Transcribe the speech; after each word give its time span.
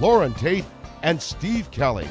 Loren 0.00 0.34
Tate 0.34 0.64
and 1.02 1.20
Steve 1.20 1.70
Kelly. 1.70 2.08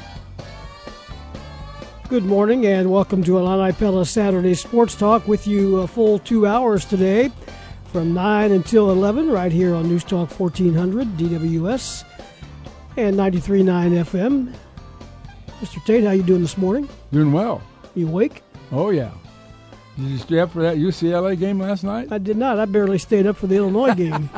Good 2.08 2.24
morning 2.24 2.66
and 2.66 2.90
welcome 2.90 3.22
to 3.24 3.38
Illini 3.38 3.72
Pella 3.72 4.04
Saturday 4.06 4.54
Sports 4.54 4.94
Talk 4.94 5.26
with 5.26 5.46
you 5.46 5.78
a 5.78 5.86
full 5.86 6.18
two 6.20 6.46
hours 6.46 6.84
today 6.84 7.32
from 7.92 8.14
9 8.14 8.52
until 8.52 8.90
11 8.90 9.30
right 9.30 9.50
here 9.52 9.74
on 9.74 9.88
News 9.88 10.04
Talk 10.04 10.30
1400 10.38 11.08
DWS 11.16 12.04
and 12.96 13.16
93.9 13.16 13.64
FM. 14.04 14.54
Mr. 15.60 15.84
Tate, 15.84 16.04
how 16.04 16.10
you 16.12 16.22
doing 16.22 16.42
this 16.42 16.58
morning? 16.58 16.88
Doing 17.12 17.32
well. 17.32 17.62
You 17.94 18.08
awake? 18.08 18.42
Oh, 18.72 18.90
yeah. 18.90 19.10
Did 19.96 20.06
you 20.08 20.18
stay 20.18 20.38
up 20.40 20.52
for 20.52 20.62
that 20.62 20.76
UCLA 20.76 21.38
game 21.38 21.58
last 21.58 21.82
night? 21.82 22.08
I 22.12 22.18
did 22.18 22.36
not. 22.36 22.58
I 22.58 22.66
barely 22.66 22.98
stayed 22.98 23.26
up 23.26 23.36
for 23.36 23.46
the 23.46 23.56
Illinois 23.56 23.94
game. 23.96 24.28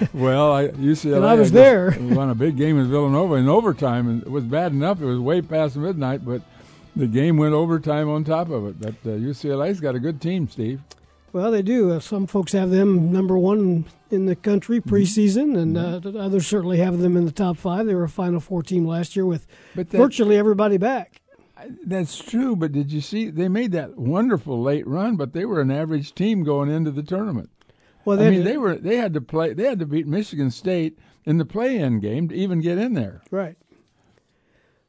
well, 0.14 0.52
I, 0.52 0.68
UCLA. 0.68 1.16
And 1.16 1.26
I 1.26 1.34
was 1.34 1.52
there. 1.52 1.96
won 2.00 2.30
a 2.30 2.34
big 2.34 2.56
game 2.56 2.78
in 2.78 2.90
Villanova 2.90 3.34
in 3.34 3.48
overtime, 3.48 4.08
and 4.08 4.22
it 4.22 4.30
was 4.30 4.44
bad 4.44 4.72
enough. 4.72 5.00
It 5.00 5.06
was 5.06 5.18
way 5.18 5.42
past 5.42 5.76
midnight, 5.76 6.24
but 6.24 6.42
the 6.96 7.06
game 7.06 7.36
went 7.36 7.54
overtime 7.54 8.08
on 8.08 8.24
top 8.24 8.50
of 8.50 8.66
it. 8.66 8.80
But 8.80 9.10
uh, 9.10 9.16
UCLA's 9.16 9.80
got 9.80 9.94
a 9.94 10.00
good 10.00 10.20
team, 10.20 10.48
Steve. 10.48 10.80
Well, 11.32 11.50
they 11.50 11.62
do. 11.62 11.92
Uh, 11.92 12.00
some 12.00 12.26
folks 12.26 12.52
have 12.52 12.70
them 12.70 13.12
number 13.12 13.38
one 13.38 13.84
in 14.10 14.26
the 14.26 14.34
country 14.34 14.80
mm-hmm. 14.80 14.94
preseason, 14.94 15.56
and 15.56 15.76
uh, 15.76 16.18
others 16.18 16.46
certainly 16.46 16.78
have 16.78 16.98
them 16.98 17.16
in 17.16 17.24
the 17.24 17.32
top 17.32 17.56
five. 17.56 17.86
They 17.86 17.94
were 17.94 18.04
a 18.04 18.08
Final 18.08 18.40
Four 18.40 18.62
team 18.62 18.86
last 18.86 19.14
year 19.14 19.26
with 19.26 19.46
that, 19.74 19.88
virtually 19.88 20.36
everybody 20.36 20.76
back. 20.76 21.20
That's 21.84 22.18
true, 22.18 22.56
but 22.56 22.72
did 22.72 22.90
you 22.90 23.00
see 23.00 23.28
they 23.28 23.48
made 23.48 23.72
that 23.72 23.98
wonderful 23.98 24.60
late 24.62 24.86
run? 24.86 25.16
But 25.16 25.32
they 25.32 25.44
were 25.44 25.60
an 25.60 25.70
average 25.70 26.14
team 26.14 26.42
going 26.42 26.70
into 26.70 26.90
the 26.90 27.02
tournament. 27.02 27.50
Well, 28.04 28.16
they 28.16 28.28
I 28.28 28.30
mean, 28.30 28.44
they 28.44 28.56
were 28.56 28.76
they 28.76 28.96
had 28.96 29.14
to 29.14 29.20
play 29.20 29.52
they 29.52 29.64
had 29.64 29.78
to 29.80 29.86
beat 29.86 30.06
Michigan 30.06 30.50
State 30.50 30.98
in 31.24 31.38
the 31.38 31.44
play-in 31.44 32.00
game 32.00 32.28
to 32.28 32.34
even 32.34 32.60
get 32.60 32.78
in 32.78 32.94
there. 32.94 33.22
Right. 33.30 33.56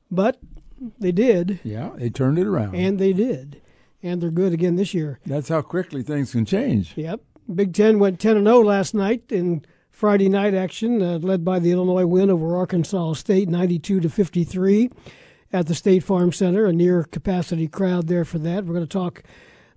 But 0.10 0.40
they 1.00 1.12
did. 1.12 1.60
Yeah, 1.64 1.92
they 1.96 2.10
turned 2.10 2.40
it 2.40 2.48
around. 2.48 2.76
And 2.76 3.00
they 3.00 3.14
did. 3.14 3.62
And 4.04 4.22
they're 4.22 4.32
good 4.32 4.54
again 4.54 4.76
this 4.76 4.94
year. 4.94 5.20
That's 5.26 5.50
how 5.50 5.62
quickly 5.62 6.02
things 6.02 6.32
can 6.32 6.46
change. 6.46 6.94
Yep. 6.98 7.22
Big 7.54 7.74
Ten 7.74 8.00
went 8.00 8.20
10 8.20 8.38
and 8.38 8.48
0 8.48 8.62
last 8.62 8.94
night 8.94 9.24
in 9.30 9.64
Friday 9.90 10.30
night 10.30 10.54
action, 10.54 11.02
uh, 11.02 11.20
led 11.20 11.46
by 11.46 11.60
the 11.60 11.72
Illinois 11.72 12.06
win 12.06 12.30
over 12.32 12.56
Arkansas 12.56 13.14
State, 13.14 13.50
92 13.50 14.00
to 14.00 14.10
53 14.10 14.90
at 15.54 15.68
the 15.68 15.76
State 15.76 16.04
Farm 16.04 16.32
Center. 16.32 16.66
A 16.66 16.74
near 16.74 17.04
capacity 17.04 17.68
crowd 17.68 18.08
there 18.08 18.26
for 18.26 18.40
that. 18.40 18.66
We're 18.66 18.74
going 18.74 18.88
to 18.88 18.92
talk 18.92 19.22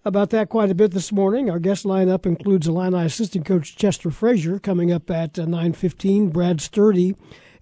about 0.04 0.30
that 0.30 0.48
quite 0.48 0.70
a 0.70 0.74
bit 0.74 0.90
this 0.90 1.12
morning. 1.12 1.48
Our 1.50 1.58
guest 1.58 1.84
lineup 1.84 2.26
includes 2.26 2.68
Illini 2.68 3.04
assistant 3.04 3.46
coach 3.46 3.76
Chester 3.76 4.10
Frazier 4.10 4.58
coming 4.58 4.92
up 4.92 5.10
at 5.10 5.38
uh, 5.38 5.46
9:15. 5.46 6.32
Brad 6.32 6.60
Sturdy 6.60 7.14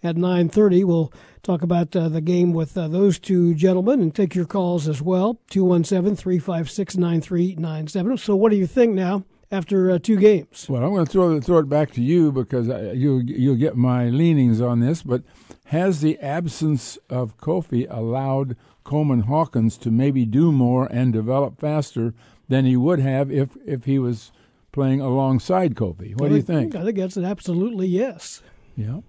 at 0.03 0.17
9:30. 0.17 0.85
We'll 0.85 1.13
talk 1.43 1.63
about 1.63 1.95
uh, 1.95 2.09
the 2.09 2.21
game 2.21 2.53
with 2.53 2.77
uh, 2.77 2.89
those 2.89 3.19
two 3.19 3.55
gentlemen 3.55 4.01
and 4.01 4.13
take 4.15 4.35
your 4.35 4.47
calls 4.47 4.89
as 4.89 5.03
well. 5.03 5.39
217-356-9397. 5.51 8.19
So 8.19 8.35
what 8.37 8.51
do 8.51 8.57
you 8.57 8.67
think 8.67 8.95
now? 8.95 9.25
After 9.51 9.91
uh, 9.91 9.99
two 9.99 10.17
games, 10.17 10.67
well, 10.67 10.83
I'm 10.83 10.95
going 10.95 11.05
to 11.05 11.13
throw, 11.13 11.39
throw 11.39 11.59
it 11.59 11.69
back 11.69 11.93
to 11.93 12.01
you 12.01 12.33
because 12.33 12.71
I, 12.71 12.93
you 12.93 13.19
you'll 13.19 13.57
get 13.57 13.77
my 13.77 14.09
leanings 14.09 14.63
on 14.63 14.81
this. 14.81 15.03
But 15.03 15.25
has 15.67 16.01
the 16.01 16.19
absence 16.21 16.97
of 17.11 17.37
Kofi 17.37 17.87
allowed 17.91 18.57
Coleman 18.85 19.21
Hawkins 19.21 19.77
to 19.79 19.91
maybe 19.91 20.25
do 20.25 20.53
more 20.53 20.87
and 20.91 21.13
develop 21.13 21.61
faster 21.61 22.15
than 22.53 22.67
he 22.67 22.77
would 22.77 23.01
have 23.01 23.33
if 23.33 23.57
if 23.67 23.85
he 23.85 23.99
was 23.99 24.31
playing 24.73 25.01
alongside 25.01 25.75
Kofi. 25.75 26.15
What 26.19 26.27
I 26.27 26.29
do 26.31 26.37
you 26.37 26.43
think? 26.43 26.75
I 26.75 26.85
think 26.85 26.99
that's 26.99 27.17
an 27.17 27.25
absolutely 27.25 27.87
yes. 27.87 28.43
Yeah, 28.77 29.01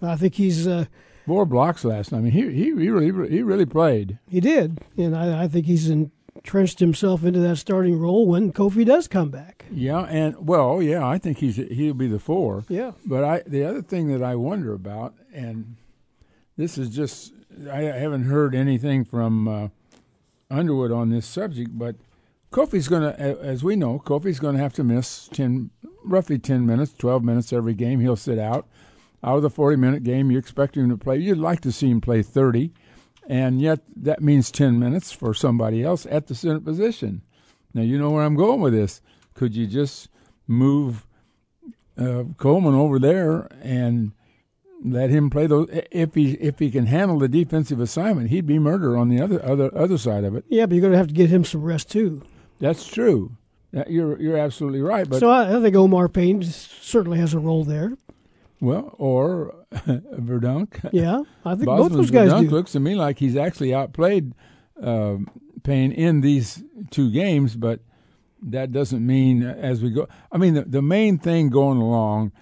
I 0.00 0.16
think 0.16 0.34
he's 0.34 0.66
uh, 0.66 0.86
four 1.26 1.44
blocks 1.46 1.84
last 1.84 2.12
night. 2.12 2.18
I 2.18 2.20
mean, 2.22 2.32
he 2.32 2.50
he, 2.52 2.64
he 2.64 2.90
really 2.90 3.28
he 3.28 3.42
really 3.42 3.66
played. 3.66 4.18
He 4.28 4.40
did, 4.40 4.80
and 4.96 5.16
I, 5.16 5.44
I 5.44 5.48
think 5.48 5.66
he's 5.66 5.90
entrenched 5.90 6.78
himself 6.78 7.24
into 7.24 7.40
that 7.40 7.56
starting 7.56 7.98
role 7.98 8.26
when 8.26 8.52
Kofi 8.52 8.86
does 8.86 9.08
come 9.08 9.30
back. 9.30 9.64
Yeah, 9.70 10.02
and 10.02 10.46
well, 10.46 10.80
yeah, 10.80 11.06
I 11.06 11.18
think 11.18 11.38
he's 11.38 11.56
he'll 11.56 11.94
be 11.94 12.08
the 12.08 12.20
four. 12.20 12.64
Yeah, 12.68 12.92
but 13.04 13.24
I 13.24 13.42
the 13.46 13.64
other 13.64 13.82
thing 13.82 14.08
that 14.08 14.22
I 14.22 14.36
wonder 14.36 14.72
about, 14.72 15.14
and 15.32 15.76
this 16.56 16.78
is 16.78 16.90
just 16.90 17.32
I 17.70 17.82
haven't 17.82 18.24
heard 18.24 18.54
anything 18.54 19.04
from 19.04 19.48
uh, 19.48 19.68
Underwood 20.50 20.92
on 20.92 21.10
this 21.10 21.26
subject, 21.26 21.76
but 21.76 21.96
Kofi's 22.56 22.88
going 22.88 23.02
to, 23.02 23.20
as 23.20 23.62
we 23.62 23.76
know, 23.76 23.98
Kofi's 23.98 24.40
going 24.40 24.56
to 24.56 24.62
have 24.62 24.72
to 24.74 24.82
miss 24.82 25.28
ten, 25.28 25.68
roughly 26.02 26.38
ten 26.38 26.64
minutes, 26.64 26.94
twelve 26.94 27.22
minutes 27.22 27.52
every 27.52 27.74
game. 27.74 28.00
He'll 28.00 28.16
sit 28.16 28.38
out. 28.38 28.66
Out 29.22 29.36
of 29.36 29.42
the 29.42 29.50
forty-minute 29.50 30.04
game, 30.04 30.30
you 30.30 30.38
expect 30.38 30.74
him 30.74 30.88
to 30.88 30.96
play. 30.96 31.18
You'd 31.18 31.36
like 31.36 31.60
to 31.60 31.72
see 31.72 31.90
him 31.90 32.00
play 32.00 32.22
thirty, 32.22 32.72
and 33.28 33.60
yet 33.60 33.80
that 33.94 34.22
means 34.22 34.50
ten 34.50 34.78
minutes 34.78 35.12
for 35.12 35.34
somebody 35.34 35.82
else 35.82 36.06
at 36.10 36.28
the 36.28 36.34
center 36.34 36.60
position. 36.60 37.20
Now 37.74 37.82
you 37.82 37.98
know 37.98 38.10
where 38.10 38.24
I'm 38.24 38.36
going 38.36 38.62
with 38.62 38.72
this. 38.72 39.02
Could 39.34 39.54
you 39.54 39.66
just 39.66 40.08
move 40.46 41.06
uh, 41.98 42.24
Coleman 42.38 42.74
over 42.74 42.98
there 42.98 43.48
and 43.60 44.12
let 44.82 45.10
him 45.10 45.28
play 45.28 45.46
those. 45.46 45.68
If 45.90 46.14
he 46.14 46.32
if 46.34 46.58
he 46.58 46.70
can 46.70 46.86
handle 46.86 47.18
the 47.18 47.28
defensive 47.28 47.80
assignment, 47.80 48.30
he'd 48.30 48.46
be 48.46 48.58
murder 48.58 48.96
on 48.96 49.10
the 49.10 49.20
other 49.20 49.44
other 49.44 49.76
other 49.76 49.98
side 49.98 50.24
of 50.24 50.34
it. 50.34 50.46
Yeah, 50.48 50.64
but 50.64 50.74
you're 50.74 50.80
going 50.80 50.92
to 50.92 50.98
have 50.98 51.08
to 51.08 51.14
get 51.14 51.28
him 51.28 51.44
some 51.44 51.62
rest 51.62 51.90
too. 51.90 52.22
That's 52.58 52.86
true. 52.86 53.36
You're 53.88 54.18
you're 54.20 54.36
absolutely 54.38 54.80
right. 54.80 55.08
But 55.08 55.20
so 55.20 55.30
I, 55.30 55.56
I 55.56 55.60
think 55.60 55.74
Omar 55.76 56.08
Payne 56.08 56.42
certainly 56.42 57.18
has 57.18 57.34
a 57.34 57.38
role 57.38 57.64
there. 57.64 57.96
Well, 58.60 58.94
or 58.96 59.54
Verdonk. 59.74 60.88
Yeah, 60.92 61.22
I 61.44 61.54
think 61.54 61.66
both 61.66 61.92
those 61.92 62.10
guys 62.10 62.30
Verdonk 62.30 62.48
do. 62.48 62.54
looks 62.54 62.72
to 62.72 62.80
me 62.80 62.94
like 62.94 63.18
he's 63.18 63.36
actually 63.36 63.74
outplayed 63.74 64.32
uh, 64.82 65.16
Payne 65.62 65.92
in 65.92 66.22
these 66.22 66.62
two 66.90 67.10
games, 67.10 67.54
but 67.54 67.80
that 68.42 68.72
doesn't 68.72 69.04
mean 69.04 69.42
as 69.42 69.82
we 69.82 69.90
go. 69.90 70.08
I 70.32 70.38
mean, 70.38 70.54
the, 70.54 70.62
the 70.62 70.82
main 70.82 71.18
thing 71.18 71.50
going 71.50 71.78
along 71.78 72.32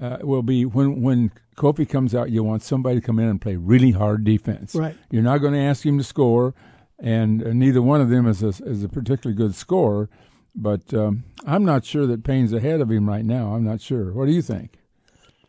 uh, 0.00 0.18
will 0.22 0.42
be 0.42 0.64
when 0.64 1.02
when 1.02 1.32
Kofi 1.56 1.88
comes 1.88 2.14
out, 2.14 2.30
you 2.30 2.42
want 2.44 2.62
somebody 2.62 3.00
to 3.00 3.06
come 3.06 3.18
in 3.18 3.28
and 3.28 3.40
play 3.40 3.56
really 3.56 3.90
hard 3.90 4.24
defense. 4.24 4.74
Right. 4.74 4.96
You're 5.10 5.22
not 5.22 5.38
going 5.38 5.54
to 5.54 5.60
ask 5.60 5.84
him 5.84 5.98
to 5.98 6.04
score, 6.04 6.54
and 6.98 7.38
neither 7.58 7.82
one 7.82 8.00
of 8.00 8.08
them 8.08 8.26
is 8.26 8.42
a, 8.42 8.48
is 8.48 8.82
a 8.82 8.88
particularly 8.88 9.36
good 9.36 9.54
scorer. 9.54 10.08
But 10.54 10.92
um, 10.92 11.24
I'm 11.46 11.64
not 11.64 11.84
sure 11.84 12.06
that 12.06 12.24
Payne's 12.24 12.52
ahead 12.52 12.80
of 12.80 12.90
him 12.90 13.08
right 13.08 13.24
now. 13.24 13.54
I'm 13.54 13.64
not 13.64 13.80
sure. 13.80 14.12
What 14.12 14.26
do 14.26 14.32
you 14.32 14.42
think? 14.42 14.78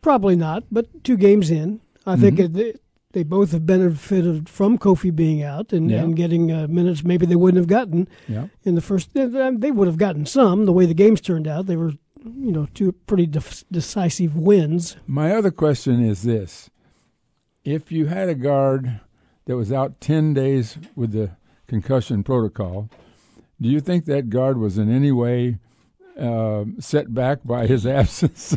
Probably 0.02 0.36
not. 0.36 0.64
But 0.70 1.02
two 1.02 1.16
games 1.16 1.50
in, 1.50 1.80
I 2.06 2.14
mm-hmm. 2.14 2.22
think 2.22 2.56
it, 2.56 2.80
they 3.12 3.24
both 3.24 3.50
have 3.50 3.66
benefited 3.66 4.48
from 4.48 4.78
Kofi 4.78 5.14
being 5.14 5.42
out 5.42 5.72
and, 5.72 5.90
yeah. 5.90 6.02
and 6.02 6.14
getting 6.14 6.52
uh, 6.52 6.68
minutes 6.68 7.02
maybe 7.02 7.26
they 7.26 7.34
wouldn't 7.34 7.60
have 7.60 7.66
gotten 7.66 8.08
yeah. 8.28 8.46
in 8.62 8.76
the 8.76 8.80
first. 8.80 9.12
They 9.14 9.26
would 9.26 9.88
have 9.88 9.98
gotten 9.98 10.26
some 10.26 10.64
the 10.64 10.72
way 10.72 10.86
the 10.86 10.94
games 10.94 11.20
turned 11.20 11.48
out. 11.48 11.66
They 11.66 11.76
were 11.76 11.92
you 12.24 12.52
know, 12.52 12.68
two 12.74 12.92
pretty 12.92 13.26
de- 13.26 13.42
decisive 13.70 14.36
wins. 14.36 14.96
My 15.06 15.34
other 15.34 15.50
question 15.50 16.04
is 16.04 16.22
this: 16.22 16.70
If 17.64 17.90
you 17.90 18.06
had 18.06 18.28
a 18.28 18.34
guard 18.34 19.00
that 19.46 19.56
was 19.56 19.72
out 19.72 20.00
ten 20.00 20.34
days 20.34 20.78
with 20.94 21.12
the 21.12 21.32
concussion 21.70 22.24
protocol, 22.24 22.90
do 23.60 23.68
you 23.68 23.80
think 23.80 24.04
that 24.04 24.28
guard 24.28 24.58
was 24.58 24.76
in 24.76 24.92
any 24.92 25.12
way 25.12 25.58
uh, 26.18 26.64
set 26.80 27.14
back 27.14 27.38
by 27.44 27.68
his 27.68 27.86
absence? 28.00 28.56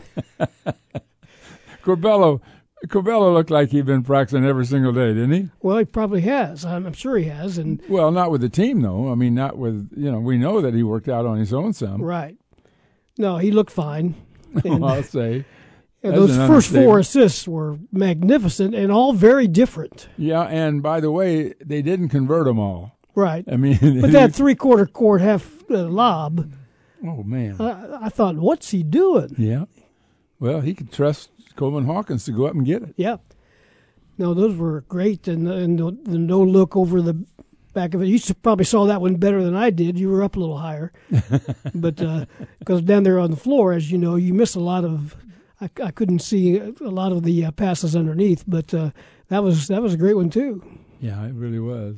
Curbelo, 1.83 2.41
Curbelo 2.87 3.31
looked 3.31 3.51
like 3.51 3.69
he'd 3.69 3.85
been 3.85 4.01
practicing 4.01 4.45
every 4.45 4.65
single 4.65 4.91
day, 4.91 5.09
didn't 5.09 5.31
he? 5.31 5.49
Well, 5.61 5.77
he 5.77 5.85
probably 5.85 6.21
has. 6.21 6.65
I'm, 6.65 6.87
I'm, 6.87 6.93
sure 6.93 7.17
he 7.17 7.25
has. 7.25 7.59
And 7.59 7.81
well, 7.87 8.11
not 8.11 8.31
with 8.31 8.41
the 8.41 8.49
team 8.49 8.81
though. 8.81 9.11
I 9.11 9.15
mean, 9.15 9.35
not 9.35 9.57
with 9.59 9.89
you 9.95 10.11
know. 10.11 10.19
We 10.19 10.37
know 10.39 10.59
that 10.59 10.73
he 10.73 10.81
worked 10.81 11.07
out 11.07 11.27
on 11.27 11.37
his 11.37 11.53
own 11.53 11.73
some. 11.73 12.01
Right. 12.01 12.35
No, 13.17 13.37
he 13.37 13.51
looked 13.51 13.71
fine. 13.71 14.15
And, 14.63 14.85
I'll 14.85 15.01
say. 15.01 15.45
those 16.03 16.37
first 16.37 16.71
four 16.71 16.99
assists 16.99 17.47
were 17.47 17.79
magnificent 17.91 18.75
and 18.75 18.91
all 18.91 19.13
very 19.13 19.47
different. 19.47 20.07
Yeah, 20.15 20.43
and 20.43 20.83
by 20.83 20.99
the 20.99 21.09
way, 21.09 21.55
they 21.59 21.81
didn't 21.81 22.09
convert 22.09 22.45
them 22.45 22.59
all. 22.59 22.93
Right. 23.15 23.45
I 23.51 23.57
mean, 23.57 24.01
but 24.01 24.11
that 24.11 24.33
three 24.33 24.55
quarter 24.55 24.85
court 24.85 25.21
half 25.21 25.69
uh, 25.69 25.83
lob. 25.83 26.51
Oh 27.05 27.23
man! 27.23 27.57
I, 27.59 28.05
I, 28.05 28.09
thought, 28.09 28.35
what's 28.35 28.71
he 28.71 28.81
doing? 28.81 29.35
Yeah. 29.37 29.65
Well, 30.39 30.61
he 30.61 30.73
could 30.73 30.91
trust 30.91 31.29
Coleman 31.55 31.85
Hawkins 31.85 32.25
to 32.25 32.31
go 32.31 32.45
up 32.45 32.53
and 32.53 32.65
get 32.65 32.81
it. 32.81 32.93
Yeah. 32.97 33.17
No, 34.17 34.33
those 34.33 34.55
were 34.55 34.81
great, 34.81 35.27
and, 35.27 35.47
and 35.47 35.79
the, 35.79 35.97
the 36.03 36.17
no 36.17 36.41
look 36.41 36.75
over 36.75 37.01
the 37.01 37.25
back 37.73 37.93
of 37.93 38.01
it. 38.01 38.07
You 38.07 38.19
probably 38.41 38.65
saw 38.65 38.85
that 38.85 39.01
one 39.01 39.15
better 39.15 39.43
than 39.43 39.55
I 39.55 39.69
did. 39.69 39.99
You 39.99 40.09
were 40.09 40.23
up 40.23 40.35
a 40.35 40.39
little 40.39 40.59
higher, 40.59 40.93
but 41.75 41.95
because 42.59 42.79
uh, 42.79 42.81
down 42.81 43.03
there 43.03 43.19
on 43.19 43.31
the 43.31 43.37
floor, 43.37 43.73
as 43.73 43.91
you 43.91 43.97
know, 43.97 44.15
you 44.15 44.33
miss 44.33 44.55
a 44.55 44.59
lot 44.59 44.85
of. 44.85 45.15
I, 45.61 45.69
I 45.83 45.91
couldn't 45.91 46.19
see 46.19 46.57
a 46.57 46.71
lot 46.81 47.11
of 47.11 47.23
the 47.23 47.45
uh, 47.45 47.51
passes 47.51 47.95
underneath, 47.95 48.43
but 48.47 48.73
uh, 48.73 48.91
that 49.29 49.43
was 49.43 49.67
that 49.67 49.81
was 49.81 49.93
a 49.93 49.97
great 49.97 50.15
one 50.15 50.29
too. 50.29 50.63
Yeah, 50.99 51.25
it 51.25 51.33
really 51.33 51.59
was. 51.59 51.97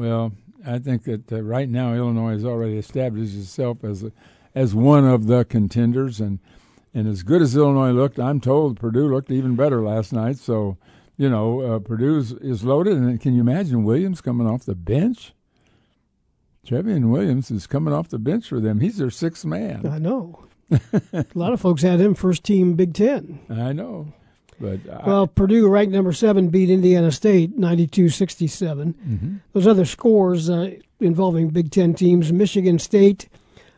Well, 0.00 0.32
I 0.66 0.78
think 0.78 1.04
that 1.04 1.30
uh, 1.30 1.42
right 1.42 1.68
now 1.68 1.92
Illinois 1.92 2.32
has 2.32 2.44
already 2.46 2.78
established 2.78 3.36
itself 3.36 3.84
as 3.84 4.02
a, 4.02 4.12
as 4.54 4.74
one 4.74 5.06
of 5.06 5.26
the 5.26 5.44
contenders, 5.44 6.20
and 6.20 6.38
and 6.94 7.06
as 7.06 7.22
good 7.22 7.42
as 7.42 7.54
Illinois 7.54 7.90
looked, 7.90 8.18
I'm 8.18 8.40
told 8.40 8.80
Purdue 8.80 9.12
looked 9.12 9.30
even 9.30 9.56
better 9.56 9.82
last 9.82 10.14
night. 10.14 10.38
So 10.38 10.78
you 11.18 11.28
know, 11.28 11.60
uh, 11.60 11.78
Purdue 11.80 12.16
is 12.16 12.64
loaded, 12.64 12.96
and 12.96 13.20
can 13.20 13.34
you 13.34 13.42
imagine 13.42 13.84
Williams 13.84 14.22
coming 14.22 14.46
off 14.46 14.64
the 14.64 14.74
bench? 14.74 15.34
Trevion 16.66 17.10
Williams 17.10 17.50
is 17.50 17.66
coming 17.66 17.92
off 17.92 18.08
the 18.08 18.18
bench 18.18 18.48
for 18.48 18.58
them. 18.58 18.80
He's 18.80 18.96
their 18.96 19.10
sixth 19.10 19.44
man. 19.44 19.86
I 19.86 19.98
know. 19.98 20.46
a 21.12 21.26
lot 21.34 21.52
of 21.52 21.60
folks 21.60 21.82
had 21.82 22.00
him 22.00 22.14
first 22.14 22.42
team 22.42 22.72
Big 22.72 22.94
Ten. 22.94 23.40
I 23.50 23.74
know. 23.74 24.14
But 24.60 24.80
well, 25.06 25.26
Purdue, 25.26 25.68
ranked 25.68 25.92
number 25.92 26.12
seven, 26.12 26.48
beat 26.48 26.68
Indiana 26.68 27.10
State 27.10 27.56
92 27.56 28.10
67. 28.10 28.92
Mm-hmm. 28.92 29.36
Those 29.54 29.66
other 29.66 29.86
scores 29.86 30.50
uh, 30.50 30.72
involving 31.00 31.48
Big 31.48 31.70
Ten 31.70 31.94
teams 31.94 32.32
Michigan 32.32 32.78
State 32.78 33.28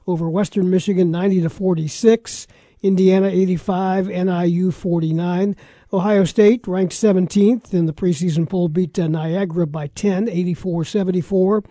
over 0.07 0.29
Western 0.29 0.69
Michigan 0.69 1.13
90 1.13 1.43
to 1.43 1.51
46, 1.51 2.49
Indiana 2.83 3.29
85, 3.29 4.09
NIU 4.09 4.73
49. 4.73 5.57
Ohio 5.93 6.25
State, 6.25 6.67
ranked 6.67 6.95
17th 6.95 7.73
in 7.73 7.87
the 7.87 7.93
preseason 7.93 8.49
poll, 8.49 8.69
beat 8.69 8.99
uh, 8.99 9.07
Niagara 9.07 9.67
by 9.67 9.87
10, 9.89 10.29
84 10.29 10.85
74. 10.85 11.63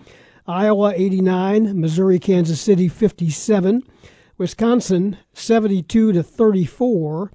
Iowa 0.47 0.93
89, 0.95 1.79
Missouri, 1.79 2.19
Kansas 2.19 2.59
City 2.59 2.87
57, 2.87 3.83
Wisconsin 4.37 5.17
72 5.33 6.13
to 6.13 6.23
34 6.23 7.31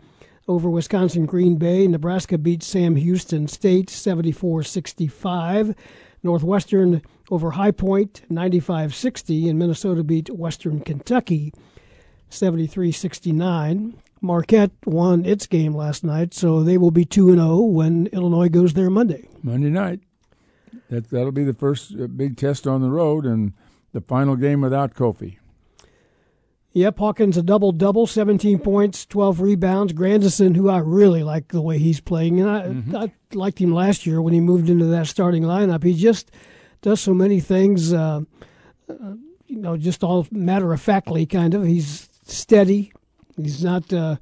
over 0.48 0.70
Wisconsin 0.70 1.26
Green 1.26 1.56
Bay. 1.56 1.86
Nebraska 1.86 2.38
beat 2.38 2.62
Sam 2.62 2.96
Houston 2.96 3.48
State 3.48 3.90
74 3.90 4.62
65. 4.62 5.74
Northwestern 6.22 7.02
over 7.30 7.52
High 7.52 7.70
Point 7.70 8.22
95 8.28 8.94
60, 8.94 9.48
and 9.48 9.58
Minnesota 9.58 10.02
beat 10.02 10.30
Western 10.30 10.80
Kentucky 10.80 11.52
73 12.30 12.92
69. 12.92 14.02
Marquette 14.20 14.72
won 14.84 15.24
its 15.24 15.46
game 15.46 15.74
last 15.74 16.02
night, 16.02 16.34
so 16.34 16.62
they 16.62 16.78
will 16.78 16.90
be 16.90 17.04
2 17.04 17.34
0 17.34 17.58
when 17.60 18.06
Illinois 18.08 18.48
goes 18.48 18.72
there 18.72 18.90
Monday. 18.90 19.28
Monday 19.42 19.70
night. 19.70 20.00
That, 20.88 21.10
that'll 21.10 21.32
be 21.32 21.44
the 21.44 21.54
first 21.54 21.94
uh, 21.94 22.06
big 22.06 22.36
test 22.36 22.66
on 22.66 22.80
the 22.80 22.90
road 22.90 23.24
and 23.24 23.52
the 23.92 24.00
final 24.00 24.36
game 24.36 24.60
without 24.60 24.94
Kofi. 24.94 25.38
Yep, 26.76 26.98
Hawkins 26.98 27.38
a 27.38 27.42
double 27.42 27.72
double, 27.72 28.06
17 28.06 28.58
points, 28.58 29.06
12 29.06 29.40
rebounds. 29.40 29.94
Grandison, 29.94 30.54
who 30.54 30.68
I 30.68 30.76
really 30.80 31.22
like 31.22 31.48
the 31.48 31.62
way 31.62 31.78
he's 31.78 32.00
playing, 32.00 32.38
and 32.38 32.50
I, 32.50 32.62
mm-hmm. 32.64 32.94
I 32.94 33.12
liked 33.32 33.58
him 33.58 33.72
last 33.72 34.04
year 34.04 34.20
when 34.20 34.34
he 34.34 34.40
moved 34.40 34.68
into 34.68 34.84
that 34.84 35.06
starting 35.06 35.42
lineup. 35.42 35.82
He 35.82 35.94
just 35.94 36.30
does 36.82 37.00
so 37.00 37.14
many 37.14 37.40
things, 37.40 37.94
uh, 37.94 38.20
uh, 38.90 39.14
you 39.46 39.56
know, 39.56 39.78
just 39.78 40.04
all 40.04 40.26
matter 40.30 40.70
of 40.74 40.82
factly 40.82 41.24
kind 41.24 41.54
of. 41.54 41.64
He's 41.64 42.10
steady, 42.26 42.92
He's 43.40 43.64
not, 43.64 43.90
uh, 43.90 44.16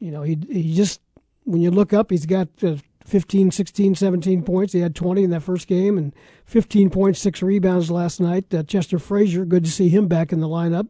you 0.00 0.10
know, 0.10 0.22
he 0.22 0.38
he 0.48 0.74
just 0.74 1.02
when 1.44 1.60
you 1.60 1.70
look 1.70 1.92
up, 1.92 2.10
he's 2.10 2.24
got 2.24 2.48
uh, 2.62 2.76
15, 3.04 3.50
16, 3.50 3.96
17 3.96 4.42
points. 4.44 4.72
He 4.72 4.80
had 4.80 4.94
20 4.94 5.24
in 5.24 5.30
that 5.30 5.42
first 5.42 5.66
game 5.66 5.98
and 5.98 6.14
15.6 6.50 7.42
rebounds 7.42 7.90
last 7.90 8.18
night. 8.18 8.52
Uh, 8.54 8.62
Chester 8.62 8.98
Frazier, 8.98 9.44
good 9.44 9.66
to 9.66 9.70
see 9.70 9.90
him 9.90 10.08
back 10.08 10.32
in 10.32 10.40
the 10.40 10.48
lineup 10.48 10.88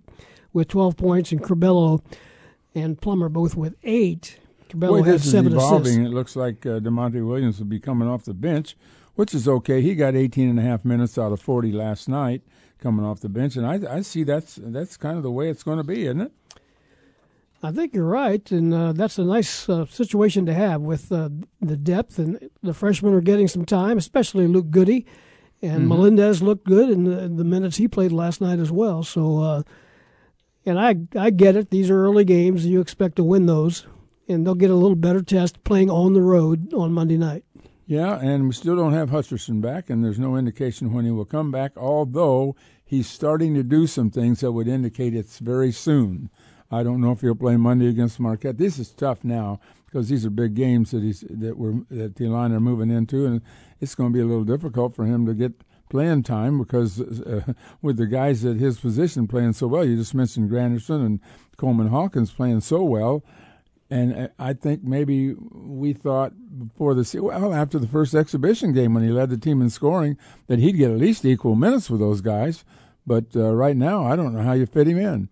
with 0.54 0.68
12 0.68 0.96
points, 0.96 1.32
and 1.32 1.42
Curbelo 1.42 2.02
and 2.74 2.98
Plummer 2.98 3.28
both 3.28 3.54
with 3.54 3.74
eight. 3.84 4.38
Curbelo 4.70 5.00
Boy, 5.00 5.02
had 5.02 5.20
seven 5.20 5.52
evolving. 5.52 5.92
Assists. 5.92 6.06
It 6.06 6.14
looks 6.14 6.36
like 6.36 6.64
uh, 6.64 6.80
Da'Monte 6.80 7.26
Williams 7.26 7.58
will 7.58 7.66
be 7.66 7.80
coming 7.80 8.08
off 8.08 8.24
the 8.24 8.32
bench, 8.32 8.76
which 9.14 9.34
is 9.34 9.46
okay. 9.46 9.82
He 9.82 9.94
got 9.94 10.14
18 10.14 10.48
and 10.48 10.58
a 10.58 10.62
half 10.62 10.86
minutes 10.86 11.18
out 11.18 11.32
of 11.32 11.42
40 11.42 11.72
last 11.72 12.08
night 12.08 12.40
coming 12.80 13.04
off 13.04 13.20
the 13.20 13.28
bench, 13.28 13.56
and 13.56 13.66
I, 13.66 13.96
I 13.96 14.00
see 14.02 14.24
that's 14.24 14.58
that's 14.62 14.96
kind 14.96 15.16
of 15.16 15.22
the 15.22 15.30
way 15.30 15.48
it's 15.48 15.62
going 15.62 15.78
to 15.78 15.84
be, 15.84 16.06
isn't 16.06 16.20
it? 16.20 16.32
I 17.62 17.72
think 17.72 17.94
you're 17.94 18.04
right, 18.04 18.50
and 18.50 18.74
uh, 18.74 18.92
that's 18.92 19.16
a 19.16 19.24
nice 19.24 19.70
uh, 19.70 19.86
situation 19.86 20.44
to 20.44 20.52
have 20.52 20.82
with 20.82 21.10
uh, 21.10 21.30
the 21.62 21.78
depth, 21.78 22.18
and 22.18 22.50
the 22.62 22.74
freshmen 22.74 23.14
are 23.14 23.22
getting 23.22 23.48
some 23.48 23.64
time, 23.64 23.96
especially 23.96 24.46
Luke 24.46 24.70
Goode, 24.70 25.02
and 25.62 25.78
mm-hmm. 25.78 25.88
Melendez 25.88 26.42
looked 26.42 26.66
good 26.66 26.90
in 26.90 27.04
the, 27.04 27.26
the, 27.26 27.42
minutes 27.42 27.78
he 27.78 27.88
played 27.88 28.12
last 28.12 28.42
night 28.42 28.58
as 28.58 28.70
well. 28.70 29.02
So, 29.02 29.38
uh, 29.38 29.62
and 30.66 30.78
I 30.78 30.96
I 31.18 31.30
get 31.30 31.56
it; 31.56 31.70
these 31.70 31.90
are 31.90 32.04
early 32.04 32.24
games, 32.24 32.66
you 32.66 32.80
expect 32.80 33.16
to 33.16 33.24
win 33.24 33.46
those, 33.46 33.86
and 34.28 34.46
they'll 34.46 34.54
get 34.54 34.70
a 34.70 34.74
little 34.74 34.96
better 34.96 35.22
test 35.22 35.62
playing 35.64 35.90
on 35.90 36.12
the 36.14 36.22
road 36.22 36.72
on 36.72 36.92
Monday 36.92 37.16
night. 37.16 37.44
Yeah, 37.86 38.18
and 38.18 38.46
we 38.46 38.52
still 38.52 38.76
don't 38.76 38.94
have 38.94 39.10
Hutcherson 39.10 39.60
back, 39.60 39.90
and 39.90 40.02
there's 40.02 40.18
no 40.18 40.36
indication 40.36 40.92
when 40.92 41.04
he 41.04 41.10
will 41.10 41.26
come 41.26 41.50
back. 41.50 41.72
Although 41.76 42.56
he's 42.84 43.08
starting 43.08 43.54
to 43.54 43.62
do 43.62 43.86
some 43.86 44.10
things 44.10 44.40
that 44.40 44.52
would 44.52 44.68
indicate 44.68 45.14
it's 45.14 45.38
very 45.38 45.70
soon. 45.70 46.30
I 46.70 46.82
don't 46.82 47.00
know 47.00 47.12
if 47.12 47.20
he'll 47.20 47.34
play 47.34 47.56
Monday 47.56 47.88
against 47.88 48.18
Marquette. 48.18 48.58
This 48.58 48.78
is 48.78 48.90
tough 48.90 49.22
now 49.22 49.60
because 49.86 50.08
these 50.08 50.24
are 50.24 50.30
big 50.30 50.54
games 50.54 50.90
that 50.90 51.02
he's 51.02 51.24
that 51.28 51.58
we're 51.58 51.82
that 51.90 52.16
the 52.16 52.26
line 52.28 52.52
are 52.52 52.60
moving 52.60 52.90
into, 52.90 53.26
and 53.26 53.42
it's 53.80 53.94
going 53.94 54.10
to 54.12 54.16
be 54.16 54.22
a 54.22 54.26
little 54.26 54.44
difficult 54.44 54.96
for 54.96 55.04
him 55.04 55.26
to 55.26 55.34
get 55.34 55.52
playing 55.88 56.22
time 56.22 56.58
because 56.58 57.00
uh, 57.00 57.52
with 57.82 57.96
the 57.96 58.06
guys 58.06 58.44
at 58.44 58.56
his 58.56 58.78
position 58.78 59.26
playing 59.26 59.52
so 59.52 59.66
well, 59.66 59.84
you 59.84 59.96
just 59.96 60.14
mentioned 60.14 60.50
Grandison 60.50 61.02
and 61.02 61.20
Coleman 61.56 61.88
Hawkins 61.88 62.32
playing 62.32 62.60
so 62.60 62.82
well. 62.82 63.22
And 63.90 64.14
uh, 64.14 64.28
I 64.38 64.54
think 64.54 64.82
maybe 64.82 65.34
we 65.34 65.92
thought 65.92 66.32
before 66.58 66.94
the 66.94 67.20
well 67.20 67.52
after 67.52 67.78
the 67.78 67.86
first 67.86 68.14
exhibition 68.14 68.72
game 68.72 68.94
when 68.94 69.04
he 69.04 69.10
led 69.10 69.30
the 69.30 69.38
team 69.38 69.60
in 69.60 69.70
scoring 69.70 70.16
that 70.46 70.58
he'd 70.58 70.78
get 70.78 70.90
at 70.90 70.98
least 70.98 71.24
equal 71.24 71.54
minutes 71.54 71.90
with 71.90 72.00
those 72.00 72.20
guys. 72.20 72.64
But 73.06 73.36
uh, 73.36 73.54
right 73.54 73.76
now, 73.76 74.04
I 74.04 74.16
don't 74.16 74.32
know 74.32 74.42
how 74.42 74.52
you 74.52 74.66
fit 74.66 74.88
him 74.88 74.98
in. 74.98 75.28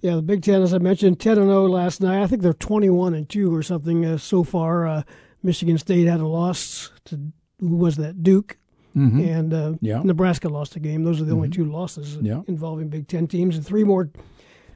Yeah, 0.00 0.16
the 0.16 0.22
Big 0.22 0.42
Ten, 0.42 0.62
as 0.62 0.72
I 0.72 0.78
mentioned, 0.78 1.20
10 1.20 1.36
and 1.36 1.48
0 1.48 1.66
last 1.66 2.00
night. 2.00 2.22
I 2.22 2.26
think 2.26 2.40
they're 2.40 2.54
21 2.54 3.12
and 3.12 3.28
2 3.28 3.54
or 3.54 3.62
something 3.62 4.06
uh, 4.06 4.16
so 4.16 4.44
far. 4.44 4.86
Uh, 4.86 5.02
Michigan 5.42 5.76
State 5.76 6.06
had 6.06 6.20
a 6.20 6.26
loss 6.26 6.90
to, 7.06 7.32
who 7.58 7.76
was 7.76 7.96
that? 7.96 8.22
Duke. 8.22 8.56
Mm-hmm. 8.96 9.20
And 9.20 9.54
uh, 9.54 9.72
yeah. 9.80 10.02
Nebraska 10.02 10.48
lost 10.48 10.76
a 10.76 10.80
game. 10.80 11.04
Those 11.04 11.20
are 11.20 11.24
the 11.24 11.30
mm-hmm. 11.30 11.36
only 11.36 11.48
two 11.50 11.64
losses 11.64 12.18
yeah. 12.20 12.42
involving 12.48 12.88
Big 12.88 13.08
Ten 13.08 13.26
teams, 13.26 13.56
and 13.56 13.64
three 13.64 13.84
more. 13.84 14.10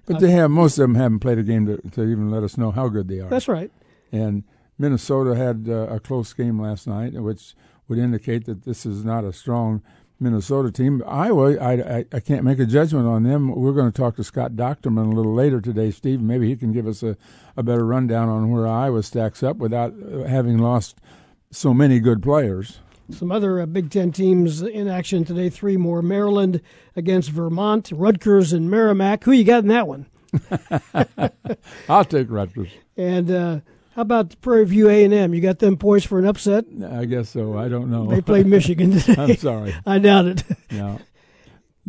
But 0.06 0.20
they 0.20 0.30
have 0.32 0.50
most 0.50 0.78
of 0.78 0.82
them 0.82 0.94
haven't 0.94 1.20
played 1.20 1.38
a 1.38 1.42
game 1.42 1.66
to, 1.66 1.78
to 1.90 2.02
even 2.02 2.30
let 2.30 2.42
us 2.42 2.58
know 2.58 2.70
how 2.70 2.88
good 2.88 3.08
they 3.08 3.20
are. 3.20 3.28
That's 3.28 3.48
right. 3.48 3.70
And 4.12 4.44
Minnesota 4.78 5.34
had 5.34 5.66
uh, 5.68 5.86
a 5.88 5.98
close 5.98 6.32
game 6.32 6.60
last 6.60 6.86
night, 6.86 7.14
which 7.14 7.54
would 7.88 7.98
indicate 7.98 8.44
that 8.44 8.64
this 8.64 8.84
is 8.84 9.04
not 9.04 9.24
a 9.24 9.32
strong 9.32 9.82
Minnesota 10.20 10.70
team. 10.70 11.02
Iowa, 11.06 11.56
I, 11.58 11.72
I, 11.72 12.04
I, 12.12 12.20
can't 12.20 12.44
make 12.44 12.58
a 12.58 12.66
judgment 12.66 13.06
on 13.06 13.24
them. 13.24 13.54
We're 13.54 13.72
going 13.72 13.90
to 13.90 13.96
talk 13.96 14.16
to 14.16 14.24
Scott 14.24 14.52
Dochterman 14.52 15.12
a 15.12 15.14
little 15.14 15.34
later 15.34 15.60
today, 15.60 15.90
Steve. 15.90 16.20
Maybe 16.20 16.48
he 16.48 16.56
can 16.56 16.72
give 16.72 16.86
us 16.86 17.02
a, 17.02 17.16
a 17.56 17.62
better 17.62 17.84
rundown 17.84 18.28
on 18.28 18.50
where 18.50 18.66
Iowa 18.66 19.02
stacks 19.02 19.42
up 19.42 19.56
without 19.56 19.92
uh, 19.92 20.24
having 20.24 20.58
lost 20.58 20.98
so 21.50 21.74
many 21.74 22.00
good 22.00 22.22
players. 22.22 22.78
Some 23.10 23.30
other 23.30 23.60
uh, 23.60 23.66
Big 23.66 23.90
Ten 23.90 24.12
teams 24.12 24.62
in 24.62 24.88
action 24.88 25.24
today. 25.24 25.50
Three 25.50 25.76
more: 25.76 26.02
Maryland 26.02 26.60
against 26.96 27.30
Vermont, 27.30 27.90
Rutgers 27.92 28.52
and 28.52 28.70
Merrimack. 28.70 29.24
Who 29.24 29.32
you 29.32 29.44
got 29.44 29.62
in 29.62 29.68
that 29.68 29.86
one? 29.86 30.06
I'll 31.88 32.04
take 32.04 32.30
Rutgers. 32.30 32.70
And 32.96 33.30
uh, 33.30 33.60
how 33.94 34.02
about 34.02 34.40
Prairie 34.40 34.64
View 34.64 34.88
A 34.88 35.04
and 35.04 35.14
M? 35.14 35.34
You 35.34 35.40
got 35.40 35.58
them 35.58 35.76
poised 35.76 36.06
for 36.06 36.18
an 36.18 36.24
upset? 36.24 36.64
I 36.90 37.04
guess 37.04 37.30
so. 37.30 37.56
I 37.56 37.68
don't 37.68 37.90
know. 37.90 38.06
They 38.06 38.20
play 38.20 38.42
Michigan 38.42 38.92
today. 38.98 39.22
I'm 39.22 39.36
sorry. 39.36 39.74
I 39.86 39.98
doubt 39.98 40.26
it. 40.26 40.44
Yeah. 40.70 40.98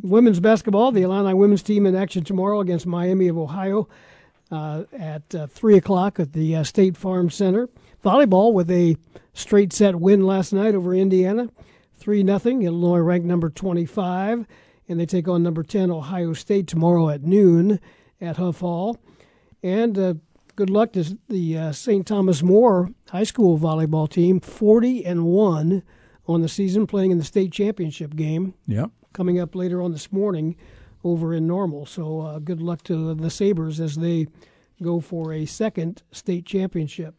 Women's 0.02 0.40
basketball, 0.40 0.92
the 0.92 1.04
Illini 1.04 1.34
women's 1.34 1.64
team 1.64 1.86
in 1.86 1.96
action 1.96 2.24
tomorrow 2.24 2.60
against 2.60 2.86
Miami 2.86 3.30
of 3.30 3.38
Ohio 3.38 3.88
uh, 4.52 4.84
at 4.94 5.34
uh, 5.34 5.48
three 5.48 5.78
o'clock 5.78 6.20
at 6.20 6.34
the 6.34 6.58
uh, 6.58 6.64
State 6.64 6.98
Farm 6.98 7.30
Center. 7.30 7.70
Volleyball 8.06 8.54
with 8.54 8.70
a 8.70 8.96
straight 9.34 9.74
set 9.74 9.96
win 9.96 10.28
last 10.28 10.54
night 10.54 10.76
over 10.76 10.94
Indiana, 10.94 11.50
three 11.96 12.22
nothing. 12.22 12.62
Illinois 12.62 13.00
ranked 13.00 13.26
number 13.26 13.50
twenty-five, 13.50 14.46
and 14.88 15.00
they 15.00 15.08
take 15.08 15.28
on 15.28 15.42
number 15.42 15.64
ten 15.64 15.90
Ohio 15.90 16.34
State 16.34 16.68
tomorrow 16.68 17.10
at 17.10 17.24
noon 17.24 17.80
at 18.22 18.38
Huff 18.38 18.60
Hall. 18.60 19.00
And 19.64 19.98
uh, 19.98 20.14
good 20.56 20.70
luck 20.70 20.94
to 20.94 21.18
the 21.30 21.58
uh, 21.58 21.72
St. 21.72 22.06
Thomas 22.06 22.44
More 22.44 22.92
High 23.10 23.24
School 23.24 23.58
volleyball 23.58 24.08
team, 24.08 24.40
40 24.40 25.04
and 25.04 25.26
1 25.26 25.82
on 26.28 26.42
the 26.42 26.48
season, 26.48 26.86
playing 26.86 27.10
in 27.10 27.18
the 27.18 27.24
state 27.24 27.52
championship 27.52 28.16
game. 28.16 28.54
Yep. 28.68 28.92
Coming 29.14 29.40
up 29.40 29.56
later 29.56 29.82
on 29.82 29.92
this 29.92 30.12
morning 30.12 30.56
over 31.04 31.34
in 31.34 31.48
Normal. 31.48 31.88
So 31.88 32.22
uh, 32.22 32.38
good 32.38 32.62
luck 32.62 32.84
to 32.84 33.16
the 33.16 33.32
Sabres 33.32 33.80
as 33.80 33.96
they 33.96 34.28
go 34.80 35.00
for 35.00 35.34
a 35.34 35.48
second 35.48 36.04
state 36.12 36.46
championship. 36.46 37.16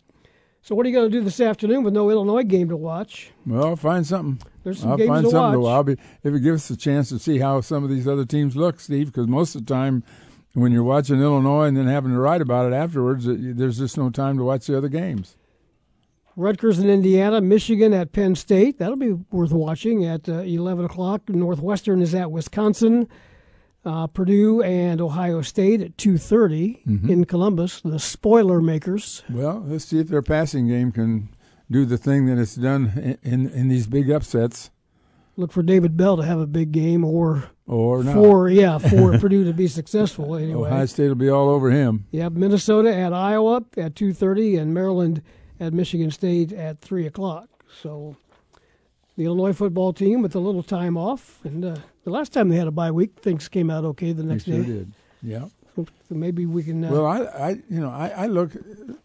So, 0.66 0.75
what 0.75 0.85
are 0.85 0.88
you 0.88 0.96
going 0.96 1.08
to 1.08 1.16
do 1.16 1.23
this 1.23 1.38
afternoon 1.38 1.85
with 1.85 1.94
no 1.94 2.11
Illinois 2.11 2.42
game 2.42 2.70
to 2.70 2.76
watch? 2.76 3.30
Well, 3.46 3.76
find 3.76 4.04
something. 4.04 4.44
There's 4.64 4.80
some 4.80 4.90
I'll 4.90 4.96
games 4.96 5.08
find 5.11 5.25
to 5.25 5.30
something 5.30 5.61
watch. 5.61 5.70
to. 5.70 5.76
I'll 5.76 5.85
be 5.85 5.92
if 6.25 6.35
it 6.35 6.40
gives 6.40 6.64
us 6.64 6.70
a 6.70 6.76
chance 6.76 7.08
to 7.11 7.20
see 7.20 7.38
how 7.38 7.61
some 7.61 7.85
of 7.85 7.90
these 7.90 8.08
other 8.08 8.25
teams 8.25 8.56
look, 8.56 8.80
Steve. 8.80 9.06
Because 9.06 9.28
most 9.28 9.54
of 9.54 9.64
the 9.64 9.73
time, 9.73 10.02
when 10.54 10.73
you're 10.73 10.82
watching 10.82 11.20
Illinois 11.20 11.66
and 11.66 11.76
then 11.76 11.87
having 11.87 12.11
to 12.11 12.18
write 12.18 12.40
about 12.40 12.66
it 12.66 12.75
afterwards, 12.75 13.28
it, 13.28 13.56
there's 13.56 13.78
just 13.78 13.96
no 13.96 14.11
time 14.11 14.38
to 14.38 14.42
watch 14.42 14.66
the 14.66 14.76
other 14.76 14.88
games. 14.88 15.37
Rutgers 16.35 16.80
in 16.80 16.90
Indiana, 16.90 17.40
Michigan 17.40 17.94
at 17.94 18.11
Penn 18.11 18.35
State. 18.35 18.80
That'll 18.80 18.96
be 18.96 19.12
worth 19.12 19.52
watching 19.52 20.04
at 20.04 20.28
uh, 20.28 20.40
11 20.40 20.87
o'clock. 20.87 21.28
Northwestern 21.28 22.02
is 22.02 22.12
at 22.12 22.32
Wisconsin. 22.32 23.06
Uh, 23.87 24.07
Purdue 24.09 24.62
and 24.62 25.00
Ohio 25.00 25.40
State 25.43 25.81
at 25.81 25.97
2:30 25.97 26.85
Mm-hmm. 26.87 27.11
in 27.11 27.25
Columbus. 27.25 27.81
The 27.83 27.99
spoiler 28.00 28.61
makers. 28.61 29.23
Well, 29.31 29.62
let's 29.66 29.85
see 29.85 30.00
if 30.00 30.09
their 30.09 30.23
passing 30.23 30.66
game 30.69 30.90
can 30.93 31.28
do 31.71 31.85
the 31.85 31.97
thing 31.97 32.26
that 32.26 32.38
it's 32.38 32.57
done 32.57 33.19
in 33.23 33.33
in, 33.33 33.49
in 33.50 33.69
these 33.69 33.87
big 33.87 34.11
upsets, 34.11 34.71
Look 35.38 35.52
for 35.52 35.62
David 35.62 35.97
Bell 35.99 36.16
to 36.16 36.23
have 36.25 36.40
a 36.40 36.47
big 36.47 36.73
game, 36.73 37.05
or 37.05 37.45
or 37.66 38.02
not. 38.02 38.14
for 38.14 38.49
yeah 38.49 38.78
for 38.78 39.19
Purdue 39.21 39.45
to 39.45 39.52
be 39.52 39.69
successful 39.69 40.35
anyway. 40.35 40.69
Ohio 40.69 40.87
State 40.87 41.09
will 41.09 41.14
be 41.14 41.28
all 41.28 41.49
over 41.49 41.71
him. 41.71 42.07
Yep, 42.11 42.33
Minnesota 42.33 42.95
at 42.95 43.12
Iowa 43.12 43.64
at 43.76 43.95
2:30 43.95 44.59
and 44.61 44.73
Maryland 44.75 45.23
at 45.61 45.73
Michigan 45.73 46.11
State 46.11 46.52
at 46.52 46.81
3 46.81 47.07
o'clock. 47.07 47.49
So 47.83 48.16
the 49.16 49.25
Illinois 49.25 49.52
football 49.52 49.92
team 49.92 50.23
with 50.23 50.35
a 50.35 50.38
little 50.38 50.62
time 50.62 50.96
off, 50.96 51.40
and 51.44 51.64
uh, 51.64 51.76
the 52.04 52.11
last 52.11 52.32
time 52.32 52.49
they 52.49 52.56
had 52.56 52.68
a 52.68 52.73
bye 52.73 52.90
week, 52.90 53.18
things 53.20 53.49
came 53.49 53.70
out 53.70 53.85
okay 53.85 54.12
the 54.12 54.23
next 54.23 54.44
sure 54.44 54.58
day. 54.58 54.64
did. 54.64 54.92
Yeah. 55.23 55.46
So 56.08 56.14
maybe 56.14 56.46
we 56.46 56.62
can. 56.62 56.82
Uh, 56.85 56.90
Well, 56.90 57.06
I, 57.06 57.18
I, 57.25 57.50
you 57.68 57.80
know, 57.80 57.90
I, 57.90 58.08
I 58.08 58.26
look 58.26 58.52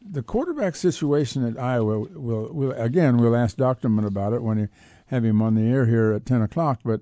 the 0.02 0.24
quarterback 0.24 0.76
situation 0.76 1.46
at 1.46 1.60
Iowa. 1.62 2.00
Will, 2.00 2.54
will 2.54 2.72
again, 2.74 3.18
we'll 3.18 3.36
ask 3.36 3.58
Dochterman 3.58 4.06
about 4.06 4.32
it 4.32 4.42
when 4.42 4.58
you 4.58 4.70
have 5.08 5.26
him 5.26 5.42
on 5.42 5.56
the 5.56 5.64
air 5.64 5.86
here 5.86 6.14
at 6.14 6.26
ten 6.26 6.42
o'clock. 6.42 6.80
But 6.86 7.02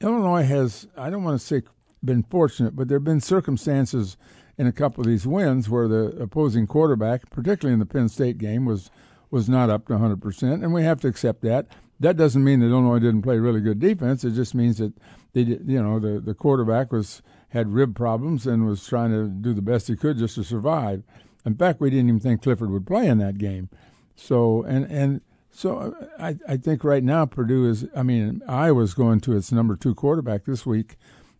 Illinois 0.00 0.44
has, 0.44 0.88
I 0.96 1.08
don't 1.10 1.22
want 1.24 1.40
to 1.40 1.46
say 1.46 1.62
been 2.04 2.22
fortunate, 2.24 2.74
but 2.76 2.88
there 2.88 2.96
have 2.96 3.04
been 3.04 3.20
circumstances 3.20 4.16
in 4.58 4.66
a 4.66 4.72
couple 4.72 5.00
of 5.00 5.06
these 5.06 5.26
wins 5.26 5.70
where 5.70 5.88
the 5.88 6.08
opposing 6.20 6.66
quarterback, 6.66 7.30
particularly 7.30 7.72
in 7.72 7.78
the 7.78 7.86
Penn 7.86 8.08
State 8.08 8.38
game, 8.38 8.66
was 8.66 8.90
was 9.32 9.48
not 9.48 9.70
up 9.70 9.86
to 9.86 9.94
100 9.94 10.20
percent, 10.20 10.62
and 10.62 10.72
we 10.72 10.84
have 10.84 11.00
to 11.00 11.08
accept 11.08 11.40
that. 11.40 11.66
That 11.98 12.16
doesn't 12.16 12.44
mean 12.44 12.60
that 12.60 12.66
Illinois 12.66 12.98
didn't 12.98 13.22
play 13.22 13.38
really 13.38 13.60
good 13.60 13.80
defense. 13.80 14.24
It 14.24 14.32
just 14.32 14.54
means 14.54 14.78
that 14.78 14.92
they, 15.32 15.42
you 15.42 15.82
know, 15.82 15.98
the 15.98 16.20
the 16.20 16.34
quarterback 16.34 16.92
was 16.92 17.22
had 17.48 17.72
rib 17.72 17.96
problems 17.96 18.46
and 18.46 18.66
was 18.66 18.86
trying 18.86 19.10
to 19.10 19.28
do 19.28 19.52
the 19.52 19.62
best 19.62 19.88
he 19.88 19.96
could 19.96 20.18
just 20.18 20.36
to 20.36 20.44
survive. 20.44 21.02
In 21.44 21.56
fact, 21.56 21.80
we 21.80 21.90
didn't 21.90 22.08
even 22.08 22.20
think 22.20 22.42
Clifford 22.42 22.70
would 22.70 22.86
play 22.86 23.06
in 23.08 23.18
that 23.18 23.38
game. 23.38 23.68
So 24.14 24.62
and 24.62 24.84
and 24.84 25.22
so 25.50 25.78
uh, 25.78 26.06
I 26.18 26.36
I 26.46 26.56
think 26.58 26.84
right 26.84 27.02
now 27.02 27.24
Purdue 27.24 27.68
is 27.68 27.86
I 27.96 28.02
mean 28.02 28.42
Iowa's 28.46 28.94
going 28.94 29.20
to 29.20 29.36
its 29.36 29.50
number 29.50 29.76
two 29.76 29.94
quarterback 29.94 30.44
this 30.44 30.66
week 30.66 30.96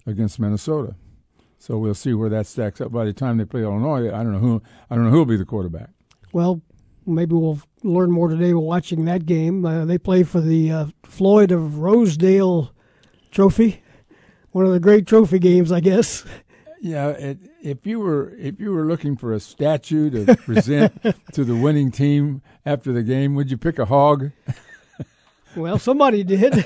against 0.07 0.41
Minnesota. 0.41 0.97
So 1.59 1.79
we'll 1.79 1.95
see 1.95 2.13
where 2.13 2.31
that 2.31 2.47
stacks 2.47 2.81
up. 2.81 2.91
By 2.91 3.05
the 3.05 3.13
time 3.13 3.39
they 3.39 3.45
play 3.45 3.63
Illinois, 3.63 4.09
I 4.09 4.23
don't 4.23 4.33
know 4.33 4.39
who 4.39 4.63
I 4.91 4.95
don't 4.95 5.05
know 5.05 5.11
who 5.11 5.19
will 5.19 5.27
be 5.27 5.37
the 5.37 5.45
quarterback. 5.45 5.91
well, 6.33 6.63
maybe 7.07 7.35
we'll 7.35 7.61
learn 7.83 8.11
more 8.11 8.29
today 8.29 8.55
watching 8.55 9.05
that 9.07 9.27
game. 9.27 9.65
Uh, 9.65 9.85
they 9.85 9.99
play 9.99 10.23
for 10.23 10.41
the 10.41 10.71
uh, 10.71 10.87
Floyd 11.05 11.51
of 11.51 11.79
Rosedale 11.79 12.73
Trophy, 13.31 13.83
one 14.51 14.67
of 14.67 14.73
the 14.73 14.81
great 14.81 15.07
trophy 15.07 15.39
games, 15.39 15.73
I 15.73 15.81
guess. 15.81 16.25
Yeah, 16.81 17.09
it, 17.11 17.39
if 17.63 17.87
you 17.87 18.01
were 18.01 18.35
if 18.37 18.59
you 18.59 18.73
were 18.73 18.85
looking 18.85 19.17
for 19.17 19.33
a 19.33 19.39
statue 19.39 20.11
to 20.11 20.37
present 20.37 21.01
to 21.33 21.45
the 21.45 21.55
winning 21.55 21.93
team 21.93 22.43
after 22.67 22.93
the 22.93 23.05
game, 23.05 23.35
would 23.37 23.51
you 23.53 23.57
pick 23.57 23.79
a 23.79 23.85
hog? 23.85 24.33
Well, 25.55 25.79
somebody 25.79 26.25
did. 26.25 26.65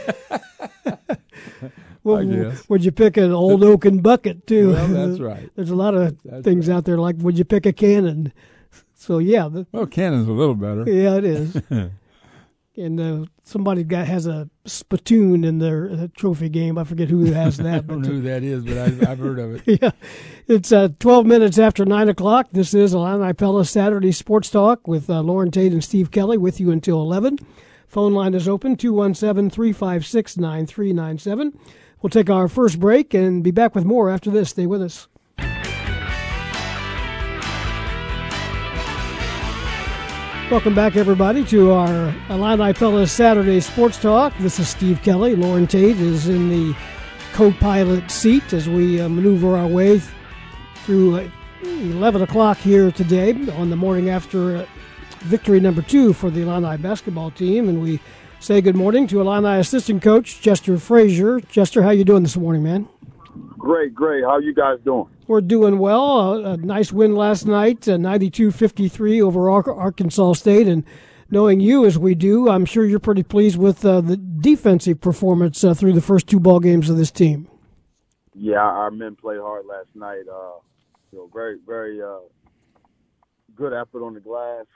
well, 2.02 2.18
I 2.20 2.24
guess. 2.24 2.68
Would 2.68 2.84
you 2.84 2.92
pick 2.92 3.16
an 3.16 3.30
old 3.32 3.62
oaken 3.62 4.00
bucket 4.00 4.46
too? 4.46 4.72
Well, 4.72 4.88
that's 4.88 5.20
right. 5.20 5.50
There's 5.56 5.70
a 5.70 5.76
lot 5.76 5.94
of 5.94 6.16
That's 6.24 6.44
things 6.44 6.68
out 6.70 6.84
there 6.84 6.98
like 6.98 7.16
would 7.18 7.36
you 7.36 7.44
pick 7.44 7.66
a 7.66 7.72
cannon? 7.72 8.32
So 9.06 9.18
yeah, 9.18 9.46
the, 9.46 9.68
Well, 9.70 9.86
cannon's 9.86 10.26
a 10.26 10.32
little 10.32 10.56
better. 10.56 10.82
yeah, 10.90 11.14
it 11.14 11.22
is. 11.24 11.62
and 12.76 13.00
uh, 13.00 13.26
somebody 13.44 13.84
got 13.84 14.08
has 14.08 14.26
a 14.26 14.50
spittoon 14.64 15.44
in 15.44 15.60
their 15.60 15.88
uh, 15.88 16.08
trophy 16.16 16.48
game. 16.48 16.76
I 16.76 16.82
forget 16.82 17.08
who 17.08 17.26
has 17.26 17.60
I 17.60 17.62
that, 17.62 17.86
don't 17.86 18.02
know 18.02 18.08
who 18.08 18.22
that 18.22 18.42
is, 18.42 18.64
but 18.64 18.76
I've, 18.78 19.08
I've 19.08 19.18
heard 19.20 19.38
of 19.38 19.68
it. 19.68 19.80
yeah, 19.80 19.92
it's 20.48 20.72
uh, 20.72 20.88
12 20.98 21.24
minutes 21.24 21.56
after 21.56 21.84
nine 21.84 22.08
o'clock. 22.08 22.48
This 22.50 22.74
is 22.74 22.94
Illini 22.94 23.32
Pella 23.32 23.64
Saturday 23.64 24.10
Sports 24.10 24.50
Talk 24.50 24.88
with 24.88 25.08
uh, 25.08 25.20
Loren 25.20 25.52
Tate 25.52 25.72
and 25.72 25.84
Steve 25.84 26.10
Kelly 26.10 26.36
with 26.36 26.58
you 26.58 26.72
until 26.72 27.00
11. 27.00 27.38
Phone 27.86 28.12
line 28.12 28.34
is 28.34 28.48
open 28.48 28.74
217 28.74 29.50
356 29.50 30.36
9397. 30.36 31.56
We'll 32.02 32.10
take 32.10 32.28
our 32.28 32.48
first 32.48 32.80
break 32.80 33.14
and 33.14 33.44
be 33.44 33.52
back 33.52 33.76
with 33.76 33.84
more 33.84 34.10
after 34.10 34.32
this. 34.32 34.50
Stay 34.50 34.66
with 34.66 34.82
us. 34.82 35.06
Welcome 40.48 40.76
back, 40.76 40.94
everybody, 40.94 41.44
to 41.46 41.72
our 41.72 42.14
Illini 42.30 42.72
Pella 42.72 43.08
Saturday 43.08 43.58
Sports 43.58 44.00
Talk. 44.00 44.32
This 44.38 44.60
is 44.60 44.68
Steve 44.68 45.02
Kelly. 45.02 45.34
Loren 45.34 45.66
Tate 45.66 45.98
is 45.98 46.28
in 46.28 46.48
the 46.48 46.76
co-pilot 47.32 48.08
seat 48.12 48.52
as 48.52 48.68
we 48.68 49.00
uh, 49.00 49.08
maneuver 49.08 49.56
our 49.56 49.66
way 49.66 49.98
th- 49.98 50.04
through 50.84 51.16
uh, 51.16 51.28
11 51.64 52.22
o'clock 52.22 52.58
here 52.58 52.92
today 52.92 53.32
on 53.54 53.70
the 53.70 53.76
morning 53.76 54.08
after 54.08 54.58
uh, 54.58 54.66
victory 55.22 55.58
number 55.58 55.82
two 55.82 56.12
for 56.12 56.30
the 56.30 56.42
Illini 56.42 56.76
basketball 56.76 57.32
team. 57.32 57.68
And 57.68 57.82
we 57.82 57.98
say 58.38 58.60
good 58.60 58.76
morning 58.76 59.08
to 59.08 59.20
Illini 59.20 59.58
assistant 59.58 60.00
coach 60.00 60.40
Chester 60.40 60.78
Frazier. 60.78 61.40
Chester, 61.40 61.82
how 61.82 61.90
you 61.90 62.04
doing 62.04 62.22
this 62.22 62.36
morning, 62.36 62.62
man? 62.62 62.88
Great, 63.58 63.96
great. 63.96 64.22
How 64.22 64.38
you 64.38 64.54
guys 64.54 64.78
doing? 64.84 65.08
We're 65.26 65.40
doing 65.40 65.78
well. 65.78 66.46
Uh, 66.46 66.52
a 66.52 66.56
nice 66.56 66.92
win 66.92 67.16
last 67.16 67.46
night, 67.46 67.88
uh, 67.88 67.96
92-53 67.96 69.20
over 69.20 69.50
Arkansas 69.50 70.34
State. 70.34 70.68
And 70.68 70.84
knowing 71.30 71.58
you 71.58 71.84
as 71.84 71.98
we 71.98 72.14
do, 72.14 72.48
I'm 72.48 72.64
sure 72.64 72.84
you're 72.84 73.00
pretty 73.00 73.24
pleased 73.24 73.58
with 73.58 73.84
uh, 73.84 74.00
the 74.00 74.16
defensive 74.16 75.00
performance 75.00 75.64
uh, 75.64 75.74
through 75.74 75.94
the 75.94 76.00
first 76.00 76.28
two 76.28 76.38
ball 76.38 76.60
games 76.60 76.88
of 76.88 76.96
this 76.96 77.10
team. 77.10 77.48
Yeah, 78.34 78.58
our 78.60 78.90
men 78.90 79.16
played 79.16 79.40
hard 79.40 79.66
last 79.66 79.88
night. 79.94 80.24
Uh, 80.30 80.60
you 81.10 81.18
know, 81.18 81.30
very, 81.32 81.58
very 81.66 82.00
uh, 82.00 82.18
good 83.56 83.72
effort 83.72 84.04
on 84.04 84.14
the 84.14 84.20
glass. 84.20 84.66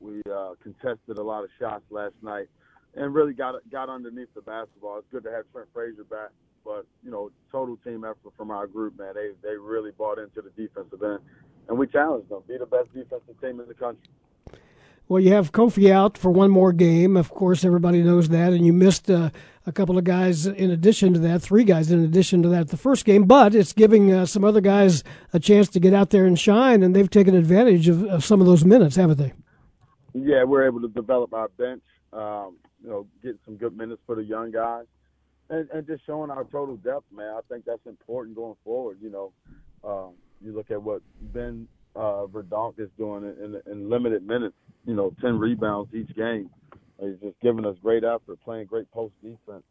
We 0.00 0.22
uh, 0.32 0.52
contested 0.62 1.18
a 1.18 1.22
lot 1.22 1.44
of 1.44 1.50
shots 1.58 1.84
last 1.90 2.14
night, 2.22 2.46
and 2.94 3.14
really 3.14 3.32
got 3.32 3.54
got 3.70 3.88
underneath 3.88 4.28
the 4.34 4.42
basketball. 4.42 4.98
It's 4.98 5.06
good 5.10 5.24
to 5.24 5.30
have 5.30 5.44
Trent 5.52 5.68
Frazier 5.72 6.04
back, 6.04 6.30
but 6.64 6.86
you 7.04 7.10
know, 7.10 7.30
total 7.52 7.76
team 7.78 8.04
effort 8.04 8.32
from 8.36 8.50
our 8.50 8.66
group, 8.66 8.98
man. 8.98 9.14
They 9.14 9.30
they 9.42 9.56
really 9.56 9.90
bought 9.92 10.18
into 10.18 10.42
the 10.42 10.50
defensive 10.50 11.02
end, 11.02 11.20
and 11.68 11.78
we 11.78 11.86
challenged 11.86 12.28
them. 12.28 12.42
Be 12.48 12.56
the 12.58 12.66
best 12.66 12.92
defensive 12.94 13.40
team 13.40 13.60
in 13.60 13.68
the 13.68 13.74
country. 13.74 14.08
Well, 15.06 15.20
you 15.20 15.34
have 15.34 15.52
Kofi 15.52 15.90
out 15.90 16.16
for 16.16 16.30
one 16.30 16.50
more 16.50 16.72
game. 16.72 17.14
Of 17.16 17.30
course, 17.30 17.62
everybody 17.62 18.02
knows 18.02 18.30
that. 18.30 18.54
And 18.54 18.64
you 18.64 18.72
missed 18.72 19.10
uh, 19.10 19.28
a 19.66 19.72
couple 19.72 19.98
of 19.98 20.04
guys 20.04 20.46
in 20.46 20.70
addition 20.70 21.12
to 21.12 21.18
that, 21.20 21.42
three 21.42 21.64
guys 21.64 21.90
in 21.90 22.02
addition 22.02 22.42
to 22.42 22.48
that 22.48 22.68
the 22.68 22.78
first 22.78 23.04
game. 23.04 23.24
But 23.24 23.54
it's 23.54 23.74
giving 23.74 24.10
uh, 24.10 24.24
some 24.24 24.44
other 24.44 24.62
guys 24.62 25.04
a 25.34 25.38
chance 25.38 25.68
to 25.70 25.80
get 25.80 25.92
out 25.92 26.08
there 26.08 26.24
and 26.24 26.38
shine, 26.38 26.82
and 26.82 26.96
they've 26.96 27.10
taken 27.10 27.34
advantage 27.34 27.86
of, 27.86 28.02
of 28.04 28.24
some 28.24 28.40
of 28.40 28.46
those 28.46 28.64
minutes, 28.64 28.96
haven't 28.96 29.18
they? 29.18 29.34
Yeah, 30.14 30.44
we're 30.44 30.66
able 30.66 30.80
to 30.80 30.88
develop 30.88 31.34
our 31.34 31.48
bench. 31.48 31.82
Um, 32.14 32.56
you 32.82 32.88
know, 32.88 33.06
getting 33.22 33.38
some 33.44 33.56
good 33.56 33.76
minutes 33.76 34.00
for 34.06 34.14
the 34.14 34.24
young 34.24 34.52
guys, 34.52 34.86
and, 35.54 35.70
and 35.70 35.86
just 35.86 36.04
showing 36.06 36.30
our 36.30 36.44
total 36.44 36.76
depth, 36.76 37.04
man. 37.14 37.34
I 37.34 37.40
think 37.48 37.64
that's 37.64 37.86
important 37.86 38.36
going 38.36 38.56
forward. 38.64 38.98
You 39.00 39.10
know, 39.10 39.32
um, 39.84 40.12
you 40.40 40.54
look 40.54 40.70
at 40.70 40.82
what 40.82 41.02
Ben 41.32 41.68
uh, 41.94 42.26
Verdonk 42.26 42.78
is 42.78 42.88
doing 42.98 43.24
in, 43.24 43.44
in, 43.44 43.72
in 43.72 43.90
limited 43.90 44.26
minutes. 44.26 44.56
You 44.86 44.94
know, 44.94 45.14
ten 45.20 45.38
rebounds 45.38 45.94
each 45.94 46.14
game. 46.16 46.50
He's 47.00 47.16
just 47.22 47.40
giving 47.40 47.64
us 47.64 47.76
great 47.82 48.04
effort, 48.04 48.38
playing 48.44 48.66
great 48.66 48.90
post 48.90 49.14
defense. 49.22 49.64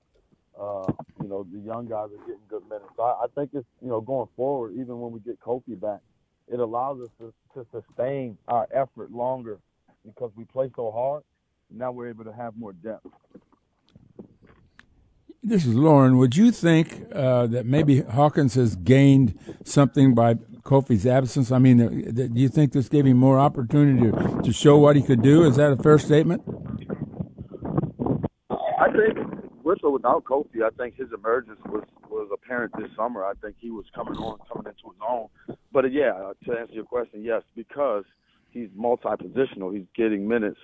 Uh, 0.59 0.91
you 1.21 1.27
know, 1.27 1.45
the 1.51 1.59
young 1.59 1.87
guys 1.87 2.09
are 2.13 2.25
getting 2.25 2.45
good 2.47 2.63
minutes. 2.69 2.89
So 2.95 3.03
I, 3.03 3.23
I 3.23 3.27
think 3.35 3.51
it's 3.53 3.67
you 3.81 3.89
know 3.89 4.01
going 4.01 4.29
forward, 4.35 4.73
even 4.73 4.99
when 4.99 5.11
we 5.11 5.19
get 5.19 5.39
Kofi 5.39 5.79
back, 5.79 5.99
it 6.51 6.59
allows 6.59 6.99
us 7.01 7.09
to, 7.19 7.33
to 7.55 7.65
sustain 7.71 8.37
our 8.47 8.67
effort 8.73 9.11
longer 9.11 9.59
because 10.05 10.31
we 10.35 10.45
play 10.45 10.69
so 10.75 10.91
hard. 10.91 11.23
Now 11.71 11.91
we're 11.91 12.09
able 12.09 12.25
to 12.25 12.33
have 12.33 12.55
more 12.55 12.73
depth. 12.73 13.07
This 15.45 15.65
is 15.65 15.75
Loren. 15.75 16.17
Would 16.19 16.37
you 16.37 16.51
think 16.51 17.03
uh, 17.13 17.47
that 17.47 17.65
maybe 17.65 17.99
Hawkins 17.99 18.55
has 18.55 18.77
gained 18.77 19.37
something 19.65 20.15
by 20.15 20.35
Kofi's 20.63 21.05
absence? 21.05 21.51
I 21.51 21.59
mean, 21.59 21.81
uh, 21.81 21.89
do 21.89 22.39
you 22.39 22.47
think 22.47 22.71
this 22.71 22.87
gave 22.87 23.05
him 23.05 23.17
more 23.17 23.37
opportunity 23.37 24.09
to, 24.09 24.41
to 24.41 24.53
show 24.53 24.77
what 24.77 24.95
he 24.95 25.01
could 25.01 25.21
do? 25.21 25.43
Is 25.43 25.57
that 25.57 25.73
a 25.73 25.75
fair 25.75 25.99
statement? 25.99 26.43
I 28.49 28.87
think 28.91 29.17
with 29.63 29.83
a 29.83 29.89
without 29.89 30.23
Kofi, 30.23 30.63
I 30.63 30.69
think 30.77 30.95
his 30.95 31.09
emergence 31.13 31.59
was 31.65 31.83
was 32.09 32.29
apparent 32.33 32.71
this 32.77 32.89
summer. 32.95 33.25
I 33.25 33.33
think 33.41 33.57
he 33.59 33.69
was 33.69 33.85
coming 33.93 34.15
on, 34.15 34.37
coming 34.47 34.67
into 34.67 34.93
his 34.93 35.01
own. 35.05 35.27
But 35.73 35.83
uh, 35.83 35.89
yeah, 35.89 36.31
to 36.45 36.57
answer 36.57 36.73
your 36.73 36.85
question, 36.85 37.21
yes, 37.21 37.41
because 37.53 38.05
he's 38.51 38.69
multi-positional. 38.75 39.75
He's 39.75 39.87
getting 39.93 40.25
minutes 40.25 40.59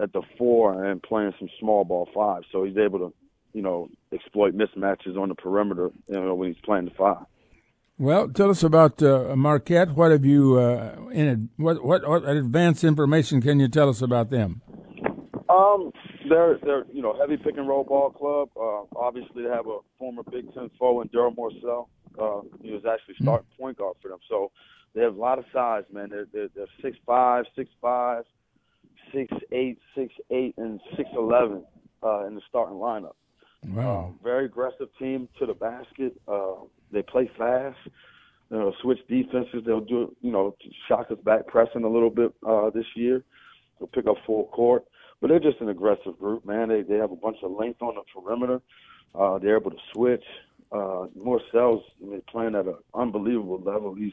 at 0.00 0.12
the 0.12 0.22
four 0.38 0.84
and 0.84 1.02
playing 1.02 1.32
some 1.38 1.48
small 1.58 1.84
ball 1.84 2.08
five, 2.14 2.42
so 2.52 2.62
he's 2.62 2.76
able 2.76 2.98
to, 3.00 3.12
you 3.54 3.62
know, 3.62 3.88
exploit 4.12 4.54
mismatches 4.54 5.16
on 5.16 5.30
the 5.30 5.34
perimeter, 5.34 5.90
you 6.08 6.14
know, 6.20 6.34
when 6.34 6.52
he's 6.52 6.62
playing 6.62 6.84
the 6.84 6.90
five. 6.90 7.24
Well, 7.96 8.28
tell 8.28 8.50
us 8.50 8.64
about 8.64 9.00
uh, 9.02 9.36
Marquette. 9.36 9.92
What 9.92 10.10
have 10.10 10.24
you 10.24 10.58
uh, 10.58 10.96
in 11.12 11.48
what, 11.56 11.82
what 11.84 12.06
what 12.06 12.28
advanced 12.28 12.82
information 12.82 13.40
can 13.40 13.60
you 13.60 13.68
tell 13.68 13.88
us 13.88 14.02
about 14.02 14.30
them? 14.30 14.60
Um, 15.48 15.92
they're 16.28 16.58
they're 16.64 16.84
you 16.92 17.00
know 17.00 17.16
heavy 17.18 17.36
pick 17.36 17.56
and 17.56 17.68
roll 17.68 17.84
ball 17.84 18.10
club. 18.10 18.48
Uh, 18.56 18.98
obviously, 18.98 19.44
they 19.44 19.48
have 19.48 19.68
a 19.68 19.78
former 19.96 20.24
Big 20.24 20.52
Ten 20.54 20.70
foe 20.78 21.00
in 21.02 21.08
Darryl 21.10 21.34
Morsell. 21.36 21.86
Uh, 22.18 22.40
he 22.62 22.72
was 22.72 22.82
actually 22.84 23.14
Hmm. 23.18 23.24
starting 23.24 23.46
point 23.58 23.78
guard 23.78 23.96
for 24.02 24.08
them. 24.08 24.18
So 24.28 24.50
they 24.94 25.02
have 25.02 25.14
a 25.14 25.20
lot 25.20 25.38
of 25.38 25.44
size, 25.52 25.84
man. 25.92 26.08
They're 26.10 26.26
they're, 26.32 26.48
they're 26.54 26.66
six 26.82 26.96
five, 27.06 27.44
six 27.54 27.70
five, 27.80 28.24
six 29.12 29.32
eight, 29.52 29.78
six 29.94 30.12
eight, 30.32 30.54
and 30.58 30.80
six 30.96 31.08
eleven 31.16 31.64
uh, 32.02 32.26
in 32.26 32.34
the 32.34 32.42
starting 32.48 32.78
lineup. 32.78 33.14
Wow. 33.68 34.06
Um, 34.06 34.18
very 34.22 34.46
aggressive 34.46 34.88
team 34.98 35.28
to 35.38 35.46
the 35.46 35.54
basket. 35.54 36.20
Uh, 36.28 36.64
they 36.92 37.02
play 37.02 37.30
fast. 37.36 37.78
Know, 38.50 38.72
switch 38.82 39.00
defenses. 39.08 39.62
They'll 39.66 39.80
do, 39.80 40.14
you 40.20 40.30
know, 40.30 40.54
shock 40.86 41.10
us 41.10 41.18
back 41.24 41.46
pressing 41.48 41.82
a 41.82 41.88
little 41.88 42.10
bit 42.10 42.32
uh, 42.46 42.70
this 42.70 42.84
year. 42.94 43.24
They'll 43.78 43.88
pick 43.88 44.06
up 44.06 44.16
full 44.26 44.46
court. 44.48 44.84
But 45.20 45.28
they're 45.28 45.40
just 45.40 45.60
an 45.60 45.70
aggressive 45.70 46.18
group, 46.18 46.44
man. 46.44 46.68
They 46.68 46.82
they 46.82 46.96
have 46.96 47.10
a 47.10 47.16
bunch 47.16 47.38
of 47.42 47.50
length 47.50 47.82
on 47.82 47.94
the 47.94 48.02
perimeter. 48.12 48.60
Uh, 49.14 49.38
they're 49.38 49.56
able 49.56 49.70
to 49.70 49.76
switch. 49.92 50.24
Uh, 50.70 51.06
Morsell's 51.18 51.82
I 52.02 52.06
mean, 52.06 52.22
playing 52.28 52.54
at 52.54 52.66
an 52.66 52.76
unbelievable 52.94 53.60
level. 53.60 53.94
He's 53.94 54.12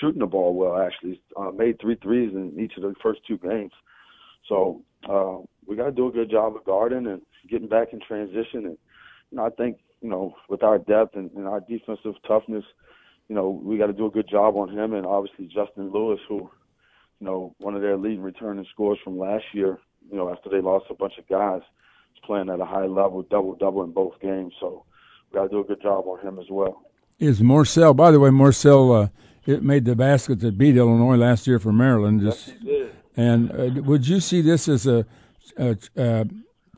shooting 0.00 0.20
the 0.20 0.26
ball 0.26 0.54
well, 0.54 0.80
actually. 0.80 1.20
Uh, 1.36 1.50
made 1.50 1.80
three 1.80 1.96
threes 1.96 2.32
in 2.34 2.58
each 2.58 2.76
of 2.76 2.82
the 2.82 2.94
first 3.02 3.20
two 3.26 3.38
games. 3.38 3.72
So 4.48 4.82
uh, 5.08 5.38
we 5.66 5.76
got 5.76 5.86
to 5.86 5.92
do 5.92 6.08
a 6.08 6.12
good 6.12 6.30
job 6.30 6.56
of 6.56 6.64
guarding 6.64 7.06
and 7.06 7.22
getting 7.48 7.68
back 7.68 7.92
in 7.92 8.00
transition. 8.00 8.66
And 8.66 8.78
you 9.30 9.36
know, 9.36 9.46
I 9.46 9.50
think 9.50 9.78
you 10.00 10.08
know 10.08 10.34
with 10.48 10.62
our 10.62 10.78
depth 10.78 11.16
and, 11.16 11.30
and 11.32 11.46
our 11.46 11.60
defensive 11.60 12.14
toughness, 12.26 12.64
you 13.28 13.34
know, 13.34 13.50
we 13.50 13.78
got 13.78 13.86
to 13.86 13.92
do 13.92 14.06
a 14.06 14.10
good 14.10 14.28
job 14.28 14.56
on 14.56 14.76
him. 14.76 14.94
And 14.94 15.06
obviously 15.06 15.46
Justin 15.46 15.90
Lewis, 15.92 16.20
who 16.28 16.50
you 17.20 17.26
know 17.26 17.54
one 17.58 17.74
of 17.74 17.82
their 17.82 17.96
leading 17.96 18.22
returning 18.22 18.66
scores 18.72 18.98
from 19.02 19.18
last 19.18 19.44
year. 19.52 19.78
You 20.10 20.16
know, 20.16 20.30
after 20.30 20.50
they 20.50 20.60
lost 20.60 20.86
a 20.90 20.94
bunch 20.94 21.14
of 21.18 21.28
guys, 21.28 21.60
is 22.14 22.22
playing 22.24 22.50
at 22.50 22.60
a 22.60 22.64
high 22.64 22.86
level, 22.86 23.22
double 23.22 23.54
double 23.54 23.84
in 23.84 23.92
both 23.92 24.20
games. 24.20 24.54
So 24.60 24.84
we 25.30 25.36
got 25.36 25.44
to 25.44 25.48
do 25.48 25.60
a 25.60 25.64
good 25.64 25.82
job 25.82 26.06
on 26.06 26.20
him 26.20 26.38
as 26.38 26.46
well. 26.50 26.82
Is 27.18 27.40
Morsell? 27.40 27.94
By 27.94 28.10
the 28.10 28.18
way, 28.18 28.30
Morsell 28.30 29.04
uh, 29.04 29.08
it 29.46 29.62
made 29.62 29.84
the 29.84 29.96
basket 29.96 30.40
that 30.40 30.58
beat 30.58 30.76
Illinois 30.76 31.16
last 31.16 31.46
year 31.46 31.58
for 31.58 31.72
Maryland. 31.72 32.20
Just, 32.20 32.54
and 33.16 33.50
uh, 33.50 33.82
would 33.82 34.06
you 34.06 34.20
see 34.20 34.40
this 34.40 34.68
as 34.68 34.86
a, 34.86 35.06
a, 35.56 35.76
a 35.96 36.26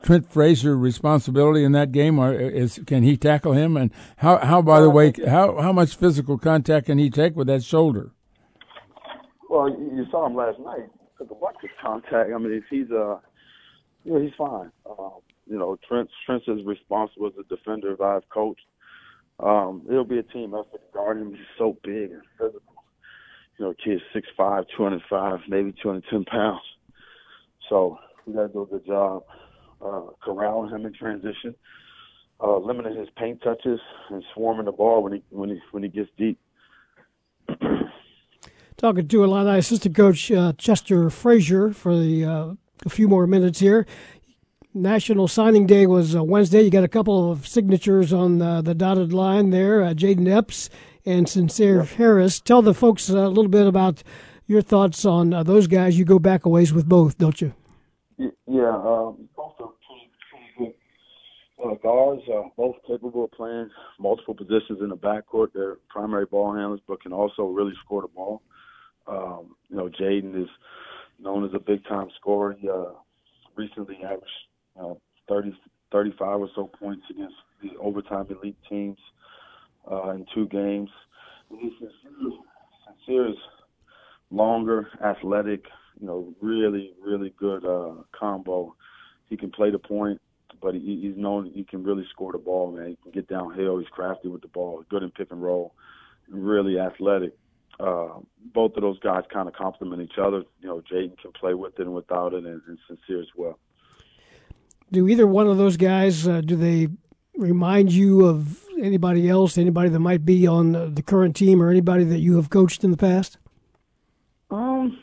Trent 0.03 0.29
Frazier 0.29 0.77
responsibility 0.77 1.63
in 1.63 1.71
that 1.71 1.93
game, 1.93 2.19
or 2.19 2.33
is 2.33 2.79
can 2.85 3.03
he 3.03 3.15
tackle 3.15 3.53
him? 3.53 3.77
And 3.77 3.89
how 4.17 4.37
how 4.37 4.61
by 4.61 4.81
the 4.81 4.89
way 4.89 5.13
how 5.25 5.59
how 5.61 5.71
much 5.71 5.95
physical 5.95 6.37
contact 6.37 6.87
can 6.87 6.97
he 6.97 7.09
take 7.09 7.35
with 7.37 7.47
that 7.47 7.63
shoulder? 7.63 8.11
Well, 9.49 9.69
you 9.69 10.05
saw 10.11 10.27
him 10.27 10.35
last 10.35 10.59
night. 10.59 10.89
Took 11.17 11.31
a 11.31 11.35
bunch 11.35 11.57
of 11.63 11.69
contact. 11.81 12.31
I 12.33 12.37
mean, 12.37 12.51
if 12.51 12.65
he's 12.69 12.91
uh, 12.91 13.17
you 14.03 14.13
know, 14.13 14.21
he's 14.21 14.33
fine. 14.37 14.71
Um, 14.85 15.19
you 15.49 15.57
know, 15.57 15.79
Trent 15.87 16.09
Trent's 16.25 16.45
as 16.49 16.65
responsible 16.65 17.27
as 17.27 17.33
a 17.39 17.55
defender 17.55 17.93
as 17.93 18.01
I've 18.01 18.27
coached. 18.29 18.65
Um, 19.39 19.83
it'll 19.89 20.03
be 20.03 20.19
a 20.19 20.23
team 20.23 20.53
effort 20.53 20.73
to 20.73 20.93
guard 20.93 21.17
him. 21.17 21.31
He's 21.31 21.39
so 21.57 21.77
big 21.81 22.11
and 22.11 22.21
physical. 22.37 22.61
You 23.57 23.65
know, 23.65 23.73
kid's 23.81 24.01
six 24.13 24.27
five, 24.35 24.65
two 24.75 24.83
hundred 24.83 25.03
five, 25.09 25.39
maybe 25.47 25.73
two 25.81 25.87
hundred 25.87 26.05
ten 26.09 26.25
pounds. 26.25 26.61
So 27.69 27.97
we 28.25 28.33
got 28.33 28.47
to 28.47 28.47
do 28.49 28.63
a 28.63 28.65
good 28.65 28.85
job 28.85 29.23
uh, 29.83 30.67
him 30.75 30.85
in 30.85 30.93
transition, 30.93 31.55
uh, 32.41 32.57
limiting 32.57 32.95
his 32.95 33.09
paint 33.17 33.41
touches, 33.41 33.79
and 34.09 34.23
swarming 34.33 34.65
the 34.65 34.71
ball 34.71 35.03
when 35.03 35.13
he 35.13 35.23
when 35.29 35.49
he 35.49 35.59
when 35.71 35.83
he 35.83 35.89
gets 35.89 36.09
deep. 36.17 36.39
Talking 38.77 39.07
to 39.07 39.23
Illini 39.23 39.59
assistant 39.59 39.95
coach 39.95 40.31
uh, 40.31 40.53
Chester 40.57 41.09
Frazier 41.09 41.71
for 41.71 41.97
the 41.97 42.25
uh, 42.25 42.53
a 42.85 42.89
few 42.89 43.07
more 43.07 43.27
minutes 43.27 43.59
here. 43.59 43.85
National 44.73 45.27
Signing 45.27 45.67
Day 45.67 45.85
was 45.85 46.15
uh, 46.15 46.23
Wednesday. 46.23 46.63
You 46.63 46.71
got 46.71 46.83
a 46.83 46.87
couple 46.87 47.31
of 47.31 47.47
signatures 47.47 48.11
on 48.11 48.41
uh, 48.41 48.61
the 48.61 48.73
dotted 48.73 49.13
line 49.13 49.51
there. 49.51 49.83
Uh, 49.83 49.93
Jaden 49.93 50.27
Epps 50.27 50.69
and 51.05 51.29
Sincere 51.29 51.83
Harris. 51.83 52.39
Tell 52.39 52.63
the 52.63 52.73
folks 52.73 53.07
a 53.09 53.27
little 53.27 53.49
bit 53.49 53.67
about 53.67 54.01
your 54.47 54.61
thoughts 54.61 55.05
on 55.05 55.31
uh, 55.31 55.43
those 55.43 55.67
guys. 55.67 55.99
You 55.99 56.05
go 56.05 56.17
back 56.17 56.45
a 56.45 56.49
ways 56.49 56.73
with 56.73 56.89
both, 56.89 57.17
don't 57.19 57.39
you? 57.39 57.53
Yeah, 58.17 58.69
um, 58.69 59.29
both 59.35 59.53
are 59.59 59.71
pretty, 59.87 60.11
pretty 60.29 60.51
good 60.57 60.73
uh, 61.63 61.75
guards. 61.81 62.21
Uh, 62.27 62.49
both 62.57 62.75
capable 62.87 63.25
of 63.25 63.31
playing 63.31 63.69
multiple 63.99 64.35
positions 64.35 64.79
in 64.81 64.89
the 64.89 64.97
backcourt. 64.97 65.47
They're 65.53 65.77
primary 65.89 66.25
ball 66.25 66.53
handlers, 66.53 66.81
but 66.87 67.01
can 67.01 67.13
also 67.13 67.43
really 67.43 67.73
score 67.83 68.01
the 68.01 68.07
ball. 68.07 68.41
Um, 69.07 69.55
you 69.69 69.77
know, 69.77 69.89
Jaden 69.89 70.41
is 70.41 70.49
known 71.19 71.45
as 71.45 71.51
a 71.53 71.59
big 71.59 71.83
time 71.85 72.07
scorer. 72.19 72.55
He 72.59 72.69
uh, 72.69 72.93
recently 73.55 73.97
averaged 74.03 74.23
uh, 74.79 74.93
30, 75.29 75.53
35 75.91 76.41
or 76.41 76.49
so 76.55 76.69
points 76.79 77.03
against 77.09 77.35
the 77.61 77.77
overtime 77.79 78.27
elite 78.29 78.57
teams 78.69 78.97
uh, 79.89 80.11
in 80.11 80.25
two 80.33 80.47
games. 80.47 80.89
And 81.49 81.59
he's 81.59 81.71
sincere, 81.79 82.31
sincere 82.87 83.29
is 83.29 83.37
longer, 84.31 84.87
athletic, 85.03 85.63
you 85.99 86.07
know, 86.07 86.33
really, 86.41 86.93
really 87.01 87.33
good 87.37 87.65
uh, 87.65 88.03
combo. 88.11 88.75
He 89.27 89.37
can 89.37 89.51
play 89.51 89.71
the 89.71 89.79
point, 89.79 90.21
but 90.61 90.73
he, 90.73 90.99
he's 91.01 91.17
known 91.17 91.51
he 91.53 91.63
can 91.63 91.83
really 91.83 92.05
score 92.09 92.31
the 92.31 92.37
ball, 92.37 92.71
man. 92.71 92.89
He 92.89 92.97
can 93.03 93.11
get 93.11 93.27
downhill. 93.27 93.79
He's 93.79 93.87
crafty 93.89 94.27
with 94.27 94.41
the 94.41 94.47
ball, 94.47 94.83
good 94.89 95.03
in 95.03 95.11
pick 95.11 95.31
and 95.31 95.41
roll, 95.41 95.73
really 96.29 96.79
athletic. 96.79 97.33
Uh, 97.79 98.19
both 98.53 98.75
of 98.75 98.81
those 98.81 98.99
guys 98.99 99.23
kind 99.33 99.47
of 99.47 99.55
complement 99.55 100.01
each 100.01 100.17
other. 100.19 100.43
You 100.61 100.67
know, 100.67 100.81
Jaden 100.81 101.17
can 101.19 101.31
play 101.31 101.53
with 101.53 101.79
it 101.79 101.83
and 101.83 101.93
without 101.93 102.33
it, 102.33 102.43
and, 102.45 102.61
and 102.67 102.77
sincere 102.87 103.21
as 103.21 103.29
well. 103.35 103.57
Do 104.91 105.07
either 105.07 105.25
one 105.25 105.47
of 105.47 105.57
those 105.57 105.75
guys 105.75 106.27
uh, 106.27 106.41
do 106.41 106.55
they 106.55 106.87
remind 107.35 107.91
you 107.91 108.25
of 108.25 108.63
anybody 108.79 109.27
else? 109.27 109.57
Anybody 109.57 109.89
that 109.89 109.99
might 109.99 110.23
be 110.23 110.45
on 110.45 110.93
the 110.93 111.01
current 111.01 111.35
team, 111.35 111.63
or 111.63 111.69
anybody 111.69 112.03
that 112.03 112.19
you 112.19 112.35
have 112.35 112.51
coached 112.51 112.83
in 112.83 112.91
the 112.91 112.97
past? 112.97 113.39
Um, 114.51 114.99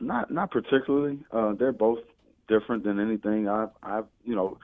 not 0.00 0.30
not 0.30 0.50
particularly. 0.50 1.20
Uh, 1.30 1.54
they're 1.58 1.72
both 1.72 2.00
different 2.48 2.84
than 2.84 2.98
anything. 2.98 3.48
I've 3.48 3.70
I've 3.82 4.06
you 4.24 4.34
know, 4.34 4.58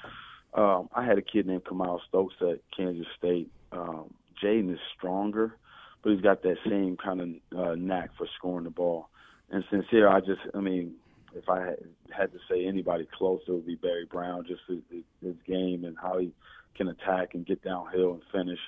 um, 0.55 0.89
I 0.95 1.05
had 1.05 1.19
a 1.19 1.23
kid 1.23 1.47
named 1.47 1.65
Kamau 1.65 2.01
Stokes 2.09 2.35
at 2.41 2.61
Kansas 2.77 3.07
State. 3.19 3.51
Um, 3.73 4.13
Jaden 4.43 4.73
is 4.73 4.79
stronger, 4.97 5.57
but 6.03 6.13
he's 6.13 6.21
got 6.21 6.43
that 6.43 6.57
same 6.69 6.97
kind 6.97 7.21
of 7.53 7.59
uh, 7.59 7.75
knack 7.75 8.11
for 8.17 8.27
scoring 8.37 8.65
the 8.65 8.71
ball. 8.71 9.09
And 9.51 9.65
sincere, 9.71 10.09
I 10.09 10.21
just 10.21 10.41
I 10.55 10.61
mean, 10.61 10.95
if 11.35 11.49
I 11.49 11.75
had, 12.17 12.33
to 12.33 12.39
say 12.49 12.67
anybody 12.67 13.07
close, 13.17 13.41
it 13.47 13.51
would 13.51 13.67
be 13.67 13.77
Barry 13.77 14.07
Brown. 14.07 14.45
Just 14.47 14.63
his, 14.69 15.03
his, 15.23 15.35
game 15.47 15.85
and 15.85 15.97
how 16.01 16.19
he 16.19 16.33
can 16.77 16.89
attack 16.89 17.35
and 17.35 17.47
get 17.47 17.63
downhill 17.63 18.13
and 18.13 18.23
finish. 18.33 18.59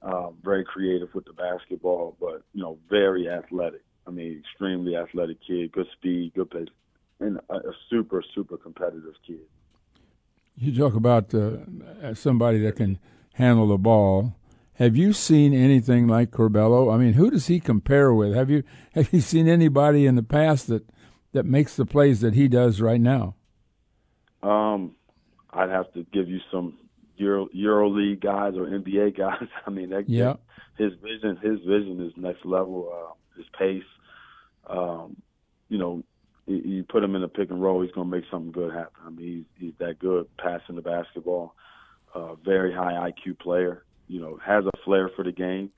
Um, 0.00 0.36
very 0.44 0.64
creative 0.64 1.12
with 1.12 1.24
the 1.24 1.32
basketball, 1.32 2.16
but 2.20 2.42
you 2.54 2.62
know, 2.62 2.78
very 2.88 3.28
athletic. 3.28 3.82
I 4.08 4.10
mean, 4.10 4.38
extremely 4.40 4.96
athletic 4.96 5.36
kid, 5.46 5.70
good 5.72 5.86
speed, 5.92 6.32
good 6.34 6.50
pace, 6.50 6.68
and 7.20 7.38
a, 7.50 7.54
a 7.56 7.72
super, 7.90 8.24
super 8.34 8.56
competitive 8.56 9.14
kid. 9.26 9.40
You 10.56 10.74
talk 10.76 10.94
about 10.94 11.32
uh, 11.34 12.14
somebody 12.14 12.58
that 12.60 12.76
can 12.76 12.98
handle 13.34 13.68
the 13.68 13.76
ball. 13.78 14.34
Have 14.74 14.96
you 14.96 15.12
seen 15.12 15.52
anything 15.52 16.08
like 16.08 16.30
Curbelo? 16.30 16.92
I 16.92 16.96
mean, 16.96 17.12
who 17.12 17.30
does 17.30 17.48
he 17.48 17.60
compare 17.60 18.12
with? 18.14 18.34
Have 18.34 18.48
you 18.48 18.62
have 18.94 19.12
you 19.12 19.20
seen 19.20 19.46
anybody 19.48 20.06
in 20.06 20.14
the 20.14 20.22
past 20.22 20.68
that 20.68 20.84
that 21.32 21.44
makes 21.44 21.76
the 21.76 21.84
plays 21.84 22.20
that 22.22 22.34
he 22.34 22.48
does 22.48 22.80
right 22.80 23.00
now? 23.00 23.34
Um, 24.42 24.94
I'd 25.52 25.70
have 25.70 25.92
to 25.94 26.04
give 26.12 26.28
you 26.28 26.38
some 26.50 26.78
Euro 27.16 27.48
Euro 27.52 27.90
League 27.90 28.20
guys 28.20 28.54
or 28.56 28.66
NBA 28.66 29.16
guys. 29.18 29.48
I 29.66 29.70
mean, 29.70 29.90
that, 29.90 30.08
Yeah. 30.08 30.36
his 30.78 30.92
vision, 31.02 31.36
his 31.36 31.58
vision 31.66 32.00
is 32.00 32.12
next 32.16 32.44
level. 32.46 32.90
Uh, 32.92 33.12
his 33.36 33.46
pace, 33.58 33.82
um, 34.68 35.16
you 35.68 35.78
know, 35.78 36.02
you, 36.46 36.84
put 36.84 37.04
him 37.04 37.14
in 37.14 37.22
a 37.22 37.28
pick 37.28 37.50
and 37.50 37.62
roll, 37.62 37.82
he's 37.82 37.92
gonna 37.92 38.08
make 38.08 38.24
something 38.30 38.52
good 38.52 38.72
happen. 38.72 39.02
I 39.04 39.10
mean, 39.10 39.46
he's 39.58 39.66
he's 39.66 39.74
that 39.78 39.98
good 39.98 40.26
passing 40.38 40.76
the 40.76 40.82
basketball. 40.82 41.54
Uh, 42.14 42.34
very 42.36 42.72
high 42.72 43.10
IQ 43.10 43.38
player. 43.38 43.84
You 44.08 44.20
know, 44.20 44.38
has 44.44 44.64
a 44.64 44.70
flair 44.84 45.10
for 45.14 45.24
the 45.24 45.32
game. 45.32 45.70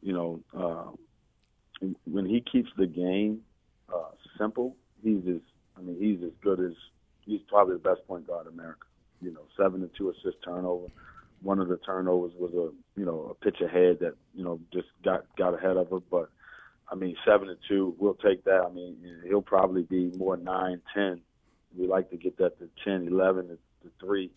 You 0.00 0.12
know, 0.14 0.40
uh, 0.56 1.86
when 2.10 2.24
he 2.26 2.40
keeps 2.40 2.70
the 2.78 2.86
game 2.86 3.40
uh, 3.92 4.10
simple, 4.38 4.76
he's 5.02 5.22
as 5.28 5.40
I 5.76 5.82
mean, 5.82 5.98
he's 5.98 6.24
as 6.24 6.32
good 6.42 6.60
as 6.60 6.72
he's 7.20 7.40
probably 7.48 7.74
the 7.74 7.80
best 7.80 8.06
point 8.06 8.26
guard 8.26 8.46
in 8.46 8.54
America. 8.54 8.86
You 9.20 9.32
know, 9.32 9.42
seven 9.56 9.80
to 9.80 9.90
two 9.98 10.10
assist 10.10 10.42
turnover. 10.44 10.86
One 11.42 11.58
of 11.58 11.68
the 11.68 11.76
turnovers 11.78 12.32
was 12.38 12.52
a 12.52 12.98
you 12.98 13.04
know 13.04 13.30
a 13.30 13.44
pitch 13.44 13.60
ahead 13.60 13.98
that 14.00 14.14
you 14.34 14.44
know 14.44 14.60
just 14.72 14.88
got 15.04 15.24
got 15.36 15.54
ahead 15.54 15.76
of 15.76 15.90
her. 15.90 15.98
But 16.10 16.30
I 16.90 16.94
mean, 16.94 17.16
seven 17.26 17.48
to 17.48 17.56
two, 17.68 17.96
we'll 17.98 18.14
take 18.14 18.44
that. 18.44 18.62
I 18.68 18.72
mean, 18.72 18.96
he'll 19.26 19.42
probably 19.42 19.82
be 19.82 20.12
more 20.16 20.36
nine, 20.36 20.80
ten. 20.94 21.20
We 21.76 21.86
like 21.86 22.10
to 22.10 22.16
get 22.16 22.38
that 22.38 22.58
to 22.58 22.68
ten, 22.84 23.06
eleven, 23.08 23.48
to, 23.48 23.54
to 23.54 23.92
three 24.00 24.30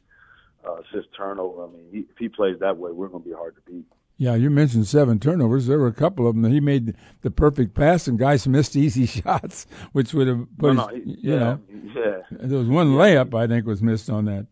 uh, 0.67 0.77
assist 0.81 1.09
turnover. 1.15 1.65
I 1.65 1.67
mean, 1.67 1.85
he, 1.91 1.99
if 1.99 2.17
he 2.17 2.29
plays 2.29 2.57
that 2.59 2.77
way, 2.77 2.91
we're 2.91 3.07
going 3.07 3.23
to 3.23 3.29
be 3.29 3.35
hard 3.35 3.55
to 3.55 3.61
beat. 3.71 3.85
Yeah, 4.17 4.35
you 4.35 4.49
mentioned 4.49 4.85
seven 4.85 5.17
turnovers. 5.17 5.67
There 5.67 5.79
were 5.79 5.87
a 5.87 5.93
couple 5.93 6.27
of 6.27 6.35
them 6.35 6.41
that 6.41 6.51
he 6.51 6.59
made 6.59 6.93
the 7.21 7.31
perfect 7.31 7.73
pass, 7.73 8.05
and 8.05 8.19
guys 8.19 8.45
missed 8.47 8.75
easy 8.75 9.05
shots, 9.21 9.65
which 9.93 10.13
would 10.13 10.27
have 10.27 10.45
put 10.57 10.75
no, 10.75 10.87
his, 10.87 11.05
no, 11.05 11.13
you 11.13 11.17
yeah, 11.21 11.39
know. 11.39 11.59
yeah. 11.95 12.17
There 12.31 12.59
was 12.59 12.67
one 12.67 12.89
layup 12.89 13.33
I 13.33 13.47
think 13.47 13.65
was 13.65 13.81
missed 13.81 14.09
on 14.09 14.25
that, 14.25 14.47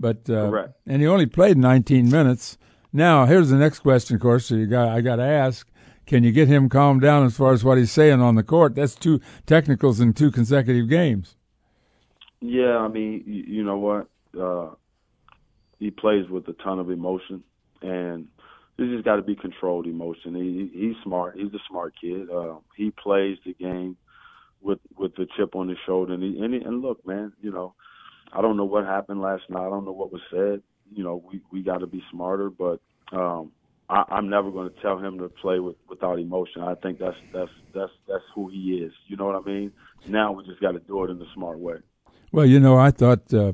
but 0.00 0.28
uh, 0.28 0.50
Correct. 0.50 0.72
and 0.86 1.00
he 1.00 1.06
only 1.06 1.26
played 1.26 1.56
19 1.56 2.10
minutes. 2.10 2.58
Now 2.92 3.26
here's 3.26 3.50
the 3.50 3.56
next 3.56 3.80
question, 3.80 4.16
of 4.16 4.22
course. 4.22 4.46
So 4.46 4.56
you 4.56 4.66
got 4.66 4.88
I 4.88 5.00
got 5.00 5.16
to 5.16 5.22
ask: 5.22 5.70
Can 6.06 6.22
you 6.22 6.32
get 6.32 6.48
him 6.48 6.68
calmed 6.68 7.00
down 7.00 7.24
as 7.24 7.36
far 7.36 7.52
as 7.52 7.64
what 7.64 7.78
he's 7.78 7.92
saying 7.92 8.20
on 8.20 8.34
the 8.34 8.42
court? 8.42 8.74
That's 8.74 8.94
two 8.94 9.20
technicals 9.46 10.00
in 10.00 10.12
two 10.12 10.30
consecutive 10.30 10.88
games. 10.88 11.36
Yeah, 12.40 12.76
I 12.78 12.88
mean, 12.88 13.22
you, 13.26 13.64
know 13.64 13.78
what? 13.78 14.08
Uh, 14.38 14.74
he 15.78 15.90
plays 15.90 16.28
with 16.28 16.46
a 16.48 16.52
ton 16.52 16.78
of 16.78 16.90
emotion, 16.90 17.42
and 17.80 18.28
he's 18.76 18.90
just 18.90 19.04
got 19.04 19.16
to 19.16 19.22
be 19.22 19.34
controlled 19.34 19.86
emotion. 19.86 20.34
He 20.34 20.70
he's 20.78 20.96
smart. 21.02 21.36
He's 21.36 21.54
a 21.54 21.62
smart 21.70 21.94
kid. 21.98 22.28
Uh, 22.30 22.56
he 22.76 22.90
plays 22.90 23.38
the 23.46 23.54
game 23.54 23.96
with 24.60 24.80
with 24.98 25.14
the 25.16 25.26
chip 25.36 25.54
on 25.54 25.68
his 25.68 25.78
shoulder. 25.86 26.14
And, 26.14 26.22
he, 26.22 26.38
and, 26.38 26.52
he, 26.52 26.60
and 26.60 26.82
look, 26.82 27.06
man, 27.06 27.32
you 27.40 27.50
know, 27.50 27.74
I 28.32 28.42
don't 28.42 28.58
know 28.58 28.64
what 28.64 28.84
happened 28.84 29.22
last 29.22 29.44
night. 29.48 29.66
I 29.66 29.70
don't 29.70 29.84
know 29.86 29.92
what 29.92 30.12
was 30.12 30.22
said. 30.30 30.62
You 30.94 31.02
know, 31.02 31.24
we 31.26 31.40
we 31.50 31.62
got 31.62 31.78
to 31.78 31.86
be 31.86 32.02
smarter. 32.10 32.50
But 32.50 32.80
um, 33.12 33.52
I, 33.88 34.04
I'm 34.08 34.28
never 34.28 34.50
going 34.50 34.70
to 34.70 34.80
tell 34.80 34.98
him 34.98 35.18
to 35.18 35.28
play 35.28 35.58
with 35.58 35.76
without 35.88 36.18
emotion. 36.18 36.62
I 36.62 36.74
think 36.76 36.98
that's 36.98 37.16
that's 37.32 37.50
that's 37.74 37.92
that's 38.08 38.24
who 38.34 38.48
he 38.48 38.80
is. 38.84 38.92
You 39.06 39.16
know 39.16 39.26
what 39.26 39.36
I 39.36 39.46
mean? 39.46 39.72
Now 40.06 40.32
we 40.32 40.44
just 40.44 40.60
got 40.60 40.72
to 40.72 40.80
do 40.80 41.04
it 41.04 41.10
in 41.10 41.20
a 41.20 41.34
smart 41.34 41.58
way. 41.58 41.76
Well, 42.32 42.46
you 42.46 42.58
know, 42.60 42.76
I 42.76 42.90
thought 42.90 43.32
uh, 43.32 43.52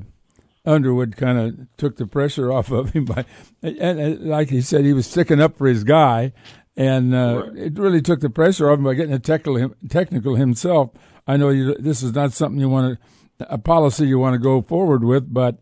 Underwood 0.65 1.15
kind 1.17 1.37
of 1.37 1.67
took 1.77 1.97
the 1.97 2.07
pressure 2.07 2.51
off 2.51 2.71
of 2.71 2.91
him 2.93 3.05
by, 3.05 3.25
and, 3.61 3.77
and, 3.77 4.19
like 4.21 4.49
he 4.49 4.61
said, 4.61 4.85
he 4.85 4.93
was 4.93 5.07
sticking 5.07 5.39
up 5.39 5.57
for 5.57 5.67
his 5.67 5.83
guy, 5.83 6.33
and 6.75 7.13
uh, 7.13 7.43
Right. 7.47 7.57
it 7.57 7.79
really 7.79 8.01
took 8.01 8.21
the 8.21 8.29
pressure 8.29 8.69
off 8.71 8.77
him 8.77 8.85
by 8.85 8.93
getting 8.93 9.13
a 9.13 9.19
technical 9.19 9.75
technical 9.89 10.35
himself. 10.35 10.91
I 11.27 11.37
know 11.37 11.49
you, 11.49 11.75
this 11.75 12.01
is 12.01 12.13
not 12.13 12.33
something 12.33 12.59
you 12.59 12.69
want 12.69 12.97
to, 13.39 13.53
a 13.53 13.57
policy 13.57 14.07
you 14.07 14.17
want 14.19 14.33
to 14.33 14.39
go 14.39 14.61
forward 14.61 15.03
with, 15.03 15.31
but 15.31 15.59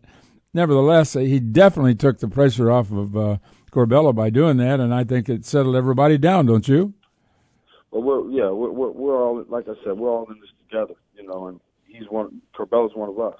nevertheless, 0.54 1.14
he 1.14 1.40
definitely 1.40 1.94
took 1.94 2.18
the 2.18 2.28
pressure 2.28 2.70
off 2.70 2.90
of 2.90 3.16
uh, 3.16 3.38
Curbelo 3.70 4.14
by 4.14 4.30
doing 4.30 4.56
that, 4.58 4.80
and 4.80 4.94
I 4.94 5.04
think 5.04 5.28
it 5.28 5.44
settled 5.44 5.76
everybody 5.76 6.18
down, 6.18 6.46
don't 6.46 6.66
you? 6.68 6.94
Well, 7.90 8.02
we're 8.02 8.30
yeah, 8.30 8.50
we're, 8.50 8.70
we're 8.70 8.90
we're 8.90 9.22
all 9.22 9.44
like 9.48 9.68
I 9.68 9.74
said, 9.84 9.98
we're 9.98 10.10
all 10.10 10.26
in 10.30 10.40
this 10.40 10.50
together, 10.68 10.94
you 11.16 11.26
know. 11.26 11.48
And 11.48 11.60
he's 11.86 12.08
one, 12.08 12.40
Curbelo's 12.56 12.94
one 12.94 13.08
of 13.08 13.18
us, 13.18 13.38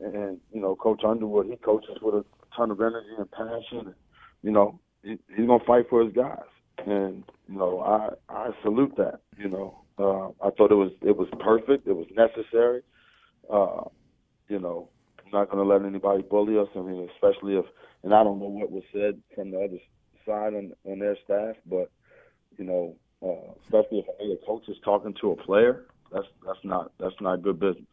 and 0.00 0.38
you 0.52 0.60
know, 0.60 0.76
Coach 0.76 1.02
Underwood, 1.04 1.46
he 1.46 1.56
coaches 1.56 1.98
with 2.02 2.14
a 2.14 2.24
ton 2.56 2.70
of 2.70 2.80
energy 2.80 3.08
and 3.18 3.30
passion. 3.30 3.86
And, 3.86 3.94
you 4.42 4.50
know, 4.50 4.78
he, 5.02 5.18
he's 5.34 5.46
gonna 5.46 5.64
fight 5.66 5.86
for 5.88 6.02
his 6.02 6.12
guys, 6.12 6.38
and 6.86 7.24
you 7.48 7.58
know, 7.58 7.80
I 7.80 8.10
I 8.32 8.50
salute 8.62 8.96
that. 8.96 9.20
You 9.38 9.48
know, 9.48 9.80
uh, 9.98 10.46
I 10.46 10.50
thought 10.50 10.72
it 10.72 10.76
was 10.76 10.92
it 11.02 11.16
was 11.16 11.28
perfect, 11.40 11.86
it 11.86 11.96
was 11.96 12.06
necessary. 12.14 12.82
Uh, 13.52 13.84
you 14.48 14.58
know, 14.58 14.88
I'm 15.24 15.30
not 15.32 15.50
gonna 15.50 15.64
let 15.64 15.82
anybody 15.82 16.22
bully 16.22 16.58
us. 16.58 16.68
I 16.76 16.80
mean, 16.80 17.08
especially 17.14 17.56
if, 17.56 17.64
and 18.02 18.14
I 18.14 18.24
don't 18.24 18.38
know 18.38 18.48
what 18.48 18.70
was 18.70 18.84
said 18.92 19.20
from 19.34 19.50
the 19.50 19.58
other 19.58 19.78
side 20.26 20.54
on 20.54 20.72
on 20.84 20.98
their 20.98 21.16
staff, 21.24 21.56
but 21.66 21.90
you 22.56 22.64
know, 22.64 22.96
uh, 23.22 23.52
especially 23.64 24.00
if 24.00 24.42
a 24.42 24.46
coach 24.46 24.68
is 24.68 24.76
talking 24.84 25.14
to 25.20 25.32
a 25.32 25.36
player, 25.36 25.86
that's 26.12 26.26
that's 26.44 26.58
not 26.64 26.92
that's 26.98 27.14
not 27.20 27.42
good 27.42 27.58
business. 27.58 27.84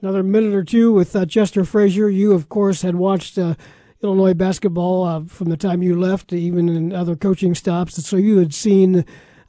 Another 0.00 0.22
minute 0.22 0.54
or 0.54 0.64
two 0.64 0.92
with 0.92 1.14
uh, 1.14 1.26
Chester 1.26 1.64
Frazier. 1.64 2.08
You, 2.08 2.32
of 2.32 2.48
course, 2.48 2.82
had 2.82 2.96
watched 2.96 3.38
uh, 3.38 3.54
Illinois 4.02 4.34
basketball 4.34 5.04
uh, 5.04 5.24
from 5.24 5.48
the 5.48 5.56
time 5.56 5.82
you 5.82 5.98
left, 5.98 6.32
even 6.32 6.68
in 6.68 6.92
other 6.92 7.14
coaching 7.14 7.54
stops. 7.54 8.04
So 8.04 8.16
you 8.16 8.38
had 8.38 8.52
seen 8.52 9.04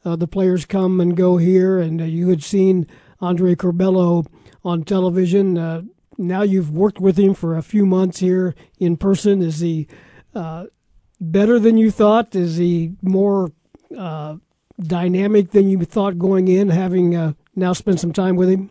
uh, 0.06 0.16
the 0.16 0.28
players 0.28 0.66
come 0.66 1.02
and 1.02 1.18
go 1.18 1.38
here, 1.38 1.80
and 1.80 2.02
uh, 2.02 2.06
you 2.06 2.30
had 2.30 2.44
seen 2.44 2.88
Andre 3.20 3.56
Curbelo 3.56 4.28
on 4.64 4.84
television. 4.84 5.58
Now 6.18 6.44
you've 6.44 6.72
worked 6.72 7.00
with 7.00 7.18
him 7.18 7.34
for 7.34 7.58
a 7.58 7.62
few 7.62 7.86
months 7.86 8.20
here 8.20 8.56
in 8.80 8.98
person. 8.98 9.42
Is 9.42 9.60
he 9.60 9.88
uh, 10.36 10.66
better 11.20 11.60
than 11.60 11.78
you 11.78 11.92
thought? 11.92 12.36
Is 12.36 12.58
he 12.58 12.94
more 13.02 13.52
uh, 13.98 14.38
dynamic 14.80 15.52
than 15.52 15.70
you 15.70 15.80
thought 15.86 16.20
going 16.20 16.48
in, 16.48 16.70
having 16.70 17.16
uh, 17.16 17.34
now 17.56 17.74
spent 17.74 18.00
some 18.00 18.14
time 18.14 18.36
with 18.36 18.50
him? 18.50 18.70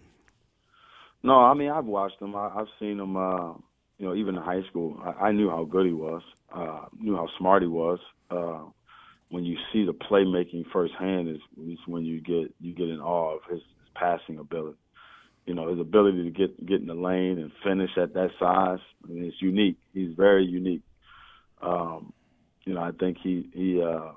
No, 1.22 1.38
I 1.38 1.54
mean 1.54 1.70
I've 1.70 1.84
watched 1.84 2.20
him. 2.20 2.34
I, 2.34 2.48
I've 2.48 2.68
seen 2.78 2.98
him. 2.98 3.16
Uh, 3.16 3.54
you 3.98 4.08
know, 4.08 4.14
even 4.16 4.34
in 4.34 4.42
high 4.42 4.62
school, 4.68 5.00
I, 5.04 5.28
I 5.28 5.32
knew 5.32 5.48
how 5.48 5.64
good 5.64 5.86
he 5.86 5.92
was. 5.92 6.22
Uh, 6.52 6.86
knew 6.98 7.14
how 7.14 7.28
smart 7.38 7.62
he 7.62 7.68
was. 7.68 8.00
Uh, 8.30 8.62
when 9.28 9.44
you 9.44 9.56
see 9.72 9.86
the 9.86 9.92
playmaking 9.92 10.64
firsthand, 10.72 11.28
is, 11.28 11.38
is 11.66 11.78
when 11.86 12.04
you 12.04 12.20
get 12.20 12.52
you 12.60 12.74
get 12.74 12.88
in 12.88 13.00
awe 13.00 13.36
of 13.36 13.40
his, 13.48 13.60
his 13.60 13.88
passing 13.94 14.38
ability. 14.38 14.76
You 15.46 15.54
know, 15.54 15.70
his 15.70 15.80
ability 15.80 16.24
to 16.24 16.30
get 16.30 16.64
get 16.64 16.80
in 16.80 16.86
the 16.86 16.94
lane 16.94 17.38
and 17.38 17.50
finish 17.64 17.90
at 17.96 18.14
that 18.14 18.30
size. 18.38 18.78
I 19.04 19.08
mean, 19.08 19.24
it's 19.24 19.42
unique. 19.42 19.78
He's 19.92 20.14
very 20.16 20.44
unique. 20.44 20.82
Um, 21.60 22.12
you 22.64 22.74
know, 22.74 22.82
I 22.82 22.92
think 22.92 23.18
he 23.22 23.50
he. 23.52 23.82
Uh, 23.82 24.12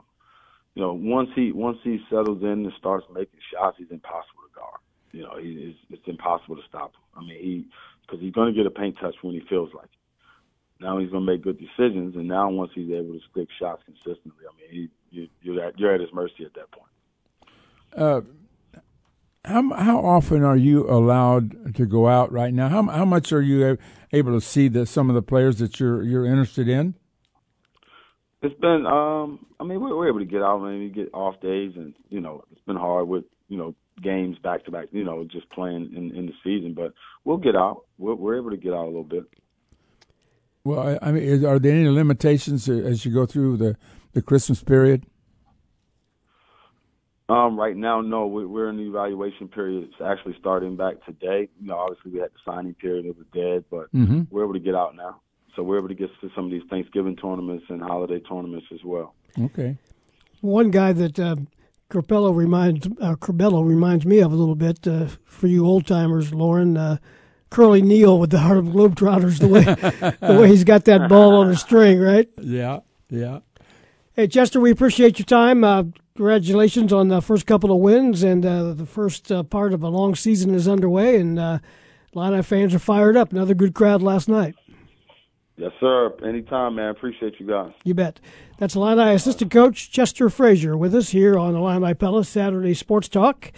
you 0.76 0.82
know, 0.82 0.94
once 0.94 1.30
he 1.36 1.52
once 1.54 1.78
he 1.84 2.00
settles 2.10 2.44
in 2.44 2.66
and 2.66 2.74
starts 2.78 3.06
making 3.14 3.40
shots, 3.54 3.78
he's 3.80 3.90
impossible 3.90 4.44
to 4.48 4.60
guard. 4.60 4.82
You 5.14 5.24
know, 5.24 5.38
he, 5.42 5.72
it's, 5.72 5.80
it's 5.90 6.08
impossible 6.08 6.58
to 6.58 6.62
stop 6.68 6.92
him. 6.92 7.02
I 7.16 7.20
mean, 7.22 7.42
he 7.42 7.68
because 8.02 8.22
he's 8.22 8.34
going 8.34 8.54
to 8.54 8.58
get 8.58 8.68
a 8.68 8.72
paint 8.72 8.98
touch 9.00 9.16
when 9.22 9.34
he 9.34 9.42
feels 9.48 9.74
like 9.74 9.86
it. 9.86 10.84
Now 10.84 11.00
he's 11.00 11.10
going 11.10 11.26
to 11.26 11.32
make 11.32 11.42
good 11.42 11.58
decisions, 11.58 12.16
and 12.16 12.28
now 12.28 12.50
once 12.50 12.72
he's 12.76 12.92
able 12.92 13.14
to 13.14 13.22
stick 13.32 13.48
shots 13.58 13.82
consistently, 13.86 14.44
I 14.44 14.72
mean, 14.74 14.90
he, 15.12 15.18
you, 15.18 15.28
you're 15.42 15.64
at 15.64 15.80
you're 15.80 15.96
at 15.96 16.02
his 16.02 16.12
mercy 16.14 16.46
at 16.46 16.54
that 16.56 16.70
point. 16.72 16.92
Uh, 17.96 18.22
how 19.46 19.74
how 19.74 20.00
often 20.00 20.44
are 20.44 20.58
you 20.58 20.90
allowed 20.90 21.76
to 21.76 21.86
go 21.86 22.08
out 22.08 22.32
right 22.32 22.54
now? 22.54 22.70
How 22.70 22.84
how 22.84 23.06
much 23.06 23.32
are 23.32 23.42
you 23.42 23.78
able 24.12 24.34
to 24.34 24.46
see 24.46 24.68
the, 24.68 24.86
some 24.86 25.10
of 25.10 25.16
the 25.16 25.22
players 25.22 25.60
that 25.60 25.80
you're 25.80 26.04
you're 26.04 26.26
interested 26.26 26.68
in? 26.68 26.96
It's 28.42 28.60
been, 28.60 28.86
um, 28.86 29.46
I 29.60 29.64
mean, 29.64 29.82
we're, 29.82 29.96
we're 29.96 30.08
able 30.08 30.20
to 30.20 30.26
get 30.26 30.42
out. 30.42 30.64
I 30.64 30.72
mean, 30.72 30.92
get 30.92 31.10
off 31.14 31.40
days, 31.42 31.74
and 31.76 31.96
you 32.10 32.20
know, 32.20 32.44
it's 32.52 32.62
been 32.68 32.76
hard 32.76 33.08
with 33.08 33.24
you 33.48 33.58
know 33.58 33.76
games 34.02 34.38
back 34.44 34.66
to 34.66 34.72
back. 34.72 34.88
You 34.92 35.04
know, 35.04 35.24
just 35.24 35.50
playing 35.50 35.92
in, 35.96 36.16
in 36.16 36.26
the 36.28 36.34
season, 36.44 36.74
but 36.74 36.94
we'll 37.24 37.38
get 37.38 37.56
out. 37.56 37.86
We're, 37.98 38.16
we're 38.16 38.38
able 38.38 38.52
to 38.52 38.58
get 38.58 38.74
out 38.74 38.84
a 38.84 38.88
little 38.88 39.04
bit. 39.04 39.24
Well, 40.64 40.80
I, 40.80 41.08
I 41.08 41.12
mean, 41.12 41.24
is, 41.24 41.44
are 41.44 41.60
there 41.60 41.72
any 41.72 41.90
limitations 41.90 42.70
as 42.70 43.06
you 43.06 43.14
go 43.14 43.26
through 43.26 43.58
the 43.58 43.78
the 44.14 44.22
Christmas 44.22 44.64
period? 44.64 45.06
Um, 47.28 47.60
right 47.60 47.76
now, 47.76 48.02
no, 48.02 48.28
we- 48.28 48.46
we're 48.46 48.70
in 48.70 48.78
the 48.78 48.84
evaluation 48.88 49.48
period. 49.48 49.84
It's 49.86 50.02
actually 50.02 50.36
starting 50.40 50.76
back 50.76 51.04
today. 51.06 51.50
You 51.60 51.68
know, 51.68 51.78
obviously 51.78 52.12
we 52.12 52.20
had 52.20 52.30
the 52.30 52.40
signing 52.52 52.76
period; 52.76 53.06
it 53.06 53.18
was 53.18 53.26
dead, 53.34 53.64
but 53.72 53.92
Mm-hmm. 53.94 54.22
we're 54.30 54.44
able 54.44 54.54
to 54.54 54.60
get 54.60 54.76
out 54.76 54.96
now. 54.96 55.22
So 55.56 55.64
we're 55.64 55.78
able 55.80 55.88
to 55.88 55.96
get 55.96 56.10
to 56.22 56.30
some 56.36 56.46
of 56.46 56.52
these 56.52 56.62
Thanksgiving 56.70 57.16
tournaments 57.16 57.66
and 57.70 57.82
holiday 57.82 58.20
tournaments 58.20 58.68
as 58.74 58.84
well. 58.84 59.16
Okay. 59.40 59.78
One 60.42 60.70
guy 60.70 60.92
that 60.94 61.18
uh, 61.20 61.38
Curbelo 61.90 62.36
reminds 62.36 62.86
uh, 63.02 63.16
Curbelo 63.16 63.66
reminds 63.68 64.06
me 64.06 64.20
of 64.20 64.32
a 64.32 64.36
little 64.36 64.56
bit 64.56 64.86
uh, 64.88 65.08
for 65.26 65.48
you 65.48 65.66
old 65.66 65.88
timers, 65.88 66.34
Loren. 66.34 66.78
Uh, 66.78 66.98
Curly 67.52 67.82
Neal 67.84 68.20
with 68.20 68.32
the 68.32 68.40
Harlem 68.40 68.74
Globetrotters, 68.74 69.40
the 69.40 69.48
way 69.48 69.64
the 69.64 70.40
way 70.42 70.50
he's 70.50 70.66
got 70.66 70.84
that 70.86 71.08
ball 71.08 71.36
on 71.38 71.50
a 71.50 71.56
string, 71.56 72.00
right? 72.00 72.28
Yeah. 72.42 72.80
Yeah. 73.10 73.40
Hey 74.14 74.28
Chester, 74.28 74.60
we 74.60 74.72
appreciate 74.72 75.20
your 75.20 75.26
time. 75.26 75.64
Uh, 75.64 75.84
congratulations 76.16 76.94
on 76.94 77.10
the 77.10 77.22
first 77.22 77.46
couple 77.46 77.72
of 77.72 77.80
wins, 77.80 78.24
and 78.24 78.46
uh, 78.46 78.74
the 78.74 78.86
first 78.86 79.32
uh, 79.32 79.44
part 79.44 79.74
of 79.74 79.84
a 79.84 79.90
long 79.90 80.16
season 80.16 80.56
is 80.56 80.68
underway, 80.68 81.18
and 81.20 81.38
uh, 81.38 81.60
Illini 82.16 82.42
fans 82.42 82.74
are 82.74 82.80
fired 82.80 83.18
up. 83.18 83.32
Another 83.32 83.54
good 83.54 83.74
crowd 83.74 84.02
last 84.02 84.28
night. 84.28 84.56
Yes, 85.58 85.72
sir. 85.80 86.14
Anytime, 86.26 86.76
man. 86.76 86.90
Appreciate 86.90 87.40
you 87.40 87.48
guys. 87.48 87.72
You 87.84 87.94
bet. 87.94 88.20
That's 88.58 88.76
Illini 88.76 89.14
assistant 89.14 89.52
coach 89.52 89.92
Chester 89.92 90.30
Frazier 90.30 90.76
with 90.76 90.94
us 90.94 91.10
here 91.10 91.38
on 91.38 91.56
Illini 91.56 91.94
Pella 91.94 92.26
Saturday 92.26 92.74
Sports 92.74 93.08
Talk. 93.08 93.52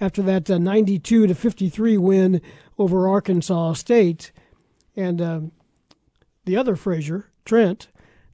After 0.00 0.22
that 0.22 0.50
uh, 0.50 0.58
92 0.58 1.26
to 1.26 1.34
53 1.34 1.96
win 1.98 2.40
over 2.78 3.08
Arkansas 3.08 3.74
State, 3.74 4.30
and 4.94 5.20
uh, 5.20 5.40
the 6.44 6.56
other 6.56 6.76
Frazier, 6.76 7.30
Trent, 7.44 7.88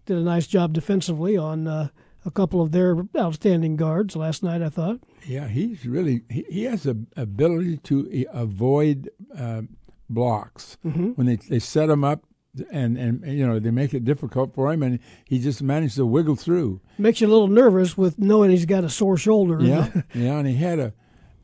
did 0.07 0.17
a 0.17 0.23
nice 0.23 0.47
job 0.47 0.73
defensively 0.73 1.37
on 1.37 1.69
uh, 1.69 1.89
a 2.25 2.31
couple 2.31 2.61
of 2.61 2.73
their 2.73 2.97
outstanding 3.17 3.77
guards 3.77 4.17
last 4.17 4.43
night. 4.43 4.63
I 4.63 4.69
thought. 4.69 5.01
Yeah, 5.27 5.49
he's 5.49 5.87
really 5.87 6.23
he, 6.29 6.45
he 6.51 6.65
has 6.65 6.87
a 6.87 6.97
ability 7.17 7.79
to 7.79 8.09
e- 8.11 8.27
avoid 8.33 9.11
uh, 9.37 9.63
blocks 10.09 10.77
Mm-hmm. 10.85 11.11
when 11.11 11.27
they 11.27 11.37
they 11.37 11.59
set 11.59 11.89
him 11.91 12.05
up. 12.05 12.25
and 12.71 12.99
and 12.99 13.25
you 13.27 13.47
know 13.47 13.59
they 13.59 13.71
make 13.71 13.95
it 13.95 14.05
difficult 14.05 14.55
for 14.55 14.71
him, 14.73 14.83
and 14.83 14.99
he 15.25 15.39
just 15.39 15.63
managed 15.63 15.97
to 15.97 16.05
wiggle 16.05 16.37
through. 16.37 16.81
Makes 16.99 17.21
you 17.23 17.27
a 17.27 17.33
little 17.33 17.49
nervous 17.49 17.97
with 17.97 18.19
knowing 18.19 18.51
he's 18.51 18.67
got 18.67 18.85
a 18.85 18.91
sore 18.91 19.17
shoulder. 19.17 19.59
Yeah, 19.63 19.89
yeah, 20.15 20.37
and 20.39 20.47
he 20.47 20.57
had 20.57 20.79
a. 20.79 20.93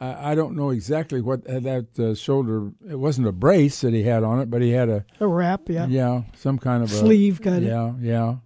I 0.00 0.36
don't 0.36 0.54
know 0.54 0.70
exactly 0.70 1.20
what 1.20 1.42
that 1.44 1.98
uh, 1.98 2.14
shoulder. 2.14 2.70
It 2.88 2.94
wasn't 3.00 3.26
a 3.26 3.32
brace 3.32 3.80
that 3.80 3.92
he 3.92 4.04
had 4.04 4.22
on 4.22 4.38
it, 4.38 4.48
but 4.50 4.60
he 4.62 4.70
had 4.70 4.88
a 4.90 5.04
a 5.18 5.26
wrap. 5.26 5.62
Yeah, 5.68 5.86
yeah, 5.88 6.22
some 6.36 6.58
kind 6.58 6.82
of 6.84 6.90
sleeve, 6.90 7.40
a, 7.40 7.42
kind 7.42 7.56
of. 7.56 7.62
Yeah, 7.64 7.92
yeah, 8.00 8.36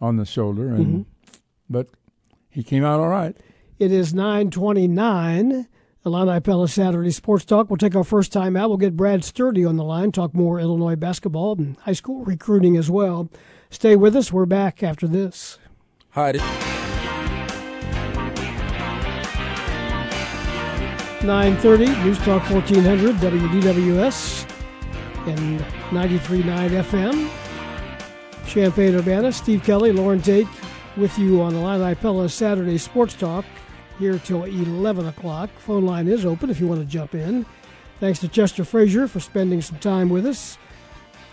on 0.00 0.16
the 0.16 0.24
shoulder, 0.24 0.68
and 0.74 0.86
mm-hmm. 0.86 1.02
But 1.68 1.88
he 2.50 2.62
came 2.62 2.84
out 2.84 3.00
all 3.00 3.08
right. 3.08 3.36
It 3.78 3.92
is 3.92 4.14
nine 4.14 4.50
twenty 4.50 4.88
nine. 4.88 5.68
Illini 6.06 6.38
Pella 6.40 6.68
Saturday 6.68 7.10
Sports 7.10 7.46
Talk. 7.46 7.70
We'll 7.70 7.78
take 7.78 7.96
our 7.96 8.04
first 8.04 8.30
time 8.30 8.56
out. 8.56 8.68
We'll 8.68 8.76
get 8.76 8.94
Brad 8.94 9.24
Sturdy 9.24 9.64
on 9.64 9.76
the 9.76 9.84
line, 9.84 10.12
talk 10.12 10.34
more 10.34 10.60
Illinois 10.60 10.96
basketball 10.96 11.56
and 11.56 11.78
high 11.78 11.94
school 11.94 12.22
recruiting 12.26 12.76
as 12.76 12.90
well. 12.90 13.30
Stay 13.70 13.96
with 13.96 14.14
us. 14.14 14.30
We're 14.30 14.44
back 14.44 14.82
after 14.82 15.08
this. 15.08 15.58
Hi. 16.10 16.32
930 21.24 21.86
News 22.04 22.18
Talk 22.18 22.48
1400 22.50 23.16
WDWS 23.16 24.46
and 25.26 25.60
93.9 25.90 26.70
FM. 26.82 27.30
Champaign 28.46 28.94
Urbana, 28.94 29.32
Steve 29.32 29.64
Kelly, 29.64 29.90
Loren 29.90 30.20
Tate 30.20 30.46
with 30.96 31.18
you 31.18 31.42
on 31.42 31.54
the 31.54 31.60
Illini 31.60 31.94
Pella 31.94 32.28
Saturday 32.28 32.78
Sports 32.78 33.14
Talk 33.14 33.44
here 33.98 34.18
till 34.18 34.44
11 34.44 35.06
o'clock. 35.06 35.50
Phone 35.58 35.84
line 35.84 36.08
is 36.08 36.24
open 36.24 36.50
if 36.50 36.60
you 36.60 36.66
want 36.66 36.80
to 36.80 36.86
jump 36.86 37.14
in. 37.14 37.44
Thanks 38.00 38.18
to 38.20 38.28
Chester 38.28 38.64
Frazier 38.64 39.08
for 39.08 39.20
spending 39.20 39.60
some 39.60 39.78
time 39.78 40.08
with 40.08 40.26
us 40.26 40.58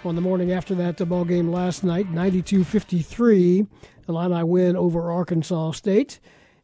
on 0.04 0.16
the 0.16 0.22
morning 0.22 0.52
after 0.52 0.74
that 0.76 0.98
the 0.98 1.06
ball 1.06 1.26
game 1.26 1.52
last 1.52 1.84
night, 1.84 2.12
92-53. 2.12 3.68
Illini 4.08 4.44
win 4.44 4.76
over 4.76 5.12
Arkansas 5.12 5.72
State. 5.72 6.20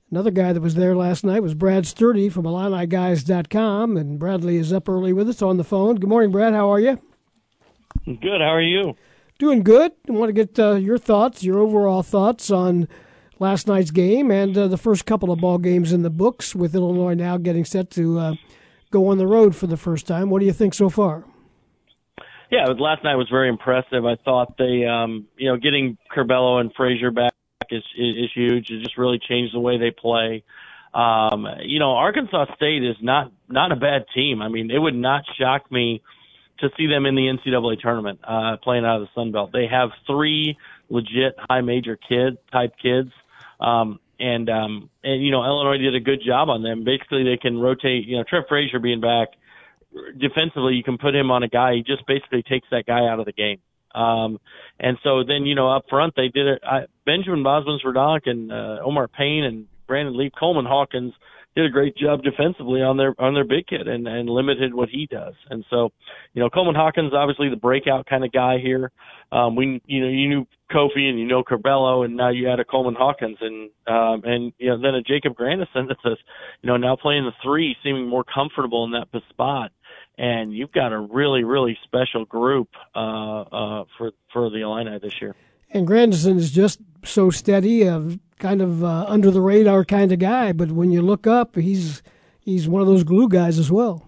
Another 0.10 0.32
guy 0.32 0.54
that 0.54 0.62
was 0.62 0.76
there 0.76 0.96
last 0.96 1.24
night 1.24 1.44
was 1.44 1.54
Brad 1.54 1.86
Sturdy 1.86 2.30
from 2.30 2.46
IlliniGuys.com, 2.46 3.98
and 3.98 4.18
Bradley 4.18 4.56
is 4.56 4.72
up 4.72 4.88
early 4.88 5.12
with 5.12 5.28
us 5.28 5.42
on 5.42 5.58
the 5.58 5.64
phone. 5.64 5.96
Good 5.96 6.10
morning, 6.10 6.32
Brad. 6.32 6.54
How 6.54 6.72
are 6.72 6.80
you? 6.80 7.00
Good. 8.06 8.40
How 8.40 8.54
are 8.54 8.62
you? 8.62 8.96
Doing 9.40 9.62
good. 9.62 9.92
I 10.10 10.12
want 10.14 10.30
to 10.30 10.34
get 10.34 10.58
uh, 10.58 10.74
your 10.76 10.98
thoughts, 10.98 11.44
your 11.44 11.60
overall 11.60 12.02
thoughts 12.02 12.50
on 12.50 12.88
last 13.40 13.68
night's 13.68 13.92
game 13.92 14.32
and 14.32 14.58
uh, 14.58 14.68
the 14.68 14.78
first 14.78 15.06
couple 15.06 15.32
of 15.32 15.40
ball 15.40 15.60
games 15.60 15.94
in 15.94 16.02
the 16.02 16.10
books, 16.10 16.56
with 16.56 16.74
Illinois 16.74 17.14
now 17.14 17.38
getting 17.38 17.64
set 17.64 17.92
to 17.92 18.18
uh, 18.18 18.34
go 18.90 19.08
on 19.10 19.20
the 19.20 19.28
road 19.28 19.56
for 19.56 19.68
the 19.68 19.78
first 19.78 20.08
time. 20.08 20.32
What 20.32 20.40
do 20.40 20.48
you 20.48 20.54
think 20.54 20.74
so 20.74 20.90
far? 20.90 21.24
Yeah, 22.50 22.66
last 22.80 23.04
night 23.04 23.16
was 23.16 23.28
very 23.30 23.50
impressive. 23.50 24.06
I 24.06 24.16
thought 24.16 24.58
they, 24.58 24.86
um, 24.86 25.28
you 25.38 25.50
know, 25.50 25.58
getting 25.58 25.98
Curbelo 26.16 26.60
and 26.60 26.72
Frazier 26.76 27.12
back 27.12 27.34
is, 27.70 27.84
is 27.98 28.16
is 28.18 28.30
huge. 28.34 28.70
It 28.72 28.80
just 28.80 28.98
really 28.98 29.20
changed 29.20 29.54
the 29.54 29.60
way 29.60 29.78
they 29.78 29.92
play. 29.92 30.44
Um, 30.94 31.46
you 31.62 31.80
know, 31.80 31.92
Arkansas 31.92 32.56
State 32.56 32.84
is 32.84 32.96
not 33.02 33.32
not 33.50 33.72
a 33.72 33.76
bad 33.76 34.06
team. 34.16 34.42
I 34.42 34.48
mean, 34.48 34.72
it 34.72 34.80
would 34.80 34.96
not 34.96 35.26
shock 35.38 35.70
me 35.72 36.02
to 36.60 36.70
see 36.78 36.88
them 36.88 37.06
in 37.06 37.16
the 37.16 37.24
NCAA 37.24 37.80
tournament 37.80 38.20
uh, 38.24 38.58
playing 38.64 38.86
out 38.86 39.02
of 39.02 39.08
the 39.08 39.10
Sun 39.16 39.32
Belt. 39.32 39.52
They 39.54 39.68
have 39.68 39.90
three 40.06 40.58
legit 40.90 41.36
high 41.38 41.62
major 41.62 41.98
kid 41.98 42.38
type 42.52 42.74
kids 42.82 43.12
um, 43.60 44.00
and 44.20 44.50
um, 44.50 44.90
and 45.04 45.24
you 45.24 45.32
know 45.32 45.44
Illinois 45.44 45.78
did 45.78 45.96
a 45.96 46.00
good 46.00 46.22
job 46.26 46.50
on 46.50 46.64
them. 46.64 46.84
Basically, 46.84 47.24
they 47.24 47.38
can 47.38 47.60
rotate. 47.60 48.06
You 48.08 48.18
know, 48.18 48.24
Trent 48.28 48.46
Frazier 48.48 48.80
being 48.80 49.02
back 49.02 49.30
defensively, 50.18 50.76
you 50.76 50.84
can 50.84 50.98
put 50.98 51.16
him 51.16 51.32
on 51.32 51.44
a 51.44 51.48
guy. 51.48 51.76
He 51.76 51.84
just 51.84 52.06
basically 52.08 52.44
takes 52.44 52.68
that 52.72 52.86
guy 52.86 53.08
out 53.08 53.20
of 53.20 53.26
the 53.26 53.32
game. 53.32 53.60
Um, 53.96 54.40
and 54.80 54.98
so 55.04 55.24
then 55.24 55.46
you 55.46 55.56
know 55.56 55.70
up 55.70 55.86
front 55.90 56.14
they 56.16 56.28
did 56.28 56.48
it. 56.48 56.62
I, 56.64 56.86
Benjamin 57.06 57.44
Bosmans 57.44 57.84
Verdonk 57.84 58.22
and 58.30 58.52
uh, 58.52 58.80
Omar 58.84 59.08
Payne 59.08 59.44
and 59.44 59.68
Brandon 59.88 60.18
Lieb 60.18 60.34
Coleman 60.38 60.66
Hawkins 60.66 61.14
did 61.58 61.66
a 61.66 61.70
great 61.70 61.98
job 61.98 62.22
defensively 62.22 62.84
on 62.84 62.98
their 62.98 63.16
on 63.18 63.34
their 63.34 63.44
big 63.44 63.66
kid 63.66 63.88
and 63.88 64.08
and 64.08 64.30
limited 64.30 64.76
what 64.76 64.90
he 64.90 65.08
does. 65.08 65.34
And 65.50 65.66
so, 65.72 65.90
you 66.34 66.42
know, 66.42 66.52
Coleman 66.52 66.76
Hawkins 66.76 67.14
obviously 67.14 67.50
the 67.50 67.56
breakout 67.56 68.06
kind 68.06 68.24
of 68.24 68.32
guy 68.32 68.60
here. 68.60 68.92
Um, 69.32 69.56
we 69.56 69.82
you 69.88 70.02
know 70.02 70.08
you 70.08 70.30
knew 70.30 70.48
Kofi 70.72 71.10
and 71.10 71.20
you 71.20 71.26
know 71.26 71.44
Curbelo 71.44 72.06
and 72.06 72.16
now 72.16 72.30
you 72.30 72.48
add 72.48 72.60
a 72.60 72.64
Coleman 72.64 72.94
Hawkins 72.94 73.38
and 73.42 73.72
um, 73.88 74.22
and 74.24 74.54
you 74.60 74.70
know 74.70 74.80
then 74.80 74.94
a 74.94 75.02
Jacob 75.02 75.36
Grandison 75.36 75.88
that's 75.88 76.06
a 76.06 76.16
you 76.62 76.68
know 76.68 76.78
now 76.78 76.96
playing 76.96 77.26
the 77.26 77.34
three, 77.44 77.76
seeming 77.84 78.08
more 78.08 78.24
comfortable 78.24 78.86
in 78.86 78.92
that 78.92 79.08
spot. 79.30 79.72
And 80.20 80.54
you've 80.54 80.72
got 80.72 80.94
a 80.94 81.00
really 81.00 81.44
really 81.44 81.76
special 81.86 82.26
group 82.26 82.70
uh, 82.96 83.42
uh, 83.42 83.84
for 83.98 84.12
for 84.32 84.52
the 84.52 84.62
Illini 84.62 85.00
this 85.00 85.14
year. 85.20 85.36
And 85.72 85.88
Grandison 85.88 86.38
is 86.38 86.52
just 86.52 86.80
so 87.04 87.32
steady. 87.32 87.88
Uh, 87.88 88.12
kind 88.40 88.62
of 88.62 88.84
uh, 88.84 89.06
under 89.08 89.32
the 89.32 89.42
radar 89.42 89.86
kind 89.86 90.12
of 90.12 90.20
guy, 90.20 90.52
but 90.52 90.72
when 90.72 90.92
you 90.92 91.02
look 91.02 91.28
up, 91.28 91.56
he's 91.56 92.02
he's 92.40 92.68
one 92.68 92.82
of 92.82 92.88
those 92.88 93.04
glue 93.04 93.30
guys 93.30 93.60
as 93.60 93.72
well. 93.72 94.08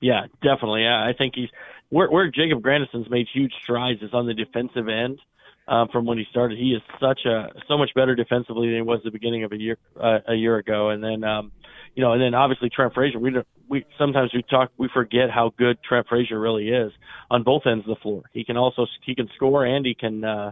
Yeah, 0.00 0.26
definitely. 0.42 0.86
I 0.86 1.14
think 1.16 1.34
he's 1.36 1.48
where, 1.90 2.10
where 2.10 2.30
Jacob 2.30 2.62
Grandison's 2.62 3.08
made 3.08 3.28
huge 3.32 3.52
strides 3.62 4.02
is 4.02 4.12
on 4.12 4.26
the 4.26 4.34
defensive 4.34 4.88
end. 4.88 5.20
Uh, 5.68 5.86
from 5.92 6.04
when 6.06 6.18
he 6.18 6.24
started, 6.28 6.58
he 6.58 6.72
is 6.72 6.82
such 6.98 7.20
a 7.24 7.50
so 7.68 7.78
much 7.78 7.90
better 7.94 8.16
defensively 8.16 8.66
than 8.66 8.76
he 8.76 8.82
was 8.82 8.98
at 8.98 9.04
the 9.04 9.10
beginning 9.12 9.44
of 9.44 9.52
a 9.52 9.56
year 9.56 9.78
uh, 9.98 10.18
a 10.26 10.34
year 10.34 10.56
ago. 10.56 10.88
And 10.88 11.04
then, 11.04 11.22
um, 11.22 11.52
you 11.94 12.02
know, 12.02 12.12
and 12.12 12.20
then 12.20 12.34
obviously 12.34 12.68
Trent 12.68 12.94
Frazier. 12.94 13.20
We 13.20 13.32
we 13.68 13.84
sometimes 13.96 14.32
we 14.34 14.42
talk 14.42 14.72
we 14.76 14.88
forget 14.92 15.30
how 15.30 15.52
good 15.56 15.78
Trent 15.82 16.08
Frazier 16.08 16.40
really 16.40 16.68
is 16.68 16.90
on 17.30 17.44
both 17.44 17.62
ends 17.64 17.84
of 17.88 17.94
the 17.94 18.00
floor. 18.02 18.22
He 18.32 18.44
can 18.44 18.56
also 18.56 18.86
he 19.06 19.14
can 19.14 19.28
score 19.36 19.64
and 19.64 19.86
he 19.86 19.94
can 19.94 20.24
uh, 20.24 20.50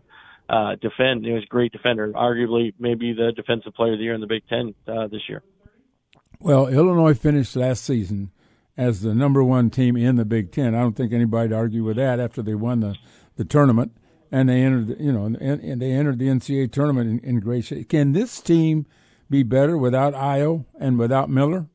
uh, 0.51 0.75
defend. 0.81 1.25
He 1.25 1.33
was 1.33 1.45
a 1.45 1.47
great 1.47 1.73
defender, 1.73 2.13
arguably 2.13 2.75
maybe 2.79 3.13
the 3.13 3.33
defensive 3.35 3.73
player 3.75 3.93
of 3.93 3.99
the 3.99 4.05
year 4.05 4.15
in 4.15 4.21
the 4.21 4.27
Big 4.27 4.43
Ten 4.49 4.75
uh, 4.89 5.07
this 5.07 5.23
year. 5.29 5.43
Well, 6.41 6.67
Illinois 6.67 7.15
finished 7.15 7.55
last 7.55 7.85
season 7.85 8.33
as 8.77 9.03
the 9.03 9.15
number 9.15 9.45
one 9.45 9.71
team 9.71 9.97
in 9.97 10.17
the 10.17 10.25
Big 10.25 10.51
Ten. 10.51 10.75
I 10.75 10.81
don't 10.81 10.97
think 10.97 11.13
anybody'd 11.13 11.53
argue 11.53 11.85
with 11.85 11.97
that 11.97 12.19
after 12.19 12.43
they 12.43 12.55
won 12.55 12.81
the, 12.81 12.97
the 13.37 13.45
tournament 13.45 13.93
and 14.33 14.49
they 14.49 14.63
entered, 14.63 15.01
you 15.01 15.13
know, 15.13 15.27
and, 15.27 15.37
and 15.37 15.83
they 15.83 15.93
entered 15.93 16.19
the 16.19 16.27
NCAA 16.27 16.73
tournament 16.73 17.23
in, 17.23 17.31
in 17.37 17.41
great 17.41 17.65
shape. 17.65 17.89
Can 17.89 18.13
this 18.13 18.41
team 18.41 18.87
be 19.29 19.43
better 19.43 19.77
without 19.77 20.15
Ayo 20.15 20.65
and 20.79 20.99
without 20.99 21.31
Miller? 21.31 21.67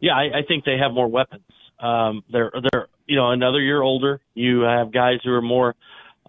Yeah, 0.00 0.12
I, 0.12 0.38
I 0.38 0.42
think 0.46 0.64
they 0.64 0.78
have 0.78 0.92
more 0.92 1.08
weapons. 1.08 1.42
Um, 1.80 2.22
they're 2.30 2.52
they're 2.72 2.86
you 3.06 3.16
know 3.16 3.30
another 3.30 3.60
year 3.60 3.82
older. 3.82 4.20
You 4.34 4.60
have 4.60 4.92
guys 4.92 5.18
who 5.24 5.32
are 5.32 5.42
more 5.42 5.74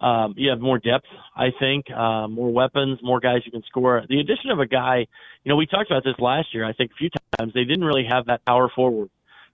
um, 0.00 0.34
you 0.36 0.50
have 0.50 0.60
more 0.60 0.78
depth, 0.78 1.06
I 1.36 1.48
think, 1.58 1.90
uh, 1.90 2.26
more 2.28 2.50
weapons, 2.50 3.00
more 3.02 3.20
guys 3.20 3.42
you 3.44 3.52
can 3.52 3.62
score. 3.64 4.02
The 4.08 4.20
addition 4.20 4.50
of 4.50 4.58
a 4.58 4.66
guy, 4.66 5.06
you 5.44 5.48
know, 5.50 5.56
we 5.56 5.66
talked 5.66 5.90
about 5.90 6.04
this 6.04 6.18
last 6.18 6.54
year. 6.54 6.64
I 6.64 6.72
think 6.72 6.92
a 6.92 6.94
few 6.94 7.10
times 7.38 7.52
they 7.54 7.64
didn't 7.64 7.84
really 7.84 8.06
have 8.08 8.26
that 8.26 8.44
power 8.44 8.70
forward. 8.74 9.10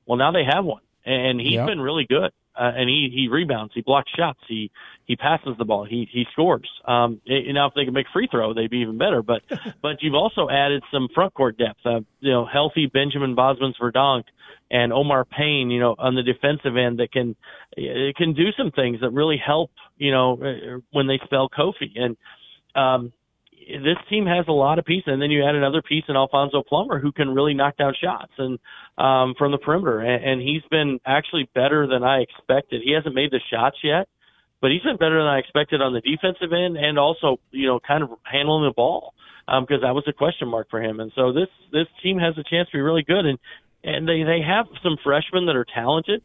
Well, 0.07 0.19
now 0.19 0.31
they 0.31 0.45
have 0.45 0.65
one, 0.65 0.83
and 1.05 1.41
he's 1.41 1.55
yep. 1.55 1.67
been 1.67 1.81
really 1.81 2.07
good. 2.09 2.31
Uh, 2.59 2.73
and 2.75 2.89
he 2.89 3.11
he 3.13 3.29
rebounds, 3.29 3.73
he 3.75 3.83
blocks 3.83 4.11
shots, 4.17 4.39
he 4.49 4.71
he 5.05 5.17
passes 5.17 5.55
the 5.59 5.65
ball, 5.65 5.85
he 5.85 6.09
he 6.11 6.25
scores. 6.33 6.69
Um, 6.87 7.21
you 7.25 7.53
know, 7.53 7.67
if 7.67 7.75
they 7.75 7.85
can 7.85 7.93
make 7.93 8.07
free 8.13 8.29
throw, 8.31 8.55
they'd 8.55 8.71
be 8.71 8.79
even 8.79 8.99
better. 8.99 9.23
But 9.23 9.43
but 9.83 10.03
you've 10.03 10.15
also 10.15 10.49
added 10.49 10.83
some 10.93 11.09
front 11.15 11.35
court 11.35 11.59
depth. 11.59 11.81
Uh, 11.85 12.01
you 12.21 12.33
know, 12.33 12.47
healthy 12.47 12.87
Benjamin 12.87 13.37
Bosmans 13.37 13.75
Verdonk 13.81 14.25
and 14.71 14.93
Omar 14.93 15.25
Payne, 15.25 15.71
you 15.71 15.81
know, 15.81 15.95
on 15.99 16.15
the 16.15 16.23
defensive 16.23 16.77
end 16.77 16.99
that 16.99 17.13
can 17.13 17.37
it 17.77 18.17
can 18.17 18.33
do 18.33 18.51
some 18.57 18.71
things 18.71 19.01
that 19.01 19.11
really 19.11 19.41
help, 19.45 19.71
you 19.97 20.11
know, 20.11 20.35
uh, 20.35 20.81
when 20.93 21.07
they 21.07 21.21
spell 21.25 21.49
Kofi. 21.49 21.93
And 21.97 22.17
um, 22.75 23.13
this 23.67 23.99
team 24.09 24.27
has 24.27 24.47
a 24.49 24.53
lot 24.53 24.79
of 24.79 24.85
pieces, 24.85 25.09
and 25.09 25.21
then 25.21 25.31
you 25.31 25.45
add 25.45 25.57
another 25.57 25.83
piece 25.83 26.05
in 26.09 26.15
Alfonso 26.15 26.63
Plummer 26.63 27.01
who 27.01 27.11
can 27.11 27.35
really 27.35 27.53
knock 27.53 27.77
down 27.77 27.95
shots 28.01 28.33
and 28.39 28.59
um, 28.97 29.35
from 29.37 29.51
the 29.51 29.59
perimeter, 29.59 30.01
and, 30.01 30.25
and 30.25 30.41
he's 30.41 30.63
been 30.71 31.01
actually 31.05 31.49
better 31.55 31.87
than 31.87 32.05
I 32.05 32.21
expected. 32.21 32.83
He 32.85 32.93
hasn't 32.93 33.15
made 33.15 33.33
the 33.33 33.41
shots 33.53 33.77
yet, 33.83 34.09
but 34.61 34.71
he's 34.71 34.83
been 34.83 34.97
better 34.97 35.19
than 35.19 35.27
I 35.27 35.39
expected 35.39 35.83
on 35.83 35.93
the 35.93 36.01
defensive 36.01 36.53
end, 36.53 36.77
and 36.77 36.99
also, 36.99 37.39
you 37.51 37.67
know, 37.67 37.81
kind 37.81 38.05
of 38.05 38.11
handling 38.23 38.65
the 38.65 38.73
ball 38.73 39.15
because 39.47 39.83
um, 39.83 39.83
that 39.83 39.95
was 39.95 40.05
a 40.07 40.13
question 40.13 40.49
mark 40.49 40.69
for 40.71 40.83
him. 40.83 41.01
And 41.01 41.13
so 41.15 41.33
this 41.33 41.49
this 41.73 41.87
team 42.03 42.19
has 42.19 42.35
a 42.39 42.45
chance 42.49 42.69
to 42.71 42.79
be 42.79 42.81
really 42.81 43.03
good, 43.03 43.27
and 43.27 43.39
and 43.83 44.09
they 44.09 44.23
they 44.23 44.43
have 44.47 44.67
some 44.83 44.97
freshmen 45.03 45.47
that 45.47 45.57
are 45.57 45.67
talented, 45.75 46.23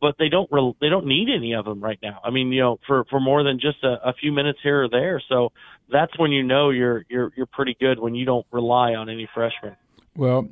but 0.00 0.16
they 0.18 0.28
don't 0.28 0.48
re- 0.50 0.74
they 0.80 0.88
don't 0.88 1.06
need 1.06 1.28
any 1.34 1.54
of 1.54 1.64
them 1.64 1.80
right 1.80 1.98
now. 2.02 2.20
I 2.24 2.30
mean, 2.30 2.52
you 2.52 2.60
know, 2.60 2.78
for 2.86 3.04
for 3.10 3.20
more 3.20 3.42
than 3.42 3.58
just 3.60 3.82
a, 3.82 4.08
a 4.08 4.12
few 4.12 4.32
minutes 4.32 4.58
here 4.62 4.84
or 4.84 4.88
there. 4.88 5.22
So 5.28 5.52
that's 5.90 6.16
when 6.18 6.32
you 6.32 6.42
know 6.42 6.70
you're 6.70 7.04
you're 7.08 7.32
you're 7.36 7.46
pretty 7.46 7.76
good 7.80 7.98
when 7.98 8.14
you 8.14 8.24
don't 8.24 8.46
rely 8.50 8.94
on 8.94 9.08
any 9.08 9.28
freshmen. 9.32 9.76
Well, 10.16 10.48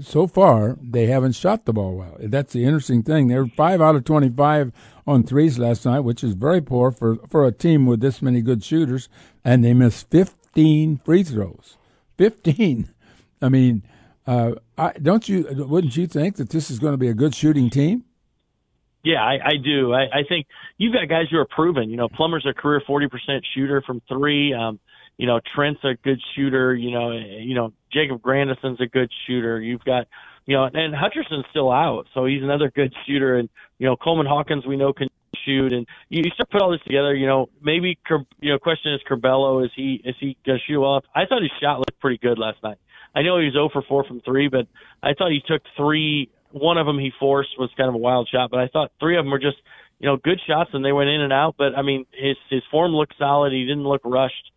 so 0.00 0.26
far 0.26 0.76
they 0.82 1.06
haven't 1.06 1.32
shot 1.32 1.64
the 1.64 1.72
ball 1.72 1.94
well. 1.96 2.16
That's 2.20 2.52
the 2.52 2.64
interesting 2.64 3.02
thing. 3.02 3.28
They're 3.28 3.46
five 3.46 3.80
out 3.80 3.96
of 3.96 4.04
twenty-five 4.04 4.72
on 5.06 5.22
threes 5.22 5.58
last 5.58 5.86
night, 5.86 6.00
which 6.00 6.22
is 6.22 6.34
very 6.34 6.60
poor 6.60 6.90
for 6.90 7.16
for 7.28 7.46
a 7.46 7.52
team 7.52 7.86
with 7.86 8.00
this 8.00 8.20
many 8.20 8.42
good 8.42 8.62
shooters, 8.62 9.08
and 9.44 9.64
they 9.64 9.74
missed 9.74 10.10
fifteen 10.10 11.00
free 11.04 11.22
throws. 11.22 11.76
Fifteen. 12.16 12.90
I 13.42 13.50
mean, 13.50 13.82
uh, 14.26 14.52
I, 14.78 14.92
don't 14.92 15.28
you? 15.28 15.46
Wouldn't 15.50 15.96
you 15.96 16.06
think 16.06 16.36
that 16.36 16.50
this 16.50 16.70
is 16.70 16.78
going 16.78 16.94
to 16.94 16.98
be 16.98 17.08
a 17.08 17.14
good 17.14 17.34
shooting 17.34 17.70
team? 17.70 18.04
Yeah, 19.06 19.22
I, 19.22 19.34
I 19.34 19.52
do. 19.62 19.94
I, 19.94 20.02
I 20.12 20.22
think 20.28 20.48
you've 20.78 20.92
got 20.92 21.08
guys 21.08 21.26
who 21.30 21.38
are 21.38 21.46
proven. 21.46 21.90
You 21.90 21.96
know, 21.96 22.08
Plummer's 22.08 22.44
a 22.44 22.52
career 22.52 22.82
40% 22.88 23.06
shooter 23.54 23.80
from 23.86 24.02
three. 24.08 24.52
Um, 24.52 24.80
you 25.16 25.28
know, 25.28 25.38
Trent's 25.54 25.78
a 25.84 25.94
good 26.02 26.20
shooter. 26.34 26.74
You 26.74 26.90
know, 26.90 27.12
you 27.12 27.54
know, 27.54 27.72
Jacob 27.92 28.20
Grandison's 28.20 28.80
a 28.80 28.86
good 28.86 29.08
shooter. 29.28 29.60
You've 29.60 29.84
got, 29.84 30.08
you 30.44 30.56
know, 30.56 30.64
and 30.64 30.92
Hutcherson's 30.92 31.44
still 31.50 31.70
out, 31.70 32.06
so 32.14 32.24
he's 32.24 32.42
another 32.42 32.68
good 32.74 32.92
shooter. 33.06 33.36
And 33.36 33.48
you 33.78 33.86
know, 33.86 33.94
Coleman 33.94 34.26
Hawkins 34.26 34.66
we 34.66 34.76
know 34.76 34.92
can 34.92 35.06
shoot. 35.44 35.72
And 35.72 35.86
you, 36.08 36.22
you 36.24 36.30
start 36.34 36.50
put 36.50 36.60
all 36.60 36.72
this 36.72 36.82
together. 36.84 37.14
You 37.14 37.28
know, 37.28 37.48
maybe 37.62 37.96
you 38.40 38.50
know, 38.50 38.58
question 38.58 38.92
is 38.92 39.00
Curbelo 39.08 39.64
is 39.64 39.70
he 39.76 40.02
is 40.04 40.16
he 40.18 40.36
gonna 40.44 40.58
shoot 40.66 40.80
well? 40.80 41.00
I 41.14 41.26
thought 41.26 41.42
his 41.42 41.52
shot 41.62 41.78
looked 41.78 42.00
pretty 42.00 42.18
good 42.18 42.40
last 42.40 42.58
night. 42.64 42.78
I 43.14 43.22
know 43.22 43.38
he 43.38 43.44
was 43.46 43.54
0 43.54 43.70
for 43.72 43.82
4 43.82 44.04
from 44.04 44.20
three, 44.20 44.48
but 44.48 44.66
I 45.00 45.14
thought 45.14 45.30
he 45.30 45.40
took 45.46 45.62
three 45.76 46.28
one 46.56 46.78
of 46.78 46.86
them 46.86 46.98
he 46.98 47.12
forced 47.18 47.50
was 47.58 47.70
kind 47.76 47.88
of 47.88 47.94
a 47.94 47.98
wild 47.98 48.28
shot, 48.32 48.50
but 48.50 48.60
I 48.60 48.68
thought 48.68 48.92
three 48.98 49.16
of 49.16 49.24
them 49.24 49.30
were 49.30 49.38
just 49.38 49.58
you 49.98 50.08
know 50.08 50.16
good 50.16 50.40
shots 50.46 50.70
and 50.72 50.84
they 50.84 50.92
went 50.92 51.10
in 51.10 51.20
and 51.20 51.32
out. 51.32 51.54
But 51.58 51.76
I 51.76 51.82
mean 51.82 52.06
his 52.12 52.36
his 52.50 52.62
form 52.70 52.92
looked 52.92 53.14
solid. 53.18 53.52
He 53.52 53.64
didn't 53.64 53.84
look 53.84 54.02
rushed. 54.04 54.52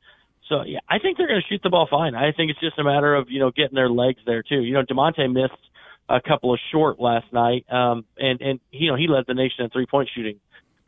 So 0.47 0.63
yeah, 0.65 0.79
I 0.87 0.99
think 0.99 1.17
they're 1.17 1.27
going 1.27 1.41
to 1.41 1.47
shoot 1.47 1.61
the 1.61 1.69
ball 1.69 1.87
fine. 1.89 2.15
I 2.15 2.31
think 2.31 2.51
it's 2.51 2.59
just 2.59 2.79
a 2.79 2.83
matter 2.83 3.15
of 3.15 3.29
you 3.29 3.39
know 3.39 3.51
getting 3.51 3.75
their 3.75 3.89
legs 3.89 4.19
there 4.25 4.43
too. 4.43 4.61
You 4.61 4.73
know 4.73 4.83
Da'Monte 4.83 5.31
missed 5.31 5.59
a 6.07 6.21
couple 6.21 6.53
of 6.53 6.59
short 6.71 6.99
last 6.99 7.31
night, 7.31 7.65
um, 7.71 8.05
and 8.17 8.41
and 8.41 8.59
you 8.71 8.89
know 8.89 8.95
he 8.95 9.07
led 9.07 9.25
the 9.27 9.33
nation 9.33 9.65
in 9.65 9.69
three 9.69 9.85
point 9.85 10.09
shooting 10.15 10.39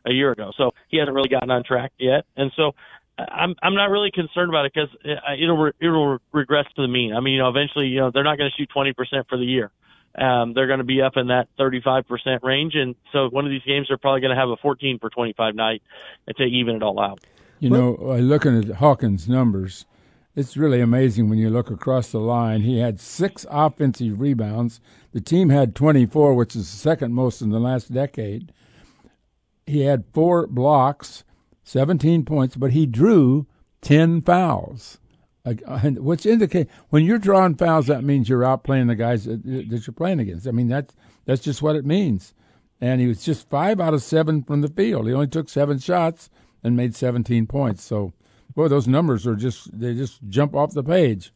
a 0.04 0.12
year 0.12 0.32
ago. 0.32 0.50
So 0.56 0.72
he 0.88 0.96
hasn't 0.96 1.14
really 1.14 1.28
gotten 1.28 1.50
on 1.50 1.62
track 1.62 1.92
yet, 1.98 2.24
and 2.36 2.50
so 2.56 2.72
I'm 3.18 3.54
I'm 3.62 3.74
not 3.74 3.90
really 3.90 4.10
concerned 4.10 4.48
about 4.48 4.66
it 4.66 4.72
because 4.74 4.88
it'll 5.38 5.70
it'll 5.80 6.18
regress 6.32 6.66
to 6.76 6.82
the 6.82 6.88
mean. 6.88 7.14
I 7.14 7.20
mean, 7.20 7.34
you 7.34 7.40
know, 7.40 7.48
eventually, 7.48 7.86
you 7.86 8.00
know, 8.00 8.10
they're 8.12 8.24
not 8.24 8.38
going 8.38 8.50
to 8.50 8.56
shoot 8.56 8.70
20% 8.74 9.28
for 9.28 9.36
the 9.36 9.44
year 9.44 9.70
um, 10.14 10.52
they're 10.52 10.66
going 10.66 10.78
to 10.78 10.84
be 10.84 11.00
up 11.00 11.16
in 11.16 11.28
that 11.28 11.48
35% 11.58 12.42
range. 12.42 12.74
And 12.74 12.94
so 13.12 13.28
one 13.28 13.44
of 13.44 13.50
these 13.50 13.62
games, 13.62 13.88
they're 13.88 13.98
probably 13.98 14.20
going 14.20 14.34
to 14.34 14.40
have 14.40 14.50
a 14.50 14.56
14 14.56 14.98
for 14.98 15.10
25 15.10 15.54
night 15.54 15.82
to 16.36 16.44
even 16.44 16.76
it 16.76 16.82
all 16.82 17.00
out. 17.00 17.20
You 17.60 17.70
know, 17.70 17.96
uh, 18.00 18.16
looking 18.16 18.58
at 18.58 18.76
Hawkins' 18.76 19.28
numbers, 19.28 19.86
it's 20.34 20.56
really 20.56 20.80
amazing 20.80 21.28
when 21.28 21.38
you 21.38 21.48
look 21.48 21.70
across 21.70 22.10
the 22.10 22.18
line. 22.18 22.62
He 22.62 22.78
had 22.78 23.00
six 23.00 23.46
offensive 23.50 24.20
rebounds. 24.20 24.80
The 25.12 25.20
team 25.20 25.50
had 25.50 25.74
24, 25.74 26.34
which 26.34 26.56
is 26.56 26.70
the 26.70 26.76
second 26.76 27.14
most 27.14 27.40
in 27.40 27.50
the 27.50 27.60
last 27.60 27.92
decade. 27.92 28.52
He 29.66 29.82
had 29.82 30.04
four 30.12 30.46
blocks, 30.46 31.22
17 31.62 32.24
points, 32.24 32.56
but 32.56 32.72
he 32.72 32.84
drew 32.84 33.46
10 33.82 34.22
fouls. 34.22 34.98
Which 35.44 36.24
indicate 36.24 36.68
when 36.90 37.04
you're 37.04 37.18
drawing 37.18 37.56
fouls, 37.56 37.88
that 37.88 38.04
means 38.04 38.28
you're 38.28 38.42
outplaying 38.42 38.86
the 38.86 38.94
guys 38.94 39.24
that, 39.24 39.44
that 39.44 39.86
you're 39.86 39.94
playing 39.94 40.20
against. 40.20 40.46
I 40.46 40.52
mean 40.52 40.68
that's 40.68 40.94
that's 41.24 41.42
just 41.42 41.62
what 41.62 41.76
it 41.76 41.84
means. 41.84 42.34
And 42.80 43.00
he 43.00 43.06
was 43.06 43.24
just 43.24 43.48
five 43.48 43.80
out 43.80 43.94
of 43.94 44.02
seven 44.02 44.42
from 44.42 44.60
the 44.60 44.68
field. 44.68 45.06
He 45.06 45.12
only 45.12 45.28
took 45.28 45.48
seven 45.48 45.78
shots 45.78 46.30
and 46.64 46.76
made 46.76 46.96
17 46.96 47.46
points. 47.46 47.84
So, 47.84 48.12
boy, 48.54 48.68
those 48.68 48.88
numbers 48.88 49.26
are 49.26 49.36
just 49.36 49.78
they 49.78 49.94
just 49.94 50.20
jump 50.28 50.54
off 50.54 50.74
the 50.74 50.82
page. 50.82 51.32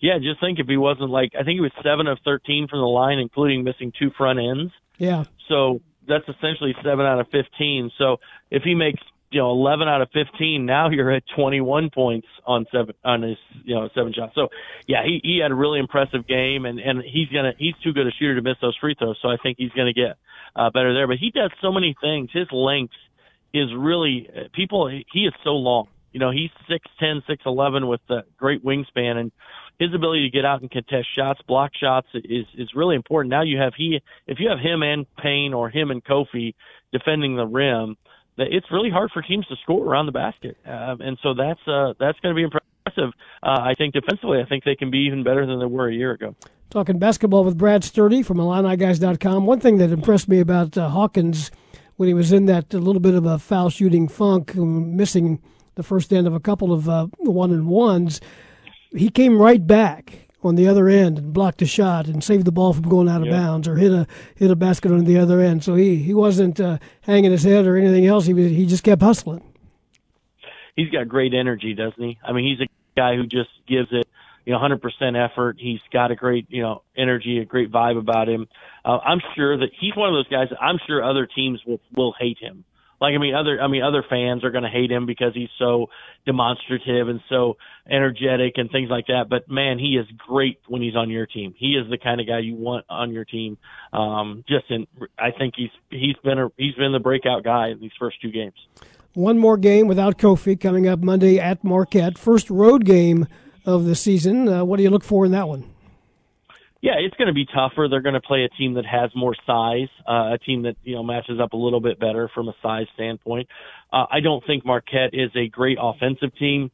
Yeah, 0.00 0.18
just 0.18 0.40
think 0.40 0.58
if 0.58 0.66
he 0.66 0.76
wasn't 0.76 1.10
like 1.10 1.32
I 1.34 1.42
think 1.42 1.56
he 1.56 1.60
was 1.60 1.72
seven 1.82 2.06
of 2.06 2.18
13 2.24 2.68
from 2.68 2.80
the 2.80 2.86
line, 2.86 3.18
including 3.18 3.64
missing 3.64 3.92
two 3.98 4.10
front 4.16 4.38
ends. 4.38 4.72
Yeah. 4.98 5.24
So 5.48 5.80
that's 6.06 6.24
essentially 6.28 6.74
seven 6.82 7.06
out 7.06 7.20
of 7.20 7.28
15. 7.28 7.90
So 7.98 8.18
if 8.50 8.62
he 8.62 8.74
makes 8.74 9.00
you 9.34 9.40
know 9.40 9.50
11 9.50 9.88
out 9.88 10.00
of 10.00 10.08
15 10.12 10.64
now 10.64 10.88
you're 10.88 11.10
at 11.10 11.24
21 11.36 11.90
points 11.90 12.28
on 12.46 12.66
seven 12.70 12.94
on 13.04 13.22
his 13.22 13.36
you 13.64 13.74
know 13.74 13.88
seven 13.94 14.12
shots. 14.12 14.32
So 14.34 14.48
yeah 14.86 15.02
he 15.04 15.20
he 15.22 15.40
had 15.42 15.50
a 15.50 15.54
really 15.54 15.80
impressive 15.80 16.26
game 16.26 16.64
and 16.64 16.78
and 16.78 17.02
he's 17.02 17.28
gonna 17.28 17.52
he's 17.58 17.74
too 17.82 17.92
good 17.92 18.06
a 18.06 18.12
shooter 18.12 18.36
to 18.36 18.42
miss 18.42 18.56
those 18.62 18.76
free 18.80 18.94
throws 18.94 19.18
so 19.20 19.28
i 19.28 19.36
think 19.42 19.58
he's 19.58 19.72
gonna 19.72 19.92
get 19.92 20.16
uh 20.54 20.70
better 20.70 20.94
there. 20.94 21.08
But 21.08 21.16
he 21.18 21.30
does 21.30 21.50
so 21.60 21.72
many 21.72 21.96
things. 22.00 22.30
His 22.32 22.46
length 22.52 22.94
is 23.52 23.68
really 23.76 24.28
people 24.54 24.88
he 24.88 25.20
is 25.20 25.34
so 25.42 25.50
long. 25.50 25.88
You 26.12 26.20
know 26.20 26.30
he's 26.30 26.50
six 26.70 26.86
ten 27.00 27.22
six 27.26 27.42
eleven 27.44 27.88
with 27.88 28.00
the 28.08 28.22
great 28.38 28.64
wingspan 28.64 29.16
and 29.16 29.32
his 29.80 29.92
ability 29.92 30.30
to 30.30 30.30
get 30.30 30.44
out 30.44 30.60
and 30.60 30.70
contest 30.70 31.08
shots, 31.16 31.40
block 31.48 31.72
shots 31.74 32.06
is 32.14 32.46
is 32.56 32.70
really 32.76 32.94
important. 32.94 33.30
Now 33.30 33.42
you 33.42 33.58
have 33.58 33.72
he 33.76 34.00
if 34.28 34.38
you 34.38 34.48
have 34.48 34.60
him 34.60 34.82
and 34.82 35.06
Payne 35.16 35.52
or 35.52 35.68
him 35.68 35.90
and 35.90 36.04
Kofi 36.04 36.54
defending 36.92 37.34
the 37.36 37.46
rim, 37.46 37.96
it's 38.36 38.66
really 38.70 38.90
hard 38.90 39.10
for 39.12 39.22
teams 39.22 39.46
to 39.46 39.56
score 39.62 39.84
around 39.84 40.06
the 40.06 40.12
basket, 40.12 40.56
um, 40.66 41.00
and 41.00 41.18
so 41.22 41.34
that's 41.34 41.60
uh, 41.66 41.94
that's 41.98 42.18
going 42.20 42.34
to 42.34 42.36
be 42.36 42.42
impressive. 42.42 43.12
Uh, 43.42 43.60
I 43.60 43.74
think 43.74 43.94
defensively, 43.94 44.40
I 44.40 44.44
think 44.44 44.64
they 44.64 44.74
can 44.74 44.90
be 44.90 45.06
even 45.06 45.22
better 45.22 45.46
than 45.46 45.58
they 45.58 45.66
were 45.66 45.88
a 45.88 45.94
year 45.94 46.12
ago. 46.12 46.34
Talking 46.70 46.98
basketball 46.98 47.44
with 47.44 47.56
Brad 47.56 47.84
Sturdy 47.84 48.22
from 48.22 48.38
IlliniGuys.com. 48.38 49.46
One 49.46 49.60
thing 49.60 49.78
that 49.78 49.90
impressed 49.90 50.28
me 50.28 50.40
about 50.40 50.76
uh, 50.76 50.88
Hawkins 50.88 51.52
when 51.96 52.08
he 52.08 52.14
was 52.14 52.32
in 52.32 52.46
that 52.46 52.74
little 52.74 53.00
bit 53.00 53.14
of 53.14 53.24
a 53.24 53.38
foul 53.38 53.70
shooting 53.70 54.08
funk, 54.08 54.56
um, 54.56 54.96
missing 54.96 55.40
the 55.76 55.82
first 55.82 56.12
end 56.12 56.26
of 56.26 56.34
a 56.34 56.40
couple 56.40 56.72
of 56.72 56.88
uh, 56.88 57.06
one 57.18 57.52
and 57.52 57.68
ones, 57.68 58.20
he 58.90 59.08
came 59.08 59.40
right 59.40 59.64
back 59.66 60.23
on 60.44 60.54
the 60.56 60.68
other 60.68 60.88
end 60.88 61.18
and 61.18 61.32
blocked 61.32 61.62
a 61.62 61.66
shot 61.66 62.06
and 62.06 62.22
saved 62.22 62.44
the 62.44 62.52
ball 62.52 62.72
from 62.72 62.88
going 62.88 63.08
out 63.08 63.20
of 63.20 63.26
yep. 63.26 63.36
bounds 63.36 63.68
or 63.68 63.76
hit 63.76 63.92
a 63.92 64.06
hit 64.34 64.50
a 64.50 64.56
basket 64.56 64.92
on 64.92 65.04
the 65.04 65.18
other 65.18 65.40
end. 65.40 65.64
So 65.64 65.74
he 65.74 65.96
he 65.96 66.14
wasn't 66.14 66.60
uh, 66.60 66.78
hanging 67.02 67.30
his 67.30 67.44
head 67.44 67.66
or 67.66 67.76
anything 67.76 68.06
else. 68.06 68.26
He 68.26 68.34
was 68.34 68.50
he 68.50 68.66
just 68.66 68.84
kept 68.84 69.02
hustling. 69.02 69.42
He's 70.76 70.90
got 70.90 71.08
great 71.08 71.34
energy, 71.34 71.74
doesn't 71.74 72.02
he? 72.02 72.18
I 72.24 72.32
mean, 72.32 72.44
he's 72.44 72.66
a 72.66 72.70
guy 72.96 73.14
who 73.16 73.26
just 73.26 73.50
gives 73.68 73.88
it 73.92 74.06
you 74.44 74.52
know 74.52 74.58
100% 74.58 75.30
effort. 75.30 75.56
He's 75.58 75.80
got 75.92 76.10
a 76.10 76.16
great 76.16 76.46
you 76.48 76.62
know 76.62 76.82
energy, 76.96 77.38
a 77.38 77.44
great 77.44 77.70
vibe 77.70 77.98
about 77.98 78.28
him. 78.28 78.46
Uh, 78.84 78.98
I'm 78.98 79.20
sure 79.34 79.56
that 79.58 79.70
he's 79.78 79.96
one 79.96 80.08
of 80.08 80.14
those 80.14 80.28
guys. 80.28 80.48
I'm 80.60 80.78
sure 80.86 81.02
other 81.02 81.26
teams 81.26 81.60
will 81.66 81.80
will 81.94 82.14
hate 82.18 82.38
him 82.38 82.64
like 83.04 83.14
I 83.14 83.18
mean, 83.18 83.34
other 83.34 83.60
I 83.60 83.68
mean, 83.68 83.82
other 83.82 84.02
fans 84.08 84.44
are 84.44 84.50
going 84.50 84.64
to 84.64 84.70
hate 84.70 84.90
him 84.90 85.04
because 85.04 85.34
he's 85.34 85.50
so 85.58 85.88
demonstrative 86.24 87.08
and 87.08 87.20
so 87.28 87.56
energetic 87.88 88.54
and 88.56 88.70
things 88.70 88.88
like 88.88 89.08
that. 89.08 89.26
But 89.28 89.48
man, 89.50 89.78
he 89.78 89.96
is 89.96 90.06
great 90.26 90.58
when 90.66 90.80
he's 90.80 90.96
on 90.96 91.10
your 91.10 91.26
team. 91.26 91.54
He 91.56 91.72
is 91.72 91.88
the 91.90 91.98
kind 91.98 92.20
of 92.20 92.26
guy 92.26 92.38
you 92.38 92.54
want 92.54 92.86
on 92.88 93.12
your 93.12 93.24
team. 93.24 93.58
Um, 93.92 94.42
just 94.48 94.64
in, 94.70 94.86
I 95.18 95.30
think 95.30 95.54
he's 95.56 95.70
he's 95.90 96.16
been 96.24 96.38
a 96.38 96.48
he's 96.56 96.74
been 96.74 96.92
the 96.92 96.98
breakout 96.98 97.44
guy 97.44 97.68
in 97.68 97.80
these 97.80 97.92
first 97.98 98.20
two 98.22 98.30
games. 98.30 98.54
One 99.12 99.38
more 99.38 99.56
game 99.56 99.86
without 99.86 100.18
Kofi 100.18 100.58
coming 100.58 100.88
up 100.88 101.00
Monday 101.00 101.38
at 101.38 101.62
Marquette. 101.62 102.18
First 102.18 102.48
road 102.50 102.84
game 102.84 103.26
of 103.66 103.84
the 103.84 103.94
season. 103.94 104.48
Uh, 104.48 104.64
what 104.64 104.78
do 104.78 104.82
you 104.82 104.90
look 104.90 105.04
for 105.04 105.24
in 105.26 105.32
that 105.32 105.46
one? 105.46 105.73
Yeah, 106.84 106.96
it's 106.98 107.16
going 107.16 107.28
to 107.28 107.32
be 107.32 107.46
tougher. 107.46 107.88
They're 107.88 108.02
going 108.02 108.12
to 108.12 108.20
play 108.20 108.44
a 108.44 108.50
team 108.50 108.74
that 108.74 108.84
has 108.84 109.10
more 109.16 109.34
size, 109.46 109.88
uh, 110.06 110.34
a 110.34 110.38
team 110.44 110.64
that 110.64 110.76
you 110.84 110.94
know 110.94 111.02
matches 111.02 111.40
up 111.42 111.54
a 111.54 111.56
little 111.56 111.80
bit 111.80 111.98
better 111.98 112.30
from 112.34 112.48
a 112.48 112.54
size 112.62 112.84
standpoint. 112.92 113.48
Uh, 113.90 114.04
I 114.10 114.20
don't 114.20 114.44
think 114.46 114.66
Marquette 114.66 115.14
is 115.14 115.30
a 115.34 115.48
great 115.48 115.78
offensive 115.80 116.36
team, 116.38 116.70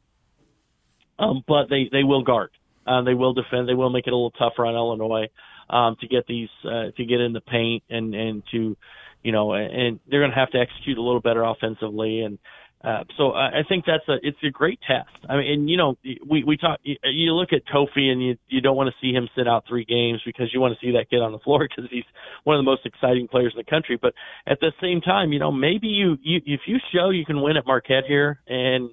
um, 1.17 1.45
but 1.47 1.69
they 1.69 1.87
they 1.89 2.03
will 2.03 2.23
guard. 2.23 2.49
Uh, 2.85 3.03
they 3.03 3.13
will 3.13 3.33
defend. 3.33 3.69
They 3.69 3.73
will 3.73 3.89
make 3.89 4.05
it 4.05 4.11
a 4.11 4.15
little 4.17 4.31
tougher 4.31 4.65
on 4.65 4.75
Illinois 4.75 5.29
um, 5.69 5.95
to 6.01 6.07
get 6.09 6.27
these 6.27 6.49
uh, 6.65 6.91
to 6.97 7.05
get 7.05 7.21
in 7.21 7.31
the 7.31 7.39
paint 7.39 7.83
and 7.89 8.13
and 8.13 8.43
to 8.51 8.75
you 9.23 9.31
know 9.31 9.53
and 9.53 10.01
they're 10.09 10.19
going 10.19 10.31
to 10.31 10.37
have 10.37 10.51
to 10.51 10.59
execute 10.59 10.97
a 10.97 11.01
little 11.01 11.21
better 11.21 11.41
offensively 11.41 12.19
and 12.19 12.37
uh, 12.83 13.03
so 13.15 13.33
I 13.33 13.61
think 13.69 13.85
that's 13.85 14.07
a 14.07 14.17
it's 14.23 14.37
a 14.43 14.49
great 14.49 14.79
test. 14.87 15.09
I 15.29 15.37
mean, 15.37 15.51
and 15.51 15.69
you 15.69 15.77
know, 15.77 15.97
we 16.27 16.43
we 16.43 16.57
talk. 16.57 16.79
You 16.83 17.33
look 17.33 17.49
at 17.53 17.61
Kofi, 17.71 18.09
and 18.09 18.23
you 18.23 18.37
you 18.47 18.59
don't 18.59 18.75
want 18.75 18.89
to 18.89 18.95
see 18.99 19.13
him 19.13 19.29
sit 19.35 19.47
out 19.47 19.65
three 19.67 19.85
games 19.85 20.19
because 20.25 20.51
you 20.51 20.59
want 20.59 20.73
to 20.73 20.83
see 20.83 20.93
that 20.93 21.09
kid 21.09 21.21
on 21.21 21.31
the 21.31 21.37
floor 21.39 21.67
because 21.69 21.89
he's 21.91 22.05
one 22.43 22.55
of 22.55 22.59
the 22.59 22.69
most 22.69 22.85
exciting 22.85 23.27
players 23.27 23.53
in 23.55 23.63
the 23.63 23.69
country. 23.69 23.99
But 24.01 24.13
at 24.47 24.59
the 24.61 24.71
same 24.81 24.99
time, 25.01 25.31
you 25.31 25.37
know, 25.37 25.51
maybe 25.51 25.87
you 25.87 26.17
you 26.23 26.41
if 26.45 26.61
you 26.65 26.77
show 26.93 27.11
you 27.11 27.23
can 27.23 27.41
win 27.41 27.55
at 27.55 27.67
Marquette 27.67 28.05
here 28.07 28.39
and 28.47 28.89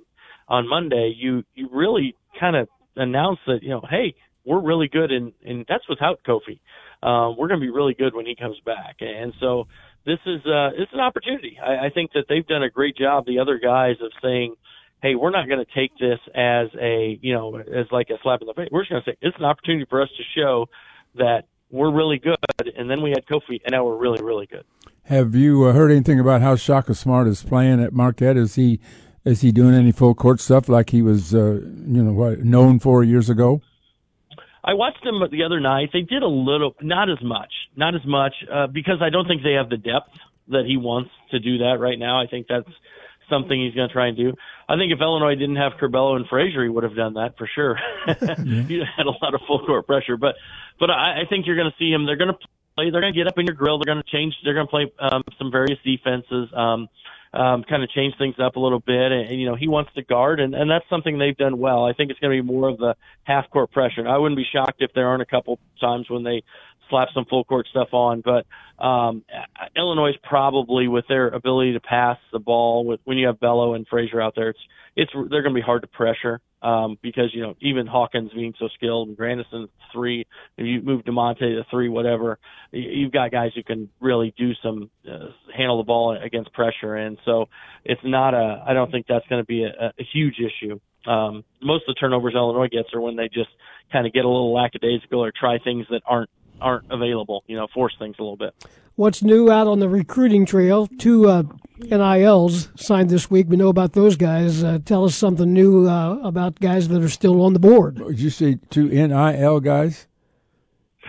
on 0.48 0.68
Monday, 0.68 1.14
you 1.16 1.44
you 1.54 1.70
really 1.72 2.14
kind 2.38 2.56
of 2.56 2.68
announce 2.96 3.38
that 3.46 3.62
you 3.62 3.70
know, 3.70 3.82
hey, 3.88 4.14
we're 4.44 4.60
really 4.60 4.88
good, 4.88 5.12
and 5.12 5.32
and 5.44 5.64
that's 5.68 5.88
without 5.88 6.20
Kofi. 6.26 6.60
Um, 7.02 7.36
we're 7.38 7.48
going 7.48 7.60
to 7.60 7.64
be 7.64 7.70
really 7.70 7.94
good 7.94 8.14
when 8.14 8.26
he 8.26 8.34
comes 8.34 8.58
back, 8.66 8.96
and 9.00 9.32
so 9.40 9.66
this 10.08 10.18
is 10.24 10.40
uh, 10.46 10.70
it's 10.74 10.92
an 10.94 11.00
opportunity. 11.00 11.58
I, 11.62 11.86
I 11.86 11.90
think 11.90 12.12
that 12.14 12.24
they've 12.28 12.46
done 12.46 12.62
a 12.62 12.70
great 12.70 12.96
job, 12.96 13.26
the 13.26 13.40
other 13.40 13.58
guys, 13.58 13.96
of 14.00 14.10
saying, 14.22 14.54
"Hey, 15.02 15.14
we're 15.14 15.30
not 15.30 15.46
going 15.46 15.62
to 15.64 15.74
take 15.74 15.92
this 15.98 16.18
as 16.34 16.68
a 16.80 17.18
you 17.20 17.34
know 17.34 17.56
as 17.58 17.86
like 17.92 18.08
a 18.08 18.16
slap 18.22 18.40
in 18.40 18.46
the 18.46 18.54
face. 18.54 18.68
We're 18.72 18.82
just 18.82 18.90
going 18.90 19.02
to 19.04 19.10
say 19.10 19.16
it's 19.20 19.36
an 19.38 19.44
opportunity 19.44 19.84
for 19.88 20.00
us 20.00 20.08
to 20.16 20.22
show 20.34 20.66
that 21.16 21.42
we're 21.70 21.92
really 21.92 22.18
good." 22.18 22.36
And 22.76 22.90
then 22.90 23.02
we 23.02 23.10
had 23.10 23.26
Kofi, 23.26 23.60
and 23.64 23.72
now 23.72 23.84
we're 23.84 23.98
really 23.98 24.22
really 24.22 24.46
good. 24.46 24.64
Have 25.04 25.34
you 25.34 25.64
uh, 25.64 25.72
heard 25.72 25.90
anything 25.90 26.18
about 26.18 26.40
how 26.40 26.56
Shaka 26.56 26.94
Smart 26.94 27.28
is 27.28 27.42
playing 27.42 27.82
at 27.82 27.92
Marquette? 27.92 28.38
Is 28.38 28.54
he 28.54 28.80
is 29.26 29.42
he 29.42 29.52
doing 29.52 29.74
any 29.74 29.92
full 29.92 30.14
court 30.14 30.40
stuff 30.40 30.70
like 30.70 30.88
he 30.90 31.02
was 31.02 31.34
uh, 31.34 31.60
you 31.86 32.02
know 32.02 32.12
what, 32.12 32.40
known 32.40 32.78
for 32.78 33.04
years 33.04 33.28
ago? 33.28 33.60
I 34.64 34.74
watched 34.74 35.02
them 35.04 35.20
the 35.30 35.44
other 35.44 35.60
night. 35.60 35.90
They 35.92 36.02
did 36.02 36.22
a 36.22 36.28
little, 36.28 36.74
not 36.80 37.10
as 37.10 37.22
much, 37.22 37.52
not 37.76 37.94
as 37.94 38.04
much, 38.04 38.34
uh, 38.52 38.66
because 38.66 39.00
I 39.00 39.10
don't 39.10 39.26
think 39.26 39.42
they 39.42 39.54
have 39.54 39.70
the 39.70 39.76
depth 39.76 40.10
that 40.48 40.64
he 40.66 40.76
wants 40.76 41.10
to 41.30 41.38
do 41.38 41.58
that 41.58 41.78
right 41.78 41.98
now. 41.98 42.20
I 42.20 42.26
think 42.26 42.46
that's 42.48 42.68
something 43.28 43.60
he's 43.60 43.74
going 43.74 43.88
to 43.88 43.92
try 43.92 44.08
and 44.08 44.16
do. 44.16 44.32
I 44.68 44.76
think 44.76 44.92
if 44.92 45.00
Illinois 45.00 45.34
didn't 45.34 45.56
have 45.56 45.72
Curbelo 45.80 46.16
and 46.16 46.26
Frazier, 46.28 46.62
he 46.62 46.68
would 46.68 46.84
have 46.84 46.96
done 46.96 47.14
that 47.14 47.36
for 47.36 47.48
sure. 47.54 47.78
he 48.06 48.82
had 48.96 49.06
a 49.06 49.16
lot 49.22 49.34
of 49.34 49.40
full 49.46 49.64
court 49.64 49.86
pressure, 49.86 50.16
but 50.16 50.34
but 50.80 50.90
I, 50.90 51.22
I 51.22 51.28
think 51.28 51.46
you're 51.46 51.56
going 51.56 51.70
to 51.70 51.76
see 51.78 51.90
him. 51.90 52.06
They're 52.06 52.16
going 52.16 52.32
to 52.32 52.38
play. 52.74 52.90
They're 52.90 53.00
going 53.00 53.12
to 53.12 53.18
get 53.18 53.26
up 53.26 53.38
in 53.38 53.46
your 53.46 53.54
grill. 53.54 53.78
They're 53.78 53.92
going 53.92 54.02
to 54.02 54.10
change. 54.10 54.34
They're 54.44 54.54
going 54.54 54.66
to 54.66 54.70
play 54.70 54.92
um, 54.98 55.22
some 55.38 55.50
various 55.50 55.78
defenses. 55.84 56.48
Um, 56.54 56.88
um, 57.32 57.64
kind 57.64 57.82
of 57.82 57.90
change 57.90 58.14
things 58.18 58.36
up 58.38 58.56
a 58.56 58.60
little 58.60 58.80
bit. 58.80 59.12
And, 59.12 59.28
and 59.28 59.40
you 59.40 59.46
know, 59.46 59.54
he 59.54 59.68
wants 59.68 59.92
to 59.94 60.02
guard, 60.02 60.40
and, 60.40 60.54
and 60.54 60.70
that's 60.70 60.88
something 60.88 61.18
they've 61.18 61.36
done 61.36 61.58
well. 61.58 61.84
I 61.84 61.92
think 61.92 62.10
it's 62.10 62.20
going 62.20 62.36
to 62.36 62.42
be 62.42 62.46
more 62.46 62.68
of 62.68 62.78
the 62.78 62.96
half 63.24 63.50
court 63.50 63.70
pressure. 63.70 64.06
I 64.06 64.18
wouldn't 64.18 64.38
be 64.38 64.46
shocked 64.50 64.80
if 64.80 64.92
there 64.94 65.06
aren't 65.06 65.22
a 65.22 65.26
couple 65.26 65.58
times 65.80 66.08
when 66.08 66.22
they 66.22 66.42
slap 66.90 67.08
some 67.14 67.24
full 67.24 67.44
court 67.44 67.66
stuff 67.70 67.88
on. 67.92 68.22
But 68.24 68.46
um, 68.82 69.24
Illinois 69.76 70.12
probably, 70.22 70.88
with 70.88 71.06
their 71.08 71.28
ability 71.28 71.74
to 71.74 71.80
pass 71.80 72.18
the 72.32 72.38
ball, 72.38 72.84
with 72.84 73.00
when 73.04 73.18
you 73.18 73.26
have 73.26 73.40
Bello 73.40 73.74
and 73.74 73.86
Frazier 73.86 74.20
out 74.20 74.34
there, 74.36 74.50
it's 74.50 74.58
it's 74.96 75.12
they're 75.12 75.42
going 75.42 75.54
to 75.54 75.60
be 75.60 75.64
hard 75.64 75.82
to 75.82 75.88
pressure 75.88 76.40
um, 76.62 76.98
because 77.02 77.30
you 77.32 77.42
know 77.42 77.54
even 77.60 77.86
Hawkins 77.86 78.32
being 78.32 78.54
so 78.58 78.68
skilled 78.74 79.08
and 79.08 79.16
Grandison 79.16 79.68
three, 79.92 80.26
if 80.56 80.66
you 80.66 80.82
move 80.82 81.04
Da'Monte 81.04 81.38
to 81.38 81.64
three, 81.70 81.88
whatever, 81.88 82.38
you've 82.72 83.12
got 83.12 83.30
guys 83.30 83.52
who 83.54 83.62
can 83.62 83.88
really 84.00 84.34
do 84.36 84.52
some 84.62 84.90
uh, 85.08 85.28
handle 85.56 85.78
the 85.78 85.84
ball 85.84 86.18
against 86.20 86.52
pressure, 86.52 86.96
and 86.96 87.18
so 87.24 87.46
it's 87.84 88.00
not 88.04 88.34
a. 88.34 88.64
I 88.66 88.74
don't 88.74 88.90
think 88.90 89.06
that's 89.08 89.26
going 89.28 89.42
to 89.42 89.46
be 89.46 89.64
a, 89.64 89.92
a 89.98 90.04
huge 90.12 90.36
issue. 90.38 90.80
Um, 91.08 91.44
most 91.62 91.84
of 91.88 91.94
the 91.94 92.00
turnovers 92.00 92.34
Illinois 92.34 92.68
gets 92.68 92.92
are 92.92 93.00
when 93.00 93.16
they 93.16 93.28
just 93.28 93.50
kind 93.92 94.06
of 94.06 94.12
get 94.12 94.24
a 94.24 94.28
little 94.28 94.52
lackadaisical 94.52 95.24
or 95.24 95.32
try 95.32 95.58
things 95.58 95.86
that 95.90 96.02
aren't 96.06 96.30
aren't 96.60 96.90
available. 96.90 97.44
You 97.46 97.56
know, 97.56 97.66
force 97.72 97.94
things 97.98 98.16
a 98.18 98.22
little 98.22 98.36
bit. 98.36 98.54
What's 98.96 99.22
new 99.22 99.50
out 99.50 99.66
on 99.68 99.78
the 99.78 99.88
recruiting 99.88 100.44
trail? 100.44 100.88
Two 100.98 101.28
uh, 101.28 101.44
NILs 101.78 102.68
signed 102.76 103.10
this 103.10 103.30
week. 103.30 103.46
We 103.48 103.56
know 103.56 103.68
about 103.68 103.92
those 103.92 104.16
guys. 104.16 104.64
Uh, 104.64 104.78
tell 104.84 105.04
us 105.04 105.14
something 105.14 105.52
new 105.52 105.88
uh, 105.88 106.18
about 106.24 106.58
guys 106.58 106.88
that 106.88 107.00
are 107.02 107.08
still 107.08 107.40
on 107.42 107.52
the 107.52 107.60
board. 107.60 107.96
Did 107.96 108.18
you 108.20 108.30
say 108.30 108.58
two 108.70 108.88
NIL 108.88 109.60
guys? 109.60 110.06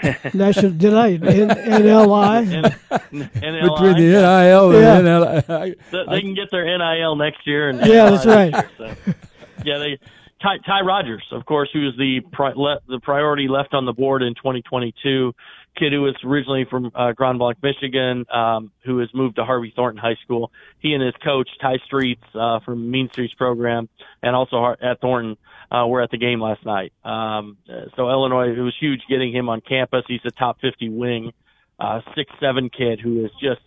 National, 0.34 0.72
did 0.72 0.94
I? 0.94 1.14
N- 1.14 1.20
NLI? 1.50 2.62
Between 3.12 3.30
the 3.34 4.12
NIL 4.22 4.72
and 4.72 4.82
Yeah. 4.82 5.02
NLI. 5.02 5.76
They 6.10 6.22
can 6.22 6.36
get 6.36 6.50
their 6.52 6.66
NIL 6.78 7.16
next 7.16 7.46
year. 7.46 7.70
And 7.70 7.80
Yeah, 7.86 8.10
that's 8.12 8.26
right. 8.26 8.54
So, 8.78 8.96
yeah, 9.66 9.78
they 9.80 10.00
Ty, 10.42 10.58
Ty 10.66 10.82
Rodgers, 10.82 11.24
of 11.32 11.46
course, 11.46 11.70
who 11.74 11.82
was 11.82 11.96
the 11.98 12.22
pri- 12.32 12.54
le, 12.56 12.80
the 12.88 13.00
priority 13.00 13.48
left 13.48 13.74
on 13.74 13.86
the 13.86 13.94
board 13.94 14.24
in 14.24 14.36
2022. 14.36 15.34
Kid 15.78 15.94
who 15.94 16.02
was 16.02 16.16
originally 16.24 16.66
from 16.70 16.92
uh, 16.96 17.12
Grand 17.12 17.40
Blanc, 17.40 17.58
Michigan, 17.62 18.26
um, 18.34 18.72
who 18.84 19.00
has 19.00 19.10
moved 19.14 19.36
to 19.36 19.46
Harvey 19.46 19.72
Thornton 19.76 20.00
High 20.02 20.18
School. 20.24 20.52
He 20.80 20.94
and 20.94 21.04
his 21.04 21.14
coach 21.24 21.50
Tai 21.62 21.78
Streets 21.86 22.24
uh, 22.34 22.60
from 22.66 22.90
Mean 22.90 23.10
Streets 23.12 23.34
program, 23.34 23.88
and 24.24 24.36
also 24.36 24.76
at 24.82 25.00
Thornton, 25.00 25.38
uh, 25.72 25.86
were 25.88 26.02
at 26.02 26.10
the 26.10 26.18
game 26.18 26.42
last 26.42 26.66
night. 26.66 26.92
Um, 27.04 27.58
so 27.96 28.10
Illinois, 28.10 28.50
it 28.50 28.62
was 28.62 28.74
huge 28.80 29.02
getting 29.08 29.32
him 29.32 29.50
on 29.50 29.62
campus. 29.62 30.04
He's 30.08 30.22
a 30.26 30.32
top 30.32 30.60
50 30.62 30.90
wing, 30.90 31.34
uh, 31.80 32.02
six 32.16 32.32
seven 32.40 32.70
kid 32.70 33.00
who 33.00 33.26
is 33.26 33.32
just 33.42 33.62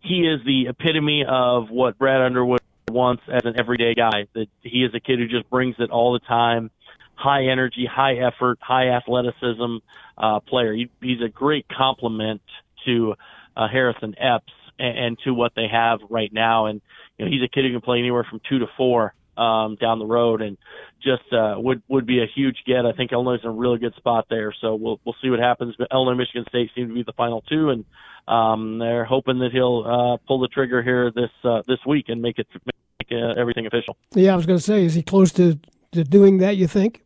he 0.00 0.20
is 0.20 0.40
the 0.44 0.68
epitome 0.68 1.24
of 1.28 1.70
what 1.70 1.98
Brad 1.98 2.20
Underwood 2.20 2.60
wants 2.92 3.22
as 3.28 3.42
an 3.44 3.58
everyday 3.58 3.94
guy. 3.94 4.26
That 4.34 4.46
he 4.62 4.84
is 4.84 4.94
a 4.94 5.00
kid 5.00 5.18
who 5.18 5.26
just 5.26 5.48
brings 5.50 5.76
it 5.78 5.90
all 5.90 6.12
the 6.12 6.20
time. 6.20 6.70
High 7.14 7.46
energy, 7.46 7.88
high 7.90 8.16
effort, 8.16 8.58
high 8.60 8.90
athleticism 8.90 9.78
uh, 10.16 10.40
player. 10.40 10.72
He, 10.72 10.90
he's 11.00 11.20
a 11.24 11.28
great 11.28 11.66
complement 11.68 12.42
to 12.86 13.14
uh, 13.56 13.68
Harris 13.68 13.96
and 14.02 14.16
Epps 14.18 14.52
and, 14.78 14.98
and 14.98 15.18
to 15.24 15.34
what 15.34 15.52
they 15.56 15.66
have 15.70 15.98
right 16.08 16.32
now. 16.32 16.66
And 16.66 16.80
you 17.16 17.24
know, 17.24 17.30
he's 17.30 17.42
a 17.42 17.48
kid 17.48 17.64
who 17.64 17.72
can 17.72 17.80
play 17.80 17.98
anywhere 17.98 18.26
from 18.28 18.40
two 18.48 18.60
to 18.60 18.66
four 18.76 19.14
um, 19.38 19.76
down 19.80 19.98
the 19.98 20.06
road, 20.06 20.42
and 20.42 20.58
just 21.02 21.32
uh, 21.32 21.54
would 21.56 21.82
would 21.88 22.06
be 22.06 22.20
a 22.22 22.26
huge 22.26 22.58
get. 22.66 22.84
I 22.84 22.92
think 22.92 23.12
Illinois 23.12 23.34
is 23.34 23.40
in 23.44 23.50
a 23.50 23.52
really 23.52 23.78
good 23.78 23.94
spot 23.96 24.26
there. 24.28 24.52
So 24.60 24.74
we'll 24.74 25.00
we'll 25.04 25.16
see 25.22 25.30
what 25.30 25.38
happens. 25.38 25.74
But 25.78 25.88
Illinois, 25.92 26.16
Michigan 26.16 26.44
State 26.48 26.70
seem 26.74 26.88
to 26.88 26.94
be 26.94 27.04
the 27.04 27.12
final 27.12 27.42
two, 27.42 27.70
and 27.70 27.84
um, 28.26 28.78
they're 28.78 29.04
hoping 29.04 29.38
that 29.38 29.52
he'll 29.52 29.84
uh, 29.86 30.26
pull 30.26 30.40
the 30.40 30.48
trigger 30.48 30.82
here 30.82 31.10
this 31.14 31.30
uh, 31.44 31.62
this 31.66 31.78
week 31.86 32.06
and 32.08 32.20
make 32.20 32.38
it 32.38 32.48
make 32.66 32.74
uh, 33.12 33.40
everything 33.40 33.66
official. 33.66 33.96
Yeah, 34.14 34.32
I 34.32 34.36
was 34.36 34.46
going 34.46 34.58
to 34.58 34.64
say, 34.64 34.84
is 34.84 34.94
he 34.94 35.02
close 35.02 35.32
to, 35.32 35.58
to 35.92 36.04
doing 36.04 36.38
that, 36.38 36.56
you 36.56 36.66
think? 36.66 37.02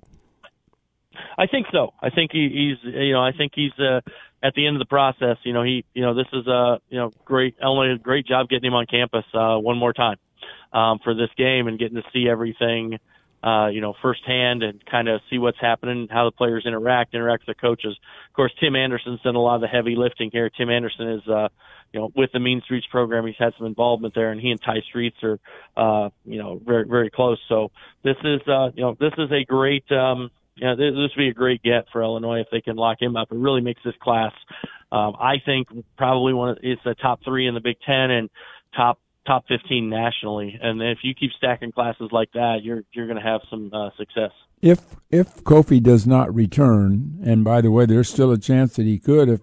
I 1.39 1.47
think 1.47 1.67
so. 1.73 1.93
I 2.01 2.11
think 2.11 2.31
he, 2.33 2.49
he's 2.83 2.95
you 2.95 3.13
know 3.13 3.23
I 3.23 3.33
think 3.33 3.53
he's 3.55 3.73
uh, 3.79 4.01
at 4.43 4.55
the 4.55 4.67
end 4.67 4.77
of 4.77 4.81
the 4.81 4.87
process. 4.87 5.37
You 5.45 5.53
know 5.53 5.63
he 5.63 5.85
you 5.95 6.03
know 6.03 6.15
this 6.15 6.27
is 6.33 6.47
a 6.47 6.81
you 6.89 6.99
know 6.99 7.11
great 7.25 7.57
Illinois 7.63 7.97
great 7.99 8.27
job 8.27 8.49
getting 8.49 8.69
him 8.69 8.75
on 8.75 8.87
campus 8.87 9.25
uh, 9.35 9.57
one 9.57 9.79
more 9.79 9.93
time 9.93 10.17
um, 10.73 10.99
for 11.03 11.15
this 11.15 11.31
game 11.37 11.69
and 11.69 11.79
getting 11.79 11.97
to 11.97 12.03
see 12.13 12.29
everything 12.29 12.99
uh, 13.43 13.69
you 13.69 13.81
know 13.81 13.95
firsthand 14.01 14.63
and 14.63 14.85
kind 14.87 15.09
of 15.09 15.21
see 15.29 15.39
what's 15.39 15.59
happening, 15.61 16.09
how 16.11 16.25
the 16.25 16.31
players 16.31 16.65
interact, 16.67 17.15
interact 17.15 17.45
with 17.47 17.57
the 17.57 17.61
coaches. 17.61 17.97
Of 18.29 18.35
course, 18.35 18.53
Tim 18.61 18.77
Anderson's 18.77 19.21
done 19.23 19.35
a 19.35 19.41
lot 19.41 19.57
of 19.57 19.61
the 19.61 19.69
heavy 19.69 19.97
lifting 19.97 20.31
here. 20.33 20.51
Tim 20.51 20.71
Anderson 20.71 21.11
is 21.11 21.29
uh, 21.29 21.49
you 21.93 22.01
know 22.01 22.13
with 22.15 22.31
the 22.33 22.41
Mean 22.41 22.63
Streets 22.65 22.87
program, 22.91 23.27
he's 23.27 23.37
had 23.39 23.53
some 23.59 23.67
involvement 23.67 24.15
there, 24.15 24.31
and 24.31 24.41
he 24.41 24.51
and 24.51 24.61
Tai 24.61 24.81
Streets 24.89 25.17
are 25.23 25.39
uh, 25.77 26.11
you 26.25 26.39
know 26.39 26.61
very 26.65 26.87
very 26.87 27.11
close. 27.11 27.39
So 27.49 27.71
this 28.05 28.17
is 28.23 28.41
uh, 28.47 28.71
you 28.75 28.83
know 28.83 28.97
this 28.99 29.13
is 29.19 29.31
a 29.31 29.45
great. 29.45 29.91
Um, 29.91 30.31
yeah, 30.57 30.75
this 30.75 30.93
this 30.93 31.11
would 31.17 31.23
be 31.23 31.29
a 31.29 31.35
great 31.35 31.63
get 31.63 31.87
for 31.93 32.03
Illinois 32.03 32.41
if 32.41 32.49
they 32.53 32.61
can 32.61 32.77
lock 32.77 33.01
him 33.01 33.17
up. 33.17 33.33
It 33.33 33.39
really 33.39 33.63
makes 33.63 33.81
this 33.85 33.95
class, 34.03 34.33
um, 34.93 35.17
I 35.19 35.37
think, 35.45 35.69
probably 35.97 36.35
one 36.35 36.51
of 36.51 36.59
it's 36.63 36.83
a 36.85 36.95
top 36.95 37.21
three 37.25 37.47
in 37.47 37.55
the 37.55 37.61
Big 37.61 37.77
Ten 37.87 38.11
and 38.11 38.31
top 38.77 38.99
top 39.27 39.45
15 39.49 39.89
nationally. 39.89 40.59
And 40.61 40.83
if 40.83 40.99
you 41.03 41.15
keep 41.15 41.31
stacking 41.37 41.73
classes 41.73 42.09
like 42.13 42.33
that, 42.33 42.61
you're 42.63 42.83
you're 42.93 43.07
going 43.07 43.19
to 43.19 43.25
have 43.25 43.41
some 43.51 43.71
uh, 43.73 43.91
success. 43.97 44.31
If 44.61 44.97
if 45.11 45.43
Kofi 45.45 45.83
does 45.83 46.07
not 46.07 46.35
return, 46.35 47.21
and 47.25 47.45
by 47.45 47.61
the 47.61 47.71
way, 47.71 47.87
there's 47.87 48.09
still 48.09 48.31
a 48.33 48.39
chance 48.39 48.75
that 48.77 48.87
he 48.87 48.99
could 48.99 49.29
if 49.29 49.41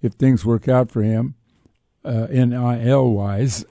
if 0.00 0.14
things 0.14 0.44
work 0.44 0.68
out 0.68 0.90
for 0.90 1.02
him, 1.02 1.34
uh, 2.04 2.26
NIL 2.30 3.10
wise, 3.12 3.64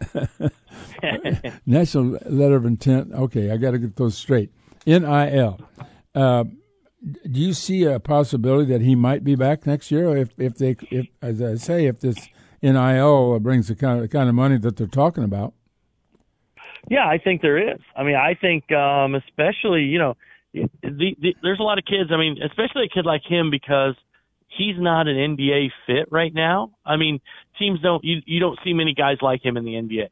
national 1.65 2.19
letter 2.25 2.55
of 2.55 2.65
intent. 2.65 3.13
Okay, 3.13 3.51
I 3.51 3.57
got 3.57 3.71
to 3.71 3.79
get 3.79 3.95
those 3.95 4.17
straight. 4.17 4.51
NIL. 4.85 5.59
Uh, 6.13 6.45
do 7.03 7.39
you 7.39 7.53
see 7.53 7.83
a 7.83 7.99
possibility 7.99 8.71
that 8.71 8.81
he 8.81 8.95
might 8.95 9.23
be 9.23 9.35
back 9.35 9.65
next 9.65 9.91
year 9.91 10.15
if 10.15 10.29
if 10.37 10.55
they 10.55 10.75
if 10.91 11.07
as 11.21 11.41
I 11.41 11.55
say 11.55 11.85
if 11.85 11.99
this 11.99 12.29
NIL 12.61 13.39
brings 13.39 13.67
the 13.67 13.75
kind 13.75 13.97
of 13.97 14.01
the 14.03 14.07
kind 14.07 14.29
of 14.29 14.35
money 14.35 14.57
that 14.57 14.77
they're 14.77 14.87
talking 14.87 15.23
about? 15.23 15.53
Yeah, 16.89 17.07
I 17.07 17.17
think 17.17 17.41
there 17.41 17.73
is. 17.73 17.79
I 17.95 18.03
mean, 18.03 18.15
I 18.15 18.35
think 18.39 18.71
um, 18.71 19.15
especially 19.15 19.83
you 19.83 19.99
know, 19.99 20.17
the, 20.53 20.69
the, 20.83 21.35
there's 21.41 21.59
a 21.59 21.63
lot 21.63 21.77
of 21.77 21.85
kids. 21.85 22.11
I 22.11 22.17
mean, 22.17 22.37
especially 22.43 22.85
a 22.85 22.93
kid 22.93 23.05
like 23.05 23.21
him 23.27 23.49
because 23.51 23.95
he's 24.47 24.75
not 24.77 25.07
an 25.07 25.37
NBA 25.37 25.69
fit 25.87 26.11
right 26.11 26.33
now. 26.33 26.71
I 26.85 26.97
mean, 26.97 27.19
teams 27.59 27.81
don't 27.81 28.03
you 28.03 28.21
you 28.25 28.39
don't 28.39 28.59
see 28.63 28.73
many 28.73 28.93
guys 28.93 29.17
like 29.21 29.43
him 29.43 29.57
in 29.57 29.65
the 29.65 29.73
NBA, 29.73 30.09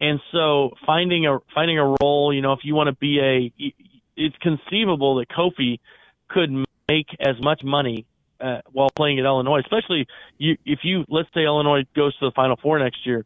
and 0.00 0.20
so 0.32 0.70
finding 0.86 1.26
a 1.26 1.38
finding 1.54 1.78
a 1.78 1.94
role. 2.00 2.32
You 2.32 2.42
know, 2.42 2.52
if 2.52 2.60
you 2.62 2.74
want 2.74 2.88
to 2.88 2.96
be 2.96 3.20
a, 3.20 3.72
it's 4.16 4.36
conceivable 4.38 5.16
that 5.16 5.28
Kofi 5.28 5.80
could 6.28 6.50
make 6.88 7.06
as 7.20 7.36
much 7.40 7.62
money 7.62 8.06
uh, 8.40 8.60
while 8.72 8.90
playing 8.90 9.18
at 9.18 9.24
Illinois, 9.24 9.60
especially 9.60 10.06
you, 10.38 10.56
if 10.64 10.80
you 10.82 11.04
let's 11.08 11.28
say 11.34 11.44
Illinois 11.44 11.84
goes 11.94 12.16
to 12.18 12.26
the 12.26 12.32
Final 12.34 12.56
Four 12.62 12.78
next 12.78 13.06
year, 13.06 13.24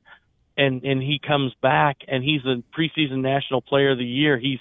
and 0.57 0.85
and 0.85 1.03
he 1.03 1.19
comes 1.19 1.53
back 1.63 1.99
and 2.09 2.23
he's 2.23 2.43
the 2.43 2.63
preseason 2.77 3.19
National 3.19 3.61
Player 3.61 3.93
of 3.93 3.99
the 3.99 4.05
Year. 4.05 4.39
He's 4.39 4.61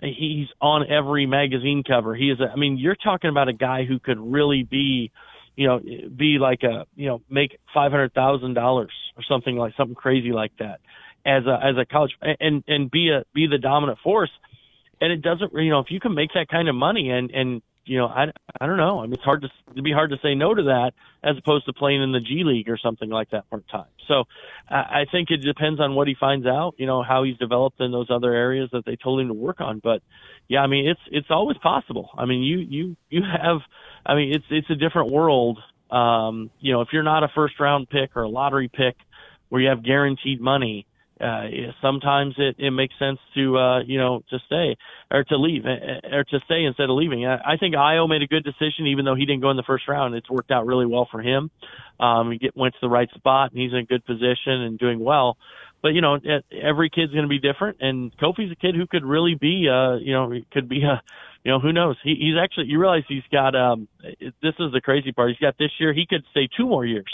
he's 0.00 0.48
on 0.60 0.90
every 0.90 1.26
magazine 1.26 1.82
cover. 1.86 2.14
He 2.14 2.30
is. 2.30 2.40
A, 2.40 2.50
I 2.50 2.56
mean, 2.56 2.78
you're 2.78 2.96
talking 2.96 3.30
about 3.30 3.48
a 3.48 3.52
guy 3.52 3.84
who 3.84 3.98
could 3.98 4.18
really 4.18 4.62
be, 4.62 5.10
you 5.56 5.66
know, 5.66 5.78
be 5.78 6.38
like 6.40 6.62
a 6.62 6.86
you 6.96 7.08
know 7.08 7.22
make 7.28 7.58
five 7.74 7.90
hundred 7.90 8.14
thousand 8.14 8.54
dollars 8.54 8.92
or 9.16 9.22
something 9.28 9.56
like 9.56 9.74
something 9.76 9.94
crazy 9.94 10.32
like 10.32 10.52
that 10.58 10.80
as 11.24 11.44
a 11.46 11.58
as 11.62 11.76
a 11.76 11.84
college 11.84 12.12
and 12.40 12.64
and 12.66 12.90
be 12.90 13.10
a 13.10 13.24
be 13.34 13.46
the 13.46 13.58
dominant 13.58 13.98
force. 14.02 14.30
And 15.02 15.10
it 15.10 15.22
doesn't, 15.22 15.54
you 15.54 15.70
know, 15.70 15.78
if 15.80 15.90
you 15.90 15.98
can 15.98 16.14
make 16.14 16.30
that 16.34 16.48
kind 16.48 16.68
of 16.68 16.74
money 16.74 17.10
and 17.10 17.30
and 17.30 17.62
you 17.84 17.98
know, 17.98 18.06
I, 18.06 18.26
I 18.60 18.66
don't 18.66 18.76
know. 18.76 19.00
I 19.00 19.04
mean, 19.04 19.14
it's 19.14 19.22
hard 19.22 19.42
to 19.42 19.48
it'd 19.72 19.84
be 19.84 19.92
hard 19.92 20.10
to 20.10 20.16
say 20.22 20.34
no 20.34 20.54
to 20.54 20.62
that 20.64 20.92
as 21.22 21.36
opposed 21.38 21.66
to 21.66 21.72
playing 21.72 22.02
in 22.02 22.12
the 22.12 22.20
G 22.20 22.42
League 22.44 22.68
or 22.68 22.78
something 22.78 23.08
like 23.08 23.30
that 23.30 23.48
part 23.50 23.64
time. 23.68 23.86
So 24.06 24.24
I, 24.68 24.74
I 24.76 25.04
think 25.10 25.30
it 25.30 25.38
depends 25.38 25.80
on 25.80 25.94
what 25.94 26.08
he 26.08 26.14
finds 26.18 26.46
out. 26.46 26.74
You 26.78 26.86
know, 26.86 27.02
how 27.02 27.24
he's 27.24 27.36
developed 27.38 27.80
in 27.80 27.90
those 27.90 28.08
other 28.10 28.32
areas 28.32 28.70
that 28.72 28.84
they 28.84 28.96
told 28.96 29.20
him 29.20 29.28
to 29.28 29.34
work 29.34 29.60
on. 29.60 29.80
But 29.82 30.02
yeah, 30.48 30.60
I 30.60 30.66
mean, 30.66 30.88
it's 30.88 31.00
it's 31.10 31.28
always 31.30 31.58
possible. 31.58 32.10
I 32.16 32.26
mean, 32.26 32.42
you 32.42 32.58
you 32.58 32.96
you 33.08 33.22
have. 33.22 33.60
I 34.04 34.14
mean, 34.14 34.34
it's 34.34 34.46
it's 34.50 34.70
a 34.70 34.76
different 34.76 35.10
world. 35.10 35.58
Um, 35.90 36.50
you 36.60 36.72
know, 36.72 36.82
if 36.82 36.88
you're 36.92 37.02
not 37.02 37.24
a 37.24 37.28
first 37.34 37.58
round 37.58 37.88
pick 37.88 38.16
or 38.16 38.22
a 38.22 38.28
lottery 38.28 38.68
pick 38.68 38.96
where 39.48 39.60
you 39.60 39.68
have 39.68 39.82
guaranteed 39.82 40.40
money, 40.40 40.86
uh, 41.20 41.72
sometimes 41.82 42.34
it, 42.38 42.56
it 42.58 42.70
makes 42.70 42.94
sense 42.98 43.18
to, 43.34 43.56
uh, 43.58 43.80
you 43.82 43.98
know, 43.98 44.22
to 44.30 44.38
stay 44.46 44.76
or 45.10 45.24
to 45.24 45.36
leave 45.36 45.64
or 45.66 46.24
to 46.24 46.40
stay 46.46 46.64
instead 46.64 46.84
of 46.84 46.96
leaving. 46.96 47.26
I, 47.26 47.36
I 47.52 47.56
think 47.58 47.74
Ayo 47.74 48.08
made 48.08 48.22
a 48.22 48.26
good 48.26 48.44
decision, 48.44 48.86
even 48.86 49.04
though 49.04 49.14
he 49.14 49.26
didn't 49.26 49.42
go 49.42 49.50
in 49.50 49.56
the 49.56 49.62
first 49.62 49.86
round. 49.88 50.14
It's 50.14 50.30
worked 50.30 50.50
out 50.50 50.66
really 50.66 50.86
well 50.86 51.08
for 51.10 51.20
him. 51.20 51.50
Um, 51.98 52.32
he 52.32 52.38
get, 52.38 52.56
went 52.56 52.74
to 52.74 52.80
the 52.80 52.88
right 52.88 53.08
spot 53.14 53.52
and 53.52 53.60
he's 53.60 53.72
in 53.72 53.78
a 53.78 53.84
good 53.84 54.04
position 54.04 54.52
and 54.62 54.78
doing 54.78 54.98
well. 54.98 55.36
But, 55.82 55.90
you 55.94 56.02
know, 56.02 56.18
every 56.52 56.90
kid's 56.90 57.12
going 57.12 57.24
to 57.24 57.28
be 57.28 57.38
different. 57.38 57.78
And 57.80 58.14
Kofi's 58.18 58.52
a 58.52 58.56
kid 58.56 58.74
who 58.74 58.86
could 58.86 59.04
really 59.04 59.34
be, 59.34 59.66
uh, 59.66 59.96
you 59.96 60.12
know, 60.12 60.32
could 60.52 60.68
be 60.68 60.82
a, 60.82 61.00
you 61.42 61.52
know, 61.52 61.58
who 61.58 61.72
knows? 61.72 61.96
He, 62.04 62.16
he's 62.16 62.34
actually, 62.38 62.66
you 62.66 62.78
realize 62.78 63.04
he's 63.08 63.22
got, 63.32 63.54
um, 63.56 63.88
this 64.42 64.54
is 64.58 64.72
the 64.72 64.82
crazy 64.82 65.12
part. 65.12 65.30
He's 65.30 65.38
got 65.38 65.56
this 65.58 65.70
year. 65.78 65.94
He 65.94 66.04
could 66.06 66.22
stay 66.32 66.48
two 66.54 66.66
more 66.66 66.84
years. 66.84 67.10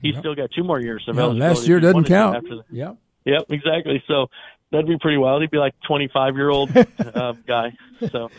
he's 0.00 0.14
Yep. 0.14 0.22
still 0.22 0.34
got 0.34 0.50
two 0.54 0.64
more 0.64 0.80
years 0.80 1.04
of 1.08 1.16
Yeah, 1.16 1.22
eligibility. 1.22 1.54
last 1.60 1.68
year 1.68 1.80
doesn't 1.80 2.04
count. 2.04 2.36
After 2.36 2.56
the, 2.56 2.64
Yep. 2.70 2.96
Yep, 3.26 3.44
exactly. 3.50 4.02
So 4.08 4.28
that'd 4.70 4.86
be 4.86 4.96
pretty 4.98 5.18
wild. 5.18 5.42
He'd 5.42 5.50
be 5.50 5.58
like 5.58 5.74
25 5.86 6.34
year 6.36 6.48
old 6.48 6.70
uh, 7.14 7.32
guy. 7.46 7.72
So 8.10 8.30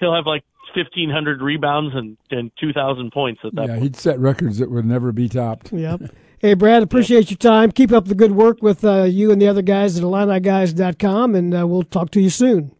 he'll 0.00 0.14
have 0.14 0.26
like 0.26 0.44
1,500 0.74 1.42
rebounds 1.42 1.94
and, 1.94 2.16
and 2.30 2.50
2,000 2.58 3.12
points 3.12 3.40
at 3.44 3.54
that 3.56 3.62
Yeah, 3.66 3.72
point. 3.74 3.82
he'd 3.82 3.96
set 3.96 4.18
records 4.18 4.56
that 4.58 4.70
would 4.70 4.86
never 4.86 5.12
be 5.12 5.28
topped. 5.28 5.70
Yep. 5.72 6.00
Hey, 6.38 6.54
Brad, 6.54 6.82
appreciate 6.82 7.30
your 7.30 7.36
time. 7.38 7.70
Keep 7.70 7.92
up 7.92 8.06
the 8.06 8.14
good 8.16 8.32
work 8.32 8.62
with 8.62 8.84
uh, 8.84 9.02
you 9.04 9.30
and 9.30 9.40
the 9.40 9.46
other 9.46 9.62
guys 9.62 9.96
at 9.98 10.02
IlliniGuys.com, 10.02 11.34
and 11.36 11.54
uh, 11.56 11.66
we'll 11.68 11.84
talk 11.84 12.10
to 12.12 12.20
you 12.20 12.30
soon. 12.30 12.72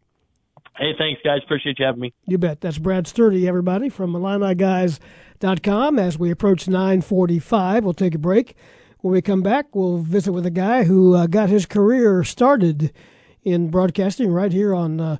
Hey, 0.76 0.92
thanks, 0.98 1.20
guys. 1.24 1.40
Appreciate 1.44 1.78
you 1.78 1.84
having 1.84 2.00
me. 2.00 2.12
You 2.26 2.38
bet. 2.38 2.60
That's 2.60 2.78
Brad 2.78 3.06
Sturdy, 3.06 3.46
everybody, 3.46 3.88
from 3.88 4.14
IlliniGuys.com. 4.14 5.98
As 5.98 6.18
we 6.18 6.30
approach 6.30 6.66
945, 6.66 7.84
we'll 7.84 7.94
take 7.94 8.14
a 8.14 8.18
break. 8.18 8.56
When 9.02 9.14
we 9.14 9.20
come 9.20 9.42
back, 9.42 9.74
we'll 9.74 9.98
visit 9.98 10.30
with 10.30 10.46
a 10.46 10.50
guy 10.50 10.84
who 10.84 11.16
uh, 11.16 11.26
got 11.26 11.48
his 11.48 11.66
career 11.66 12.22
started 12.22 12.92
in 13.42 13.68
broadcasting 13.68 14.30
right 14.32 14.52
here 14.52 14.72
on 14.72 15.00
uh, 15.00 15.16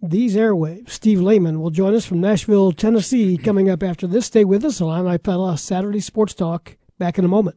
these 0.00 0.36
airwaves. 0.36 0.90
Steve 0.90 1.20
Layman 1.20 1.60
will 1.60 1.70
join 1.70 1.92
us 1.92 2.06
from 2.06 2.20
Nashville, 2.20 2.70
Tennessee, 2.70 3.36
coming 3.36 3.68
up 3.68 3.82
after 3.82 4.06
this. 4.06 4.26
Stay 4.26 4.44
with 4.44 4.64
us. 4.64 4.80
Illini 4.80 5.18
Pella 5.18 5.58
Saturday 5.58 5.98
Sports 5.98 6.34
Talk. 6.34 6.76
Back 6.98 7.18
in 7.18 7.24
a 7.24 7.28
moment. 7.28 7.56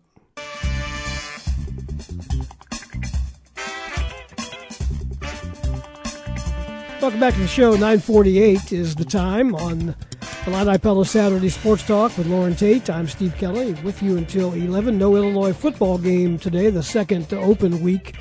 Welcome 6.99 7.19
back 7.19 7.35
to 7.35 7.41
the 7.41 7.47
show. 7.47 7.73
948 7.73 8.71
is 8.71 8.95
the 8.95 9.05
time 9.05 9.53
on 9.53 9.95
the 10.23 10.51
Illini 10.51 10.77
Pella 10.77 11.05
Saturday 11.05 11.49
Sports 11.49 11.85
Talk 11.85 12.17
with 12.17 12.27
Loren 12.27 12.55
Tate. 12.55 12.89
I'm 12.89 13.07
Steve 13.07 13.35
Kelly 13.37 13.73
with 13.83 14.01
you 14.01 14.17
until 14.17 14.53
11. 14.53 14.97
No 14.97 15.15
Illinois 15.15 15.53
football 15.53 15.97
game 15.97 16.37
today, 16.37 16.69
the 16.69 16.83
second 16.83 17.33
open 17.33 17.81
week 17.81 18.15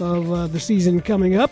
of 0.00 0.30
uh, 0.32 0.46
the 0.46 0.60
season 0.60 1.00
coming 1.00 1.36
up, 1.36 1.50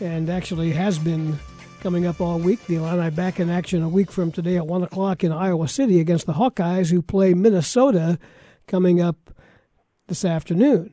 and 0.00 0.28
actually 0.30 0.72
has 0.72 0.98
been 0.98 1.38
coming 1.80 2.06
up 2.06 2.20
all 2.20 2.38
week. 2.38 2.64
The 2.66 2.76
Illini 2.76 3.10
back 3.10 3.40
in 3.40 3.50
action 3.50 3.82
a 3.82 3.88
week 3.88 4.10
from 4.12 4.32
today 4.32 4.56
at 4.56 4.66
1 4.66 4.82
o'clock 4.82 5.24
in 5.24 5.32
Iowa 5.32 5.68
City 5.68 6.00
against 6.00 6.26
the 6.26 6.34
Hawkeyes, 6.34 6.90
who 6.90 7.02
play 7.02 7.34
Minnesota 7.34 8.18
coming 8.66 9.00
up 9.00 9.34
this 10.08 10.24
afternoon. 10.24 10.92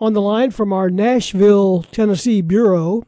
On 0.00 0.12
the 0.12 0.20
line 0.20 0.50
from 0.50 0.72
our 0.72 0.90
Nashville, 0.90 1.82
Tennessee 1.82 2.42
bureau, 2.42 3.04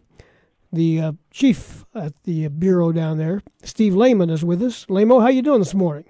the 0.73 1.01
uh, 1.01 1.12
chief 1.31 1.85
at 1.95 2.12
the 2.25 2.49
bureau 2.49 2.93
down 2.93 3.19
there, 3.19 3.43
Steve 3.62 3.95
Layman, 3.95 4.31
is 4.31 4.45
with 4.45 4.62
us. 4.62 4.87
Lamo, 4.89 5.21
how 5.21 5.29
you 5.29 5.43
doing 5.43 5.61
this 5.61 5.75
morning? 5.75 6.05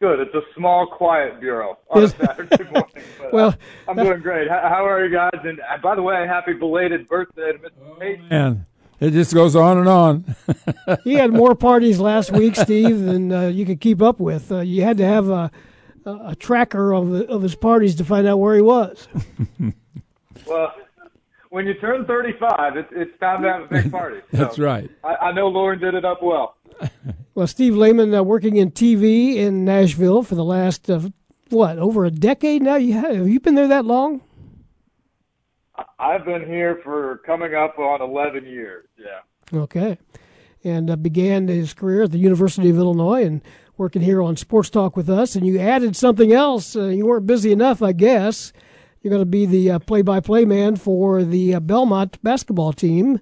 Good. 0.00 0.20
It's 0.20 0.34
a 0.34 0.42
small, 0.54 0.86
quiet 0.86 1.40
bureau 1.40 1.78
on 1.90 2.04
a 2.04 2.08
Saturday 2.08 2.64
morning. 2.64 2.92
But, 3.18 3.32
Well, 3.32 3.48
uh, 3.48 3.54
I'm 3.88 3.96
doing 3.96 4.20
great. 4.20 4.48
How, 4.48 4.60
how 4.68 4.86
are 4.86 5.04
you 5.04 5.10
guys? 5.10 5.30
And 5.42 5.58
uh, 5.60 5.78
by 5.82 5.94
the 5.94 6.02
way, 6.02 6.26
happy 6.26 6.52
belated 6.52 7.08
birthday 7.08 7.52
to 7.52 7.58
Mr. 7.58 7.98
Tate. 7.98 8.30
Man, 8.30 8.66
it 9.00 9.12
just 9.12 9.32
goes 9.32 9.56
on 9.56 9.78
and 9.78 9.88
on. 9.88 10.36
He 11.04 11.14
had 11.14 11.32
more 11.32 11.54
parties 11.56 11.98
last 11.98 12.30
week, 12.30 12.54
Steve, 12.56 13.00
than 13.00 13.32
uh, 13.32 13.46
you 13.48 13.64
could 13.66 13.80
keep 13.80 14.00
up 14.00 14.20
with. 14.20 14.52
Uh, 14.52 14.60
you 14.60 14.82
had 14.84 14.96
to 14.98 15.04
have 15.04 15.28
a, 15.28 15.50
a, 16.04 16.10
a 16.28 16.36
tracker 16.36 16.94
of, 16.94 17.10
the, 17.10 17.26
of 17.28 17.42
his 17.42 17.56
parties 17.56 17.96
to 17.96 18.04
find 18.04 18.26
out 18.26 18.38
where 18.38 18.54
he 18.54 18.62
was. 18.62 19.08
Well, 20.46 20.72
when 21.50 21.66
you 21.66 21.74
turn 21.74 22.04
35, 22.06 22.76
it's 22.76 22.88
it's 22.92 23.18
time 23.20 23.42
to 23.42 23.52
have 23.52 23.62
a 23.62 23.66
big 23.82 23.90
party. 23.90 24.20
So 24.30 24.36
That's 24.38 24.58
right. 24.58 24.90
I, 25.04 25.14
I 25.16 25.32
know 25.32 25.48
Loren 25.48 25.78
did 25.78 25.94
it 25.94 26.04
up 26.04 26.22
well. 26.22 26.56
Well, 27.34 27.46
Steve 27.46 27.76
Layman, 27.76 28.14
uh, 28.14 28.22
working 28.22 28.56
in 28.56 28.70
TV 28.70 29.34
in 29.36 29.66
Nashville 29.66 30.22
for 30.22 30.34
the 30.34 30.42
last, 30.44 30.88
uh, 30.88 31.00
what, 31.50 31.78
over 31.78 32.06
a 32.06 32.10
decade 32.10 32.62
now? 32.62 32.76
You 32.76 32.94
have, 32.94 33.14
have 33.14 33.28
you 33.28 33.40
been 33.40 33.54
there 33.54 33.68
that 33.68 33.84
long? 33.84 34.22
I- 35.76 35.84
I've 35.98 36.24
been 36.24 36.46
here 36.46 36.80
for 36.82 37.18
coming 37.26 37.54
up 37.54 37.78
on 37.78 38.00
11 38.00 38.46
years. 38.46 38.86
Yeah. 38.98 39.58
Okay. 39.58 39.98
And 40.64 40.88
uh, 40.90 40.96
began 40.96 41.46
his 41.48 41.74
career 41.74 42.04
at 42.04 42.12
the 42.12 42.18
University 42.18 42.70
of 42.70 42.78
Illinois 42.78 43.24
and 43.26 43.42
working 43.76 44.00
here 44.00 44.22
on 44.22 44.38
Sports 44.38 44.70
Talk 44.70 44.96
with 44.96 45.10
us. 45.10 45.36
And 45.36 45.46
you 45.46 45.58
added 45.58 45.94
something 45.94 46.32
else. 46.32 46.74
Uh, 46.74 46.86
you 46.86 47.04
weren't 47.04 47.26
busy 47.26 47.52
enough, 47.52 47.82
I 47.82 47.92
guess. 47.92 48.54
You're 49.06 49.12
going 49.12 49.22
to 49.22 49.26
be 49.26 49.46
the 49.46 49.70
uh, 49.70 49.78
play-by-play 49.78 50.46
man 50.46 50.74
for 50.74 51.22
the 51.22 51.54
uh, 51.54 51.60
Belmont 51.60 52.20
basketball 52.24 52.72
team, 52.72 53.20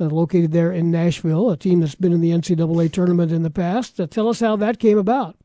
uh, 0.00 0.04
located 0.04 0.52
there 0.52 0.72
in 0.72 0.90
Nashville, 0.90 1.50
a 1.50 1.56
team 1.58 1.80
that's 1.80 1.94
been 1.94 2.14
in 2.14 2.22
the 2.22 2.30
NCAA 2.30 2.90
tournament 2.90 3.30
in 3.30 3.42
the 3.42 3.50
past. 3.50 4.00
Uh, 4.00 4.06
tell 4.06 4.30
us 4.30 4.40
how 4.40 4.56
that 4.56 4.78
came 4.78 4.96
about. 4.96 5.36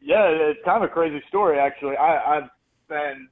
Yeah, 0.00 0.26
it's 0.26 0.58
kind 0.64 0.82
of 0.82 0.90
a 0.90 0.92
crazy 0.92 1.22
story, 1.28 1.60
actually. 1.60 1.96
I, 1.96 2.38
I've 2.38 2.50
been 2.88 3.28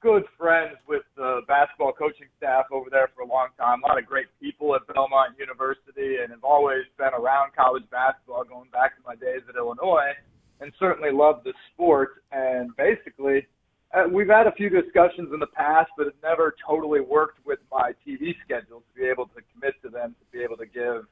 good 0.00 0.24
friends 0.38 0.78
with 0.88 1.02
the 1.14 1.42
basketball 1.46 1.92
coaching 1.92 2.28
staff 2.38 2.64
over 2.72 2.88
there 2.90 3.10
for 3.14 3.20
a 3.20 3.26
long 3.26 3.48
time. 3.58 3.82
A 3.84 3.88
lot 3.88 3.98
of 3.98 4.06
great 4.06 4.28
people 4.40 4.74
at 4.74 4.86
Belmont 4.86 5.36
University, 5.38 6.16
and 6.22 6.30
have 6.30 6.42
always 6.42 6.84
been 6.96 7.12
around 7.12 7.52
college 7.54 7.84
basketball 7.90 8.44
going 8.44 8.70
back 8.70 8.96
to 8.96 9.02
my 9.06 9.14
days 9.14 9.42
at 9.46 9.56
Illinois, 9.56 10.12
and 10.60 10.72
certainly 10.78 11.10
love 11.12 11.42
the 11.44 11.52
sport. 11.72 12.22
And 12.32 12.70
basically, 12.76 13.46
uh, 13.94 14.04
we've 14.10 14.28
had 14.28 14.46
a 14.46 14.52
few 14.52 14.68
discussions 14.68 15.30
in 15.32 15.40
the 15.40 15.46
past, 15.46 15.90
but 15.96 16.06
it's 16.06 16.16
never 16.22 16.54
totally 16.66 17.00
worked 17.00 17.38
with 17.46 17.58
my 17.70 17.92
TV 18.06 18.34
schedule 18.44 18.80
to 18.80 19.00
be 19.00 19.06
able 19.06 19.26
to 19.26 19.40
commit 19.52 19.74
to 19.82 19.88
them, 19.88 20.14
to 20.18 20.36
be 20.36 20.42
able 20.42 20.56
to 20.56 20.66
give 20.66 21.04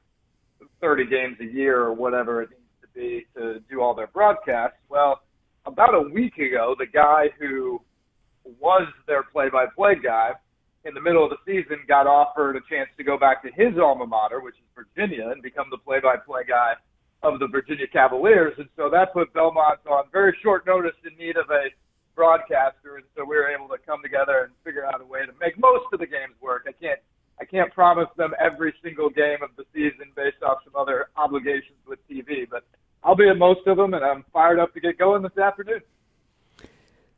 30 0.81 1.05
games 1.07 1.37
a 1.41 1.45
year 1.45 1.81
or 1.81 1.93
whatever 1.93 2.41
it 2.41 2.49
needs 2.49 2.61
to 2.81 2.87
be 2.93 3.25
to 3.35 3.59
do 3.69 3.81
all 3.81 3.93
their 3.93 4.07
broadcasts. 4.07 4.77
Well, 4.89 5.21
about 5.65 5.95
a 5.95 6.01
week 6.01 6.37
ago, 6.37 6.75
the 6.77 6.85
guy 6.85 7.25
who 7.39 7.81
was 8.59 8.87
their 9.07 9.23
play-by-play 9.23 9.95
guy 10.03 10.31
in 10.85 10.93
the 10.93 11.01
middle 11.01 11.23
of 11.23 11.31
the 11.31 11.37
season 11.45 11.77
got 11.87 12.05
offered 12.05 12.55
a 12.55 12.61
chance 12.69 12.89
to 12.97 13.03
go 13.03 13.17
back 13.17 13.41
to 13.41 13.49
his 13.55 13.73
alma 13.81 14.05
mater, 14.05 14.39
which 14.39 14.55
is 14.55 14.67
Virginia, 14.75 15.29
and 15.29 15.41
become 15.41 15.65
the 15.71 15.77
play-by-play 15.77 16.43
guy 16.47 16.73
of 17.23 17.39
the 17.39 17.47
Virginia 17.47 17.87
Cavaliers. 17.87 18.53
And 18.57 18.69
so 18.75 18.89
that 18.89 19.13
put 19.13 19.33
Belmont 19.33 19.79
on 19.89 20.05
very 20.11 20.35
short 20.43 20.65
notice 20.65 20.95
in 21.05 21.17
need 21.17 21.37
of 21.37 21.49
a 21.49 21.69
broadcaster, 22.15 22.95
and 22.95 23.05
so 23.15 23.25
we 23.25 23.35
were 23.35 23.49
able 23.49 23.67
to 23.67 23.77
come 23.85 24.01
together 24.01 24.45
and 24.45 24.53
figure 24.63 24.85
out 24.85 25.01
a 25.01 25.05
way 25.05 25.25
to 25.25 25.33
make 25.39 25.59
most 25.59 25.85
of 25.91 25.99
the 25.99 26.07
games 26.07 26.33
work. 26.41 26.65
I 26.67 26.71
can't 26.71 26.99
I 27.39 27.43
can't 27.43 27.73
promise 27.73 28.07
them 28.15 28.33
every 28.39 28.73
single 28.81 29.09
game 29.09 29.39
of 29.43 29.49
the 29.57 29.65
season 29.73 30.11
based 30.15 30.41
off 30.41 30.59
some 30.63 30.73
other 30.79 31.09
obligations 31.17 31.77
with 31.85 31.99
TV, 32.07 32.47
but 32.49 32.63
I'll 33.03 33.15
be 33.15 33.27
at 33.27 33.37
most 33.37 33.67
of 33.67 33.75
them, 33.75 33.93
and 33.93 34.05
I'm 34.05 34.23
fired 34.31 34.57
up 34.57 34.73
to 34.73 34.79
get 34.79 34.97
going 34.97 35.21
this 35.21 35.37
afternoon. 35.37 35.81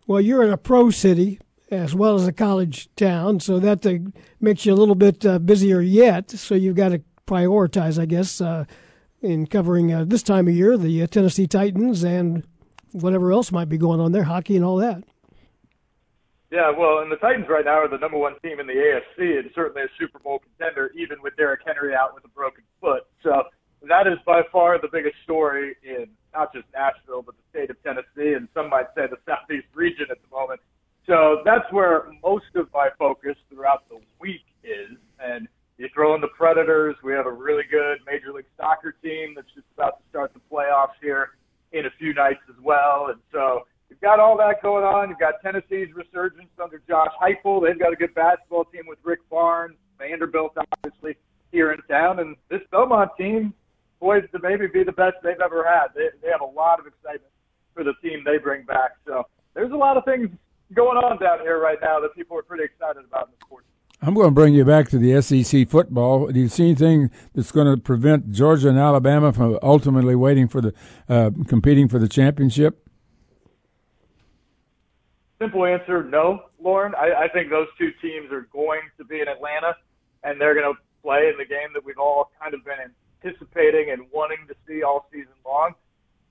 Well, 0.08 0.20
you're 0.20 0.44
in 0.44 0.52
a 0.52 0.58
pro 0.58 0.90
city 0.90 1.40
as 1.70 1.94
well 1.94 2.16
as 2.16 2.28
a 2.28 2.34
college 2.34 2.90
town, 2.96 3.40
so 3.40 3.60
that 3.60 3.86
uh, 3.86 4.10
makes 4.40 4.66
you 4.66 4.74
a 4.74 4.76
little 4.76 4.96
bit 4.96 5.26
uh, 5.26 5.38
busier 5.38 5.82
yet. 5.82 6.32
So 6.32 6.56
you've 6.56 6.76
got 6.76 6.90
to 6.90 7.02
prioritize, 7.28 8.00
I 8.00 8.06
guess, 8.06 8.42
uh, 8.42 8.66
in 9.22 9.48
covering 9.48 9.94
uh, 9.94 10.06
this 10.06 10.24
time 10.24 10.48
of 10.48 10.54
year 10.56 10.78
the 10.78 11.04
uh, 11.04 11.08
Tennessee 11.08 11.48
Titans 11.48 12.04
and 12.04 12.44
whatever 12.92 13.32
else 13.32 13.52
might 13.52 13.70
be 13.70 13.78
going 13.78 14.00
on 14.00 14.12
there, 14.12 14.24
hockey 14.24 14.56
and 14.56 14.66
all 14.66 14.78
that. 14.78 15.04
Yeah, 16.50 16.72
well, 16.72 17.00
and 17.00 17.12
the 17.12 17.18
Titans 17.18 17.48
right 17.50 17.66
now 17.66 17.80
are 17.80 17.90
the 17.90 17.98
number 17.98 18.18
one 18.18 18.40
team 18.42 18.60
in 18.60 18.68
the 18.68 18.74
AFC 18.74 19.40
and 19.40 19.50
certainly 19.54 19.82
a 19.82 19.90
Super 20.00 20.20
Bowl 20.20 20.40
contender, 20.40 20.92
even 20.96 21.22
with 21.22 21.36
Derrick 21.36 21.60
Henry 21.66 21.94
out 21.94 22.16
with 22.16 22.24
a 22.24 22.30
broken 22.30 22.64
foot. 22.80 23.04
So 23.22 23.44
that 23.88 24.08
is 24.08 24.18
by 24.26 24.44
far 24.52 24.80
the 24.80 24.88
biggest 24.92 25.16
story 25.24 25.76
in 25.84 26.08
not 26.34 26.54
just 26.54 26.66
Nashville, 26.74 27.22
but 27.22 27.36
the 27.36 27.44
state 27.50 27.70
of 27.70 27.82
Tennessee, 27.84 28.34
and 28.34 28.48
some 28.54 28.70
might 28.70 28.88
say 28.96 29.08
the 29.08 29.18
Southeast 29.28 29.68
region 29.74 30.06
at 30.10 30.18
the 30.22 30.36
moment. 30.36 30.62
So 31.06 31.42
that's 31.44 31.70
where 31.72 32.06
most 32.24 32.56
of 32.56 32.68
my 32.74 32.90
focus 32.98 33.36
throughout 33.50 33.88
the 33.90 34.00
week 34.20 34.46
is. 34.64 34.98
And 35.20 35.48
you 35.78 35.88
throw 35.94 36.16
in 36.16 36.22
the 36.22 36.28
Predators. 36.28 36.96
We 37.04 37.14
have 37.14 37.26
a 37.26 37.32
really 37.32 37.64
good 37.70 38.00
Major 38.06 38.34
League 38.34 38.50
Soccer 38.58 38.96
team 39.04 39.34
that's 39.36 39.52
just 39.54 39.68
about 39.76 40.00
to 40.00 40.04
start 40.10 40.34
the 40.34 40.42
playoffs 40.52 40.98
here 41.02 41.38
in 41.72 41.86
a 41.86 41.90
few 42.00 42.14
nights 42.14 42.42
as 42.50 42.56
well. 42.64 43.08
And 43.10 43.20
so 43.32 43.68
you've 43.90 44.02
got 44.02 44.20
all 44.20 44.38
that 44.38 44.62
going 44.62 44.84
on. 44.84 45.10
You've 45.10 45.20
got 45.20 45.36
Tennessee's 45.44 45.94
resurgence 45.94 46.50
under 46.62 46.82
Josh 46.88 47.12
Heupel. 47.22 47.62
They've 47.62 47.80
got 47.80 47.94
a 47.94 47.96
good 47.96 48.16
basketball 48.16 48.66
team 48.66 48.84
with 48.88 49.00
Rick 49.04 49.20
Barnes, 49.30 49.76
Vanderbilt, 50.00 50.58
obviously 50.58 51.16
here 51.52 51.72
in 51.72 51.80
town, 51.90 52.20
and 52.20 52.36
this 52.50 52.62
Belmont 52.72 53.12
team 53.18 53.54
poised 54.00 54.32
to 54.32 54.40
maybe 54.42 54.68
be 54.68 54.84
the 54.84 54.92
best 54.92 55.16
they've 55.24 55.40
ever 55.44 55.66
had. 55.66 55.88
They, 55.96 56.10
they 56.22 56.30
have 56.30 56.42
a 56.42 56.46
lot 56.46 56.80
of 56.80 56.88
excitement 56.88 57.32
for 57.74 57.84
the 57.84 57.94
team 58.02 58.24
they 58.26 58.38
bring 58.38 58.64
back. 58.64 58.92
So 59.06 59.24
there's 59.54 59.72
a 59.72 59.78
lot 59.78 59.98
of 59.98 60.06
things 60.06 60.30
going 60.74 60.98
on 60.98 61.18
down 61.20 61.40
here 61.40 61.60
right 61.60 61.78
now 61.82 62.00
that 62.02 62.14
people 62.16 62.38
are 62.38 62.44
pretty 62.44 62.64
excited 62.64 63.04
about 63.06 63.28
in 63.28 63.34
the 63.40 63.46
sport. 63.46 63.64
I'm 64.00 64.14
going 64.14 64.28
to 64.28 64.32
bring 64.32 64.54
you 64.54 64.64
back 64.64 64.90
to 64.90 65.00
the 65.00 65.20
SEC 65.22 65.68
football. 65.68 66.28
Do 66.28 66.40
you 66.40 66.50
see 66.50 66.66
anything 66.66 67.10
that's 67.34 67.52
going 67.52 67.74
to 67.74 67.82
prevent 67.82 68.32
Georgia 68.32 68.70
and 68.70 68.78
Alabama 68.78 69.34
from 69.34 69.58
ultimately 69.64 70.16
waiting 70.16 70.48
for 70.48 70.62
the 70.62 70.74
uh, 71.10 71.32
competing 71.48 71.88
for 71.88 71.98
the 71.98 72.08
championship? 72.08 72.88
Simple 75.40 75.66
answer, 75.66 76.04
no, 76.04 76.44
Loren. 76.60 76.94
I, 76.96 77.26
I 77.26 77.28
think 77.28 77.50
those 77.50 77.68
two 77.78 77.92
teams 78.02 78.32
are 78.32 78.48
going 78.54 78.82
to 78.98 79.06
be 79.06 79.20
in 79.20 79.28
Atlanta, 79.28 79.76
and 80.24 80.40
they're 80.40 80.54
going 80.54 80.74
to 80.74 80.80
play 81.02 81.30
in 81.30 81.38
the 81.38 81.46
game 81.46 81.70
that 81.74 81.84
we've 81.84 81.98
all 81.98 82.32
kind 82.40 82.54
of 82.54 82.64
been 82.66 82.78
anticipating 83.24 83.92
and 83.92 84.04
wanting 84.12 84.46
to 84.48 84.56
see 84.68 84.84
all 84.84 85.08
season 85.12 85.34
long. 85.46 85.74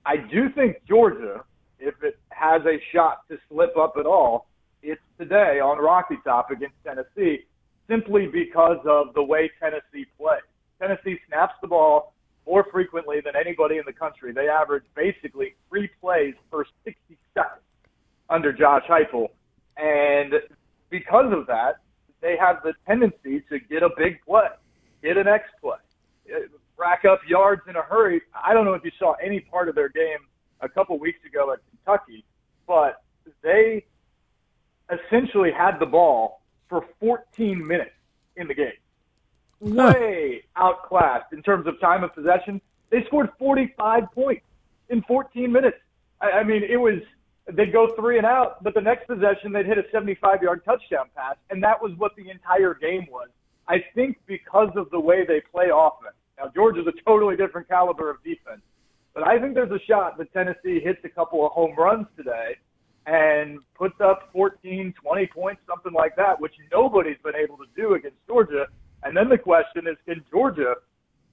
I 0.05 0.17
do 0.17 0.49
think 0.49 0.77
Georgia, 0.87 1.43
if 1.79 1.95
it 2.01 2.17
has 2.29 2.61
a 2.65 2.81
shot 2.93 3.27
to 3.29 3.37
slip 3.49 3.75
up 3.77 3.95
at 3.99 4.05
all, 4.05 4.47
it's 4.81 5.01
today 5.19 5.59
on 5.59 5.79
Rocky 5.79 6.17
Top 6.23 6.49
against 6.51 6.75
Tennessee, 6.85 7.45
simply 7.89 8.27
because 8.27 8.77
of 8.85 9.13
the 9.13 9.23
way 9.23 9.49
Tennessee 9.59 10.05
plays. 10.19 10.41
Tennessee 10.79 11.17
snaps 11.27 11.53
the 11.61 11.67
ball 11.67 12.13
more 12.45 12.65
frequently 12.71 13.17
than 13.23 13.33
anybody 13.35 13.77
in 13.77 13.83
the 13.85 13.93
country. 13.93 14.31
They 14.31 14.47
average 14.47 14.83
basically 14.95 15.55
three 15.69 15.89
plays 16.01 16.33
per 16.51 16.63
60 16.85 17.17
seconds 17.33 17.61
under 18.29 18.51
Josh 18.53 18.83
Heupel, 18.89 19.27
and 19.77 20.33
because 20.89 21.31
of 21.31 21.47
that, 21.47 21.77
they 22.21 22.35
have 22.39 22.57
the 22.63 22.73
tendency 22.87 23.43
to 23.49 23.59
get 23.59 23.83
a 23.83 23.89
big 23.97 24.19
play, 24.25 24.47
get 25.03 25.17
an 25.17 25.27
X 25.27 25.43
play, 25.61 25.77
rack 26.77 27.05
up 27.05 27.19
yards 27.27 27.61
in 27.69 27.75
a 27.75 27.81
hurry. 27.81 28.21
I 28.33 28.53
don't 28.53 28.65
know 28.65 28.73
if 28.73 28.83
you 28.83 28.91
saw 28.97 29.13
any 29.23 29.39
part 29.39 29.69
of 29.69 29.75
their 29.75 29.89
game 29.89 30.19
a 30.61 30.69
couple 30.69 30.97
weeks 30.99 31.19
ago 31.25 31.53
at 31.53 31.59
Kentucky, 31.69 32.25
but 32.65 33.03
they 33.43 33.85
essentially 34.91 35.51
had 35.51 35.79
the 35.79 35.85
ball 35.85 36.41
for 36.69 36.85
14 36.99 37.65
minutes 37.65 37.91
in 38.35 38.47
the 38.47 38.53
game. 38.53 38.71
Way 39.59 40.43
outclassed 40.55 41.33
in 41.33 41.41
terms 41.41 41.65
of 41.67 41.79
time 41.79 42.03
of 42.03 42.13
possession. 42.13 42.61
They 42.89 43.03
scored 43.05 43.29
45 43.39 44.11
points 44.13 44.45
in 44.89 45.01
14 45.03 45.51
minutes. 45.51 45.77
I, 46.21 46.31
I 46.31 46.43
mean, 46.43 46.63
it 46.63 46.77
was 46.77 46.99
they'd 47.51 47.73
go 47.73 47.87
three 47.95 48.17
and 48.17 48.25
out, 48.25 48.63
but 48.63 48.73
the 48.73 48.81
next 48.81 49.07
possession 49.07 49.51
they'd 49.51 49.65
hit 49.65 49.77
a 49.77 49.85
75 49.91 50.43
yard 50.43 50.63
touchdown 50.63 51.05
pass, 51.15 51.35
and 51.49 51.63
that 51.63 51.81
was 51.81 51.93
what 51.97 52.15
the 52.15 52.29
entire 52.29 52.73
game 52.73 53.07
was. 53.11 53.29
I 53.67 53.83
think 53.95 54.17
because 54.27 54.69
of 54.75 54.89
the 54.91 54.99
way 54.99 55.25
they 55.25 55.41
play 55.41 55.69
offense. 55.73 56.15
Now, 56.37 56.51
Georgia's 56.53 56.87
a 56.87 56.93
totally 57.03 57.35
different 57.35 57.67
caliber 57.67 58.09
of 58.09 58.23
defense, 58.23 58.61
but 59.13 59.27
I 59.27 59.39
think 59.39 59.55
there's 59.55 59.71
a 59.71 59.83
shot 59.85 60.17
that 60.19 60.31
Tennessee 60.33 60.79
hits 60.79 60.99
a 61.03 61.09
couple 61.09 61.45
of 61.45 61.51
home 61.51 61.73
runs 61.75 62.05
today 62.15 62.57
and 63.07 63.59
puts 63.73 63.95
up 64.01 64.29
14, 64.33 64.93
20 65.01 65.27
points, 65.27 65.61
something 65.67 65.93
like 65.93 66.15
that, 66.17 66.39
which 66.39 66.53
nobody's 66.71 67.17
been 67.23 67.35
able 67.35 67.57
to 67.57 67.65
do 67.75 67.93
against 67.93 68.17
Georgia. 68.27 68.67
And 69.03 69.15
then 69.15 69.29
the 69.29 69.37
question 69.37 69.87
is, 69.87 69.95
can 70.05 70.23
Georgia 70.29 70.75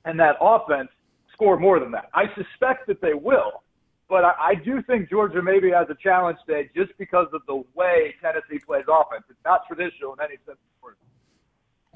and 0.05 0.19
that 0.21 0.37
offense 0.41 0.89
score 1.33 1.59
more 1.59 1.81
than 1.81 1.91
that? 1.91 2.11
I 2.15 2.27
suspect 2.37 2.87
that 2.87 3.01
they 3.01 3.15
will, 3.15 3.65
but 4.09 4.25
I, 4.25 4.33
I 4.39 4.55
do 4.55 4.83
think 4.83 5.11
Georgia 5.11 5.43
maybe 5.43 5.71
has 5.73 5.89
a 5.91 5.97
challenge 6.01 6.39
today 6.47 6.71
just 6.77 6.97
because 6.97 7.27
of 7.33 7.43
the 7.49 7.65
way 7.75 8.15
Tennessee 8.23 8.65
plays 8.65 8.85
offense. 8.89 9.25
It's 9.29 9.39
not 9.45 9.63
traditional 9.67 10.13
in 10.13 10.21
any 10.21 10.37
sense 10.47 10.59
of 10.59 10.81
the 10.81 10.85
word. 10.85 10.97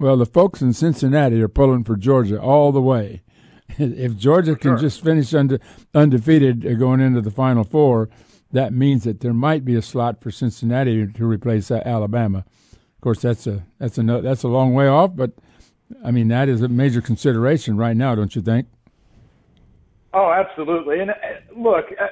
Well, 0.00 0.16
the 0.16 0.26
folks 0.26 0.60
in 0.60 0.72
Cincinnati 0.72 1.40
are 1.40 1.48
pulling 1.48 1.84
for 1.84 1.96
Georgia 1.96 2.40
all 2.40 2.72
the 2.72 2.82
way. 2.82 3.22
If 3.78 4.16
Georgia 4.16 4.56
can 4.56 4.72
sure. 4.72 4.78
just 4.78 5.04
finish 5.04 5.34
unde- 5.34 5.60
undefeated 5.94 6.66
uh, 6.66 6.72
going 6.72 7.00
into 7.00 7.20
the 7.20 7.30
Final 7.30 7.64
Four, 7.64 8.08
that 8.52 8.72
means 8.72 9.04
that 9.04 9.20
there 9.20 9.34
might 9.34 9.64
be 9.64 9.74
a 9.74 9.82
slot 9.82 10.20
for 10.20 10.30
Cincinnati 10.30 11.06
to 11.06 11.26
replace 11.26 11.70
uh, 11.70 11.82
Alabama. 11.84 12.44
Of 12.68 13.00
course, 13.02 13.20
that's 13.20 13.46
a 13.46 13.64
that's 13.78 13.98
a 13.98 14.02
that's 14.02 14.42
a 14.42 14.48
long 14.48 14.74
way 14.74 14.88
off, 14.88 15.14
but 15.14 15.32
I 16.04 16.10
mean 16.10 16.28
that 16.28 16.48
is 16.48 16.62
a 16.62 16.68
major 16.68 17.00
consideration 17.00 17.76
right 17.76 17.96
now, 17.96 18.14
don't 18.14 18.34
you 18.34 18.42
think? 18.42 18.66
Oh, 20.12 20.32
absolutely. 20.32 21.00
And 21.00 21.10
uh, 21.10 21.14
look, 21.56 21.86
uh, 22.00 22.06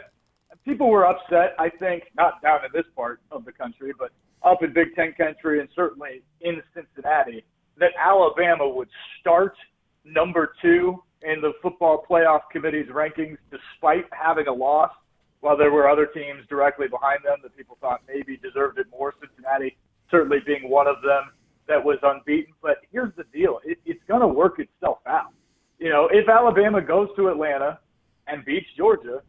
people 0.65 0.91
were 0.91 1.07
upset. 1.07 1.55
I 1.59 1.71
think 1.71 2.05
not 2.17 2.43
down 2.43 2.61
in 2.65 2.71
this 2.73 2.87
part 2.95 3.21
of 3.31 3.45
the 3.45 3.53
country, 3.53 3.93
but 3.99 4.11
up 4.43 4.63
in 4.63 4.73
Big 4.73 4.95
Ten 4.95 5.13
country, 5.15 5.61
and 5.61 5.69
certainly 5.75 6.23
in 6.41 6.63
Cincinnati, 6.75 7.45
that 7.79 7.91
Alabama 7.99 8.69
would 8.69 8.89
start 9.21 9.57
number 10.05 10.53
two 10.63 11.03
in 11.23 11.41
the 11.41 11.53
football 11.63 12.05
playoff 12.09 12.43
committee's 12.53 12.89
rankings 12.89 13.39
despite 13.51 14.05
having 14.13 14.47
a 14.47 14.53
loss, 14.53 14.93
while 15.47 15.57
there 15.57 15.71
were 15.71 15.89
other 15.89 16.07
teams 16.07 16.45
directly 16.49 16.89
behind 16.89 17.21
them 17.25 17.37
that 17.41 17.57
people 17.57 17.79
thought 17.81 18.03
maybe 18.09 18.37
deserved 18.37 18.81
it 18.81 18.87
more. 18.91 19.15
Cincinnati 19.21 19.77
certainly 20.11 20.39
being 20.45 20.69
one 20.69 20.89
of 20.89 20.97
them 21.03 21.31
that 21.69 21.83
was 21.83 21.99
unbeaten. 22.03 22.53
But 22.61 22.79
here's 22.91 23.15
the 23.15 23.23
deal: 23.33 23.61
it, 23.65 23.79
it's 23.87 24.03
going 24.09 24.23
to 24.23 24.27
work 24.27 24.59
itself 24.59 24.99
out. 25.07 25.33
You 25.79 25.91
know, 25.91 26.09
if 26.11 26.29
Alabama 26.29 26.83
goes 26.83 27.11
to 27.15 27.29
Atlanta 27.29 27.79
and 28.27 28.45
beats 28.45 28.67
Georgia, 28.77 29.23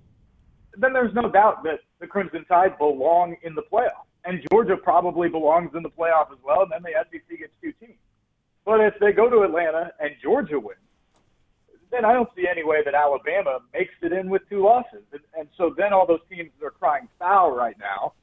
then 0.76 0.92
there's 0.92 1.14
no 1.14 1.30
doubt 1.30 1.64
that 1.66 1.82
the 2.00 2.08
Crimson 2.08 2.46
Tide 2.46 2.80
belong 2.80 3.36
in 3.44 3.54
the 3.54 3.64
playoff. 3.72 4.10
And 4.26 4.42
Georgia 4.52 4.76
probably 4.76 5.30
belongs 5.30 5.70
in 5.76 5.84
the 5.84 5.92
playoff 5.92 6.32
as 6.32 6.40
well. 6.44 6.64
And 6.64 6.72
then 6.72 6.82
the 6.82 6.94
SEC 7.12 7.38
gets 7.38 7.54
two 7.62 7.74
teams. 7.74 8.00
But 8.66 8.82
if 8.82 8.96
they 9.00 9.12
go 9.12 9.30
to 9.30 9.44
Atlanta 9.44 9.92
and 10.00 10.16
Georgia 10.20 10.60
wins, 10.60 10.80
then 11.92 12.06
I 12.06 12.14
don't 12.14 12.30
see 12.36 12.46
any 12.50 12.64
way 12.64 12.80
that 12.84 12.94
Alabama 12.94 13.60
makes 13.74 13.94
it 14.02 14.12
in 14.12 14.30
with 14.30 14.42
two 14.50 14.64
losses. 14.64 15.04
And, 15.12 15.22
and 15.38 15.48
so 15.58 15.74
then 15.78 15.94
all 15.94 16.06
those 16.06 16.26
teams 16.30 16.52
that 16.60 16.66
are 16.66 16.72
crying 16.72 17.08
foul 17.20 17.56
right 17.56 17.78
now, 17.80 18.14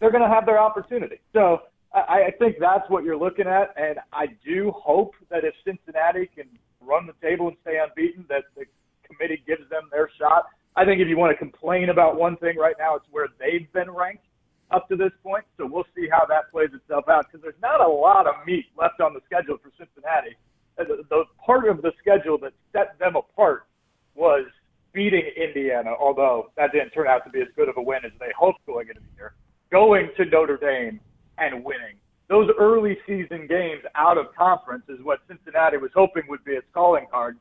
they're 0.00 0.10
going 0.10 0.28
to 0.28 0.34
have 0.34 0.46
their 0.46 0.58
opportunity. 0.58 1.20
So 1.32 1.60
I, 1.94 2.28
I 2.28 2.30
think 2.38 2.56
that's 2.58 2.88
what 2.88 3.04
you're 3.04 3.16
looking 3.16 3.46
at. 3.46 3.74
And 3.76 3.98
I 4.12 4.26
do 4.44 4.72
hope 4.74 5.14
that 5.30 5.44
if 5.44 5.54
Cincinnati 5.64 6.28
can 6.34 6.46
run 6.80 7.06
the 7.06 7.14
table 7.26 7.48
and 7.48 7.56
stay 7.62 7.78
unbeaten, 7.78 8.24
that 8.28 8.44
the 8.56 8.64
committee 9.06 9.42
gives 9.46 9.68
them 9.70 9.88
their 9.92 10.10
shot. 10.18 10.46
I 10.74 10.84
think 10.84 11.00
if 11.00 11.08
you 11.08 11.18
want 11.18 11.32
to 11.32 11.38
complain 11.38 11.90
about 11.90 12.16
one 12.16 12.36
thing 12.38 12.56
right 12.56 12.74
now, 12.78 12.96
it's 12.96 13.06
where 13.10 13.28
they've 13.38 13.70
been 13.72 13.90
ranked 13.90 14.24
up 14.70 14.88
to 14.88 14.96
this 14.96 15.12
point. 15.22 15.44
So 15.58 15.66
we'll 15.66 15.86
see 15.94 16.08
how 16.10 16.24
that 16.26 16.50
plays 16.50 16.70
itself 16.72 17.04
out 17.08 17.26
because 17.26 17.42
there's 17.42 17.60
not 17.62 17.80
a 17.80 17.88
lot 17.88 18.26
of 18.26 18.34
meat 18.46 18.66
left 18.76 19.00
on 19.00 19.12
the 19.12 19.20
schedule 19.26 19.58
for 19.62 19.70
Cincinnati. 19.78 20.34
Uh, 20.78 20.84
the, 20.84 21.04
the 21.10 21.24
part 21.44 21.68
of 21.68 21.82
the 21.82 21.92
schedule 21.98 22.38
that 22.38 22.52
set 22.72 22.98
them 22.98 23.16
apart 23.16 23.66
was 24.14 24.46
beating 24.92 25.24
Indiana, 25.36 25.92
although 25.98 26.50
that 26.56 26.72
didn't 26.72 26.90
turn 26.90 27.06
out 27.06 27.24
to 27.24 27.30
be 27.30 27.40
as 27.40 27.48
good 27.56 27.68
of 27.68 27.76
a 27.76 27.82
win 27.82 28.04
as 28.04 28.12
they 28.20 28.32
hoped 28.36 28.64
going 28.66 28.88
into 28.88 29.00
the 29.00 29.16
year. 29.16 29.34
Going 29.70 30.10
to 30.16 30.24
Notre 30.26 30.58
Dame 30.58 31.00
and 31.38 31.64
winning. 31.64 31.96
Those 32.28 32.50
early 32.58 32.98
season 33.06 33.46
games 33.46 33.82
out 33.94 34.18
of 34.18 34.34
conference 34.34 34.84
is 34.88 35.00
what 35.02 35.20
Cincinnati 35.28 35.76
was 35.76 35.90
hoping 35.94 36.24
would 36.28 36.44
be 36.44 36.52
its 36.52 36.66
calling 36.72 37.06
card 37.10 37.38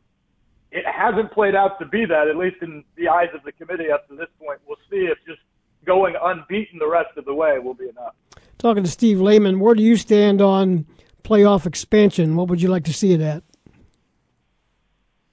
it 0.72 0.86
hasn't 0.86 1.32
played 1.32 1.56
out 1.56 1.78
to 1.80 1.86
be 1.86 2.06
that, 2.06 2.28
at 2.28 2.38
least 2.38 2.58
in 2.62 2.84
the 2.96 3.10
eyes 3.10 3.28
of 3.34 3.44
the 3.44 3.52
committee 3.52 3.92
up 3.92 4.08
to 4.08 4.16
this 4.16 4.28
point. 4.40 4.60
We'll 4.66 4.78
see 4.90 5.08
if 5.08 5.18
just 5.28 5.42
going 5.86 6.16
unbeaten 6.22 6.80
the 6.80 6.88
rest 6.88 7.18
of 7.18 7.26
the 7.26 7.34
way 7.34 7.60
will 7.60 7.74
be 7.74 7.90
enough. 7.90 8.16
Talking 8.58 8.84
to 8.84 8.90
Steve 8.90 9.20
Layman, 9.20 9.60
where 9.60 9.76
do 9.76 9.84
you 9.84 9.98
stand 9.98 10.42
on 10.42 10.86
playoff 11.32 11.66
expansion? 11.66 12.36
What 12.36 12.50
would 12.50 12.62
you 12.62 12.68
like 12.68 12.84
to 12.86 12.94
see 12.94 13.14
it 13.14 13.22
at? 13.22 13.44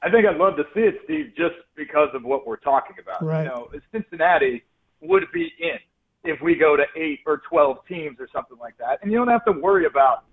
I 0.00 0.10
think 0.10 0.26
I'd 0.26 0.36
love 0.36 0.56
to 0.56 0.64
see 0.72 0.82
it, 0.82 1.00
Steve, 1.04 1.32
just 1.36 1.56
because 1.74 2.08
of 2.14 2.22
what 2.22 2.46
we're 2.46 2.56
talking 2.56 2.96
about. 3.02 3.24
Right. 3.24 3.42
You 3.42 3.48
know, 3.48 3.68
Cincinnati 3.90 4.62
would 5.00 5.24
be 5.32 5.52
in 5.58 5.78
if 6.22 6.40
we 6.40 6.54
go 6.54 6.76
to 6.76 6.84
eight 6.96 7.20
or 7.26 7.42
twelve 7.48 7.78
teams 7.88 8.18
or 8.20 8.28
something 8.32 8.58
like 8.58 8.76
that, 8.78 9.00
and 9.02 9.10
you 9.10 9.18
don't 9.18 9.28
have 9.28 9.44
to 9.46 9.52
worry 9.52 9.86
about 9.86 10.24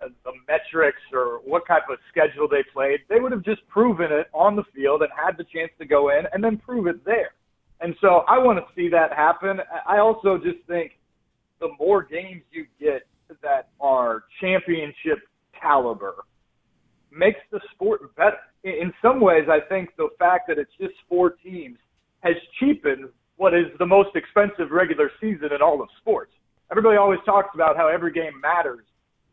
the 0.00 0.32
metrics 0.46 1.00
or 1.12 1.40
what 1.44 1.66
type 1.66 1.82
of 1.90 1.98
schedule 2.08 2.46
they 2.48 2.62
played. 2.72 3.00
They 3.08 3.18
would 3.18 3.32
have 3.32 3.42
just 3.42 3.66
proven 3.66 4.12
it 4.12 4.28
on 4.32 4.54
the 4.54 4.62
field 4.72 5.02
and 5.02 5.10
had 5.16 5.36
the 5.36 5.44
chance 5.52 5.72
to 5.80 5.84
go 5.84 6.10
in 6.10 6.26
and 6.32 6.42
then 6.42 6.56
prove 6.56 6.86
it 6.86 7.04
there. 7.04 7.32
And 7.80 7.96
so 8.00 8.24
I 8.28 8.38
want 8.38 8.60
to 8.60 8.64
see 8.76 8.88
that 8.90 9.12
happen. 9.12 9.58
I 9.84 9.98
also 9.98 10.38
just 10.38 10.58
think 10.68 10.92
the 11.58 11.70
more 11.80 12.04
games 12.04 12.42
you 12.52 12.66
get 12.78 13.08
that 13.42 13.68
are 13.80 14.24
championship 14.40 15.18
caliber 15.60 16.14
makes 17.10 17.40
the 17.50 17.60
sport 17.72 18.14
better. 18.16 18.36
In 18.64 18.92
some 19.00 19.20
ways, 19.20 19.44
I 19.48 19.60
think 19.68 19.90
the 19.96 20.08
fact 20.18 20.48
that 20.48 20.58
it's 20.58 20.70
just 20.80 20.94
four 21.08 21.30
teams 21.30 21.78
has 22.20 22.34
cheapened 22.58 23.08
what 23.36 23.54
is 23.54 23.66
the 23.78 23.86
most 23.86 24.10
expensive 24.16 24.70
regular 24.70 25.10
season 25.20 25.50
in 25.54 25.62
all 25.62 25.80
of 25.80 25.88
sports. 26.00 26.32
Everybody 26.70 26.96
always 26.96 27.20
talks 27.24 27.50
about 27.54 27.76
how 27.76 27.88
every 27.88 28.12
game 28.12 28.40
matters 28.40 28.84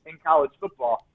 in 0.06 0.18
college 0.24 0.52
football. 0.60 1.08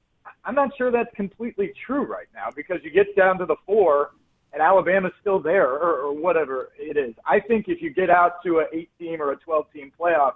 I'm 0.44 0.54
not 0.54 0.70
sure 0.76 0.90
that's 0.90 1.14
completely 1.14 1.72
true 1.86 2.04
right 2.04 2.26
now 2.34 2.48
because 2.54 2.78
you 2.82 2.90
get 2.90 3.14
down 3.16 3.38
to 3.38 3.46
the 3.46 3.56
four 3.64 4.10
and 4.52 4.60
Alabama's 4.60 5.12
still 5.20 5.40
there 5.40 5.68
or, 5.68 6.00
or 6.00 6.12
whatever 6.12 6.70
it 6.78 6.96
is. 6.96 7.14
I 7.26 7.40
think 7.40 7.66
if 7.68 7.80
you 7.80 7.94
get 7.94 8.10
out 8.10 8.42
to 8.44 8.58
an 8.58 8.66
eight 8.72 8.90
team 8.98 9.22
or 9.22 9.32
a 9.32 9.36
12 9.36 9.66
team 9.72 9.92
playoff, 9.98 10.32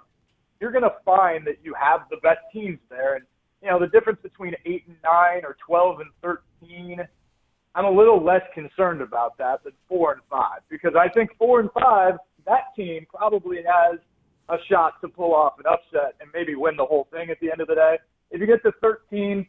you're 0.59 0.71
going 0.71 0.83
to 0.83 0.95
find 1.03 1.45
that 1.47 1.57
you 1.63 1.73
have 1.79 2.01
the 2.09 2.17
best 2.17 2.39
teams 2.51 2.79
there. 2.89 3.15
And, 3.15 3.25
you 3.61 3.69
know, 3.69 3.79
the 3.79 3.87
difference 3.87 4.19
between 4.21 4.53
eight 4.65 4.83
and 4.87 4.95
nine 5.03 5.43
or 5.43 5.57
12 5.65 5.99
and 6.01 6.09
13, 6.21 6.99
I'm 7.75 7.85
a 7.85 7.91
little 7.91 8.23
less 8.23 8.41
concerned 8.53 9.01
about 9.01 9.37
that 9.37 9.63
than 9.63 9.73
four 9.89 10.13
and 10.13 10.21
five 10.29 10.61
because 10.69 10.93
I 10.97 11.09
think 11.09 11.31
four 11.37 11.59
and 11.59 11.69
five, 11.73 12.15
that 12.45 12.73
team 12.75 13.05
probably 13.13 13.57
has 13.57 13.99
a 14.49 14.57
shot 14.69 14.93
to 15.01 15.09
pull 15.09 15.33
off 15.33 15.53
an 15.59 15.65
upset 15.67 16.15
and 16.21 16.29
maybe 16.33 16.55
win 16.55 16.77
the 16.77 16.85
whole 16.85 17.07
thing 17.11 17.29
at 17.29 17.39
the 17.39 17.51
end 17.51 17.61
of 17.61 17.67
the 17.67 17.75
day. 17.75 17.97
If 18.31 18.39
you 18.39 18.47
get 18.47 18.63
to 18.63 18.71
13, 18.81 19.45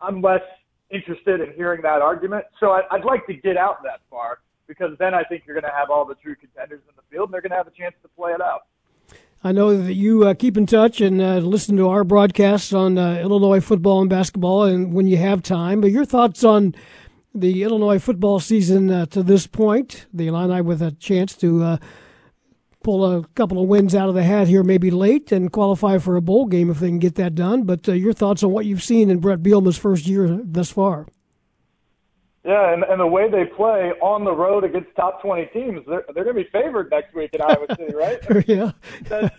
I'm 0.00 0.22
less 0.22 0.42
interested 0.90 1.40
in 1.40 1.52
hearing 1.54 1.82
that 1.82 2.00
argument. 2.00 2.44
So 2.60 2.70
I'd 2.70 3.04
like 3.04 3.26
to 3.26 3.34
get 3.34 3.56
out 3.56 3.82
that 3.82 4.00
far 4.08 4.38
because 4.66 4.90
then 4.98 5.14
I 5.14 5.22
think 5.24 5.44
you're 5.46 5.58
going 5.58 5.70
to 5.70 5.76
have 5.76 5.90
all 5.90 6.04
the 6.04 6.14
true 6.14 6.36
contenders 6.36 6.80
in 6.88 6.94
the 6.96 7.02
field 7.10 7.28
and 7.28 7.34
they're 7.34 7.42
going 7.42 7.50
to 7.50 7.56
have 7.56 7.66
a 7.66 7.76
chance 7.76 7.94
to 8.02 8.08
play 8.08 8.32
it 8.32 8.40
out. 8.40 8.66
I 9.42 9.52
know 9.52 9.76
that 9.76 9.94
you 9.94 10.26
uh, 10.26 10.34
keep 10.34 10.56
in 10.56 10.66
touch 10.66 11.00
and 11.00 11.22
uh, 11.22 11.38
listen 11.38 11.76
to 11.76 11.88
our 11.88 12.02
broadcasts 12.02 12.72
on 12.72 12.98
uh, 12.98 13.18
Illinois 13.20 13.60
football 13.60 14.00
and 14.00 14.10
basketball, 14.10 14.64
and 14.64 14.92
when 14.92 15.06
you 15.06 15.16
have 15.16 15.42
time. 15.42 15.80
But 15.80 15.92
your 15.92 16.04
thoughts 16.04 16.42
on 16.42 16.74
the 17.34 17.62
Illinois 17.62 17.98
football 18.00 18.40
season 18.40 18.90
uh, 18.90 19.06
to 19.06 19.22
this 19.22 19.46
point? 19.46 20.06
The 20.12 20.26
Illini 20.26 20.60
with 20.60 20.82
a 20.82 20.90
chance 20.92 21.36
to 21.36 21.62
uh, 21.62 21.76
pull 22.82 23.04
a 23.04 23.24
couple 23.34 23.62
of 23.62 23.68
wins 23.68 23.94
out 23.94 24.08
of 24.08 24.14
the 24.14 24.24
hat 24.24 24.48
here, 24.48 24.64
maybe 24.64 24.90
late, 24.90 25.30
and 25.30 25.52
qualify 25.52 25.98
for 25.98 26.16
a 26.16 26.22
bowl 26.22 26.46
game 26.46 26.70
if 26.70 26.80
they 26.80 26.88
can 26.88 26.98
get 26.98 27.14
that 27.16 27.34
done. 27.34 27.64
But 27.64 27.88
uh, 27.88 27.92
your 27.92 28.12
thoughts 28.12 28.42
on 28.42 28.50
what 28.50 28.66
you've 28.66 28.82
seen 28.82 29.10
in 29.10 29.18
Bret 29.18 29.42
Bielema's 29.42 29.78
first 29.78 30.06
year 30.06 30.40
thus 30.42 30.70
far? 30.70 31.06
Yeah, 32.48 32.72
and, 32.72 32.82
and 32.82 32.98
the 32.98 33.06
way 33.06 33.30
they 33.30 33.44
play 33.44 33.92
on 34.00 34.24
the 34.24 34.32
road 34.32 34.64
against 34.64 34.88
top 34.96 35.20
20 35.20 35.50
teams, 35.52 35.82
they're, 35.86 36.02
they're 36.14 36.24
going 36.24 36.34
to 36.34 36.44
be 36.44 36.48
favored 36.50 36.90
next 36.90 37.14
week 37.14 37.34
in 37.34 37.42
Iowa 37.42 37.66
City, 37.76 37.94
right? 37.94 38.20
yeah. 38.48 38.70
That's, 39.02 39.34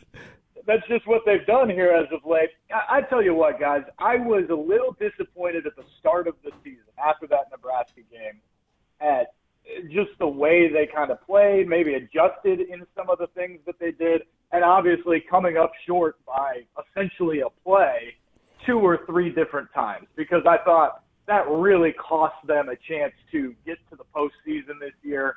that's 0.68 0.88
just 0.88 1.07
what 1.07 1.24
they've 1.26 1.43
done 1.47 1.72
here 1.72 1.91
as 1.91 2.05
of 2.14 2.24
late. 2.24 2.49
I, 2.72 2.97
I 2.97 3.01
tell 3.01 3.24
you 3.24 3.34
what, 3.34 3.60
guys, 3.60 3.82
I 3.97 4.18
was 4.18 4.43
a 4.51 4.55
little 4.55 4.95
disappointed 4.99 5.66
at 5.66 5.76
the 5.76 5.86
start 5.99 6.28
of 6.28 6.36
the 6.43 6.51
season 6.64 6.84
after 7.03 7.26
that 7.30 7.49
Nebraska 7.49 8.01
game 8.12 8.41
at 9.01 9.34
just 9.91 10.12
the 10.20 10.28
way 10.28 10.72
they 10.72 10.86
kind 10.86 11.10
of 11.10 11.20
played, 11.26 11.68
maybe 11.68 11.95
adjusted 11.95 12.60
in 12.60 12.86
some 12.95 13.10
of 13.10 13.18
the 13.18 13.28
things 13.34 13.60
that 13.66 13.80
they 13.80 13.89
did, 13.89 14.22
and 14.51 14.64
obviously 14.64 15.20
coming 15.28 15.57
up 15.57 15.72
short 15.88 16.24
by 16.28 16.62
essentially 16.78 17.39
a 17.39 17.49
play 17.64 18.14
two 18.68 18.78
or 18.78 18.99
three 19.07 19.32
different 19.32 19.68
times 19.74 20.05
because 20.16 20.43
I 20.47 20.57
thought 20.64 21.01
that 21.30 21.47
really 21.47 21.93
cost 21.93 22.36
them 22.47 22.69
a 22.69 22.75
chance 22.75 23.13
to 23.32 23.55
get 23.63 23.77
to 23.91 23.95
the 23.95 24.03
postseason 24.15 24.80
this 24.80 24.93
year, 25.03 25.36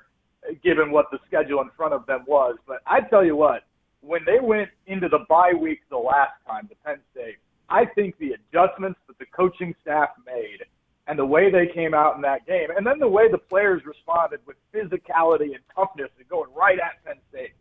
given 0.64 0.90
what 0.90 1.10
the 1.12 1.18
schedule 1.26 1.60
in 1.60 1.70
front 1.76 1.92
of 1.92 2.06
them 2.06 2.24
was. 2.26 2.56
But 2.66 2.78
I 2.86 3.02
tell 3.02 3.22
you 3.24 3.36
what, 3.36 3.64
when 4.00 4.22
they 4.24 4.40
went 4.40 4.70
into 4.86 5.08
the 5.08 5.20
bye 5.28 5.52
week 5.52 5.80
the 5.90 5.98
last 5.98 6.32
time 6.46 6.66
to 6.68 6.74
Penn 6.84 6.98
State, 7.12 7.36
I 7.68 7.84
think 7.84 8.16
the 8.18 8.32
adjustments 8.32 9.00
that 9.06 9.18
the 9.18 9.26
coaching 9.26 9.74
staff 9.82 10.08
made 10.26 10.64
and 11.06 11.18
the 11.18 11.26
way 11.26 11.50
they 11.50 11.66
came 11.66 11.92
out 11.92 12.16
in 12.16 12.22
that 12.22 12.46
game, 12.46 12.68
and 12.74 12.86
then 12.86 12.98
the 12.98 13.08
way 13.08 13.30
the 13.30 13.36
players 13.38 13.82
responded 13.84 14.40
with 14.46 14.56
physicality 14.74 15.54
and 15.54 15.60
toughness 15.74 16.08
and 16.18 16.28
going 16.28 16.50
right 16.54 16.78
at 16.78 17.04
Penn 17.04 17.20
State. 17.28 17.52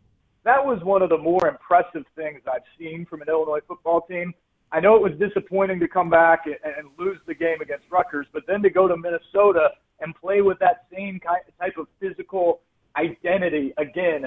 That 0.44 0.64
was 0.64 0.82
one 0.82 1.02
of 1.02 1.10
the 1.10 1.18
more 1.18 1.46
impressive 1.46 2.04
things 2.16 2.40
I've 2.50 2.62
seen 2.78 3.04
from 3.04 3.20
an 3.20 3.28
Illinois 3.28 3.60
football 3.68 4.00
team. 4.02 4.32
I 4.72 4.80
know 4.80 4.96
it 4.96 5.02
was 5.02 5.12
disappointing 5.18 5.78
to 5.80 5.88
come 5.88 6.08
back 6.08 6.46
and, 6.46 6.56
and 6.64 6.88
lose 6.98 7.18
the 7.26 7.34
game 7.34 7.60
against 7.60 7.84
Rutgers, 7.90 8.26
but 8.32 8.42
then 8.48 8.62
to 8.62 8.70
go 8.70 8.88
to 8.88 8.96
Minnesota 8.96 9.68
and 10.00 10.14
play 10.14 10.40
with 10.40 10.58
that 10.60 10.86
same 10.92 11.20
type 11.20 11.74
of 11.78 11.86
physical 12.00 12.60
identity 12.96 13.74
again, 13.78 14.24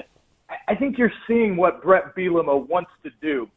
I, 0.48 0.72
I 0.72 0.74
think 0.76 0.98
you're 0.98 1.12
seeing 1.26 1.56
what 1.56 1.82
Bret 1.82 2.14
Bielema 2.16 2.68
wants 2.68 2.90
to 3.02 3.10
do 3.20 3.48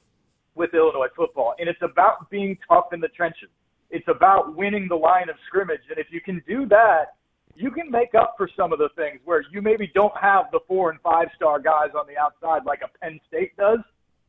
with 0.55 0.73
Illinois 0.73 1.07
football, 1.15 1.53
and 1.59 1.69
it's 1.69 1.81
about 1.81 2.29
being 2.29 2.57
tough 2.67 2.87
in 2.91 2.99
the 2.99 3.07
trenches. 3.09 3.49
It's 3.91 4.07
about 4.07 4.55
winning 4.55 4.87
the 4.87 4.95
line 4.95 5.29
of 5.29 5.35
scrimmage. 5.47 5.81
And 5.89 5.97
if 5.97 6.07
you 6.11 6.21
can 6.21 6.43
do 6.47 6.67
that, 6.67 7.15
you 7.55 7.71
can 7.71 7.89
make 7.89 8.13
up 8.13 8.35
for 8.37 8.49
some 8.55 8.71
of 8.71 8.79
the 8.79 8.89
things 8.95 9.19
where 9.25 9.43
you 9.51 9.61
maybe 9.61 9.91
don't 9.93 10.13
have 10.19 10.45
the 10.51 10.59
four 10.67 10.91
and 10.91 10.99
five 11.01 11.27
star 11.35 11.59
guys 11.59 11.89
on 11.97 12.05
the 12.07 12.17
outside 12.17 12.65
like 12.65 12.81
a 12.83 12.97
Penn 12.99 13.19
State 13.27 13.55
does. 13.57 13.79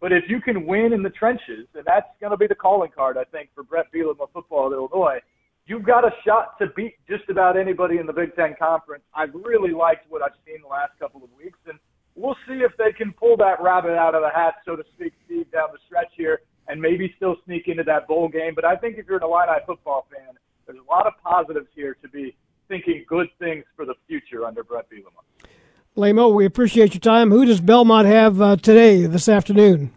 But 0.01 0.13
if 0.13 0.25
you 0.29 0.41
can 0.41 0.67
win 0.67 0.93
in 0.93 1.03
the 1.03 1.11
trenches, 1.11 1.67
and 1.75 1.85
that's 1.85 2.09
going 2.21 2.31
to 2.31 2.37
be 2.37 2.47
the 2.47 2.55
calling 2.55 2.91
card, 2.95 3.19
I 3.19 3.25
think, 3.25 3.51
for 3.55 3.63
Bret 3.63 3.87
Bielema 3.93 4.33
football 4.33 4.67
at 4.67 4.73
Illinois, 4.73 5.21
you've 5.67 5.85
got 5.85 6.05
a 6.05 6.11
shot 6.27 6.59
to 6.59 6.69
beat 6.75 6.95
just 7.09 7.29
about 7.29 7.59
anybody 7.59 7.99
in 7.99 8.07
the 8.07 8.13
Big 8.13 8.35
Ten 8.35 8.55
Conference. 8.59 9.05
I've 9.15 9.35
really 9.35 9.73
liked 9.73 10.11
what 10.11 10.23
I've 10.23 10.39
seen 10.47 10.63
the 10.63 10.69
last 10.69 10.93
couple 10.99 11.23
of 11.23 11.31
weeks, 11.37 11.59
and 11.67 11.79
we'll 12.15 12.37
see 12.49 12.65
if 12.65 12.73
they 12.79 12.93
can 12.93 13.13
pull 13.13 13.37
that 13.37 13.63
rabbit 13.63 13.97
out 13.97 14.15
of 14.15 14.23
the 14.23 14.31
hat, 14.31 14.55
so 14.65 14.75
to 14.75 14.85
speak, 14.95 15.13
Steve, 15.27 15.51
down 15.53 15.69
the 15.73 15.79
stretch 15.87 16.13
here 16.17 16.41
and 16.69 16.81
maybe 16.81 17.13
still 17.17 17.37
sneak 17.45 17.67
into 17.67 17.83
that 17.83 18.07
bowl 18.07 18.29
game. 18.29 18.55
But 18.55 18.65
I 18.65 18.77
think 18.77 18.97
if 18.97 19.07
you're 19.07 19.17
an 19.17 19.25
Illini 19.25 19.59
football 19.67 20.07
fan, 20.11 20.35
there's 20.67 20.79
a 20.79 20.91
lot 20.91 21.07
of 21.07 21.15
positives 21.23 21.67
here 21.75 21.97
to 22.01 22.09
be 22.09 22.37
thinking 22.69 23.05
good 23.09 23.27
things 23.41 23.65
for 23.75 23.85
the 23.85 23.95
future 24.07 24.45
under 24.45 24.63
Bret 24.63 24.87
Bielema. 24.89 25.51
Lamo, 25.97 26.29
we 26.29 26.45
appreciate 26.45 26.95
your 26.95 27.01
time. 27.01 27.31
Who 27.31 27.45
does 27.45 27.61
Belmont 27.61 28.07
have 28.07 28.41
uh, 28.41 28.57
today, 28.57 29.07
this 29.07 29.29
afternoon? 29.29 29.93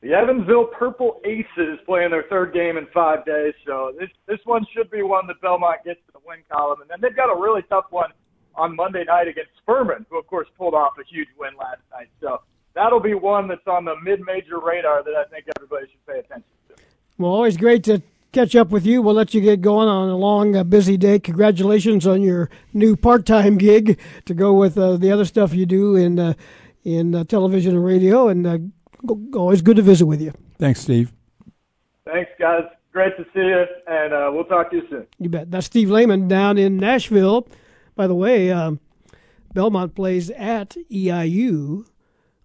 The 0.00 0.12
Evansville 0.12 0.66
Purple 0.66 1.20
Aces 1.24 1.78
playing 1.86 2.10
their 2.10 2.24
third 2.24 2.52
game 2.52 2.76
in 2.76 2.86
five 2.94 3.24
days, 3.24 3.54
so 3.66 3.92
this 3.98 4.10
this 4.26 4.38
one 4.44 4.64
should 4.72 4.90
be 4.90 5.02
one 5.02 5.26
that 5.28 5.40
Belmont 5.40 5.82
gets 5.84 5.98
to 6.06 6.12
the 6.12 6.18
win 6.26 6.38
column, 6.48 6.82
and 6.82 6.90
then 6.90 6.98
they've 7.00 7.16
got 7.16 7.34
a 7.34 7.40
really 7.40 7.62
tough 7.62 7.86
one 7.90 8.10
on 8.54 8.76
Monday 8.76 9.02
night 9.04 9.28
against 9.28 9.50
Furman, 9.66 10.06
who 10.10 10.18
of 10.18 10.26
course 10.26 10.46
pulled 10.56 10.74
off 10.74 10.92
a 11.00 11.04
huge 11.04 11.28
win 11.38 11.54
last 11.58 11.80
night. 11.90 12.08
So 12.20 12.42
that'll 12.74 13.00
be 13.00 13.14
one 13.14 13.48
that's 13.48 13.66
on 13.66 13.84
the 13.84 13.96
mid-major 14.02 14.60
radar 14.60 15.02
that 15.02 15.14
I 15.14 15.24
think 15.30 15.46
everybody 15.56 15.86
should 15.90 16.06
pay 16.06 16.20
attention 16.20 16.44
to. 16.68 16.74
Well, 17.18 17.32
always 17.32 17.56
great 17.56 17.82
to 17.84 18.02
catch 18.34 18.56
up 18.56 18.70
with 18.70 18.84
you. 18.84 19.00
We'll 19.00 19.14
let 19.14 19.32
you 19.32 19.40
get 19.40 19.60
going 19.60 19.88
on 19.88 20.08
a 20.08 20.16
long, 20.16 20.56
uh, 20.56 20.64
busy 20.64 20.96
day. 20.96 21.18
Congratulations 21.18 22.06
on 22.06 22.20
your 22.20 22.50
new 22.72 22.96
part-time 22.96 23.56
gig 23.56 23.98
to 24.26 24.34
go 24.34 24.52
with 24.52 24.76
uh, 24.76 24.96
the 24.96 25.10
other 25.12 25.24
stuff 25.24 25.54
you 25.54 25.64
do 25.64 25.96
in 25.96 26.18
uh, 26.18 26.34
in 26.82 27.14
uh, 27.14 27.24
television 27.24 27.74
and 27.74 27.84
radio. 27.84 28.28
And 28.28 28.46
uh, 28.46 28.58
always 29.34 29.62
good 29.62 29.76
to 29.76 29.82
visit 29.82 30.06
with 30.06 30.20
you. 30.20 30.32
Thanks, 30.58 30.80
Steve. 30.80 31.12
Thanks, 32.04 32.30
guys. 32.38 32.64
Great 32.92 33.16
to 33.16 33.24
see 33.32 33.40
you, 33.40 33.64
and 33.86 34.12
uh, 34.12 34.30
we'll 34.32 34.44
talk 34.44 34.70
to 34.70 34.76
you 34.76 34.82
soon. 34.88 35.06
You 35.18 35.28
bet. 35.28 35.50
That's 35.50 35.66
Steve 35.66 35.90
Layman 35.90 36.28
down 36.28 36.58
in 36.58 36.76
Nashville. 36.76 37.48
By 37.96 38.06
the 38.06 38.14
way, 38.14 38.52
um, 38.52 38.78
Belmont 39.52 39.94
plays 39.94 40.30
at 40.30 40.76
EIU 40.92 41.86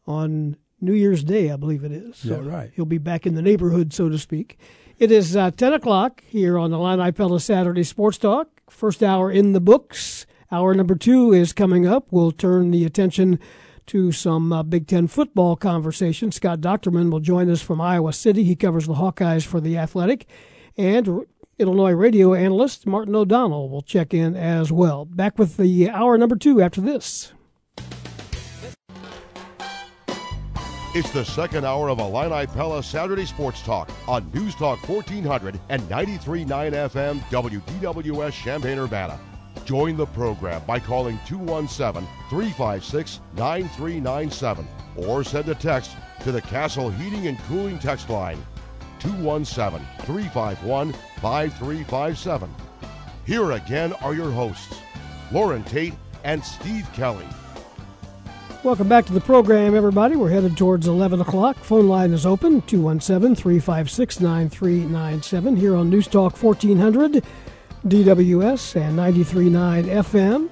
on 0.08 0.58
New 0.82 0.94
Year's 0.94 1.24
Day, 1.24 1.52
I 1.52 1.56
believe 1.56 1.84
it 1.84 1.92
is. 1.92 2.18
So 2.18 2.42
yeah, 2.42 2.50
right. 2.50 2.72
He'll 2.76 2.86
be 2.86 2.98
back 2.98 3.28
in 3.28 3.36
the 3.36 3.42
neighborhood, 3.42 3.94
so 3.94 4.10
to 4.10 4.18
speak. 4.18 4.58
It 5.00 5.14
is 5.14 5.34
uh, 5.34 5.52
10 5.52 5.72
o'clock 5.72 6.26
here 6.28 6.58
on 6.58 6.72
the 6.72 6.78
Illini 6.78 7.14
Pella 7.14 7.40
Saturday 7.40 7.84
Sports 7.84 8.18
Talk. 8.18 8.50
First 8.70 9.02
hour 9.02 9.32
in 9.32 9.54
the 9.54 9.62
books. 9.62 10.26
Hour 10.52 10.74
number 10.74 10.94
two 10.94 11.32
is 11.32 11.54
coming 11.54 11.88
up. 11.88 12.08
We'll 12.12 12.34
turn 12.34 12.72
the 12.72 12.84
attention 12.84 13.40
to 13.86 14.12
some 14.12 14.52
uh, 14.52 14.62
Big 14.62 14.88
Ten 14.88 15.08
football 15.08 15.56
conversation. 15.56 16.34
Scott 16.34 16.60
Dochterman 16.60 17.12
will 17.12 17.22
join 17.22 17.50
us 17.50 17.62
from 17.62 17.80
Iowa 17.80 18.12
City. 18.12 18.44
He 18.44 18.58
covers 18.58 18.88
the 18.88 18.96
Hawkeyes 18.96 19.46
for 19.46 19.62
The 19.62 19.78
Athletic. 19.78 20.28
And 20.78 21.26
Illinois 21.58 21.94
radio 21.94 22.34
analyst 22.34 22.86
Martin 22.86 23.16
O'Donnell 23.16 23.70
will 23.70 23.82
check 23.82 24.14
in 24.14 24.36
as 24.36 24.70
well. 24.70 25.06
Back 25.06 25.40
with 25.40 25.56
the 25.56 25.90
hour 25.90 26.18
number 26.18 26.36
two 26.36 26.62
after 26.62 26.82
this. 26.82 27.32
It's 30.96 31.12
the 31.12 31.24
second 31.24 31.66
hour 31.66 31.88
of 31.92 32.00
Illini 32.00 32.48
Pella 32.48 32.82
Saturday 32.82 33.28
Sports 33.28 33.62
Talk 33.62 33.92
on 34.08 34.32
News 34.34 34.56
Talk 34.56 34.90
1400 34.90 35.60
and 35.70 35.84
93.9 35.84 36.48
FM 36.48 37.20
WDWS 37.30 38.32
Champaign 38.32 38.80
Urbana. 38.80 39.20
Join 39.66 39.98
the 39.98 40.08
program 40.08 40.64
by 40.66 40.80
calling 40.80 41.20
217 41.28 42.10
356 42.32 43.20
9397 43.36 44.68
or 44.96 45.24
send 45.24 45.48
a 45.50 45.54
text 45.54 45.92
to 46.22 46.32
the 46.32 46.42
Castle 46.42 46.90
Heating 46.90 47.28
and 47.28 47.38
Cooling 47.42 47.78
text 47.78 48.10
line 48.10 48.44
217 48.98 49.86
351 50.08 50.94
5357. 51.22 52.56
Here 53.28 53.52
again 53.52 53.94
are 54.02 54.16
your 54.16 54.32
hosts, 54.32 54.80
Loren 55.32 55.64
Tate 55.66 55.94
and 56.24 56.44
Steve 56.44 56.92
Kelly. 56.94 57.28
Welcome 58.62 58.90
back 58.90 59.06
to 59.06 59.14
the 59.14 59.22
program, 59.22 59.74
everybody. 59.74 60.18
We're 60.18 60.32
headed 60.32 60.58
towards 60.58 60.86
11 60.86 61.22
o'clock. 61.22 61.56
Phone 61.56 61.88
line 61.88 62.12
is 62.12 62.26
open 62.26 62.62
217 62.64 63.34
356 63.34 64.20
9397 64.20 65.56
here 65.56 65.78
on 65.78 65.90
News 65.90 66.08
Talk 66.08 66.36
1400, 66.44 67.24
DWS, 67.88 68.76
and 68.76 69.00
93.9 69.00 69.86
FM. 69.86 70.50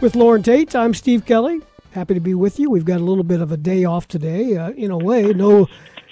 With 0.00 0.16
Loren 0.16 0.42
Tate, 0.42 0.74
I'm 0.74 0.94
Steve 0.94 1.24
Kelly. 1.24 1.60
Happy 1.92 2.14
to 2.14 2.20
be 2.20 2.34
with 2.34 2.58
you. 2.58 2.70
We've 2.70 2.84
got 2.84 3.00
a 3.00 3.04
little 3.04 3.22
bit 3.22 3.40
of 3.40 3.52
a 3.52 3.56
day 3.56 3.84
off 3.84 4.08
today. 4.08 4.56
Uh, 4.56 4.70
in 4.72 4.90
a 4.90 4.98
way, 4.98 5.32
no 5.32 5.68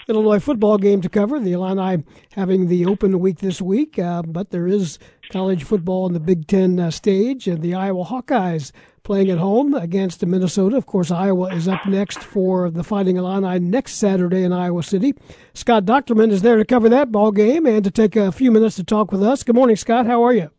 Illinois 0.06 0.38
football 0.38 0.78
game 0.78 1.00
to 1.00 1.08
cover. 1.08 1.40
The 1.40 1.54
Illini 1.54 2.04
having 2.34 2.68
the 2.68 2.86
open 2.86 3.18
week 3.18 3.38
this 3.38 3.60
week, 3.60 3.98
uh, 3.98 4.22
but 4.22 4.50
there 4.50 4.68
is 4.68 5.00
college 5.32 5.64
football 5.64 6.06
in 6.06 6.12
the 6.12 6.20
Big 6.20 6.46
Ten 6.46 6.78
uh, 6.78 6.90
stage, 6.90 7.48
and 7.48 7.62
the 7.62 7.74
Iowa 7.74 8.04
Hawkeyes 8.04 8.70
playing 9.02 9.30
at 9.30 9.38
home 9.38 9.74
against 9.74 10.24
Minnesota. 10.24 10.76
Of 10.76 10.86
course, 10.86 11.10
Iowa 11.10 11.52
is 11.54 11.66
up 11.66 11.86
next 11.86 12.18
for 12.18 12.70
the 12.70 12.84
Fighting 12.84 13.16
Illini 13.16 13.58
next 13.58 13.94
Saturday 13.94 14.44
in 14.44 14.52
Iowa 14.52 14.82
City. 14.82 15.14
Scott 15.54 15.84
Dochterman 15.84 16.30
is 16.30 16.42
there 16.42 16.58
to 16.58 16.64
cover 16.64 16.88
that 16.90 17.10
ball 17.10 17.32
game 17.32 17.66
and 17.66 17.82
to 17.82 17.90
take 17.90 18.14
a 18.14 18.30
few 18.30 18.52
minutes 18.52 18.76
to 18.76 18.84
talk 18.84 19.10
with 19.10 19.22
us. 19.22 19.42
Good 19.42 19.56
morning, 19.56 19.76
Scott. 19.76 20.06
How 20.06 20.22
are 20.22 20.34
you? 20.34 20.50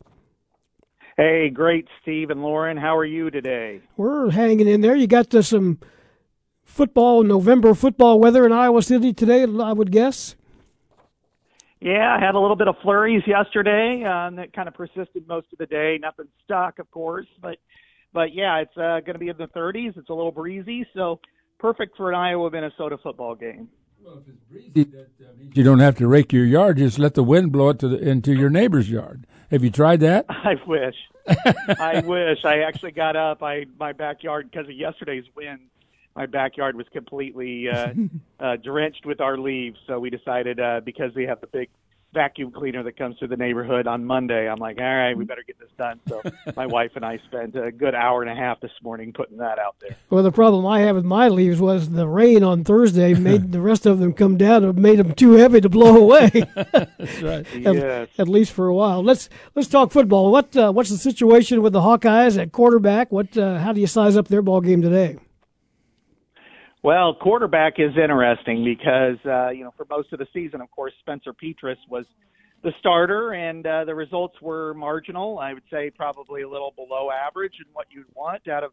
Hey, 1.16 1.48
great, 1.48 1.86
Steve 2.02 2.30
and 2.30 2.42
Loren. 2.42 2.76
How 2.76 2.96
are 2.96 3.04
you 3.04 3.30
today? 3.30 3.80
We're 3.96 4.30
hanging 4.30 4.66
in 4.66 4.80
there. 4.80 4.96
You 4.96 5.06
got 5.06 5.30
to 5.30 5.44
some 5.44 5.78
football, 6.64 7.22
November 7.22 7.72
football 7.74 8.18
weather 8.18 8.44
in 8.44 8.50
Iowa 8.50 8.82
City 8.82 9.12
today, 9.12 9.44
I 9.44 9.72
would 9.72 9.92
guess. 9.92 10.34
Yeah, 11.84 12.16
I 12.18 12.18
had 12.18 12.34
a 12.34 12.40
little 12.40 12.56
bit 12.56 12.66
of 12.66 12.76
flurries 12.82 13.22
yesterday, 13.26 14.04
and 14.06 14.38
that 14.38 14.54
kind 14.54 14.68
of 14.68 14.74
persisted 14.74 15.28
most 15.28 15.48
of 15.52 15.58
the 15.58 15.66
day. 15.66 15.98
Nothing 16.00 16.28
stuck, 16.42 16.78
of 16.78 16.90
course, 16.90 17.26
but 17.42 17.58
but 18.14 18.32
yeah, 18.32 18.56
it's 18.60 18.74
uh, 18.78 19.00
going 19.00 19.12
to 19.12 19.18
be 19.18 19.28
in 19.28 19.36
the 19.36 19.48
30s. 19.48 19.98
It's 19.98 20.08
a 20.08 20.14
little 20.14 20.32
breezy, 20.32 20.86
so 20.94 21.20
perfect 21.58 21.94
for 21.98 22.10
an 22.10 22.14
Iowa 22.14 22.50
Minnesota 22.50 22.96
football 23.02 23.34
game. 23.34 23.68
Well, 24.02 24.16
if 24.16 24.28
it's 24.28 24.40
breezy, 24.50 24.90
that 24.92 25.08
uh, 25.20 25.36
means 25.38 25.54
you 25.54 25.62
don't 25.62 25.80
have 25.80 25.96
to 25.96 26.08
rake 26.08 26.32
your 26.32 26.46
yard. 26.46 26.78
Just 26.78 26.98
let 26.98 27.12
the 27.12 27.22
wind 27.22 27.52
blow 27.52 27.68
it 27.68 27.80
to 27.80 27.88
the, 27.88 27.98
into 27.98 28.32
your 28.32 28.48
neighbor's 28.48 28.88
yard. 28.88 29.26
Have 29.50 29.62
you 29.62 29.70
tried 29.70 30.00
that? 30.00 30.24
I 30.30 30.54
wish. 30.66 30.96
I 31.78 32.00
wish. 32.00 32.38
I 32.46 32.60
actually 32.60 32.92
got 32.92 33.14
up. 33.14 33.42
I 33.42 33.66
my 33.78 33.92
backyard 33.92 34.50
because 34.50 34.68
of 34.68 34.74
yesterday's 34.74 35.24
wind 35.36 35.60
my 36.16 36.26
backyard 36.26 36.76
was 36.76 36.86
completely 36.92 37.68
uh, 37.68 37.92
uh, 38.40 38.56
drenched 38.56 39.04
with 39.06 39.20
our 39.20 39.36
leaves. 39.38 39.78
So 39.86 39.98
we 39.98 40.10
decided 40.10 40.60
uh, 40.60 40.80
because 40.84 41.14
we 41.14 41.24
have 41.24 41.40
the 41.40 41.46
big 41.48 41.68
vacuum 42.12 42.52
cleaner 42.52 42.80
that 42.84 42.96
comes 42.96 43.18
through 43.18 43.26
the 43.26 43.36
neighborhood 43.36 43.88
on 43.88 44.04
Monday. 44.04 44.48
I'm 44.48 44.60
like, 44.60 44.78
all 44.78 44.84
right, 44.84 45.16
we 45.18 45.24
better 45.24 45.42
get 45.44 45.58
this 45.58 45.70
done. 45.76 45.98
So 46.08 46.22
my 46.56 46.64
wife 46.64 46.92
and 46.94 47.04
I 47.04 47.18
spent 47.26 47.56
a 47.56 47.72
good 47.72 47.92
hour 47.96 48.22
and 48.22 48.30
a 48.30 48.36
half 48.36 48.60
this 48.60 48.70
morning 48.84 49.12
putting 49.12 49.38
that 49.38 49.58
out 49.58 49.74
there. 49.80 49.96
Well, 50.10 50.22
the 50.22 50.30
problem 50.30 50.64
I 50.64 50.78
have 50.82 50.94
with 50.94 51.04
my 51.04 51.26
leaves 51.26 51.60
was 51.60 51.90
the 51.90 52.06
rain 52.06 52.44
on 52.44 52.62
Thursday 52.62 53.14
made 53.18 53.50
the 53.50 53.60
rest 53.60 53.84
of 53.84 53.98
them 53.98 54.12
come 54.12 54.36
down 54.36 54.62
and 54.62 54.78
made 54.78 55.00
them 55.00 55.12
too 55.12 55.32
heavy 55.32 55.60
to 55.60 55.68
blow 55.68 55.96
away. 55.96 56.30
That's 56.54 57.20
right. 57.22 57.44
at, 57.66 57.74
Yes. 57.74 58.08
at 58.16 58.28
least 58.28 58.52
for 58.52 58.68
a 58.68 58.74
while. 58.74 59.02
Let's 59.02 59.28
let's 59.56 59.66
talk 59.66 59.90
football. 59.90 60.30
What 60.30 60.56
uh, 60.56 60.70
what's 60.70 60.90
the 60.90 60.98
situation 60.98 61.62
with 61.62 61.72
the 61.72 61.80
Hawkeyes 61.80 62.40
at 62.40 62.52
quarterback? 62.52 63.10
What 63.10 63.36
uh, 63.36 63.58
how 63.58 63.72
do 63.72 63.80
you 63.80 63.88
size 63.88 64.16
up 64.16 64.28
their 64.28 64.40
ball 64.42 64.60
game 64.60 64.82
today? 64.82 65.18
Well, 66.84 67.14
quarterback 67.14 67.78
is 67.78 67.96
interesting 67.96 68.62
because 68.62 69.16
uh, 69.24 69.48
you 69.48 69.64
know 69.64 69.72
for 69.74 69.86
most 69.88 70.12
of 70.12 70.18
the 70.18 70.26
season, 70.34 70.60
of 70.60 70.70
course, 70.70 70.92
Spencer 71.00 71.32
Petras 71.32 71.78
was 71.88 72.04
the 72.62 72.72
starter, 72.78 73.32
and 73.32 73.66
uh, 73.66 73.86
the 73.86 73.94
results 73.94 74.34
were 74.42 74.74
marginal. 74.74 75.38
I 75.38 75.54
would 75.54 75.62
say 75.72 75.88
probably 75.88 76.42
a 76.42 76.48
little 76.48 76.74
below 76.76 77.08
average 77.10 77.54
in 77.58 77.64
what 77.72 77.86
you'd 77.90 78.04
want 78.14 78.46
out 78.48 78.64
of 78.64 78.72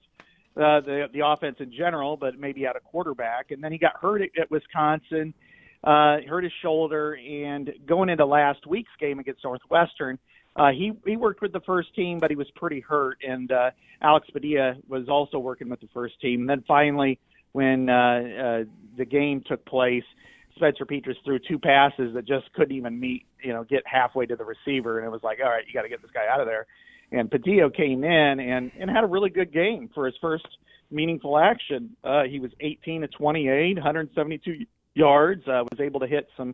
uh, 0.58 0.82
the 0.82 1.06
the 1.14 1.26
offense 1.26 1.56
in 1.62 1.72
general, 1.72 2.18
but 2.18 2.38
maybe 2.38 2.68
out 2.68 2.76
of 2.76 2.84
quarterback. 2.84 3.52
And 3.52 3.64
then 3.64 3.72
he 3.72 3.78
got 3.78 3.94
hurt 3.96 4.22
at, 4.22 4.30
at 4.38 4.52
Wisconsin, 4.52 5.34
uh, 5.86 6.18
hurt 6.28 6.44
his 6.44 6.52
shoulder, 6.62 7.14
and 7.14 7.72
going 7.88 8.10
into 8.10 8.26
last 8.26 8.68
week's 8.68 8.92
game 9.00 9.20
against 9.20 9.42
Northwestern. 9.46 10.20
Uh, 10.58 10.72
he 10.72 10.92
he 11.06 11.16
worked 11.16 11.42
with 11.42 11.54
the 11.54 11.62
first 11.62 11.96
team, 11.96 12.20
but 12.20 12.30
he 12.30 12.36
was 12.36 12.52
pretty 12.58 12.82
hurt, 12.82 13.20
and 13.26 13.54
uh, 13.54 13.70
Alex 14.02 14.28
Padilla 14.34 14.76
was 14.90 15.08
also 15.08 15.40
working 15.40 15.70
with 15.70 15.80
the 15.80 15.88
first 15.94 16.20
team. 16.20 16.42
And 16.42 16.50
then 16.50 16.66
finally, 16.68 17.18
when 17.52 17.90
uh, 17.90 17.94
uh, 17.94 18.64
the 18.98 19.06
game 19.06 19.44
took 19.46 19.66
place, 19.66 20.04
Spencer 20.56 20.86
Petras 20.86 21.16
threw 21.24 21.40
two 21.40 21.60
passes 21.60 22.14
that 22.14 22.26
just 22.26 22.52
couldn't 22.54 22.76
even 22.76 23.00
meet, 23.00 23.26
you 23.44 23.54
know, 23.54 23.64
get 23.64 23.84
halfway 23.86 24.26
to 24.26 24.36
the 24.36 24.46
receiver, 24.46 25.00
and 25.00 25.08
it 25.08 25.12
was 25.12 25.24
like, 25.24 25.40
all 25.44 25.50
right, 25.50 25.64
you 25.68 25.74
got 25.74 25.84
to 25.84 25.90
get 25.90 26.02
this 26.02 26.12
guy 26.12 26.26
out 26.32 26.40
of 26.40 26.48
there. 26.48 26.68
And 27.12 27.30
Padilla 27.30 27.70
came 27.72 28.04
in 28.04 28.40
and 28.40 28.72
and 28.80 28.90
had 28.90 29.04
a 29.04 29.08
really 29.08 29.30
good 29.30 29.52
game 29.52 29.90
for 29.94 30.06
his 30.06 30.16
first 30.22 30.48
meaningful 30.90 31.38
action. 31.38 31.96
Uh, 32.04 32.24
he 32.24 32.40
was 32.40 32.52
18 32.60 33.02
to 33.02 33.08
28, 33.08 33.76
172 33.76 34.66
yards. 34.94 35.42
Uh, 35.48 35.64
was 35.70 35.80
able 35.80 36.00
to 36.00 36.08
hit 36.08 36.28
some 36.38 36.54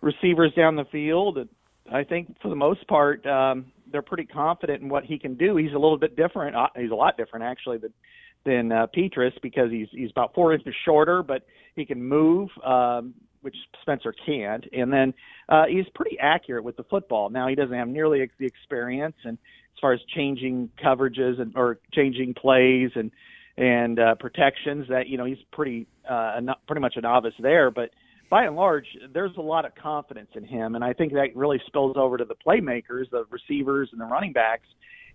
receivers 0.00 0.52
down 0.54 0.76
the 0.76 0.84
field. 0.86 1.38
And 1.38 1.48
I 1.90 2.04
think 2.04 2.36
for 2.42 2.48
the 2.48 2.56
most 2.56 2.86
part, 2.88 3.24
um, 3.26 3.66
they're 3.90 4.02
pretty 4.02 4.24
confident 4.24 4.82
in 4.82 4.88
what 4.88 5.04
he 5.04 5.18
can 5.18 5.34
do. 5.34 5.56
He's 5.56 5.72
a 5.72 5.78
little 5.78 5.98
bit 5.98 6.16
different. 6.16 6.56
Uh, 6.56 6.68
he's 6.76 6.90
a 6.90 6.94
lot 6.94 7.16
different 7.16 7.44
actually 7.44 7.78
than 7.78 7.92
than 8.46 8.72
uh, 8.72 8.86
Petras 8.96 9.32
because 9.42 9.70
he's 9.70 9.88
he's 9.90 10.10
about 10.10 10.34
four 10.34 10.54
inches 10.54 10.74
shorter, 10.84 11.22
but 11.22 11.44
he 11.74 11.84
can 11.84 12.02
move, 12.02 12.48
um, 12.64 13.12
which 13.42 13.56
Spencer 13.82 14.14
can't. 14.24 14.64
And 14.72 14.90
then 14.92 15.12
uh, 15.48 15.64
he's 15.68 15.84
pretty 15.94 16.16
accurate 16.18 16.64
with 16.64 16.76
the 16.76 16.84
football. 16.84 17.28
Now 17.28 17.48
he 17.48 17.54
doesn't 17.54 17.76
have 17.76 17.88
nearly 17.88 18.26
the 18.38 18.46
experience 18.46 19.16
and 19.24 19.36
as 19.76 19.80
far 19.80 19.92
as 19.92 20.00
changing 20.14 20.70
coverages 20.82 21.40
and 21.40 21.52
or 21.56 21.78
changing 21.92 22.34
plays 22.34 22.90
and 22.94 23.10
and 23.58 23.98
uh, 23.98 24.14
protections 24.14 24.86
that 24.88 25.08
you 25.08 25.18
know 25.18 25.24
he's 25.24 25.38
pretty 25.52 25.86
uh, 26.08 26.40
pretty 26.66 26.80
much 26.80 26.94
a 26.96 27.00
novice 27.00 27.34
there, 27.40 27.70
but 27.70 27.90
by 28.28 28.44
and 28.44 28.56
large, 28.56 28.86
there's 29.12 29.36
a 29.36 29.40
lot 29.40 29.64
of 29.64 29.74
confidence 29.76 30.30
in 30.34 30.44
him, 30.44 30.74
and 30.74 30.82
I 30.82 30.92
think 30.92 31.12
that 31.12 31.28
really 31.36 31.60
spills 31.66 31.96
over 31.96 32.16
to 32.16 32.24
the 32.24 32.34
playmakers, 32.34 33.08
the 33.10 33.24
receivers, 33.30 33.90
and 33.92 34.00
the 34.00 34.04
running 34.04 34.32
backs. 34.32 34.66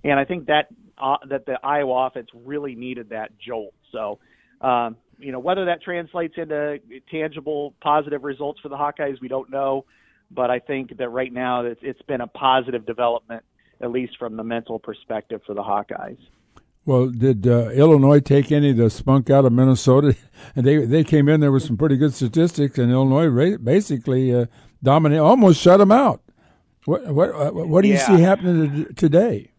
And 0.04 0.20
I 0.20 0.26
think 0.26 0.48
that 0.48 0.68
uh, 0.98 1.18
that 1.30 1.46
the 1.46 1.60
Iowa 1.64 2.08
offense 2.08 2.28
really 2.34 2.76
needed 2.76 3.10
that 3.10 3.32
jolt. 3.40 3.74
So, 3.92 4.20
um, 4.62 4.98
you 5.20 5.32
know, 5.32 5.40
whether 5.40 5.66
that 5.66 5.82
translates 5.82 6.36
into 6.38 6.80
tangible, 7.12 7.74
positive 7.82 8.24
results 8.24 8.60
for 8.62 8.70
the 8.70 8.76
Hawkeyes, 8.78 9.20
we 9.22 9.28
don't 9.28 9.50
know. 9.50 9.86
But 10.30 10.50
I 10.50 10.60
think 10.60 10.98
that 10.98 11.10
right 11.10 11.32
now 11.32 11.66
it's, 11.66 11.82
it's 11.84 12.02
been 12.04 12.22
a 12.22 12.28
positive 12.28 12.86
development, 12.86 13.44
at 13.82 13.92
least 13.92 14.18
from 14.18 14.38
the 14.38 14.44
mental 14.44 14.80
perspective 14.80 15.42
for 15.46 15.54
the 15.54 15.62
Hawkeyes. 15.64 16.18
Well, 16.86 17.08
did 17.10 17.46
uh, 17.46 17.70
Illinois 17.70 18.22
take 18.22 18.52
any 18.52 18.72
of 18.72 18.78
the 18.78 18.90
spunk 18.90 19.30
out 19.30 19.46
of 19.46 19.52
Minnesota? 19.54 20.16
And 20.56 20.66
they 20.66 20.86
they 20.86 21.04
came 21.04 21.30
in 21.30 21.40
there 21.40 21.52
with 21.52 21.64
some 21.64 21.78
pretty 21.78 21.98
good 21.98 22.14
statistics, 22.16 22.78
and 22.80 22.92
Illinois 22.92 23.28
ra- 23.28 23.58
basically 23.58 24.34
uh, 24.34 24.48
dominated, 24.82 25.22
almost 25.22 25.62
shut 25.62 25.78
them 25.78 25.92
out. 25.92 26.22
What 26.86 27.06
what 27.14 27.30
uh, 27.30 27.52
what 27.52 27.82
do 27.84 27.88
you 27.90 27.94
Yeah. 27.94 28.08
see 28.08 28.22
happening 28.22 28.88
today? 28.96 29.51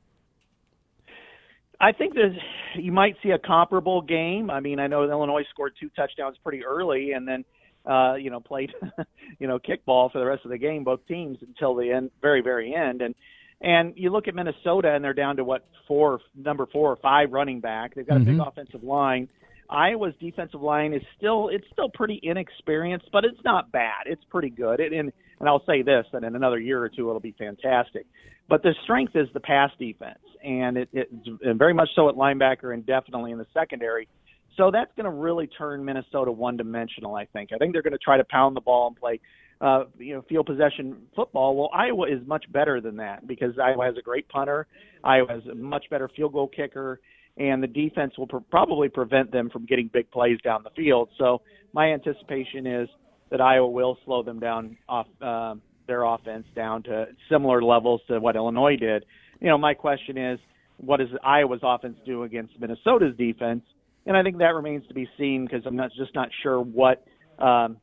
I 1.83 1.91
think 1.93 2.15
there's 2.15 2.37
you 2.77 2.93
might 2.93 3.17
see 3.23 3.31
a 3.31 3.39
comparable 3.39 4.03
game. 4.03 4.51
I 4.51 4.61
mean, 4.61 4.79
I 4.79 4.87
know 4.87 5.03
Illinois 5.03 5.43
scored 5.51 5.73
two 5.79 5.91
touchdowns 5.97 6.37
pretty 6.43 6.65
early, 6.65 7.13
and 7.13 7.27
then 7.27 7.45
uh, 7.85 8.15
you 8.15 8.31
know 8.31 8.41
played 8.41 8.73
you 9.41 9.49
know 9.49 9.59
kickball 9.59 10.11
for 10.13 10.21
the 10.21 10.25
rest 10.25 10.45
of 10.45 10.53
the 10.53 10.59
game, 10.59 10.85
both 10.85 11.05
teams 11.09 11.39
until 11.43 11.75
the 11.75 11.91
end, 11.91 12.13
very 12.23 12.41
very 12.41 12.73
end. 12.75 13.03
And 13.03 13.15
and 13.61 13.95
you 13.97 14.11
look 14.11 14.29
at 14.29 14.35
Minnesota, 14.35 14.93
and 14.95 15.05
they're 15.05 15.13
down 15.13 15.37
to 15.37 15.45
what 15.45 15.67
four, 15.89 16.21
number 16.37 16.67
four 16.67 16.91
or 16.91 16.97
five 16.97 17.33
running 17.33 17.61
back. 17.61 17.95
They've 17.95 18.07
got 18.07 18.17
a 18.17 18.21
big 18.21 18.37
Mhm. 18.37 18.47
offensive 18.47 18.83
line. 18.85 19.29
Iowa's 19.69 20.15
defensive 20.21 20.63
line 20.63 20.93
is 20.93 21.03
still 21.17 21.49
it's 21.49 21.67
still 21.73 21.89
pretty 21.89 22.21
inexperienced, 22.23 23.11
but 23.11 23.25
it's 23.25 23.43
not 23.45 23.73
bad. 23.73 24.07
It's 24.07 24.25
pretty 24.25 24.51
good. 24.51 24.79
It, 24.79 24.93
and 24.93 25.13
and 25.41 25.49
I'll 25.49 25.65
say 25.65 25.83
this 25.83 26.07
that 26.13 26.23
in 26.23 26.37
another 26.37 26.61
year 26.61 26.81
or 26.81 26.89
two 26.89 27.09
it'll 27.09 27.21
be 27.21 27.33
fantastic. 27.33 28.07
But 28.49 28.63
the 28.63 28.75
strength 28.85 29.17
is 29.17 29.29
the 29.33 29.41
pass 29.41 29.71
defense, 29.79 30.19
and 30.45 30.77
it, 30.77 30.89
it 30.93 31.09
very 31.57 31.75
much 31.75 31.89
so 31.95 32.09
at 32.09 32.15
linebacker 32.15 32.75
and 32.75 32.85
definitely 32.87 33.33
in 33.33 33.39
the 33.39 33.47
secondary. 33.55 34.09
So 34.57 34.71
that's 34.71 34.91
going 34.97 35.05
to 35.05 35.11
really 35.11 35.47
turn 35.47 35.85
Minnesota 35.85 36.31
one 36.31 36.57
dimensional. 36.57 37.15
I 37.15 37.27
think. 37.27 37.51
I 37.53 37.59
think 37.59 37.73
they're 37.73 37.83
going 37.83 37.93
to 37.93 37.99
try 37.99 38.17
to 38.17 38.25
pound 38.25 38.57
the 38.57 38.61
ball 38.61 38.89
and 38.89 38.97
play, 38.97 39.21
uh, 39.61 39.85
you 39.99 40.15
know, 40.15 40.23
field 40.29 40.47
possession 40.47 41.03
football. 41.17 41.57
Well, 41.57 41.71
Iowa 41.73 42.07
is 42.09 42.27
much 42.27 42.45
better 42.53 42.81
than 42.81 42.97
that 42.97 43.27
because 43.27 43.59
Iowa 43.59 43.87
has 43.87 43.97
a 43.99 44.03
great 44.03 44.29
punter. 44.29 44.67
Iowa 45.03 45.29
has 45.29 45.43
a 45.51 45.55
much 45.55 45.87
better 45.91 46.09
field 46.15 46.33
goal 46.33 46.49
kicker 46.49 47.01
and 47.37 47.63
the 47.63 47.67
defense 47.67 48.17
will 48.19 48.27
pr- 48.27 48.39
probably 48.51 48.89
prevent 48.89 49.33
them 49.33 49.49
from 49.51 49.65
getting 49.67 49.89
big 49.93 50.11
plays 50.11 50.39
down 50.45 50.63
the 50.63 50.71
field. 50.71 51.09
So 51.19 51.43
my 51.73 51.93
anticipation 51.93 52.67
is 52.67 52.89
that 53.31 53.41
Iowa 53.41 53.69
will 53.69 53.97
slow 54.05 54.23
them 54.23 54.39
down 54.39 54.77
off 54.89 55.07
uh, 55.21 55.55
their 55.87 56.05
offense 56.05 56.45
down 56.55 56.83
to 56.85 57.07
similar 57.31 57.63
levels 57.63 58.01
to 58.09 58.19
what 58.21 58.37
Illinois 58.37 58.77
did. 58.77 59.05
You 59.43 59.49
know, 59.49 59.59
my 59.59 59.75
question 59.75 60.17
is, 60.17 60.39
what 60.77 60.99
does 60.99 61.09
Iowa's 61.25 61.61
offense 61.65 61.97
do 62.07 62.23
against 62.23 62.59
Minnesota's 62.61 63.17
defense? 63.17 63.63
And 64.07 64.17
I 64.17 64.23
think 64.23 64.39
that 64.39 64.55
remains 64.55 64.87
to 64.87 64.95
be 64.95 65.09
seen 65.19 65.47
because 65.47 65.67
I'm 65.67 65.75
not 65.75 65.91
just 65.97 66.15
not 66.15 66.29
sure 66.45 66.61
what 66.61 67.05
um, 67.41 67.77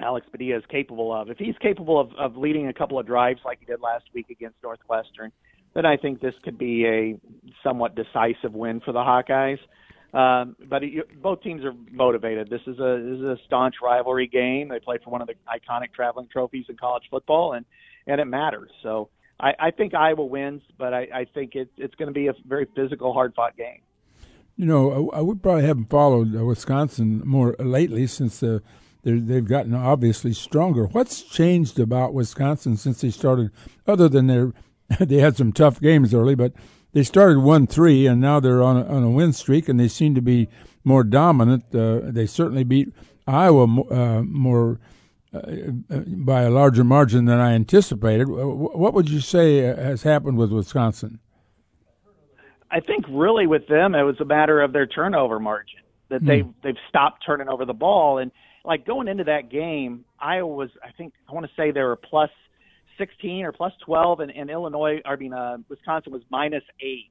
Alex 0.00 0.26
Padilla 0.30 0.58
is 0.58 0.64
capable 0.68 1.14
of. 1.14 1.30
If 1.30 1.38
he's 1.38 1.54
capable 1.62 2.00
of, 2.00 2.10
of 2.18 2.36
leading 2.36 2.66
a 2.66 2.72
couple 2.72 2.98
of 2.98 3.06
drives 3.06 3.40
like 3.44 3.60
he 3.60 3.66
did 3.66 3.80
last 3.80 4.04
week 4.14 4.30
against 4.30 4.56
Northwestern, 4.64 5.30
then 5.74 5.86
I 5.86 5.96
think 5.96 6.20
this 6.20 6.34
could 6.42 6.58
be 6.58 6.84
a 6.86 7.20
somewhat 7.62 7.94
decisive 7.94 8.52
win 8.52 8.80
for 8.80 8.90
the 8.90 8.98
Hawkeyes. 8.98 9.58
Um, 10.12 10.56
but 10.68 10.82
it, 10.82 11.22
both 11.22 11.40
teams 11.42 11.64
are 11.64 11.74
motivated. 11.92 12.50
This 12.50 12.62
is 12.66 12.80
a 12.80 13.00
this 13.04 13.18
is 13.18 13.24
a 13.24 13.36
staunch 13.46 13.76
rivalry 13.80 14.26
game. 14.26 14.70
They 14.70 14.80
play 14.80 14.98
for 15.04 15.10
one 15.10 15.20
of 15.20 15.28
the 15.28 15.34
iconic 15.46 15.92
traveling 15.94 16.28
trophies 16.32 16.64
in 16.68 16.76
college 16.76 17.04
football, 17.10 17.52
and 17.52 17.64
and 18.06 18.20
it 18.20 18.24
matters. 18.24 18.70
So 18.82 19.10
I, 19.38 19.54
I 19.58 19.70
think 19.70 19.94
Iowa 19.94 20.24
wins, 20.24 20.62
but 20.78 20.94
I, 20.94 21.08
I 21.12 21.26
think 21.32 21.54
it, 21.54 21.68
it's 21.76 21.94
going 21.94 22.08
to 22.08 22.14
be 22.14 22.28
a 22.28 22.34
very 22.46 22.66
physical, 22.74 23.12
hard 23.12 23.34
fought 23.34 23.56
game. 23.56 23.80
You 24.56 24.66
know, 24.66 25.10
I, 25.12 25.18
I 25.18 25.20
would 25.20 25.42
probably 25.42 25.64
haven't 25.64 25.90
followed 25.90 26.34
uh, 26.34 26.44
Wisconsin 26.44 27.22
more 27.24 27.54
lately 27.58 28.06
since 28.06 28.42
uh, 28.42 28.60
they've 29.02 29.46
gotten 29.46 29.74
obviously 29.74 30.32
stronger. 30.32 30.86
What's 30.86 31.22
changed 31.22 31.78
about 31.78 32.14
Wisconsin 32.14 32.76
since 32.76 33.02
they 33.02 33.10
started, 33.10 33.50
other 33.86 34.08
than 34.08 34.26
their 34.26 34.52
they 35.00 35.18
had 35.18 35.36
some 35.36 35.52
tough 35.52 35.80
games 35.80 36.14
early, 36.14 36.34
but 36.34 36.52
they 36.92 37.02
started 37.02 37.40
one 37.40 37.66
three 37.66 38.06
and 38.06 38.20
now 38.20 38.40
they're 38.40 38.62
on 38.62 38.76
a, 38.76 38.86
on 38.86 39.02
a 39.02 39.10
win 39.10 39.32
streak 39.32 39.68
and 39.68 39.78
they 39.78 39.88
seem 39.88 40.14
to 40.14 40.22
be 40.22 40.48
more 40.84 41.04
dominant. 41.04 41.64
Uh, 41.74 42.00
they 42.04 42.26
certainly 42.26 42.64
beat 42.64 42.92
Iowa 43.26 43.64
uh, 43.90 44.22
more 44.22 44.78
by 46.24 46.42
a 46.42 46.50
larger 46.50 46.84
margin 46.84 47.24
than 47.26 47.38
I 47.40 47.52
anticipated. 47.54 48.28
Uh, 48.28 48.46
What 48.48 48.94
would 48.94 49.08
you 49.08 49.20
say 49.20 49.68
uh, 49.68 49.76
has 49.76 50.02
happened 50.02 50.38
with 50.38 50.52
Wisconsin? 50.52 51.18
I 52.70 52.80
think 52.80 53.04
really 53.08 53.46
with 53.46 53.66
them 53.68 53.94
it 53.94 54.02
was 54.02 54.20
a 54.20 54.24
matter 54.24 54.60
of 54.60 54.72
their 54.72 54.86
turnover 54.86 55.38
margin 55.38 55.80
that 56.08 56.20
Hmm. 56.20 56.26
they've 56.26 56.48
they've 56.62 56.76
stopped 56.88 57.24
turning 57.24 57.48
over 57.48 57.64
the 57.64 57.74
ball 57.74 58.18
and 58.18 58.30
like 58.64 58.84
going 58.84 59.08
into 59.08 59.24
that 59.24 59.48
game 59.50 60.04
Iowa 60.18 60.52
was 60.52 60.70
I 60.84 60.90
think 60.92 61.14
I 61.28 61.32
want 61.32 61.46
to 61.46 61.52
say 61.56 61.70
they 61.70 61.82
were 61.82 61.96
plus 61.96 62.30
16 62.98 63.44
or 63.44 63.52
plus 63.52 63.72
12 63.84 64.20
and, 64.20 64.30
and 64.32 64.50
Illinois 64.50 65.00
I 65.04 65.16
mean 65.16 65.32
uh, 65.32 65.58
Wisconsin 65.68 66.12
was 66.12 66.22
minus 66.30 66.64
8 66.80 67.04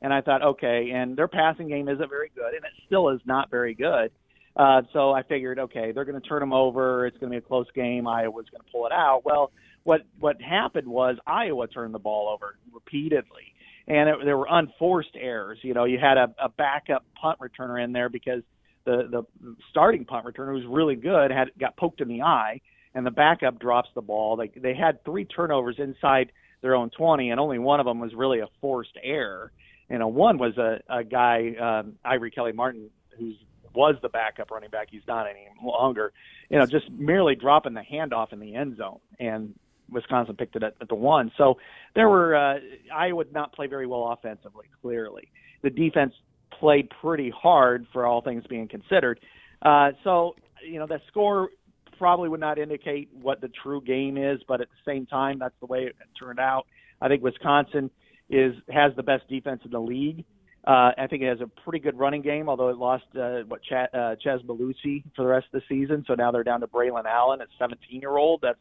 and 0.00 0.12
I 0.14 0.22
thought 0.22 0.42
okay 0.42 0.90
and 0.92 1.16
their 1.16 1.28
passing 1.28 1.68
game 1.68 1.88
isn't 1.88 2.08
very 2.08 2.30
good 2.34 2.54
and 2.54 2.64
it 2.64 2.72
still 2.86 3.10
is 3.10 3.20
not 3.26 3.50
very 3.50 3.74
good 3.74 4.10
uh, 4.56 4.82
so 4.92 5.12
I 5.12 5.22
figured 5.22 5.58
okay 5.58 5.92
they're 5.92 6.04
going 6.04 6.20
to 6.20 6.28
turn 6.28 6.40
them 6.40 6.52
over 6.52 7.06
it's 7.06 7.16
going 7.18 7.32
to 7.32 7.38
be 7.38 7.44
a 7.44 7.46
close 7.46 7.66
game 7.74 8.06
Iowa's 8.06 8.46
going 8.50 8.62
to 8.64 8.72
pull 8.72 8.86
it 8.86 8.92
out 8.92 9.22
well 9.24 9.50
what 9.84 10.02
what 10.20 10.40
happened 10.40 10.88
was 10.88 11.16
Iowa 11.26 11.68
turned 11.68 11.94
the 11.94 11.98
ball 11.98 12.28
over 12.28 12.56
repeatedly 12.72 13.52
and 13.86 14.08
it, 14.08 14.16
there 14.24 14.38
were 14.38 14.46
unforced 14.50 15.16
errors. 15.18 15.58
You 15.62 15.74
know, 15.74 15.84
you 15.84 15.98
had 15.98 16.16
a, 16.16 16.34
a 16.42 16.48
backup 16.48 17.04
punt 17.20 17.38
returner 17.40 17.82
in 17.82 17.92
there 17.92 18.08
because 18.08 18.42
the 18.84 19.08
the 19.42 19.56
starting 19.70 20.04
punt 20.04 20.26
returner 20.26 20.54
was 20.54 20.64
really 20.68 20.96
good 20.96 21.30
had 21.30 21.50
got 21.58 21.76
poked 21.76 22.00
in 22.00 22.08
the 22.08 22.22
eye, 22.22 22.60
and 22.94 23.06
the 23.06 23.10
backup 23.10 23.58
drops 23.58 23.88
the 23.94 24.02
ball. 24.02 24.36
They 24.36 24.50
they 24.60 24.74
had 24.74 25.04
three 25.04 25.24
turnovers 25.24 25.76
inside 25.78 26.32
their 26.62 26.74
own 26.74 26.90
20, 26.90 27.30
and 27.30 27.40
only 27.40 27.58
one 27.58 27.80
of 27.80 27.86
them 27.86 27.98
was 27.98 28.12
really 28.14 28.40
a 28.40 28.46
forced 28.60 28.96
error. 29.02 29.52
And 29.90 30.02
a 30.02 30.08
one 30.08 30.38
was 30.38 30.56
a 30.58 30.80
a 30.88 31.04
guy 31.04 31.54
um, 31.60 31.94
Ivory 32.04 32.30
Kelly 32.30 32.52
Martin 32.52 32.90
who's 33.18 33.36
was 33.74 33.96
the 34.02 34.08
backup 34.08 34.50
running 34.50 34.70
back. 34.70 34.88
He's 34.90 35.02
not 35.06 35.26
any 35.26 35.46
longer. 35.62 36.12
You 36.48 36.58
know, 36.58 36.66
just 36.66 36.90
merely 36.90 37.34
dropping 37.34 37.74
the 37.74 37.82
handoff 37.82 38.32
in 38.32 38.40
the 38.40 38.54
end 38.54 38.76
zone, 38.76 39.00
and 39.18 39.54
Wisconsin 39.90 40.36
picked 40.36 40.56
it 40.56 40.62
at, 40.62 40.74
at 40.80 40.88
the 40.88 40.94
one. 40.94 41.30
So 41.36 41.54
there 41.94 42.08
were 42.08 42.34
uh, 42.34 42.58
Iowa 42.94 43.24
did 43.24 43.34
not 43.34 43.52
play 43.52 43.66
very 43.66 43.86
well 43.86 44.12
offensively. 44.12 44.66
Clearly, 44.80 45.28
the 45.62 45.70
defense 45.70 46.14
played 46.58 46.88
pretty 47.00 47.30
hard 47.30 47.86
for 47.92 48.06
all 48.06 48.22
things 48.22 48.44
being 48.48 48.68
considered. 48.68 49.20
Uh, 49.62 49.90
so 50.04 50.34
you 50.66 50.78
know, 50.78 50.86
that 50.86 51.00
score 51.08 51.50
probably 51.98 52.28
would 52.28 52.40
not 52.40 52.58
indicate 52.58 53.08
what 53.12 53.40
the 53.40 53.50
true 53.62 53.80
game 53.80 54.16
is, 54.16 54.40
but 54.48 54.60
at 54.60 54.68
the 54.68 54.90
same 54.90 55.06
time, 55.06 55.38
that's 55.38 55.54
the 55.60 55.66
way 55.66 55.84
it 55.84 55.96
turned 56.18 56.40
out. 56.40 56.66
I 57.00 57.08
think 57.08 57.22
Wisconsin 57.22 57.90
is 58.30 58.54
has 58.70 58.92
the 58.96 59.02
best 59.02 59.28
defense 59.28 59.60
in 59.64 59.70
the 59.70 59.80
league. 59.80 60.24
Uh, 60.64 60.92
I 60.96 61.08
think 61.10 61.22
it 61.22 61.28
has 61.28 61.40
a 61.40 61.48
pretty 61.62 61.80
good 61.80 61.98
running 61.98 62.22
game, 62.22 62.48
although 62.48 62.68
it 62.68 62.76
lost 62.76 63.04
uh, 63.20 63.40
what 63.48 63.62
Ch- 63.62 63.92
uh, 63.92 64.14
Chez 64.22 64.38
Mellusi 64.46 65.02
for 65.16 65.22
the 65.22 65.28
rest 65.28 65.46
of 65.52 65.60
the 65.60 65.62
season. 65.68 66.04
So 66.06 66.14
now 66.14 66.30
they're 66.30 66.44
down 66.44 66.60
to 66.60 66.68
Braylon 66.68 67.04
Allen, 67.04 67.40
a 67.40 67.46
17 67.58 68.00
year 68.00 68.16
old. 68.16 68.40
That's 68.42 68.60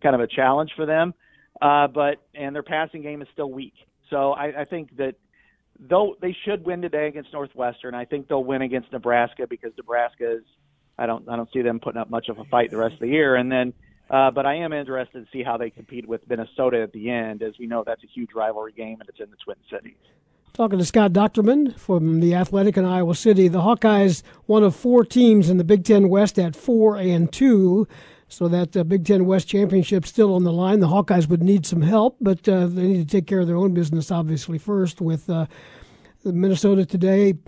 kind 0.00 0.14
of 0.14 0.20
a 0.20 0.28
challenge 0.28 0.70
for 0.76 0.86
them. 0.86 1.12
Uh, 1.60 1.88
but 1.88 2.22
and 2.34 2.54
their 2.54 2.62
passing 2.62 3.02
game 3.02 3.20
is 3.20 3.28
still 3.32 3.50
weak. 3.50 3.74
So 4.10 4.32
I, 4.32 4.60
I 4.60 4.64
think 4.64 4.96
that 4.96 5.14
though 5.78 6.16
they 6.20 6.36
should 6.44 6.64
win 6.64 6.82
today 6.82 7.08
against 7.08 7.32
Northwestern, 7.32 7.94
I 7.94 8.04
think 8.04 8.28
they'll 8.28 8.44
win 8.44 8.62
against 8.62 8.92
Nebraska 8.92 9.46
because 9.48 9.72
Nebraska 9.76 10.36
is. 10.36 10.44
I 10.98 11.06
don't 11.06 11.26
I 11.28 11.36
don't 11.36 11.50
see 11.52 11.62
them 11.62 11.80
putting 11.80 12.00
up 12.00 12.10
much 12.10 12.28
of 12.28 12.38
a 12.38 12.44
fight 12.44 12.70
the 12.70 12.76
rest 12.76 12.94
of 12.94 13.00
the 13.00 13.08
year. 13.08 13.34
And 13.34 13.50
then, 13.50 13.72
uh, 14.10 14.30
but 14.30 14.44
I 14.44 14.56
am 14.56 14.72
interested 14.74 15.24
to 15.24 15.30
see 15.32 15.42
how 15.42 15.56
they 15.56 15.70
compete 15.70 16.06
with 16.06 16.20
Minnesota 16.28 16.82
at 16.82 16.92
the 16.92 17.10
end. 17.10 17.42
As 17.42 17.54
we 17.58 17.66
know, 17.66 17.82
that's 17.84 18.04
a 18.04 18.06
huge 18.06 18.30
rivalry 18.34 18.72
game, 18.72 19.00
and 19.00 19.08
it's 19.08 19.18
in 19.18 19.30
the 19.30 19.36
Twin 19.42 19.56
Cities. 19.70 19.96
Talking 20.60 20.78
to 20.78 20.84
Scott 20.84 21.14
Dochterman 21.14 21.74
from 21.78 22.20
the 22.20 22.34
Athletic 22.34 22.76
in 22.76 22.84
Iowa 22.84 23.14
City, 23.14 23.48
the 23.48 23.62
Hawkeyes 23.62 24.22
one 24.44 24.62
of 24.62 24.76
four 24.76 25.06
teams 25.06 25.48
in 25.48 25.56
the 25.56 25.64
Big 25.64 25.84
Ten 25.84 26.10
West 26.10 26.38
at 26.38 26.54
four 26.54 26.98
and 26.98 27.32
two. 27.32 27.88
So 28.28 28.46
that 28.48 28.76
uh, 28.76 28.84
Big 28.84 29.06
Ten 29.06 29.24
West 29.24 29.48
championship 29.48 30.04
still 30.04 30.34
on 30.34 30.44
the 30.44 30.52
line. 30.52 30.80
The 30.80 30.88
Hawkeyes 30.88 31.30
would 31.30 31.42
need 31.42 31.64
some 31.64 31.80
help, 31.80 32.18
but 32.20 32.46
uh, 32.46 32.66
they 32.66 32.88
need 32.88 33.08
to 33.08 33.10
take 33.10 33.26
care 33.26 33.40
of 33.40 33.46
their 33.46 33.56
own 33.56 33.72
business, 33.72 34.10
obviously, 34.10 34.58
first 34.58 35.00
with 35.00 35.30
uh, 35.30 35.46
Minnesota 36.24 36.84
today, 36.84 37.38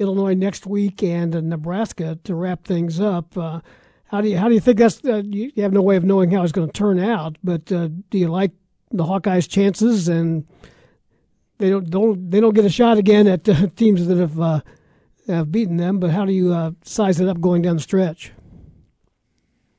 Illinois 0.00 0.34
next 0.34 0.66
week, 0.66 1.04
and 1.04 1.36
uh, 1.36 1.40
Nebraska 1.42 2.18
to 2.24 2.34
wrap 2.34 2.64
things 2.64 2.98
up. 2.98 3.38
Uh, 3.38 3.60
how 4.06 4.20
do 4.20 4.28
you 4.28 4.38
how 4.38 4.48
do 4.48 4.54
you 4.54 4.60
think 4.60 4.78
that's? 4.78 5.04
Uh, 5.04 5.22
you, 5.24 5.52
have 5.58 5.72
no 5.72 5.82
way 5.82 5.94
of 5.94 6.02
knowing 6.02 6.32
how 6.32 6.42
it's 6.42 6.50
going 6.50 6.66
to 6.66 6.72
turn 6.72 6.98
out, 6.98 7.38
but 7.44 7.66
do 7.66 8.02
you 8.10 8.26
like 8.26 8.50
the 8.90 9.04
Hawkeyes' 9.04 9.48
chances? 9.48 10.08
And 10.08 10.44
they 11.58 11.70
don't 11.70 11.88
don't 11.88 12.30
they 12.30 12.40
don't 12.40 12.54
get 12.54 12.64
a 12.64 12.70
shot 12.70 12.98
again 12.98 13.26
at 13.26 13.48
uh, 13.48 13.68
teams 13.76 14.06
that 14.06 14.18
have 14.18 14.40
uh, 14.40 14.60
have 15.26 15.50
beaten 15.50 15.76
them. 15.76 15.98
But 15.98 16.10
how 16.10 16.24
do 16.24 16.32
you 16.32 16.52
uh, 16.52 16.72
size 16.82 17.20
it 17.20 17.28
up 17.28 17.40
going 17.40 17.62
down 17.62 17.76
the 17.76 17.82
stretch? 17.82 18.32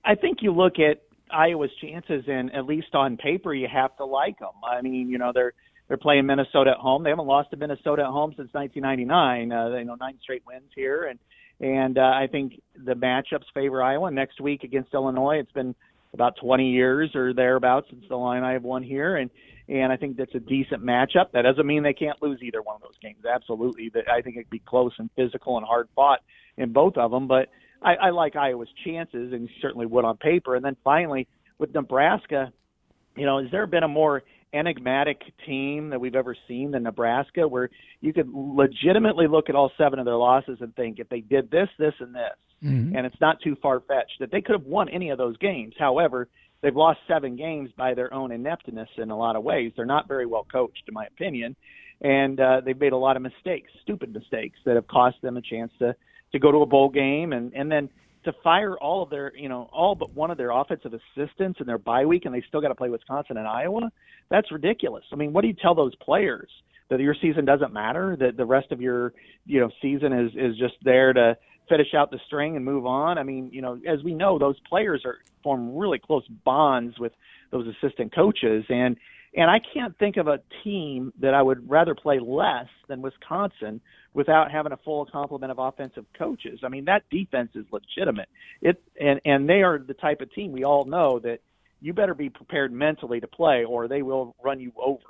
I 0.04 0.16
think 0.16 0.38
you 0.42 0.54
look 0.54 0.80
at 0.80 1.02
Iowa's 1.30 1.72
chances, 1.82 2.24
and 2.28 2.54
at 2.54 2.66
least 2.66 2.96
on 2.96 3.18
paper, 3.18 3.54
you 3.54 3.68
have 3.68 3.96
to 3.98 4.06
like 4.06 4.40
them. 4.40 4.54
I 4.64 4.82
mean, 4.82 5.10
you 5.10 5.18
know, 5.18 5.32
they're 5.34 5.54
they're 5.88 5.98
playing 5.98 6.26
Minnesota 6.26 6.72
at 6.72 6.78
home. 6.78 7.04
They 7.04 7.10
haven't 7.10 7.28
lost 7.28 7.52
to 7.52 7.58
Minnesota 7.58 8.04
at 8.04 8.10
home 8.10 8.34
since 8.36 8.54
1999. 8.54 9.52
Uh, 9.52 9.70
they 9.70 9.84
know 9.84 9.96
nine 9.96 10.18
straight 10.22 10.44
wins 10.46 10.72
here, 10.76 11.06
and 11.06 11.20
and 11.60 11.98
uh, 11.98 12.02
I 12.02 12.28
think 12.32 12.62
the 12.76 12.94
matchups 12.94 13.46
favor 13.54 13.82
Iowa 13.82 14.12
next 14.12 14.40
week 14.40 14.64
against 14.64 14.94
Illinois. 14.94 15.40
It's 15.40 15.52
been 15.52 15.76
about 16.14 16.36
20 16.42 16.72
years 16.72 17.16
or 17.16 17.34
thereabouts 17.34 17.88
since 17.90 18.06
the 18.08 18.16
Illini 18.16 18.54
have 18.54 18.64
won 18.64 18.84
here, 18.84 19.18
and 19.18 19.30
and 19.70 19.92
I 19.92 19.98
think 19.98 20.18
that's 20.18 20.36
a 20.36 20.40
decent 20.40 20.84
matchup. 20.84 21.32
That 21.34 21.44
doesn't 21.44 21.66
mean 21.66 21.84
they 21.84 21.94
can't 21.94 22.22
lose 22.22 22.40
either 22.42 22.62
one 22.62 22.76
of 22.76 22.82
those 22.82 22.98
games. 23.02 23.24
Absolutely, 23.26 23.90
that 23.94 24.10
I 24.10 24.22
think 24.22 24.38
it'd 24.38 24.50
be 24.50 24.60
close 24.60 24.94
and 24.98 25.10
physical 25.16 25.58
and 25.58 25.66
hard 25.66 25.90
fought 25.96 26.20
in 26.58 26.74
both 26.74 26.98
of 26.98 27.12
them, 27.12 27.28
but 27.28 27.50
I, 27.82 27.96
I 27.96 28.10
like 28.10 28.36
Iowa's 28.36 28.70
chances, 28.86 29.34
and 29.34 29.50
certainly 29.62 29.86
would 29.86 30.06
on 30.06 30.18
paper. 30.18 30.56
And 30.56 30.66
then 30.66 30.76
finally, 30.84 31.28
with 31.60 31.74
Nebraska, 31.74 32.52
you 33.16 33.26
know, 33.26 33.42
has 33.42 33.52
there 33.52 33.68
been 33.68 33.84
a 33.84 33.88
more 33.88 34.24
enigmatic 34.54 35.22
team 35.46 35.90
that 35.90 36.00
we've 36.00 36.16
ever 36.16 36.36
seen 36.48 36.72
than 36.72 36.84
Nebraska, 36.84 37.48
where 37.48 37.70
you 38.02 38.14
could 38.14 38.30
legitimately 38.34 39.28
look 39.28 39.50
at 39.50 39.56
all 39.56 39.72
seven 39.78 40.00
of 40.00 40.06
their 40.06 40.16
losses 40.16 40.58
and 40.62 40.76
think 40.76 41.00
if 41.00 41.10
they 41.10 41.20
did 41.20 41.52
this, 41.52 41.68
this, 41.78 41.94
and 42.00 42.16
this, 42.16 42.24
mm-hmm. 42.64 42.96
and 42.96 43.06
it's 43.06 43.20
not 43.20 43.38
too 43.44 43.58
far 43.62 43.82
fetched 43.82 44.20
that 44.20 44.32
they 44.32 44.42
could 44.42 44.54
have 44.54 44.66
won 44.66 44.90
any 44.90 45.10
of 45.10 45.18
those 45.18 45.38
games. 45.38 45.74
However, 45.78 46.30
they've 46.62 46.76
lost 46.76 47.00
seven 47.08 47.36
games 47.36 47.70
by 47.78 47.94
their 47.94 48.14
own 48.14 48.32
ineptness 48.32 48.90
in 48.98 49.12
a 49.12 49.18
lot 49.18 49.36
of 49.36 49.44
ways. 49.44 49.72
They're 49.76 49.86
not 49.86 50.08
very 50.08 50.26
well 50.26 50.46
coached, 50.52 50.84
in 50.88 50.94
my 50.94 51.06
opinion, 51.06 51.56
and 52.02 52.40
uh, 52.40 52.62
they've 52.64 52.80
made 52.80 52.94
a 52.94 52.98
lot 52.98 53.16
of 53.16 53.22
mistakes, 53.22 53.72
stupid 53.82 54.14
mistakes 54.14 54.60
that 54.66 54.76
have 54.76 54.88
cost 54.88 55.18
them 55.22 55.38
a 55.38 55.42
chance 55.42 55.72
to 55.80 55.96
to 56.34 56.40
go 56.40 56.52
to 56.52 56.58
a 56.58 56.66
bowl 56.66 56.90
game 56.90 57.34
and 57.34 57.54
and 57.54 57.72
then 57.72 57.90
to 58.26 58.34
fire 58.44 58.78
all 58.78 59.02
of 59.02 59.10
their 59.10 59.32
you 59.36 59.50
know 59.50 59.70
all 59.72 59.96
but 59.96 60.14
one 60.14 60.30
of 60.30 60.38
their 60.38 60.52
offensive 60.52 60.94
assistants 60.94 61.60
in 61.60 61.66
their 61.66 61.78
bye 61.78 62.06
week 62.06 62.26
and 62.26 62.34
they 62.36 62.44
still 62.48 62.62
got 62.62 62.68
to 62.68 62.76
play 62.76 62.90
Wisconsin 62.90 63.38
and 63.38 63.48
Iowa? 63.48 63.90
That's 64.30 64.52
ridiculous. 64.52 65.04
I 65.12 65.16
mean 65.16 65.34
what 65.34 65.42
do 65.42 65.48
you 65.48 65.56
tell 65.62 65.76
those 65.76 65.96
players? 65.96 66.50
That 66.90 67.02
your 67.02 67.16
season 67.22 67.44
doesn't 67.44 67.74
matter? 67.74 68.16
That 68.18 68.38
the 68.38 68.46
rest 68.46 68.72
of 68.72 68.82
your 68.82 69.14
you 69.46 69.60
know 69.60 69.70
season 69.82 70.14
is 70.14 70.32
is 70.36 70.58
just 70.58 70.76
there 70.84 71.14
to 71.14 71.38
finish 71.70 71.94
out 71.94 72.12
the 72.12 72.20
string 72.26 72.56
and 72.56 72.64
move 72.64 72.86
on 72.86 73.18
I 73.18 73.24
mean 73.24 73.50
you 73.52 73.62
know 73.62 73.80
as 73.88 74.04
we 74.04 74.14
know 74.14 74.38
those 74.38 74.60
players 74.68 75.04
are 75.06 75.18
form 75.44 75.76
really 75.76 76.00
close 76.00 76.28
bonds 76.28 76.98
with 77.00 77.14
those 77.52 77.68
assistant 77.68 78.14
coaches 78.14 78.66
and 78.70 78.98
and 79.36 79.52
I 79.52 79.60
can't 79.60 79.96
think 80.00 80.18
of 80.18 80.28
a 80.28 80.40
team 80.64 81.14
that 81.20 81.36
I 81.36 81.42
would 81.42 81.70
rather 81.70 81.94
play 81.94 82.20
less 82.20 82.68
than 82.88 83.02
Wisconsin 83.02 83.82
without 84.14 84.52
having 84.52 84.72
a 84.72 84.78
full 84.78 85.06
complement 85.06 85.52
of 85.52 85.60
offensive 85.60 86.06
coaches. 86.18 86.62
I 86.64 86.70
mean, 86.70 86.86
that 86.86 87.04
defense 87.12 87.52
is 87.54 87.66
legitimate. 87.72 88.30
It 88.62 88.82
and 89.00 89.22
and 89.26 89.48
they 89.48 89.62
are 89.62 89.78
the 89.78 89.94
type 89.94 90.22
of 90.22 90.34
team 90.34 90.52
we 90.52 90.64
all 90.64 90.86
know 90.86 91.20
that 91.20 91.40
you 91.82 91.94
better 91.94 92.16
be 92.16 92.30
prepared 92.30 92.72
mentally 92.72 93.20
to 93.20 93.28
play 93.28 93.64
or 93.64 93.88
they 93.88 94.02
will 94.02 94.36
run 94.44 94.60
you 94.60 94.72
over. 94.76 95.04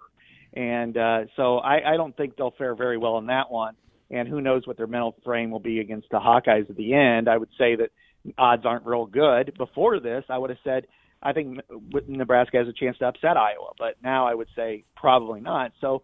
And 0.53 0.97
uh, 0.97 1.25
so 1.35 1.59
I, 1.59 1.93
I 1.93 1.97
don't 1.97 2.15
think 2.17 2.35
they'll 2.35 2.51
fare 2.57 2.75
very 2.75 2.97
well 2.97 3.17
in 3.19 3.27
that 3.27 3.49
one. 3.51 3.75
And 4.09 4.27
who 4.27 4.41
knows 4.41 4.65
what 4.65 4.77
their 4.77 4.87
mental 4.87 5.15
frame 5.23 5.51
will 5.51 5.59
be 5.59 5.79
against 5.79 6.09
the 6.09 6.19
Hawkeyes 6.19 6.69
at 6.69 6.77
the 6.77 6.93
end. 6.93 7.27
I 7.27 7.37
would 7.37 7.49
say 7.57 7.75
that 7.75 7.89
odds 8.37 8.65
aren't 8.65 8.85
real 8.85 9.05
good. 9.05 9.53
Before 9.57 9.99
this, 9.99 10.23
I 10.29 10.37
would 10.37 10.49
have 10.49 10.59
said 10.63 10.87
I 11.21 11.33
think 11.33 11.59
Nebraska 12.07 12.57
has 12.57 12.67
a 12.67 12.73
chance 12.73 12.97
to 12.99 13.05
upset 13.05 13.37
Iowa, 13.37 13.71
but 13.77 13.95
now 14.03 14.27
I 14.27 14.35
would 14.35 14.47
say 14.55 14.83
probably 14.95 15.41
not. 15.41 15.71
So, 15.81 16.03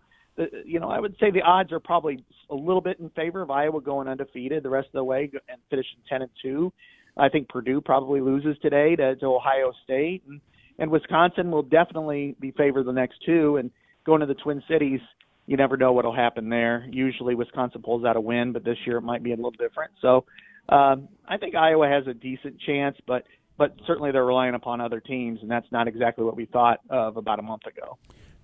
you 0.65 0.79
know, 0.79 0.89
I 0.89 0.99
would 0.99 1.15
say 1.19 1.29
the 1.29 1.41
odds 1.41 1.71
are 1.71 1.79
probably 1.79 2.23
a 2.49 2.55
little 2.55 2.81
bit 2.81 2.99
in 2.99 3.09
favor 3.11 3.41
of 3.41 3.51
Iowa 3.51 3.81
going 3.81 4.07
undefeated 4.07 4.63
the 4.63 4.69
rest 4.69 4.87
of 4.87 4.93
the 4.93 5.03
way 5.03 5.29
and 5.47 5.59
finishing 5.69 5.99
ten 6.09 6.23
and 6.23 6.31
two. 6.41 6.73
I 7.15 7.29
think 7.29 7.47
Purdue 7.47 7.79
probably 7.79 8.21
loses 8.21 8.57
today 8.61 8.95
to, 8.95 9.15
to 9.17 9.25
Ohio 9.27 9.71
State, 9.83 10.23
and, 10.27 10.41
and 10.79 10.89
Wisconsin 10.89 11.51
will 11.51 11.61
definitely 11.61 12.35
be 12.39 12.49
favored 12.51 12.87
the 12.87 12.93
next 12.93 13.17
two. 13.23 13.57
And 13.57 13.69
going 14.07 14.21
to 14.21 14.25
the 14.25 14.33
Twin 14.33 14.63
Cities, 14.67 14.99
you 15.45 15.57
never 15.57 15.77
know 15.77 15.91
what'll 15.91 16.15
happen 16.15 16.49
there. 16.49 16.87
Usually 16.89 17.35
Wisconsin 17.35 17.81
pulls 17.81 18.05
out 18.05 18.15
a 18.15 18.21
win, 18.21 18.53
but 18.53 18.63
this 18.63 18.77
year 18.85 18.97
it 18.97 19.01
might 19.01 19.23
be 19.23 19.31
a 19.31 19.35
little 19.35 19.51
different. 19.51 19.91
So 20.01 20.25
um, 20.69 21.09
I 21.27 21.37
think 21.37 21.55
Iowa 21.55 21.87
has 21.87 22.07
a 22.07 22.13
decent 22.13 22.59
chance, 22.61 22.97
but 23.07 23.23
but 23.55 23.75
certainly 23.85 24.11
they're 24.11 24.25
relying 24.25 24.55
upon 24.55 24.81
other 24.81 24.99
teams, 24.99 25.39
and 25.41 25.51
that's 25.51 25.71
not 25.71 25.87
exactly 25.87 26.25
what 26.25 26.35
we 26.35 26.45
thought 26.45 26.79
of 26.89 27.17
about 27.17 27.37
a 27.37 27.43
month 27.43 27.67
ago. 27.67 27.99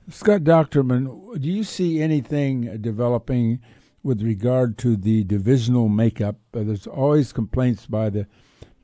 Scott 0.10 0.42
Dochterman, 0.42 1.42
do 1.42 1.48
you 1.48 1.64
see 1.64 2.02
anything 2.02 2.80
developing 2.82 3.60
with 4.04 4.22
regard 4.22 4.78
to 4.80 4.96
the 4.96 5.24
divisional 5.24 5.90
makeup? 5.90 6.36
Uh, 6.54 6.64
there's 6.64 6.86
always 6.88 7.34
complaints 7.34 7.86
by 7.86 8.10
the 8.10 8.28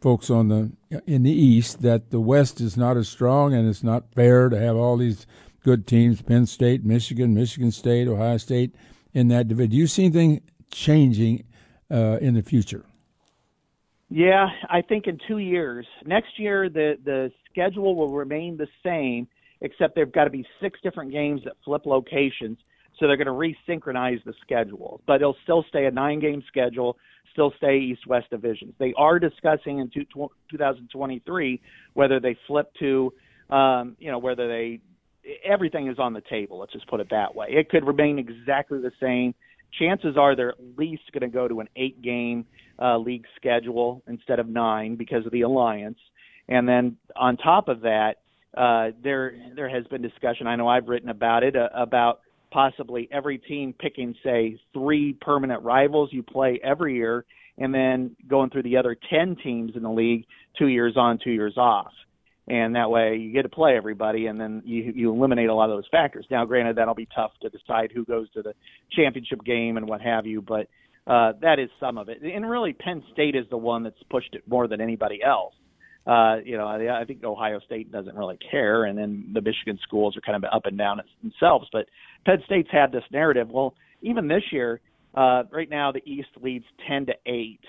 folks 0.01 0.29
on 0.29 0.49
the 0.49 0.71
in 1.07 1.23
the 1.23 1.31
East 1.31 1.81
that 1.81 2.11
the 2.11 2.19
West 2.19 2.61
is 2.61 2.77
not 2.77 2.95
as 2.95 3.09
strong 3.09 3.53
and 3.53 3.67
it's 3.67 3.83
not 3.83 4.13
fair 4.13 4.49
to 4.49 4.59
have 4.59 4.75
all 4.75 4.97
these 4.97 5.25
good 5.65 5.87
teams: 5.87 6.21
Penn 6.21 6.45
State, 6.45 6.85
Michigan, 6.85 7.33
Michigan 7.33 7.71
State, 7.71 8.07
Ohio 8.07 8.37
State 8.37 8.75
in 9.13 9.29
that 9.29 9.47
division. 9.47 9.71
Do 9.71 9.77
you 9.77 9.87
see 9.87 10.05
anything 10.05 10.41
changing 10.71 11.43
uh, 11.91 12.19
in 12.21 12.35
the 12.35 12.43
future? 12.43 12.85
Yeah, 14.09 14.47
I 14.69 14.81
think 14.81 15.07
in 15.07 15.17
two 15.27 15.39
years. 15.39 15.87
Next 16.05 16.37
year, 16.37 16.69
the 16.69 16.97
the 17.03 17.31
schedule 17.49 17.95
will 17.95 18.13
remain 18.13 18.57
the 18.57 18.67
same, 18.83 19.27
except 19.61 19.95
there've 19.95 20.11
got 20.11 20.25
to 20.25 20.29
be 20.29 20.45
six 20.61 20.79
different 20.83 21.11
games 21.11 21.41
that 21.45 21.53
flip 21.65 21.87
locations. 21.87 22.59
So 22.99 23.07
they're 23.07 23.17
going 23.17 23.27
to 23.27 23.33
resynchronize 23.33 24.23
the 24.23 24.33
schedule, 24.41 25.01
but 25.05 25.15
it'll 25.15 25.35
still 25.43 25.65
stay 25.67 25.85
a 25.85 25.91
nine-game 25.91 26.43
schedule, 26.47 26.97
still 27.33 27.51
stay 27.57 27.77
East-West 27.77 28.29
divisions. 28.29 28.73
They 28.79 28.93
are 28.95 29.19
discussing 29.19 29.79
in 29.79 29.89
two, 29.89 30.05
2023 30.49 31.61
whether 31.93 32.21
they 32.21 32.37
flip 32.47 32.71
to, 32.79 33.11
um, 33.49 33.97
you 33.99 34.11
know, 34.11 34.17
whether 34.17 34.47
they 34.47 34.79
everything 35.43 35.87
is 35.87 35.99
on 35.99 36.13
the 36.13 36.21
table. 36.29 36.59
Let's 36.59 36.73
just 36.73 36.87
put 36.87 36.99
it 36.99 37.07
that 37.11 37.35
way. 37.35 37.47
It 37.49 37.69
could 37.69 37.85
remain 37.85 38.19
exactly 38.19 38.79
the 38.79 38.91
same 38.99 39.33
chances 39.79 40.17
are 40.17 40.35
they're 40.35 40.49
at 40.49 40.77
least 40.77 41.03
going 41.11 41.29
to 41.29 41.33
go 41.33 41.47
to 41.47 41.59
an 41.59 41.69
eight 41.75 42.01
game 42.01 42.45
uh, 42.81 42.97
league 42.97 43.25
schedule 43.35 44.03
instead 44.07 44.39
of 44.39 44.47
nine 44.47 44.95
because 44.95 45.25
of 45.25 45.31
the 45.31 45.41
alliance. 45.41 45.97
And 46.47 46.67
then 46.67 46.97
on 47.15 47.37
top 47.37 47.67
of 47.67 47.81
that, 47.81 48.15
uh, 48.55 48.91
there 49.03 49.33
there 49.55 49.69
has 49.69 49.85
been 49.87 50.01
discussion. 50.01 50.47
I 50.47 50.55
know 50.55 50.67
I've 50.67 50.87
written 50.87 51.09
about 51.09 51.43
it 51.43 51.55
uh, 51.55 51.67
about 51.73 52.21
possibly 52.51 53.09
every 53.11 53.37
team 53.37 53.73
picking, 53.77 54.15
say, 54.23 54.57
three 54.73 55.13
permanent 55.19 55.63
rivals 55.63 56.09
you 56.13 56.23
play 56.23 56.59
every 56.63 56.95
year, 56.95 57.25
and 57.57 57.73
then 57.73 58.15
going 58.29 58.49
through 58.49 58.63
the 58.63 58.77
other 58.77 58.95
ten 59.09 59.35
teams 59.43 59.73
in 59.75 59.83
the 59.83 59.89
league, 59.89 60.25
two 60.57 60.67
years 60.67 60.93
on, 60.95 61.19
two 61.21 61.31
years 61.31 61.57
off 61.57 61.91
and 62.47 62.75
that 62.75 62.89
way 62.89 63.15
you 63.15 63.31
get 63.31 63.41
to 63.41 63.49
play 63.49 63.75
everybody, 63.75 64.27
and 64.27 64.39
then 64.39 64.61
you 64.65 64.93
you 64.95 65.13
eliminate 65.13 65.49
a 65.49 65.53
lot 65.53 65.69
of 65.69 65.77
those 65.77 65.87
factors. 65.91 66.25
Now, 66.29 66.45
granted, 66.45 66.77
that'll 66.77 66.95
be 66.95 67.07
tough 67.15 67.31
to 67.41 67.49
decide 67.49 67.91
who 67.93 68.05
goes 68.05 68.29
to 68.31 68.41
the 68.41 68.53
championship 68.95 69.43
game 69.43 69.77
and 69.77 69.87
what 69.87 70.01
have 70.01 70.25
you, 70.25 70.41
but 70.41 70.67
uh, 71.07 71.33
that 71.41 71.59
is 71.59 71.69
some 71.79 71.97
of 71.97 72.09
it. 72.09 72.21
And 72.21 72.47
really, 72.49 72.73
Penn 72.73 73.03
State 73.13 73.35
is 73.35 73.45
the 73.49 73.57
one 73.57 73.83
that's 73.83 74.01
pushed 74.09 74.35
it 74.35 74.43
more 74.47 74.67
than 74.67 74.79
anybody 74.79 75.19
else. 75.23 75.53
Uh, 76.05 76.37
you 76.45 76.55
know, 76.55 76.67
I, 76.67 77.01
I 77.01 77.05
think 77.05 77.23
Ohio 77.23 77.59
State 77.65 77.91
doesn't 77.91 78.15
really 78.15 78.37
care, 78.51 78.85
and 78.85 78.95
then 78.95 79.31
the 79.33 79.41
Michigan 79.41 79.79
schools 79.81 80.15
are 80.15 80.21
kind 80.21 80.35
of 80.35 80.47
up 80.53 80.65
and 80.65 80.77
down 80.77 81.01
themselves. 81.23 81.67
But 81.73 81.87
Penn 82.25 82.43
State's 82.45 82.69
had 82.71 82.91
this 82.91 83.03
narrative. 83.11 83.49
Well, 83.49 83.73
even 84.03 84.27
this 84.27 84.43
year, 84.51 84.81
uh, 85.15 85.43
right 85.51 85.69
now 85.69 85.91
the 85.91 86.07
East 86.07 86.29
leads 86.39 86.65
ten 86.87 87.07
to 87.07 87.13
eight 87.25 87.61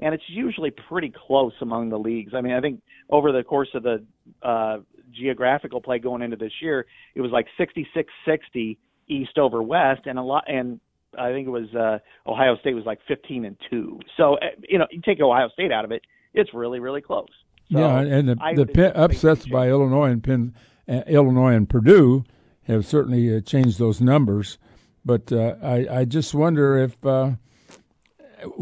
and 0.00 0.14
it's 0.14 0.24
usually 0.28 0.70
pretty 0.70 1.12
close 1.26 1.52
among 1.60 1.90
the 1.90 1.98
leagues. 1.98 2.32
I 2.34 2.40
mean, 2.40 2.52
I 2.52 2.60
think 2.60 2.80
over 3.10 3.32
the 3.32 3.42
course 3.42 3.68
of 3.74 3.82
the 3.82 4.04
uh, 4.42 4.78
geographical 5.12 5.80
play 5.80 5.98
going 5.98 6.22
into 6.22 6.36
this 6.36 6.52
year, 6.60 6.86
it 7.14 7.20
was 7.20 7.30
like 7.30 7.46
66-60 7.58 8.76
East 9.08 9.38
over 9.38 9.62
West, 9.62 10.02
and 10.06 10.18
a 10.18 10.22
lot, 10.22 10.44
and 10.46 10.80
I 11.18 11.30
think 11.30 11.46
it 11.46 11.50
was 11.50 11.74
uh, 11.74 11.98
Ohio 12.28 12.56
State 12.58 12.74
was 12.74 12.84
like 12.84 12.98
15 13.08 13.44
and 13.44 13.56
two. 13.70 14.00
So 14.16 14.34
uh, 14.34 14.46
you 14.68 14.78
know, 14.78 14.86
you 14.90 15.00
take 15.00 15.20
Ohio 15.20 15.48
State 15.48 15.72
out 15.72 15.84
of 15.84 15.92
it, 15.92 16.02
it's 16.34 16.52
really 16.52 16.80
really 16.80 17.00
close. 17.00 17.28
So 17.72 17.78
yeah, 17.78 18.00
and 18.00 18.28
the, 18.28 18.36
the 18.54 18.66
Penn, 18.66 18.92
upsets 18.94 19.46
by 19.46 19.68
Illinois 19.68 20.10
and 20.10 20.22
Penn, 20.22 20.54
uh, 20.88 21.02
Illinois 21.06 21.54
and 21.54 21.68
Purdue 21.68 22.24
have 22.64 22.86
certainly 22.86 23.34
uh, 23.34 23.40
changed 23.40 23.78
those 23.78 24.00
numbers. 24.00 24.58
But 25.04 25.32
uh, 25.32 25.56
I, 25.62 26.00
I 26.00 26.04
just 26.04 26.34
wonder 26.34 26.76
if 26.78 27.04
uh, 27.04 27.32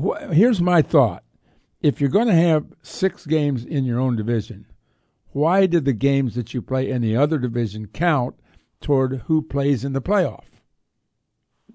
wh- 0.00 0.32
here's 0.32 0.60
my 0.60 0.82
thought: 0.82 1.24
if 1.80 2.00
you're 2.00 2.10
going 2.10 2.28
to 2.28 2.34
have 2.34 2.66
six 2.82 3.26
games 3.26 3.64
in 3.64 3.84
your 3.84 4.00
own 4.00 4.16
division, 4.16 4.66
why 5.36 5.66
did 5.66 5.84
the 5.84 5.92
games 5.92 6.34
that 6.34 6.54
you 6.54 6.62
play 6.62 6.88
in 6.88 7.02
the 7.02 7.14
other 7.14 7.36
division 7.36 7.88
count 7.88 8.36
toward 8.80 9.24
who 9.26 9.42
plays 9.42 9.84
in 9.84 9.92
the 9.92 10.00
playoff? 10.00 10.46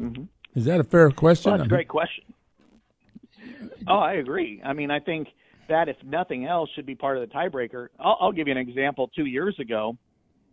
Mm-hmm. 0.01 0.23
Is 0.55 0.65
that 0.65 0.79
a 0.79 0.83
fair 0.83 1.11
question? 1.11 1.51
Well, 1.51 1.59
that's 1.59 1.67
a 1.67 1.69
great 1.69 1.87
question. 1.87 2.23
Oh, 3.87 3.99
I 3.99 4.13
agree. 4.13 4.63
I 4.65 4.73
mean, 4.73 4.89
I 4.89 4.99
think 4.99 5.27
that 5.69 5.89
if 5.89 5.95
nothing 6.03 6.47
else 6.47 6.71
should 6.75 6.87
be 6.87 6.95
part 6.95 7.19
of 7.19 7.29
the 7.29 7.31
tiebreaker. 7.31 7.89
I'll, 7.99 8.17
I'll 8.19 8.31
give 8.31 8.47
you 8.47 8.51
an 8.51 8.57
example. 8.57 9.11
Two 9.15 9.25
years 9.25 9.55
ago, 9.59 9.95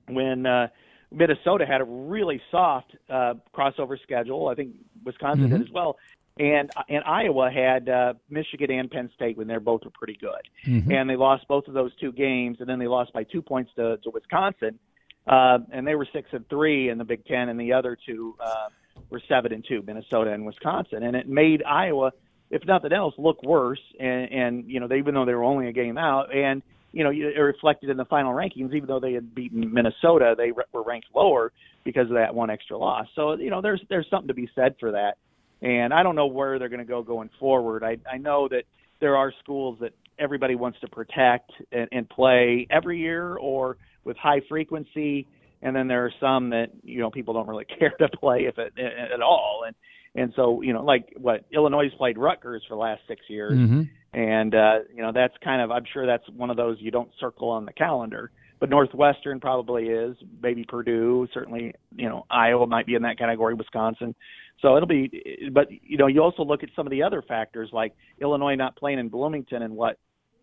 when 0.08 0.44
uh, 0.44 0.68
Minnesota 1.10 1.64
had 1.64 1.80
a 1.80 1.84
really 1.84 2.42
soft 2.50 2.94
uh, 3.08 3.34
crossover 3.56 3.96
schedule, 4.02 4.48
I 4.48 4.54
think 4.54 4.74
Wisconsin 5.02 5.46
mm-hmm. 5.46 5.56
did 5.56 5.66
as 5.66 5.72
well 5.72 5.96
and 6.38 6.70
and 6.88 7.04
Iowa 7.04 7.50
had 7.50 7.88
uh, 7.88 8.14
Michigan 8.30 8.70
and 8.70 8.90
Penn 8.90 9.10
State 9.14 9.36
when 9.36 9.46
they're 9.46 9.60
both 9.60 9.84
were 9.84 9.90
pretty 9.90 10.16
good, 10.20 10.48
mm-hmm. 10.66 10.90
and 10.90 11.10
they 11.10 11.16
lost 11.16 11.46
both 11.48 11.66
of 11.66 11.74
those 11.74 11.90
two 12.00 12.12
games, 12.12 12.58
and 12.60 12.68
then 12.68 12.78
they 12.78 12.86
lost 12.86 13.12
by 13.12 13.24
two 13.24 13.42
points 13.42 13.70
to, 13.76 13.96
to 13.98 14.10
Wisconsin, 14.10 14.78
uh, 15.26 15.58
and 15.72 15.86
they 15.86 15.94
were 15.94 16.06
six 16.12 16.28
and 16.32 16.48
three 16.48 16.90
in 16.90 16.98
the 16.98 17.04
Big 17.04 17.24
Ten, 17.26 17.48
and 17.48 17.58
the 17.58 17.72
other 17.72 17.96
two 18.06 18.36
uh, 18.40 18.68
were 19.10 19.20
seven 19.28 19.52
and 19.52 19.64
two, 19.68 19.82
Minnesota 19.86 20.32
and 20.32 20.46
Wisconsin, 20.46 21.02
and 21.02 21.16
it 21.16 21.28
made 21.28 21.62
Iowa, 21.64 22.12
if 22.50 22.64
nothing 22.66 22.92
else, 22.92 23.14
look 23.18 23.42
worse, 23.42 23.82
and, 23.98 24.32
and 24.32 24.70
you 24.70 24.78
know 24.80 24.86
they, 24.86 24.98
even 24.98 25.14
though 25.14 25.24
they 25.24 25.34
were 25.34 25.44
only 25.44 25.68
a 25.68 25.72
game 25.72 25.98
out, 25.98 26.34
and 26.34 26.62
you 26.92 27.02
know 27.02 27.10
it 27.10 27.38
reflected 27.40 27.90
in 27.90 27.96
the 27.96 28.04
final 28.04 28.32
rankings, 28.32 28.74
even 28.74 28.86
though 28.86 29.00
they 29.00 29.12
had 29.12 29.34
beaten 29.34 29.72
Minnesota, 29.72 30.34
they 30.36 30.52
re- 30.52 30.64
were 30.72 30.84
ranked 30.84 31.08
lower 31.14 31.52
because 31.84 32.08
of 32.08 32.14
that 32.14 32.34
one 32.34 32.48
extra 32.48 32.78
loss. 32.78 33.06
So 33.16 33.34
you 33.34 33.50
know 33.50 33.60
there's 33.60 33.82
there's 33.88 34.06
something 34.08 34.28
to 34.28 34.34
be 34.34 34.48
said 34.54 34.76
for 34.78 34.92
that 34.92 35.16
and 35.62 35.92
I 35.92 36.02
don't 36.02 36.14
know 36.14 36.26
where 36.26 36.58
they're 36.58 36.68
going 36.68 36.78
to 36.78 36.84
go 36.84 37.02
going 37.02 37.30
forward. 37.40 37.82
I, 37.82 37.98
I 38.10 38.18
know 38.18 38.48
that 38.48 38.64
there 39.00 39.16
are 39.16 39.32
schools 39.42 39.78
that 39.80 39.92
everybody 40.18 40.54
wants 40.54 40.78
to 40.80 40.88
protect 40.88 41.52
and, 41.72 41.88
and 41.92 42.08
play 42.08 42.66
every 42.70 42.98
year 42.98 43.36
or 43.36 43.76
with 44.04 44.16
high 44.16 44.40
frequency, 44.48 45.26
and 45.62 45.74
then 45.74 45.88
there 45.88 46.04
are 46.04 46.12
some 46.20 46.50
that 46.50 46.70
you 46.82 47.00
know 47.00 47.10
people 47.10 47.34
don't 47.34 47.48
really 47.48 47.66
care 47.78 47.94
to 47.98 48.08
play 48.08 48.46
if 48.46 48.58
it 48.58 48.72
at 48.78 49.20
all. 49.20 49.64
And 49.66 49.74
and 50.14 50.32
so 50.36 50.62
you 50.62 50.72
know 50.72 50.84
like 50.84 51.12
what 51.16 51.44
Illinois 51.52 51.90
played 51.96 52.18
Rutgers 52.18 52.62
for 52.68 52.74
the 52.74 52.80
last 52.80 53.02
six 53.08 53.22
years, 53.28 53.52
mm-hmm. 53.52 53.82
and 54.18 54.54
uh, 54.54 54.78
you 54.94 55.02
know 55.02 55.12
that's 55.12 55.34
kind 55.42 55.62
of 55.62 55.70
I'm 55.70 55.84
sure 55.92 56.06
that's 56.06 56.28
one 56.30 56.50
of 56.50 56.56
those 56.56 56.78
you 56.80 56.90
don't 56.90 57.10
circle 57.20 57.50
on 57.50 57.66
the 57.66 57.72
calendar. 57.72 58.30
But 58.60 58.70
Northwestern 58.70 59.38
probably 59.40 59.84
is, 59.84 60.16
maybe 60.42 60.64
Purdue, 60.64 61.28
certainly 61.32 61.74
you 61.94 62.08
know 62.08 62.26
Iowa 62.30 62.66
might 62.66 62.86
be 62.86 62.94
in 62.94 63.02
that 63.02 63.18
category, 63.18 63.54
Wisconsin. 63.54 64.14
So 64.60 64.76
it'll 64.76 64.88
be, 64.88 65.48
but 65.52 65.68
you 65.70 65.98
know, 65.98 66.08
you 66.08 66.20
also 66.20 66.42
look 66.42 66.62
at 66.62 66.70
some 66.74 66.86
of 66.86 66.90
the 66.90 67.02
other 67.02 67.22
factors 67.22 67.70
like 67.72 67.94
Illinois 68.20 68.56
not 68.56 68.76
playing 68.76 68.98
in 68.98 69.08
Bloomington 69.08 69.62
in 69.62 69.74
what 69.74 69.98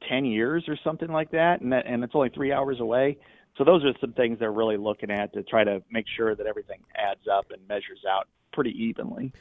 ten 0.08 0.26
years 0.26 0.64
or 0.68 0.78
something 0.84 1.12
like 1.12 1.32
that, 1.32 1.62
and 1.62 1.72
that, 1.74 1.86
and 1.86 2.04
it's 2.04 2.14
only 2.16 2.30
three 2.30 2.52
hours 2.52 2.80
away. 2.80 3.18
So 3.58 3.64
those 3.64 3.84
are 3.86 3.94
some 4.02 4.14
things 4.14 4.40
they're 4.40 4.52
really 4.52 4.78
looking 4.78 5.12
at 5.12 5.34
to 5.34 5.44
try 5.44 5.64
to 5.64 5.82
make 5.90 6.06
sure 6.16 6.36
that 6.36 6.46
everything 6.46 6.80
adds 6.96 7.28
up 7.32 7.48
and 7.52 7.66
measures 7.68 8.04
out 8.10 8.28
pretty 8.54 8.72
evenly. 8.72 9.32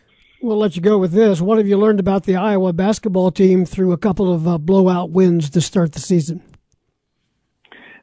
We'll 0.41 0.59
let 0.59 0.77
you 0.77 0.83
go 0.83 0.99
with 0.99 1.13
this. 1.13 1.41
What 1.41 1.59
have 1.59 1.67
you 1.67 1.79
learned 1.79 2.01
about 2.01 2.25
the 2.25 2.37
Iowa 2.37 2.73
basketball 2.73 3.31
team 3.31 3.65
through 3.65 3.93
a 3.93 3.99
couple 3.99 4.33
of 4.33 4.47
uh, 4.47 4.59
blowout 4.59 5.11
wins 5.11 5.51
to 5.51 5.61
start 5.61 5.93
the 5.93 6.01
season? 6.01 6.43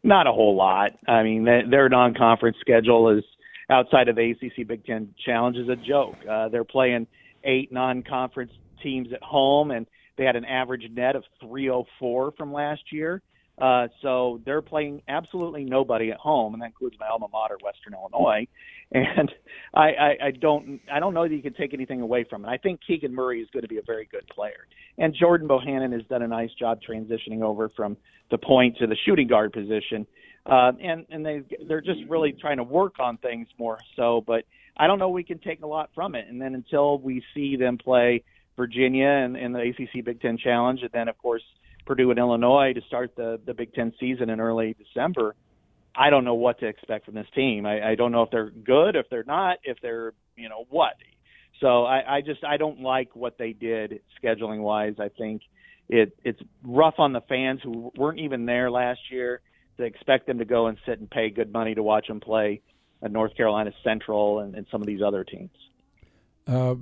Not 0.03 0.27
a 0.27 0.31
whole 0.31 0.55
lot. 0.55 0.91
I 1.07 1.23
mean, 1.23 1.45
their 1.45 1.87
non-conference 1.87 2.57
schedule 2.59 3.09
is 3.15 3.23
outside 3.69 4.07
of 4.07 4.15
the 4.15 4.31
ACC 4.31 4.67
Big 4.67 4.85
Ten 4.85 5.13
Challenge 5.25 5.57
is 5.57 5.69
a 5.69 5.75
joke. 5.75 6.15
Uh, 6.29 6.49
they're 6.49 6.63
playing 6.63 7.07
eight 7.43 7.71
non-conference 7.71 8.51
teams 8.81 9.09
at 9.13 9.21
home, 9.21 9.71
and 9.71 9.85
they 10.17 10.25
had 10.25 10.35
an 10.35 10.45
average 10.45 10.83
net 10.91 11.15
of 11.15 11.23
304 11.39 12.33
from 12.37 12.51
last 12.51 12.81
year. 12.91 13.21
Uh, 13.57 13.87
so 14.01 14.41
they're 14.45 14.61
playing 14.61 15.01
absolutely 15.07 15.63
nobody 15.63 16.11
at 16.11 16.17
home, 16.17 16.53
and 16.53 16.61
that 16.61 16.67
includes 16.67 16.95
my 16.99 17.07
alma 17.07 17.27
mater, 17.31 17.57
Western 17.63 17.93
Illinois. 17.93 18.47
And 18.93 19.31
I, 19.73 19.87
I, 19.87 20.17
I 20.21 20.31
don't, 20.31 20.81
I 20.91 20.99
don't 20.99 21.13
know 21.13 21.25
that 21.25 21.33
you 21.33 21.41
can 21.41 21.53
take 21.53 21.73
anything 21.73 22.01
away 22.01 22.25
from 22.29 22.43
it. 22.43 22.49
I 22.49 22.57
think 22.57 22.81
Keegan 22.85 23.15
Murray 23.15 23.39
is 23.39 23.47
going 23.53 23.61
to 23.61 23.69
be 23.69 23.77
a 23.77 23.81
very 23.81 24.05
good 24.11 24.27
player, 24.27 24.67
and 24.97 25.15
Jordan 25.17 25.47
Bohannon 25.47 25.93
has 25.93 26.01
done 26.09 26.23
a 26.23 26.27
nice 26.27 26.49
job 26.59 26.79
transitioning 26.81 27.41
over 27.41 27.69
from 27.69 27.95
the 28.31 28.37
point 28.37 28.75
to 28.79 28.87
the 28.87 28.97
shooting 29.05 29.29
guard 29.29 29.53
position 29.53 30.05
uh, 30.45 30.71
and 30.81 31.05
and 31.09 31.25
they 31.25 31.43
they're 31.67 31.81
just 31.81 31.99
really 32.09 32.33
trying 32.33 32.57
to 32.57 32.63
work 32.63 32.99
on 32.99 33.17
things 33.17 33.47
more 33.57 33.77
so. 33.95 34.23
But 34.25 34.45
I 34.77 34.87
don't 34.87 34.99
know 34.99 35.09
we 35.09 35.23
can 35.23 35.39
take 35.39 35.61
a 35.61 35.67
lot 35.67 35.89
from 35.93 36.15
it. 36.15 36.27
And 36.27 36.41
then 36.41 36.55
until 36.55 36.97
we 36.97 37.23
see 37.33 37.55
them 37.55 37.77
play 37.77 38.23
Virginia 38.57 39.07
and 39.07 39.37
in 39.37 39.53
the 39.53 39.59
ACC 39.59 40.03
Big 40.03 40.21
Ten 40.21 40.37
Challenge, 40.37 40.81
and 40.81 40.91
then 40.91 41.07
of 41.07 41.17
course 41.17 41.43
Purdue 41.85 42.09
and 42.11 42.19
Illinois 42.19 42.73
to 42.73 42.81
start 42.81 43.15
the 43.15 43.39
the 43.45 43.53
Big 43.53 43.73
Ten 43.73 43.93
season 43.99 44.29
in 44.29 44.39
early 44.39 44.75
December. 44.75 45.35
I 45.95 46.09
don't 46.09 46.23
know 46.23 46.35
what 46.35 46.59
to 46.59 46.67
expect 46.67 47.05
from 47.05 47.15
this 47.15 47.27
team. 47.35 47.65
I, 47.65 47.91
I 47.91 47.95
don't 47.95 48.11
know 48.11 48.23
if 48.23 48.31
they're 48.31 48.49
good, 48.49 48.95
if 48.95 49.07
they're 49.09 49.25
not, 49.25 49.57
if 49.63 49.77
they're 49.81 50.13
you 50.35 50.49
know 50.49 50.65
what. 50.69 50.93
So 51.59 51.83
I, 51.85 52.17
I 52.17 52.21
just 52.21 52.43
I 52.43 52.57
don't 52.57 52.81
like 52.81 53.15
what 53.15 53.37
they 53.37 53.53
did 53.53 54.01
scheduling 54.23 54.61
wise. 54.61 54.95
I 54.99 55.09
think 55.09 55.41
it 55.89 56.17
it's 56.23 56.41
rough 56.63 56.95
on 56.97 57.13
the 57.13 57.21
fans 57.21 57.61
who 57.63 57.91
weren't 57.95 58.19
even 58.19 58.45
there 58.45 58.71
last 58.71 58.99
year 59.11 59.41
to 59.77 59.83
expect 59.83 60.27
them 60.27 60.39
to 60.39 60.45
go 60.45 60.67
and 60.67 60.77
sit 60.85 60.99
and 60.99 61.09
pay 61.09 61.29
good 61.29 61.51
money 61.51 61.75
to 61.75 61.83
watch 61.83 62.07
them 62.07 62.19
play 62.19 62.61
at 63.03 63.11
North 63.11 63.35
Carolina 63.35 63.71
Central 63.83 64.39
and, 64.39 64.55
and 64.55 64.65
some 64.71 64.81
of 64.81 64.87
these 64.87 65.01
other 65.01 65.23
teams. 65.23 65.49
Uh, 66.47 66.75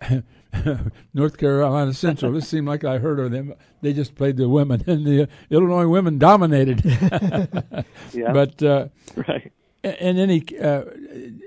North 1.14 1.36
Carolina 1.36 1.92
Central. 1.92 2.32
this 2.32 2.48
seemed 2.48 2.66
like 2.66 2.84
I 2.84 2.98
heard 2.98 3.20
of 3.20 3.30
them. 3.30 3.54
They 3.82 3.92
just 3.92 4.14
played 4.14 4.36
the 4.36 4.48
women, 4.48 4.82
and 4.86 5.06
the 5.06 5.28
Illinois 5.50 5.86
women 5.86 6.18
dominated. 6.18 6.82
yeah. 8.12 8.32
But 8.32 8.62
uh, 8.62 8.88
right. 9.14 9.52
And 9.84 10.18
any, 10.18 10.42
uh, 10.60 10.84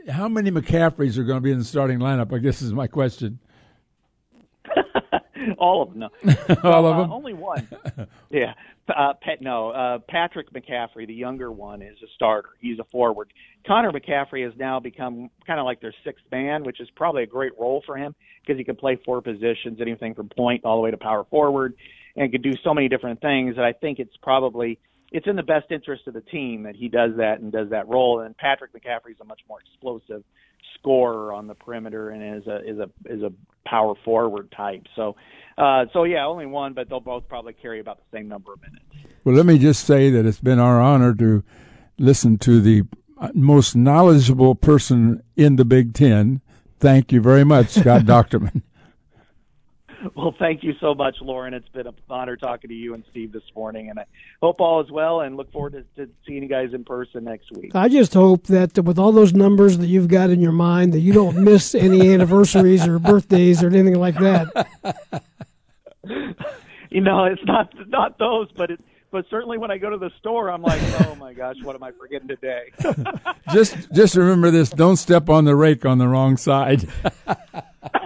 how 0.10 0.30
many 0.30 0.52
McCaffreys 0.52 1.18
are 1.18 1.23
going 1.23 1.38
to 1.38 1.41
be 1.41 1.52
in 1.52 1.60
the 1.60 1.65
starting 1.65 1.99
lineup? 1.99 2.34
I 2.34 2.40
guess 2.40 2.61
is 2.61 2.73
my 2.73 2.88
question. 2.88 3.40
All 5.61 5.83
of 5.83 5.89
them. 5.89 5.99
No. 5.99 6.09
All 6.63 6.88
of 6.88 6.97
them. 6.97 7.11
Uh, 7.11 7.15
only 7.15 7.33
one. 7.33 7.69
yeah. 8.31 8.53
Uh, 8.89 9.13
Pet, 9.21 9.41
no, 9.41 9.69
uh, 9.69 9.99
Patrick 10.09 10.51
McCaffrey, 10.51 11.05
the 11.05 11.13
younger 11.13 11.51
one, 11.51 11.83
is 11.83 11.95
a 12.03 12.07
starter. 12.15 12.49
He's 12.59 12.79
a 12.79 12.83
forward. 12.85 13.31
Connor 13.65 13.91
McCaffrey 13.91 14.43
has 14.43 14.53
now 14.57 14.79
become 14.79 15.29
kind 15.45 15.59
of 15.59 15.65
like 15.65 15.79
their 15.79 15.93
sixth 16.03 16.25
man, 16.31 16.63
which 16.63 16.81
is 16.81 16.89
probably 16.95 17.21
a 17.21 17.27
great 17.27 17.51
role 17.59 17.83
for 17.85 17.95
him 17.95 18.15
because 18.41 18.57
he 18.57 18.63
can 18.63 18.75
play 18.75 18.99
four 19.05 19.21
positions, 19.21 19.79
anything 19.79 20.15
from 20.15 20.29
point 20.29 20.65
all 20.65 20.77
the 20.77 20.81
way 20.81 20.89
to 20.89 20.97
power 20.97 21.25
forward, 21.29 21.75
and 22.15 22.31
can 22.31 22.41
do 22.41 22.53
so 22.63 22.73
many 22.73 22.89
different 22.89 23.21
things 23.21 23.55
that 23.55 23.63
I 23.63 23.71
think 23.71 23.99
it's 23.99 24.17
probably 24.23 24.79
it's 25.11 25.27
in 25.27 25.35
the 25.35 25.43
best 25.43 25.71
interest 25.71 26.07
of 26.07 26.13
the 26.13 26.21
team 26.21 26.63
that 26.63 26.75
he 26.75 26.88
does 26.88 27.11
that 27.17 27.39
and 27.39 27.51
does 27.51 27.69
that 27.69 27.88
role. 27.88 28.21
And 28.21 28.35
Patrick 28.38 28.71
McCaffrey's 28.73 29.19
a 29.21 29.25
much 29.25 29.41
more 29.47 29.59
explosive 29.59 30.23
scorer 30.79 31.33
on 31.33 31.47
the 31.47 31.55
perimeter 31.55 32.09
and 32.09 32.41
is 32.41 32.47
a 32.47 32.69
is 32.69 32.79
a 32.79 32.89
is 33.05 33.21
a 33.21 33.31
power 33.67 33.93
forward 34.03 34.51
type. 34.55 34.83
So, 34.95 35.15
uh, 35.57 35.85
so 35.93 36.05
yeah, 36.05 36.25
only 36.25 36.45
one, 36.45 36.73
but 36.73 36.89
they'll 36.89 36.99
both 36.99 37.27
probably 37.27 37.53
carry 37.53 37.79
about 37.79 37.97
the 37.97 38.17
same 38.17 38.27
number 38.27 38.53
of 38.53 38.61
minutes. 38.61 38.85
Well, 39.23 39.35
let 39.35 39.45
me 39.45 39.59
just 39.59 39.85
say 39.85 40.09
that 40.09 40.25
it's 40.25 40.39
been 40.39 40.59
our 40.59 40.81
honor 40.81 41.13
to 41.15 41.43
listen 41.99 42.38
to 42.39 42.61
the 42.61 42.83
most 43.33 43.75
knowledgeable 43.75 44.55
person 44.55 45.21
in 45.35 45.57
the 45.57 45.65
Big 45.65 45.93
Ten. 45.93 46.41
Thank 46.79 47.11
you 47.11 47.21
very 47.21 47.43
much, 47.43 47.69
Scott 47.69 48.01
Dochterman. 48.05 48.63
Well, 50.15 50.36
thank 50.38 50.64
you 50.64 50.73
so 50.80 50.94
much, 50.94 51.15
Loren. 51.22 51.53
It's 51.53 51.68
been 51.69 51.88
an 51.88 51.95
honor 52.10 52.36
talking 52.36 52.69
to 52.69 52.76
you 52.76 52.94
and 52.94 53.03
Steve 53.10 53.32
this 53.32 53.44
morning, 53.56 53.90
and 53.90 53.99
I 53.99 54.06
hope 54.41 54.60
all 54.60 54.82
is 54.82 54.91
well. 54.91 55.22
And 55.22 55.38
look 55.38 55.52
forward 55.52 55.73
to, 55.73 56.06
to 56.06 56.11
seeing 56.28 56.44
you 56.44 56.49
guys 56.49 56.73
in 56.73 56.84
person 56.84 57.23
next 57.23 57.52
week. 57.52 57.72
I 57.76 57.88
just 57.88 58.14
hope 58.14 58.48
that 58.48 58.78
with 58.84 58.99
all 58.99 59.11
those 59.11 59.34
numbers 59.34 59.78
that 59.78 59.88
you've 59.88 60.07
got 60.07 60.30
in 60.30 60.41
your 60.41 60.52
mind, 60.52 60.94
that 60.94 60.99
you 60.99 61.14
don't 61.14 61.38
miss 61.44 61.76
any 61.76 62.14
anniversaries 62.14 62.88
or 62.88 62.99
birthdays 62.99 63.64
or 63.64 63.68
anything 63.68 63.95
like 63.95 64.15
that. 64.15 64.68
you 66.90 67.02
know, 67.02 67.26
it's 67.26 67.45
not 67.45 67.73
not 67.88 68.18
those, 68.18 68.49
but 68.56 68.72
it, 68.72 68.80
but 69.11 69.26
certainly 69.30 69.57
when 69.57 69.72
I 69.72 69.78
go 69.78 69.90
to 69.90 69.98
the 69.98 70.11
store, 70.19 70.49
I'm 70.49 70.61
like, 70.61 70.82
oh 71.02 71.15
my 71.15 71.34
gosh, 71.34 71.57
what 71.64 71.76
am 71.76 71.84
I 71.84 71.91
forgetting 71.91 72.28
today? 72.28 72.72
just 73.53 73.91
just 73.94 74.15
remember 74.15 74.52
this: 74.52 74.69
don't 74.69 74.98
step 74.98 75.30
on 75.30 75.45
the 75.45 75.56
rake 75.56 75.86
on 75.86 75.98
the 75.98 76.07
wrong 76.07 76.38
side. 76.38 76.88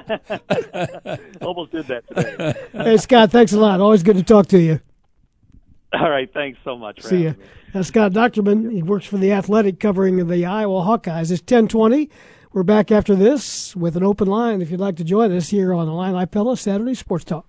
Almost 1.42 1.72
did 1.72 1.88
that 1.88 2.04
today. 2.08 2.54
Hey, 2.72 2.98
Scott, 2.98 3.32
thanks 3.32 3.54
a 3.54 3.60
lot. 3.60 3.80
Always 3.82 4.04
good 4.04 4.18
to 4.18 4.24
talk 4.24 4.48
to 4.48 4.60
you. 4.60 4.80
All 5.94 6.10
right, 6.10 6.32
thanks 6.34 6.60
so 6.64 6.78
much. 6.78 7.02
See 7.02 7.24
you. 7.24 7.36
That's 7.74 7.88
Scott 7.88 8.12
Dochterman. 8.12 8.72
He 8.72 8.84
works 8.84 9.06
for 9.06 9.18
the 9.18 9.32
Athletic, 9.32 9.80
covering 9.80 10.28
the 10.28 10.46
Iowa 10.46 10.82
Hawkeyes. 10.82 11.32
It's 11.32 11.42
ten 11.42 11.68
twenty. 11.68 12.10
We're 12.52 12.64
back 12.64 12.92
after 12.92 13.16
this 13.16 13.76
with 13.76 13.98
an 13.98 14.04
open 14.04 14.28
line. 14.28 14.62
If 14.62 14.72
you'd 14.72 14.80
like 14.80 14.96
to 14.98 15.04
join 15.04 15.32
us 15.32 15.50
here 15.50 15.74
on 15.74 15.88
the 15.88 15.92
Illini 15.92 16.26
Pella 16.26 16.56
Saturday 16.56 16.94
Sports 16.94 17.26
Talk. 17.26 17.46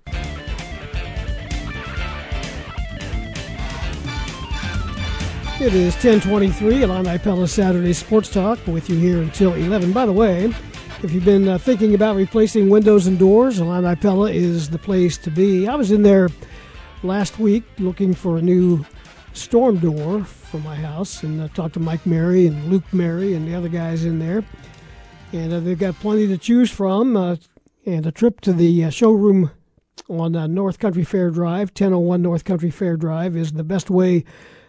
It 5.58 5.72
is 5.72 5.94
1023, 5.94 6.82
Illini 6.82 7.18
Pella 7.18 7.48
Saturday 7.48 7.94
Sports 7.94 8.28
Talk 8.28 8.58
with 8.66 8.90
you 8.90 8.98
here 8.98 9.22
until 9.22 9.54
11. 9.54 9.92
By 9.92 10.04
the 10.04 10.12
way, 10.12 10.52
if 11.02 11.12
you've 11.12 11.24
been 11.24 11.48
uh, 11.48 11.58
thinking 11.58 11.94
about 11.94 12.16
replacing 12.16 12.70
windows 12.70 13.06
and 13.06 13.18
doors, 13.18 13.60
Illini 13.60 13.96
Pella 13.96 14.30
is 14.30 14.70
the 14.70 14.78
place 14.78 15.18
to 15.18 15.30
be. 15.30 15.68
I 15.68 15.74
was 15.74 15.90
in 15.90 16.02
there 16.02 16.28
last 17.02 17.38
week 17.38 17.64
looking 17.78 18.14
for 18.14 18.38
a 18.38 18.42
new 18.42 18.84
storm 19.34 19.78
door 19.78 20.24
for 20.24 20.58
my 20.58 20.74
house 20.74 21.22
and 21.22 21.40
uh, 21.40 21.48
talked 21.48 21.74
to 21.74 21.80
Mike 21.80 22.06
Mary 22.06 22.46
and 22.46 22.70
Luke 22.70 22.90
Mary 22.92 23.34
and 23.34 23.46
the 23.46 23.54
other 23.54 23.68
guys 23.68 24.04
in 24.04 24.18
there. 24.18 24.42
And 25.32 25.52
uh, 25.52 25.60
they've 25.60 25.78
got 25.78 25.94
plenty 25.96 26.26
to 26.28 26.38
choose 26.38 26.70
from. 26.70 27.16
Uh, 27.16 27.36
and 27.84 28.06
a 28.06 28.10
trip 28.10 28.40
to 28.40 28.52
the 28.52 28.84
uh, 28.84 28.90
showroom 28.90 29.50
on 30.08 30.34
uh, 30.34 30.46
North 30.46 30.78
Country 30.78 31.04
Fair 31.04 31.30
Drive, 31.30 31.68
1001 31.68 32.22
North 32.22 32.44
Country 32.44 32.70
Fair 32.70 32.96
Drive, 32.96 33.36
is 33.36 33.52
the 33.52 33.64
best 33.64 33.90
way 33.90 34.24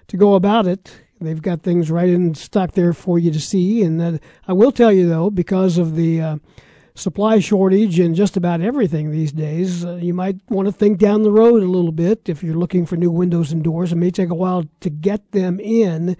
to 0.07 0.17
go 0.17 0.35
about 0.35 0.67
it. 0.67 1.06
They've 1.19 1.41
got 1.41 1.61
things 1.61 1.89
right 1.89 2.09
in 2.09 2.35
stock 2.35 2.73
there 2.73 2.93
for 2.93 3.17
you 3.17 3.31
to 3.31 3.39
see. 3.39 3.81
And 3.83 4.19
I 4.47 4.53
will 4.53 4.71
tell 4.71 4.91
you, 4.91 5.09
though, 5.09 5.29
because 5.29 5.77
of 5.77 5.95
the 5.95 6.21
uh, 6.21 6.37
supply 6.95 7.39
shortage 7.39 7.99
and 7.99 8.15
just 8.15 8.37
about 8.37 8.61
everything 8.61 9.11
these 9.11 9.31
days, 9.31 9.85
uh, 9.85 9.95
you 9.95 10.13
might 10.13 10.37
want 10.49 10.67
to 10.67 10.71
think 10.71 10.99
down 10.99 11.23
the 11.23 11.31
road 11.31 11.63
a 11.63 11.67
little 11.67 11.91
bit 11.91 12.29
if 12.29 12.43
you're 12.43 12.55
looking 12.55 12.85
for 12.85 12.97
new 12.97 13.11
windows 13.11 13.51
and 13.51 13.63
doors. 13.63 13.91
It 13.91 13.97
may 13.97 14.11
take 14.11 14.29
a 14.29 14.35
while 14.35 14.65
to 14.81 14.89
get 14.89 15.31
them 15.31 15.59
in. 15.59 16.17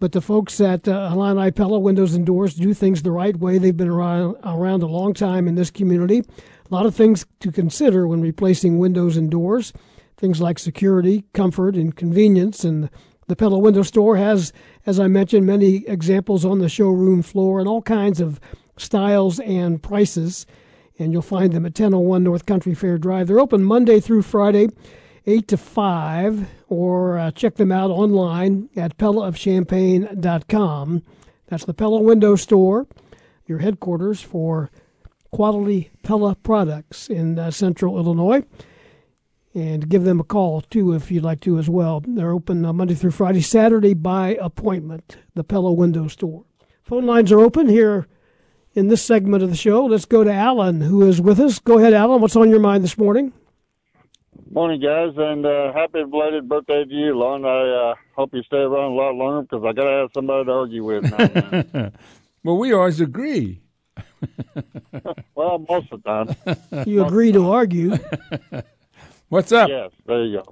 But 0.00 0.12
the 0.12 0.20
folks 0.20 0.60
at 0.60 0.86
uh, 0.86 1.10
Illini 1.12 1.50
Pella 1.50 1.78
Windows 1.78 2.14
and 2.14 2.24
Doors 2.24 2.54
do 2.54 2.72
things 2.72 3.02
the 3.02 3.10
right 3.10 3.36
way. 3.36 3.58
They've 3.58 3.76
been 3.76 3.88
around, 3.88 4.36
around 4.44 4.82
a 4.82 4.86
long 4.86 5.12
time 5.12 5.48
in 5.48 5.56
this 5.56 5.70
community. 5.70 6.20
A 6.20 6.74
lot 6.74 6.86
of 6.86 6.94
things 6.94 7.26
to 7.40 7.50
consider 7.50 8.06
when 8.06 8.20
replacing 8.20 8.78
windows 8.78 9.16
and 9.16 9.28
doors. 9.28 9.72
Things 10.16 10.40
like 10.40 10.60
security, 10.60 11.24
comfort, 11.32 11.74
and 11.74 11.96
convenience. 11.96 12.62
And 12.62 12.90
the 13.28 13.36
Pella 13.36 13.58
Window 13.58 13.82
Store 13.82 14.16
has, 14.16 14.52
as 14.86 14.98
I 14.98 15.06
mentioned, 15.06 15.46
many 15.46 15.86
examples 15.86 16.44
on 16.44 16.58
the 16.58 16.68
showroom 16.68 17.22
floor 17.22 17.60
and 17.60 17.68
all 17.68 17.82
kinds 17.82 18.20
of 18.20 18.40
styles 18.76 19.38
and 19.40 19.82
prices. 19.82 20.46
And 20.98 21.12
you'll 21.12 21.22
find 21.22 21.52
them 21.52 21.64
at 21.64 21.78
1001 21.78 22.24
North 22.24 22.44
Country 22.46 22.74
Fair 22.74 22.98
Drive. 22.98 23.28
They're 23.28 23.38
open 23.38 23.62
Monday 23.62 24.00
through 24.00 24.22
Friday, 24.22 24.66
8 25.26 25.46
to 25.48 25.58
5, 25.58 26.48
or 26.68 27.18
uh, 27.18 27.30
check 27.30 27.56
them 27.56 27.70
out 27.70 27.90
online 27.90 28.70
at 28.74 28.96
pellaofchampaign.com. 28.96 31.02
That's 31.46 31.66
the 31.66 31.74
Pella 31.74 32.00
Window 32.00 32.34
Store, 32.34 32.86
your 33.46 33.58
headquarters 33.58 34.22
for 34.22 34.70
quality 35.30 35.90
Pella 36.02 36.34
products 36.34 37.08
in 37.08 37.38
uh, 37.38 37.50
central 37.50 37.98
Illinois 37.98 38.42
and 39.54 39.88
give 39.88 40.04
them 40.04 40.20
a 40.20 40.24
call 40.24 40.60
too 40.60 40.92
if 40.92 41.10
you'd 41.10 41.24
like 41.24 41.40
to 41.40 41.58
as 41.58 41.68
well. 41.68 42.02
They're 42.06 42.32
open 42.32 42.64
uh, 42.64 42.72
Monday 42.72 42.94
through 42.94 43.12
Friday, 43.12 43.40
Saturday 43.40 43.94
by 43.94 44.36
appointment. 44.40 45.18
The 45.34 45.44
Pella 45.44 45.72
Window 45.72 46.08
Store. 46.08 46.44
Phone 46.82 47.06
lines 47.06 47.32
are 47.32 47.40
open 47.40 47.68
here 47.68 48.06
in 48.74 48.88
this 48.88 49.02
segment 49.02 49.42
of 49.42 49.50
the 49.50 49.56
show. 49.56 49.84
Let's 49.84 50.04
go 50.04 50.24
to 50.24 50.32
Alan, 50.32 50.80
who 50.80 51.06
is 51.06 51.20
with 51.20 51.40
us. 51.40 51.58
Go 51.58 51.78
ahead, 51.78 51.94
Alan. 51.94 52.20
What's 52.20 52.36
on 52.36 52.50
your 52.50 52.60
mind 52.60 52.84
this 52.84 52.98
morning? 52.98 53.32
Morning, 54.50 54.80
guys, 54.80 55.12
and 55.16 55.44
uh, 55.44 55.72
happy 55.74 56.04
belated 56.04 56.48
birthday 56.48 56.84
to 56.84 56.94
you, 56.94 57.18
Lon. 57.18 57.44
I 57.44 57.90
uh, 57.90 57.94
hope 58.16 58.30
you 58.32 58.42
stay 58.44 58.56
around 58.56 58.92
a 58.92 58.94
lot 58.94 59.14
longer 59.14 59.42
because 59.42 59.64
I 59.64 59.72
got 59.72 59.84
to 59.84 59.90
have 59.90 60.10
somebody 60.14 60.46
to 60.46 60.52
argue 60.52 60.84
with 60.84 61.04
now. 61.04 61.90
well, 62.44 62.56
we 62.56 62.72
always 62.72 63.00
agree. 63.00 63.60
well, 65.34 65.64
most 65.68 65.92
of 65.92 66.02
the 66.02 66.24
time. 66.24 66.86
You 66.86 67.04
agree 67.04 67.32
to 67.32 67.50
argue. 67.50 67.98
What's 69.28 69.52
up? 69.52 69.68
Yes, 69.68 69.90
there 70.06 70.24
you 70.24 70.42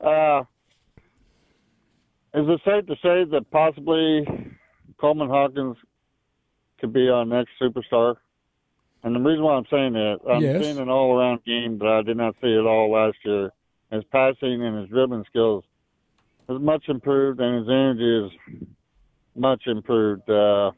go. 0.00 0.06
Uh, 0.06 0.40
is 2.38 2.46
it 2.48 2.60
safe 2.64 2.86
to 2.86 2.94
say 3.02 3.24
that 3.32 3.50
possibly 3.50 4.24
Coleman 5.00 5.28
Hawkins 5.28 5.76
could 6.80 6.92
be 6.92 7.08
our 7.08 7.24
next 7.24 7.50
superstar? 7.60 8.16
And 9.02 9.14
the 9.16 9.20
reason 9.20 9.42
why 9.42 9.54
I'm 9.54 9.66
saying 9.70 9.94
that, 9.94 10.18
I'm 10.30 10.42
Yes. 10.42 10.60
seeing 10.62 10.78
an 10.78 10.88
all-around 10.88 11.42
game 11.44 11.78
that 11.78 11.88
I 11.88 12.02
did 12.02 12.16
not 12.16 12.36
see 12.40 12.54
at 12.54 12.66
all 12.66 12.90
last 12.92 13.16
year. 13.24 13.50
His 13.90 14.04
passing 14.12 14.62
and 14.62 14.78
his 14.78 14.88
dribbling 14.88 15.24
skills 15.24 15.64
is 16.48 16.60
much 16.60 16.88
improved, 16.88 17.40
and 17.40 17.58
his 17.58 17.68
energy 17.68 18.26
is 18.26 18.68
much 19.34 19.66
improved. 19.66 20.28
Uh, 20.30 20.70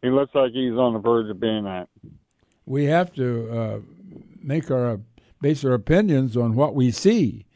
he 0.00 0.08
looks 0.08 0.34
like 0.34 0.52
he's 0.52 0.72
on 0.72 0.94
the 0.94 1.00
verge 1.00 1.28
of 1.28 1.38
being 1.38 1.64
that. 1.64 1.88
We 2.64 2.84
have 2.84 3.12
to 3.14 3.50
uh, 3.52 3.80
make 4.42 4.70
our 4.70 5.00
base 5.40 5.64
our 5.64 5.72
opinions 5.72 6.36
on 6.36 6.54
what 6.54 6.74
we 6.74 6.90
see, 6.90 7.46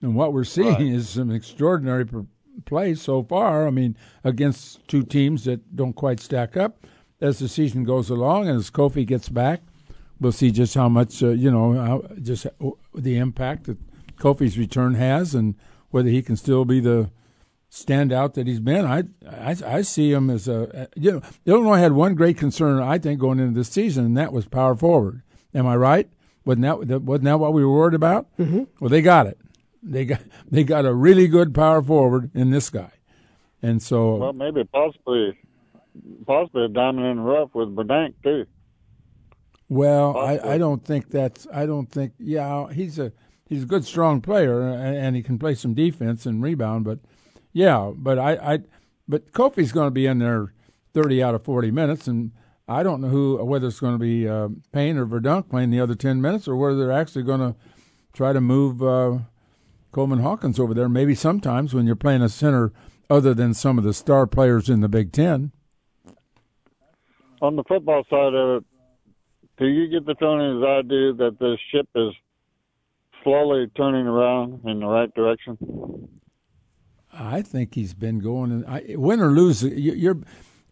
and 0.00 0.14
what 0.14 0.32
we're 0.32 0.44
seeing 0.44 0.68
Right. 0.74 0.80
is 0.82 1.10
some 1.10 1.30
extraordinary 1.30 2.06
play 2.64 2.94
so 2.94 3.22
far. 3.22 3.66
I 3.66 3.70
mean, 3.70 3.96
against 4.24 4.86
two 4.88 5.02
teams 5.02 5.44
that 5.44 5.74
don't 5.74 5.94
quite 5.94 6.20
stack 6.20 6.56
up. 6.56 6.86
As 7.20 7.38
the 7.38 7.48
season 7.48 7.84
goes 7.84 8.10
along, 8.10 8.48
and 8.48 8.58
as 8.58 8.70
Kofi 8.70 9.06
gets 9.06 9.28
back, 9.28 9.62
we'll 10.20 10.32
see 10.32 10.50
just 10.50 10.74
how 10.74 10.88
much 10.88 11.22
uh, 11.22 11.28
you 11.28 11.50
know, 11.52 11.72
how, 11.74 12.02
just 12.20 12.46
the 12.94 13.16
impact 13.16 13.64
that 13.64 13.78
Kofi's 14.16 14.58
return 14.58 14.94
has, 14.94 15.32
and 15.34 15.54
whether 15.90 16.08
he 16.10 16.20
can 16.22 16.36
still 16.36 16.64
be 16.64 16.80
the 16.80 17.10
standout 17.70 18.34
that 18.34 18.46
he's 18.46 18.60
been. 18.60 18.84
I 18.84 19.04
I, 19.30 19.56
I 19.64 19.82
see 19.82 20.12
him 20.12 20.30
as 20.30 20.48
a 20.48 20.88
you 20.96 21.12
know 21.12 21.22
Illinois 21.46 21.78
had 21.78 21.92
one 21.92 22.14
great 22.14 22.36
concern 22.36 22.80
I 22.82 22.98
think 22.98 23.20
going 23.20 23.38
into 23.38 23.54
this 23.58 23.68
season, 23.68 24.04
and 24.04 24.16
that 24.16 24.32
was 24.32 24.46
power 24.46 24.74
forward. 24.74 25.22
Am 25.54 25.66
I 25.66 25.76
right? 25.76 26.10
Wasn't 26.44 26.62
that 26.62 27.02
wasn't 27.02 27.24
that 27.24 27.38
what 27.38 27.52
we 27.52 27.64
were 27.64 27.72
worried 27.72 27.94
about? 27.94 28.26
Mm-hmm. 28.38 28.64
Well, 28.80 28.90
they 28.90 29.02
got 29.02 29.26
it. 29.26 29.38
They 29.82 30.04
got 30.04 30.20
they 30.50 30.64
got 30.64 30.84
a 30.84 30.94
really 30.94 31.28
good 31.28 31.54
power 31.54 31.82
forward 31.82 32.30
in 32.34 32.50
this 32.50 32.70
guy, 32.70 32.92
and 33.62 33.82
so 33.82 34.16
Well, 34.16 34.32
maybe 34.32 34.64
possibly, 34.64 35.38
possibly 36.26 36.64
a 36.64 36.68
diamond 36.68 37.06
in 37.06 37.16
the 37.18 37.22
rough 37.22 37.54
with 37.54 37.74
Verdonk 37.74 38.14
too. 38.22 38.46
Well, 39.68 40.18
I, 40.18 40.38
I 40.38 40.58
don't 40.58 40.84
think 40.84 41.10
that's. 41.10 41.46
I 41.52 41.64
don't 41.64 41.90
think. 41.90 42.12
Yeah, 42.18 42.70
he's 42.72 42.98
a 42.98 43.12
he's 43.46 43.62
a 43.62 43.66
good, 43.66 43.86
strong 43.86 44.20
player, 44.20 44.60
and, 44.60 44.96
and 44.96 45.16
he 45.16 45.22
can 45.22 45.38
play 45.38 45.54
some 45.54 45.72
defense 45.72 46.26
and 46.26 46.42
rebound. 46.42 46.84
But 46.84 46.98
yeah, 47.52 47.92
but 47.94 48.18
I, 48.18 48.32
I 48.32 48.58
but 49.08 49.32
Kofi's 49.32 49.72
going 49.72 49.86
to 49.86 49.92
be 49.92 50.06
in 50.06 50.18
there 50.18 50.52
thirty 50.92 51.22
out 51.22 51.34
of 51.34 51.44
forty 51.44 51.70
minutes, 51.70 52.06
and 52.06 52.32
I 52.72 52.82
don't 52.82 53.02
know 53.02 53.08
who 53.08 53.44
whether 53.44 53.66
it's 53.66 53.80
going 53.80 53.94
to 53.94 53.98
be 53.98 54.26
uh, 54.26 54.48
Payne 54.72 54.96
or 54.96 55.06
Verdonk 55.06 55.50
playing 55.50 55.70
the 55.70 55.80
other 55.80 55.94
ten 55.94 56.22
minutes, 56.22 56.48
or 56.48 56.56
whether 56.56 56.76
they're 56.78 56.90
actually 56.92 57.22
going 57.22 57.40
to 57.40 57.54
try 58.14 58.32
to 58.32 58.40
move 58.40 58.82
uh, 58.82 59.18
Coleman 59.92 60.20
Hawkins 60.20 60.58
over 60.58 60.72
there. 60.72 60.88
Maybe 60.88 61.14
sometimes 61.14 61.74
when 61.74 61.86
you're 61.86 61.96
playing 61.96 62.22
a 62.22 62.30
center 62.30 62.72
other 63.10 63.34
than 63.34 63.52
some 63.52 63.76
of 63.76 63.84
the 63.84 63.92
star 63.92 64.26
players 64.26 64.70
in 64.70 64.80
the 64.80 64.88
Big 64.88 65.12
Ten. 65.12 65.52
On 67.42 67.56
the 67.56 67.64
football 67.64 68.04
side 68.08 68.34
of 68.34 68.56
it, 68.58 68.64
do 69.58 69.66
you 69.66 69.88
get 69.88 70.06
the 70.06 70.14
feeling 70.14 70.58
as 70.58 70.64
I 70.64 70.82
do 70.82 71.12
that 71.14 71.38
this 71.38 71.58
ship 71.70 71.88
is 71.94 72.14
slowly 73.22 73.66
turning 73.76 74.06
around 74.06 74.62
in 74.64 74.80
the 74.80 74.86
right 74.86 75.12
direction? 75.14 75.58
I 77.12 77.42
think 77.42 77.74
he's 77.74 77.92
been 77.92 78.20
going. 78.20 78.50
In, 78.50 78.64
I, 78.64 78.96
win 78.96 79.20
or 79.20 79.30
lose, 79.30 79.62
you're 79.62 80.18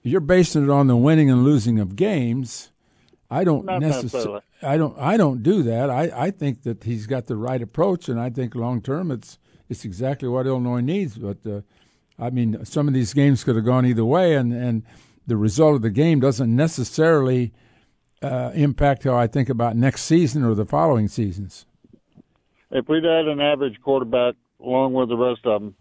you're 0.03 0.21
basing 0.21 0.65
it 0.65 0.71
on 0.71 0.87
the 0.87 0.97
winning 0.97 1.31
and 1.31 1.45
losing 1.45 1.79
of 1.79 1.97
games. 1.97 2.71
I 3.31 3.45
don't 3.45 3.65
necessarily. 3.65 4.41
I 4.63 4.77
don't. 4.77 4.99
I 4.99 5.17
don't 5.17 5.43
do 5.43 5.63
that. 5.63 5.89
I, 5.89 6.11
I 6.15 6.31
think 6.31 6.63
that 6.63 6.85
he's 6.85 7.07
got 7.07 7.27
the 7.27 7.37
right 7.37 7.63
approach, 7.63 8.09
and 8.09 8.19
I 8.19 8.29
think 8.31 8.55
long 8.55 8.83
term, 8.83 9.11
it's 9.11 9.39
it's 9.69 9.85
exactly 9.85 10.29
what 10.29 10.47
Illinois 10.47 10.81
needs. 10.81 11.17
But 11.17 11.39
uh, 11.47 11.61
I 12.19 12.31
mean, 12.31 12.65
some 12.65 12.89
of 12.89 12.95
these 12.95 13.15
games 13.15 13.45
could 13.45 13.57
have 13.57 13.65
gone 13.65 13.87
either 13.87 14.05
way, 14.05 14.35
and 14.35 14.53
and 14.53 14.83
the 15.27 15.37
result 15.37 15.77
of 15.77 15.83
the 15.83 15.91
game 15.91 16.19
doesn't 16.19 16.55
necessarily 16.55 17.53
uh, 18.21 18.51
impact 18.55 19.05
how 19.05 19.17
I 19.17 19.29
think 19.29 19.49
about 19.49 19.77
next 19.77 20.03
season 20.03 20.45
or 20.45 20.55
the 20.55 20.67
following 20.67 21.07
seasons. 21.07 21.67
If 22.73 22.89
we'd 22.89 23.05
had 23.05 23.27
an 23.27 23.41
average 23.41 23.81
quarterback 23.81 24.35
along 24.61 24.93
with 24.95 25.09
the 25.09 25.17
rest 25.17 25.41
of 25.45 25.63
them, 25.63 25.75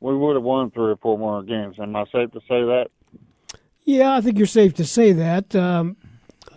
we 0.00 0.16
would 0.16 0.36
have 0.36 0.42
won 0.42 0.70
three 0.70 0.92
or 0.92 0.96
four 0.96 1.18
more 1.18 1.42
games. 1.42 1.76
Am 1.78 1.96
I 1.96 2.04
safe 2.12 2.30
to 2.32 2.40
say 2.40 2.60
that? 2.60 2.88
Yeah, 3.84 4.14
I 4.14 4.20
think 4.20 4.38
you're 4.38 4.46
safe 4.46 4.74
to 4.74 4.84
say 4.84 5.12
that. 5.12 5.54
Um, 5.54 5.96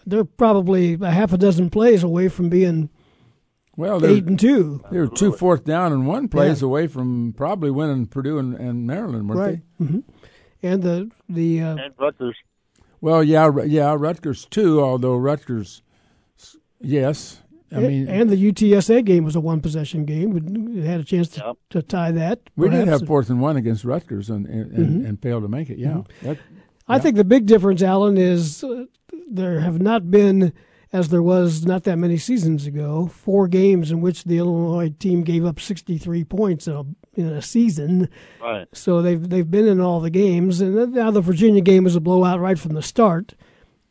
they're 0.05 0.23
probably 0.23 0.97
a 0.99 1.11
half 1.11 1.33
a 1.33 1.37
dozen 1.37 1.69
plays 1.69 2.01
away 2.01 2.29
from 2.29 2.49
being 2.49 2.89
well 3.75 4.03
eight 4.05 4.25
and 4.25 4.39
two. 4.39 4.81
They 4.89 4.99
were 4.99 5.07
two 5.07 5.33
fourth 5.33 5.65
down 5.65 5.91
and 5.91 6.07
one 6.07 6.29
plays 6.29 6.61
yeah. 6.61 6.67
away 6.67 6.87
from 6.87 7.33
probably 7.35 7.69
winning 7.69 8.07
Purdue 8.07 8.39
and, 8.39 8.55
and 8.55 8.87
Maryland, 8.87 9.29
weren't 9.29 9.39
right. 9.39 9.61
they? 9.79 9.85
Mm-hmm. 9.85 9.99
And 10.63 10.83
the 10.83 11.11
the 11.27 11.61
uh, 11.61 11.75
and 11.75 11.93
Rutgers. 11.99 12.35
Well, 13.01 13.23
yeah, 13.23 13.51
yeah, 13.65 13.95
Rutgers 13.97 14.45
too. 14.45 14.81
Although 14.81 15.17
Rutgers, 15.17 15.83
yes, 16.79 17.41
I 17.71 17.79
mean, 17.79 18.07
and 18.07 18.29
the 18.29 18.51
UTSA 18.51 19.03
game 19.03 19.25
was 19.25 19.35
a 19.35 19.39
one 19.41 19.61
possession 19.61 20.05
game. 20.05 20.31
We 20.31 20.81
had 20.85 21.01
a 21.01 21.03
chance 21.03 21.27
to, 21.29 21.43
yep. 21.45 21.57
to 21.71 21.81
tie 21.81 22.11
that. 22.11 22.39
We 22.55 22.69
did 22.69 22.87
have 22.87 23.05
fourth 23.05 23.29
and 23.29 23.41
one 23.41 23.57
against 23.57 23.83
Rutgers 23.83 24.29
and 24.29 24.47
and, 24.47 24.71
mm-hmm. 24.71 25.05
and 25.05 25.21
failed 25.21 25.43
to 25.43 25.49
make 25.49 25.69
it. 25.69 25.77
Yeah, 25.77 25.89
mm-hmm. 25.89 26.27
that, 26.27 26.37
I 26.87 26.95
yeah. 26.95 27.01
think 27.01 27.15
the 27.15 27.23
big 27.23 27.45
difference, 27.45 27.81
Alan, 27.81 28.17
is 28.17 28.63
uh, 28.63 28.85
there 29.29 29.59
have 29.59 29.81
not 29.81 30.09
been, 30.09 30.53
as 30.93 31.09
there 31.09 31.21
was 31.21 31.65
not 31.65 31.83
that 31.83 31.97
many 31.97 32.17
seasons 32.17 32.65
ago, 32.65 33.07
four 33.07 33.47
games 33.47 33.91
in 33.91 34.01
which 34.01 34.23
the 34.23 34.37
Illinois 34.37 34.93
team 34.99 35.23
gave 35.23 35.45
up 35.45 35.59
63 35.59 36.23
points 36.23 36.67
in 36.67 36.73
a, 36.73 36.83
in 37.19 37.27
a 37.27 37.41
season. 37.41 38.09
Right. 38.41 38.67
So 38.73 39.01
they've 39.01 39.29
they've 39.29 39.49
been 39.49 39.67
in 39.67 39.81
all 39.81 39.99
the 39.99 40.09
games, 40.09 40.61
and 40.61 40.93
now 40.93 41.11
the 41.11 41.21
Virginia 41.21 41.61
game 41.61 41.83
was 41.83 41.95
a 41.95 42.01
blowout 42.01 42.39
right 42.39 42.57
from 42.57 42.73
the 42.73 42.81
start. 42.81 43.35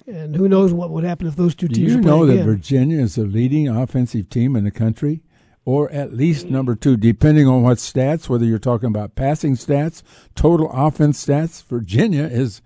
And 0.06 0.36
who 0.36 0.48
knows 0.48 0.73
what 0.73 0.90
would 0.90 1.02
happen 1.02 1.27
if 1.27 1.35
those 1.35 1.56
two 1.56 1.66
Do 1.66 1.74
teams? 1.74 1.93
Do 1.93 1.98
you 1.98 2.01
know 2.01 2.27
that 2.27 2.44
Virginia 2.44 3.01
is 3.01 3.16
the 3.16 3.24
leading 3.24 3.68
offensive 3.68 4.31
team 4.31 4.55
in 4.55 4.64
the 4.64 4.70
country? 4.70 5.23
or 5.66 5.90
at 5.90 6.12
least 6.12 6.47
number 6.47 6.77
two, 6.77 6.97
depending 6.97 7.47
on 7.48 7.60
what 7.60 7.77
stats, 7.77 8.28
whether 8.28 8.47
you're 8.47 8.59
talking 8.59 8.86
about 8.86 9.16
passing 9.16 9.56
stats, 9.56 10.02
total 10.36 10.70
offense 10.73 11.27
stats. 11.27 11.62
Virginia 11.64 12.23
is 12.23 12.62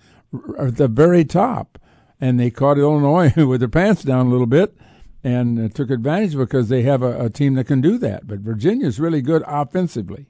at 0.58 0.76
the 0.76 0.88
very 0.88 1.24
top 1.24 1.78
and 2.20 2.38
they 2.38 2.50
caught 2.50 2.78
Illinois 2.78 3.32
with 3.46 3.60
their 3.60 3.68
pants 3.68 4.02
down 4.02 4.26
a 4.26 4.30
little 4.30 4.46
bit 4.46 4.76
and 5.24 5.58
uh, 5.58 5.68
took 5.68 5.90
advantage 5.90 6.36
because 6.36 6.68
they 6.68 6.82
have 6.82 7.02
a, 7.02 7.26
a, 7.26 7.30
team 7.30 7.54
that 7.54 7.64
can 7.64 7.80
do 7.80 7.98
that. 7.98 8.26
But 8.26 8.40
Virginia's 8.40 8.98
really 8.98 9.20
good 9.22 9.42
offensively. 9.46 10.26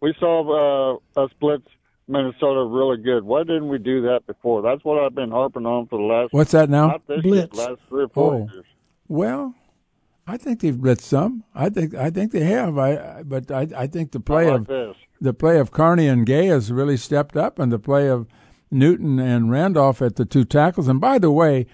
We 0.00 0.14
saw 0.18 0.94
uh, 1.16 1.22
us 1.22 1.30
blitz 1.40 1.66
Minnesota 2.08 2.64
really 2.64 2.96
good. 3.02 3.24
Why 3.24 3.42
didn't 3.42 3.68
we 3.68 3.78
do 3.78 4.02
that 4.02 4.26
before? 4.26 4.62
That's 4.62 4.84
what 4.84 5.02
I've 5.02 5.14
been 5.14 5.30
harping 5.30 5.66
on 5.66 5.86
for 5.86 5.98
the 5.98 6.04
last. 6.04 6.32
What's 6.32 6.52
that 6.52 6.70
now? 6.70 6.98
blitz. 7.06 7.24
Year, 7.24 7.48
last 7.52 7.80
three 7.88 8.04
or 8.04 8.08
four 8.08 8.34
oh. 8.34 8.48
years. 8.52 8.64
Well, 9.08 9.54
I 10.26 10.36
think 10.36 10.60
they've 10.60 10.74
blitzed 10.74 11.02
some. 11.02 11.44
I 11.54 11.68
think 11.70 11.94
I 11.94 12.10
think 12.10 12.32
they 12.32 12.44
have. 12.44 12.78
I 12.78 13.22
but 13.24 13.50
I 13.50 13.66
I 13.76 13.86
think 13.88 14.12
the 14.12 14.20
play 14.20 14.46
like 14.46 14.60
of 14.60 14.66
this. 14.68 14.96
the 15.20 15.34
play 15.34 15.58
of 15.58 15.72
Carney 15.72 16.06
and 16.06 16.24
Gay 16.24 16.46
has 16.46 16.70
really 16.70 16.96
stepped 16.96 17.36
up, 17.36 17.58
and 17.58 17.72
the 17.72 17.78
play 17.78 18.08
of 18.08 18.28
Newton 18.70 19.18
and 19.18 19.50
Randolph 19.50 20.00
at 20.00 20.16
the 20.16 20.24
two 20.24 20.44
tackles. 20.44 20.88
And 20.88 21.00
by 21.00 21.18
the 21.18 21.30
way, 21.30 21.66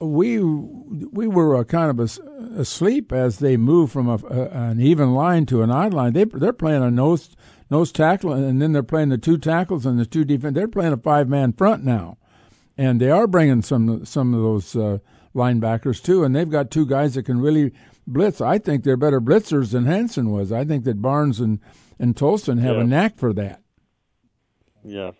we 0.00 0.38
we 0.40 1.26
were 1.26 1.64
kind 1.64 1.90
of 1.90 2.18
asleep 2.56 3.12
as 3.12 3.38
they 3.40 3.56
moved 3.56 3.92
from 3.92 4.08
a, 4.08 4.18
a, 4.30 4.70
an 4.70 4.80
even 4.80 5.12
line 5.12 5.44
to 5.46 5.62
an 5.62 5.70
odd 5.70 5.92
line. 5.92 6.12
They 6.12 6.24
they're 6.24 6.52
playing 6.52 6.82
a 6.82 6.90
nose 6.90 7.30
nose 7.70 7.90
tackle, 7.90 8.32
and 8.32 8.62
then 8.62 8.72
they're 8.72 8.82
playing 8.82 9.08
the 9.08 9.18
two 9.18 9.38
tackles 9.38 9.84
and 9.84 9.98
the 9.98 10.06
two 10.06 10.24
defense. 10.24 10.54
They're 10.54 10.68
playing 10.68 10.92
a 10.92 10.98
five 10.98 11.28
man 11.28 11.52
front 11.52 11.84
now, 11.84 12.18
and 12.76 13.00
they 13.00 13.10
are 13.10 13.26
bringing 13.26 13.62
some 13.62 14.04
some 14.04 14.34
of 14.34 14.40
those 14.40 14.76
uh, 14.76 14.98
linebackers 15.34 16.02
too. 16.02 16.22
And 16.22 16.34
they've 16.34 16.48
got 16.48 16.70
two 16.70 16.86
guys 16.86 17.14
that 17.14 17.24
can 17.24 17.40
really 17.40 17.72
blitz. 18.06 18.40
I 18.40 18.58
think 18.58 18.84
they're 18.84 18.96
better 18.96 19.20
blitzers 19.20 19.72
than 19.72 19.86
Hansen 19.86 20.30
was. 20.30 20.52
I 20.52 20.64
think 20.64 20.84
that 20.84 21.02
Barnes 21.02 21.40
and 21.40 21.58
and 21.98 22.14
Tolson 22.14 22.60
have 22.60 22.76
a 22.76 22.84
knack 22.84 23.18
for 23.18 23.32
that. 23.32 23.62
Yes 24.84 25.14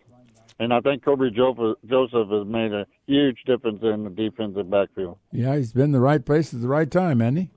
and 0.59 0.73
I 0.73 0.81
think 0.81 1.05
Kerby 1.05 1.35
Joseph 1.35 2.29
has 2.31 2.47
made 2.47 2.73
a 2.73 2.87
huge 3.07 3.39
difference 3.47 3.81
in 3.83 4.05
the 4.05 4.11
defensive 4.11 4.71
backfield. 4.71 5.19
Yeah, 5.33 5.57
he's 5.57 5.73
been 5.73 5.93
the 5.93 6.01
right 6.01 6.25
place 6.25 6.53
at 6.53 6.61
the 6.61 6.69
right 6.69 6.91
time, 6.91 7.21
hasn't 7.21 7.39
he? 7.39 7.51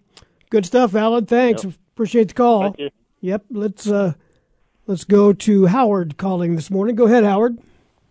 Good 0.49 0.65
stuff, 0.65 0.95
Alan. 0.95 1.25
Thanks. 1.25 1.63
Yep. 1.63 1.73
Appreciate 1.95 2.27
the 2.29 2.33
call. 2.33 2.61
Thank 2.63 2.79
you. 2.79 2.89
Yep. 3.21 3.45
Let's 3.51 3.87
uh, 3.87 4.13
let's 4.87 5.03
go 5.03 5.33
to 5.33 5.65
Howard 5.67 6.17
calling 6.17 6.55
this 6.55 6.69
morning. 6.69 6.95
Go 6.95 7.05
ahead, 7.05 7.23
Howard. 7.23 7.57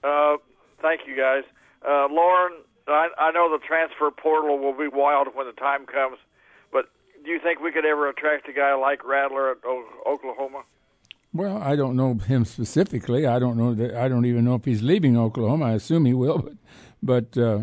Uh, 0.02 0.36
thank 0.80 1.02
you, 1.06 1.16
guys. 1.16 1.44
Uh, 1.86 2.06
Loren, 2.10 2.52
I, 2.88 3.08
I 3.18 3.30
know 3.32 3.50
the 3.50 3.64
transfer 3.64 4.10
portal 4.10 4.58
will 4.58 4.76
be 4.76 4.88
wild 4.88 5.28
when 5.34 5.46
the 5.46 5.52
time 5.52 5.86
comes, 5.86 6.18
but 6.72 6.86
do 7.24 7.30
you 7.30 7.38
think 7.40 7.60
we 7.60 7.72
could 7.72 7.84
ever 7.84 8.08
attract 8.08 8.48
a 8.48 8.52
guy 8.52 8.74
like 8.74 9.04
Rattler 9.04 9.50
at 9.52 9.58
o- 9.64 9.84
Oklahoma? 10.06 10.62
Well, 11.32 11.58
I 11.58 11.76
don't 11.76 11.94
know 11.94 12.14
him 12.14 12.44
specifically. 12.44 13.26
I 13.26 13.38
don't 13.38 13.56
know 13.56 13.72
that. 13.74 13.94
I 13.94 14.08
don't 14.08 14.24
even 14.26 14.44
know 14.44 14.56
if 14.56 14.64
he's 14.64 14.82
leaving 14.82 15.16
Oklahoma. 15.16 15.66
I 15.66 15.72
assume 15.74 16.04
he 16.04 16.14
will, 16.14 16.38
but 16.38 16.54
but 17.02 17.38
uh, 17.38 17.60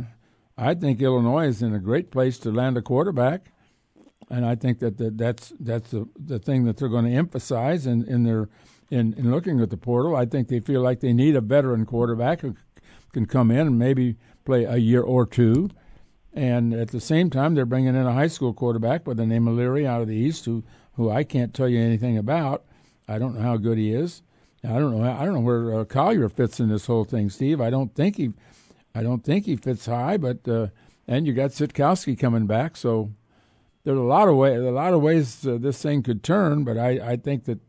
I 0.57 0.73
think 0.73 1.01
Illinois 1.01 1.47
is 1.47 1.61
in 1.61 1.73
a 1.73 1.79
great 1.79 2.09
place 2.09 2.39
to 2.39 2.51
land 2.51 2.77
a 2.77 2.81
quarterback, 2.81 3.51
and 4.29 4.45
I 4.45 4.55
think 4.55 4.79
that, 4.79 4.97
that 4.97 5.17
that's 5.17 5.53
that's 5.59 5.91
the 5.91 6.07
the 6.17 6.39
thing 6.39 6.63
that 6.63 6.77
they're 6.77 6.87
going 6.87 7.05
to 7.05 7.11
emphasize 7.11 7.85
in 7.85 8.05
in 8.05 8.23
their 8.23 8.47
in, 8.89 9.13
in 9.13 9.31
looking 9.31 9.59
at 9.59 9.69
the 9.69 9.77
portal. 9.77 10.15
I 10.15 10.25
think 10.25 10.47
they 10.47 10.61
feel 10.61 10.81
like 10.81 11.01
they 11.01 11.13
need 11.13 11.35
a 11.35 11.41
veteran 11.41 11.85
quarterback 11.85 12.41
who 12.41 12.55
can 13.11 13.25
come 13.25 13.51
in 13.51 13.67
and 13.67 13.77
maybe 13.77 14.15
play 14.45 14.63
a 14.63 14.77
year 14.77 15.01
or 15.01 15.25
two. 15.25 15.69
And 16.33 16.73
at 16.73 16.91
the 16.91 17.01
same 17.01 17.29
time, 17.29 17.55
they're 17.55 17.65
bringing 17.65 17.95
in 17.95 18.05
a 18.05 18.13
high 18.13 18.27
school 18.27 18.53
quarterback 18.53 19.03
by 19.03 19.15
the 19.15 19.25
name 19.25 19.47
of 19.47 19.55
Leary 19.55 19.87
out 19.87 20.01
of 20.01 20.07
the 20.07 20.15
East, 20.15 20.45
who 20.45 20.63
who 20.93 21.09
I 21.09 21.25
can't 21.25 21.53
tell 21.53 21.67
you 21.67 21.81
anything 21.81 22.17
about 22.17 22.63
I 23.07 23.19
don't 23.19 23.35
know 23.35 23.41
how 23.41 23.57
good 23.57 23.77
he 23.77 23.93
is. 23.93 24.21
I 24.63 24.79
don't 24.79 24.97
know. 24.97 25.09
I 25.09 25.23
don't 25.23 25.33
know 25.33 25.39
where 25.39 25.79
uh, 25.79 25.85
Collier 25.85 26.29
fits 26.29 26.59
in 26.59 26.69
this 26.69 26.87
whole 26.87 27.05
thing, 27.05 27.29
Steve. 27.29 27.61
I 27.61 27.69
don't 27.69 27.93
think 27.95 28.17
he, 28.17 28.33
I 28.93 29.03
don't 29.03 29.23
think 29.23 29.45
he 29.45 29.55
fits 29.55 29.85
high. 29.85 30.17
But 30.17 30.47
uh, 30.47 30.67
and 31.07 31.25
you 31.25 31.33
got 31.33 31.51
Sitkowski 31.51 32.19
coming 32.19 32.47
back, 32.47 32.75
so 32.75 33.11
there's 33.83 33.97
a 33.97 34.01
lot 34.01 34.27
of 34.27 34.35
way, 34.35 34.55
a 34.55 34.71
lot 34.71 34.93
of 34.93 35.01
ways 35.01 35.45
uh, 35.45 35.57
this 35.59 35.81
thing 35.81 36.03
could 36.03 36.23
turn. 36.23 36.63
But 36.63 36.77
I, 36.77 37.11
I 37.11 37.15
think 37.15 37.45
that 37.45 37.59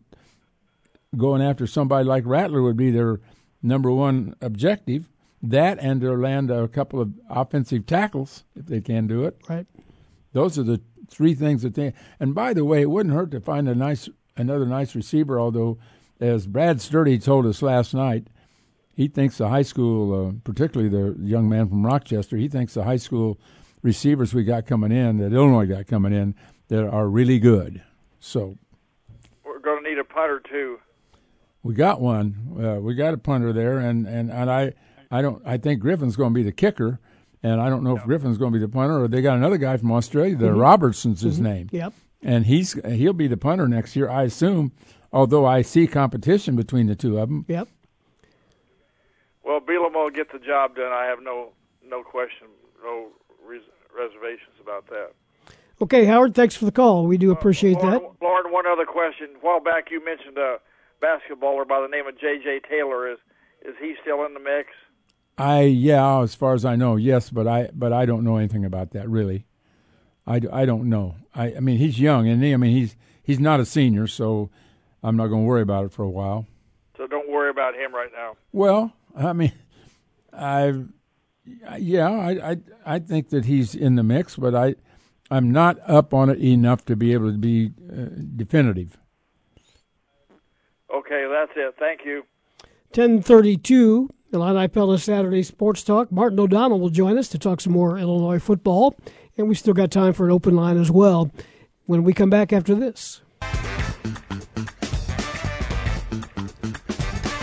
going 1.16 1.42
after 1.42 1.66
somebody 1.66 2.04
like 2.04 2.24
Rattler 2.26 2.62
would 2.62 2.76
be 2.76 2.90
their 2.90 3.20
number 3.62 3.90
one 3.90 4.34
objective. 4.40 5.08
That 5.40 5.78
and 5.78 6.00
to 6.00 6.12
land 6.14 6.50
a 6.50 6.66
couple 6.66 7.00
of 7.00 7.12
offensive 7.30 7.86
tackles 7.86 8.42
if 8.56 8.66
they 8.66 8.80
can 8.80 9.06
do 9.06 9.24
it. 9.24 9.36
Right. 9.48 9.66
Those 10.32 10.58
are 10.58 10.64
the 10.64 10.80
three 11.08 11.34
things 11.34 11.62
that 11.62 11.74
they. 11.74 11.92
And 12.18 12.34
by 12.34 12.54
the 12.54 12.64
way, 12.64 12.82
it 12.82 12.90
wouldn't 12.90 13.14
hurt 13.14 13.30
to 13.30 13.40
find 13.40 13.68
a 13.68 13.74
nice 13.74 14.08
another 14.38 14.66
nice 14.66 14.94
receiver. 14.94 15.38
Although, 15.38 15.78
as 16.20 16.46
Brad 16.46 16.80
Sturdy 16.80 17.18
told 17.18 17.46
us 17.46 17.60
last 17.62 17.94
night, 17.94 18.28
he 18.94 19.08
thinks 19.08 19.38
the 19.38 19.48
high 19.48 19.62
school, 19.62 20.28
uh, 20.28 20.32
particularly 20.44 20.88
the 20.88 21.16
young 21.22 21.48
man 21.48 21.68
from 21.68 21.84
Rochester, 21.86 22.36
he 22.36 22.48
thinks 22.48 22.74
the 22.74 22.84
high 22.84 22.96
school 22.96 23.38
receivers 23.82 24.34
we 24.34 24.44
got 24.44 24.66
coming 24.66 24.90
in, 24.90 25.18
that 25.18 25.32
Illinois 25.32 25.66
got 25.66 25.86
coming 25.86 26.12
in, 26.12 26.34
that 26.68 26.86
are 26.86 27.08
really 27.08 27.38
good. 27.38 27.82
So 28.18 28.56
we're 29.44 29.60
going 29.60 29.84
to 29.84 29.88
need 29.88 29.98
a 29.98 30.04
punter 30.04 30.40
too. 30.40 30.80
We 31.62 31.74
got 31.74 32.00
one. 32.00 32.56
Uh, 32.60 32.80
we 32.80 32.94
got 32.94 33.14
a 33.14 33.18
punter 33.18 33.52
there, 33.52 33.78
and, 33.78 34.06
and, 34.06 34.30
and 34.30 34.50
I 34.50 34.72
I 35.10 35.22
don't 35.22 35.46
I 35.46 35.58
think 35.58 35.80
Griffin's 35.80 36.16
going 36.16 36.32
to 36.32 36.34
be 36.34 36.42
the 36.42 36.52
kicker, 36.52 36.98
and 37.42 37.60
I 37.60 37.68
don't 37.68 37.84
know 37.84 37.96
if 37.96 38.04
Griffin's 38.04 38.38
going 38.38 38.52
to 38.52 38.58
be 38.58 38.64
the 38.64 38.70
punter 38.70 39.02
or 39.02 39.08
they 39.08 39.22
got 39.22 39.36
another 39.36 39.58
guy 39.58 39.76
from 39.76 39.92
Australia. 39.92 40.36
The 40.36 40.46
mm-hmm. 40.46 40.58
Robertson's 40.58 41.20
his 41.20 41.34
mm-hmm. 41.34 41.44
name. 41.44 41.68
Yep 41.72 41.92
and 42.22 42.46
he's 42.46 42.72
he'll 42.84 43.12
be 43.12 43.28
the 43.28 43.36
punter 43.36 43.68
next 43.68 43.96
year, 43.96 44.08
I 44.08 44.24
assume. 44.24 44.72
Although 45.12 45.46
I 45.46 45.62
see 45.62 45.86
competition 45.86 46.54
between 46.56 46.86
the 46.86 46.94
two 46.94 47.18
of 47.18 47.28
them. 47.28 47.44
Yep. 47.48 47.68
Well, 49.42 49.60
Bielema 49.60 49.94
will 49.94 50.10
get 50.10 50.30
the 50.30 50.38
job 50.38 50.76
done. 50.76 50.92
I 50.92 51.06
have 51.06 51.22
no 51.22 51.52
no 51.88 52.02
question, 52.02 52.48
no 52.82 53.08
res- 53.46 53.62
reservations 53.96 54.56
about 54.60 54.86
that. 54.88 55.12
Okay, 55.80 56.04
Howard. 56.04 56.34
Thanks 56.34 56.56
for 56.56 56.64
the 56.64 56.72
call. 56.72 57.06
We 57.06 57.16
do 57.18 57.30
appreciate 57.30 57.76
uh, 57.76 57.82
Loren, 57.82 58.02
that. 58.02 58.22
Loren, 58.22 58.52
one 58.52 58.66
other 58.66 58.84
question. 58.84 59.28
A 59.36 59.38
while 59.46 59.60
back, 59.60 59.90
you 59.90 60.04
mentioned 60.04 60.36
a 60.36 60.58
basketballer 61.00 61.66
by 61.66 61.80
the 61.80 61.88
name 61.88 62.06
of 62.06 62.18
J.J. 62.18 62.60
Taylor. 62.68 63.10
Is 63.10 63.18
is 63.62 63.74
he 63.80 63.94
still 64.02 64.24
in 64.24 64.34
the 64.34 64.40
mix? 64.40 64.68
I 65.38 65.62
yeah, 65.62 66.20
as 66.20 66.34
far 66.34 66.54
as 66.54 66.64
I 66.64 66.76
know, 66.76 66.96
yes, 66.96 67.30
but 67.30 67.46
I 67.46 67.70
but 67.72 67.92
I 67.92 68.06
don't 68.06 68.24
know 68.24 68.36
anything 68.36 68.64
about 68.64 68.90
that 68.90 69.08
really. 69.08 69.46
I, 70.28 70.40
I 70.52 70.66
don't 70.66 70.88
know. 70.90 71.16
I, 71.34 71.54
I 71.54 71.60
mean, 71.60 71.78
he's 71.78 71.98
young, 71.98 72.28
and 72.28 72.42
he, 72.42 72.52
I 72.52 72.58
mean, 72.58 72.76
he's 72.76 72.96
he's 73.22 73.40
not 73.40 73.60
a 73.60 73.64
senior, 73.64 74.06
so 74.06 74.50
I'm 75.02 75.16
not 75.16 75.28
going 75.28 75.42
to 75.42 75.46
worry 75.46 75.62
about 75.62 75.86
it 75.86 75.92
for 75.92 76.02
a 76.02 76.10
while. 76.10 76.46
So 76.96 77.06
don't 77.06 77.30
worry 77.30 77.50
about 77.50 77.74
him 77.74 77.94
right 77.94 78.10
now. 78.14 78.36
Well, 78.52 78.92
I 79.16 79.32
mean, 79.32 79.52
I, 80.32 80.74
yeah, 81.78 82.10
I, 82.10 82.50
I, 82.50 82.56
I 82.84 82.98
think 82.98 83.30
that 83.30 83.46
he's 83.46 83.74
in 83.74 83.94
the 83.94 84.02
mix, 84.02 84.36
but 84.36 84.54
I, 84.54 84.74
I'm 85.30 85.50
not 85.50 85.78
up 85.86 86.12
on 86.12 86.28
it 86.28 86.38
enough 86.40 86.84
to 86.86 86.96
be 86.96 87.12
able 87.14 87.32
to 87.32 87.38
be 87.38 87.72
uh, 87.90 88.06
definitive. 88.36 88.98
Okay, 90.94 91.26
that's 91.30 91.52
it. 91.56 91.74
Thank 91.78 92.04
you. 92.04 92.24
1032, 92.94 94.10
Illini 94.32 94.68
Pella 94.68 94.98
Saturday 94.98 95.42
Sports 95.42 95.84
Talk. 95.84 96.10
Martin 96.10 96.40
O'Donnell 96.40 96.80
will 96.80 96.88
join 96.88 97.16
us 97.16 97.28
to 97.28 97.38
talk 97.38 97.60
some 97.60 97.72
more 97.72 97.98
Illinois 97.98 98.38
football, 98.38 98.96
and 99.38 99.48
we 99.48 99.54
still 99.54 99.72
got 99.72 99.90
time 99.90 100.12
for 100.12 100.26
an 100.26 100.32
open 100.32 100.54
line 100.56 100.76
as 100.76 100.90
well 100.90 101.30
when 101.86 102.02
we 102.02 102.12
come 102.12 102.28
back 102.28 102.52
after 102.52 102.74
this. 102.74 103.22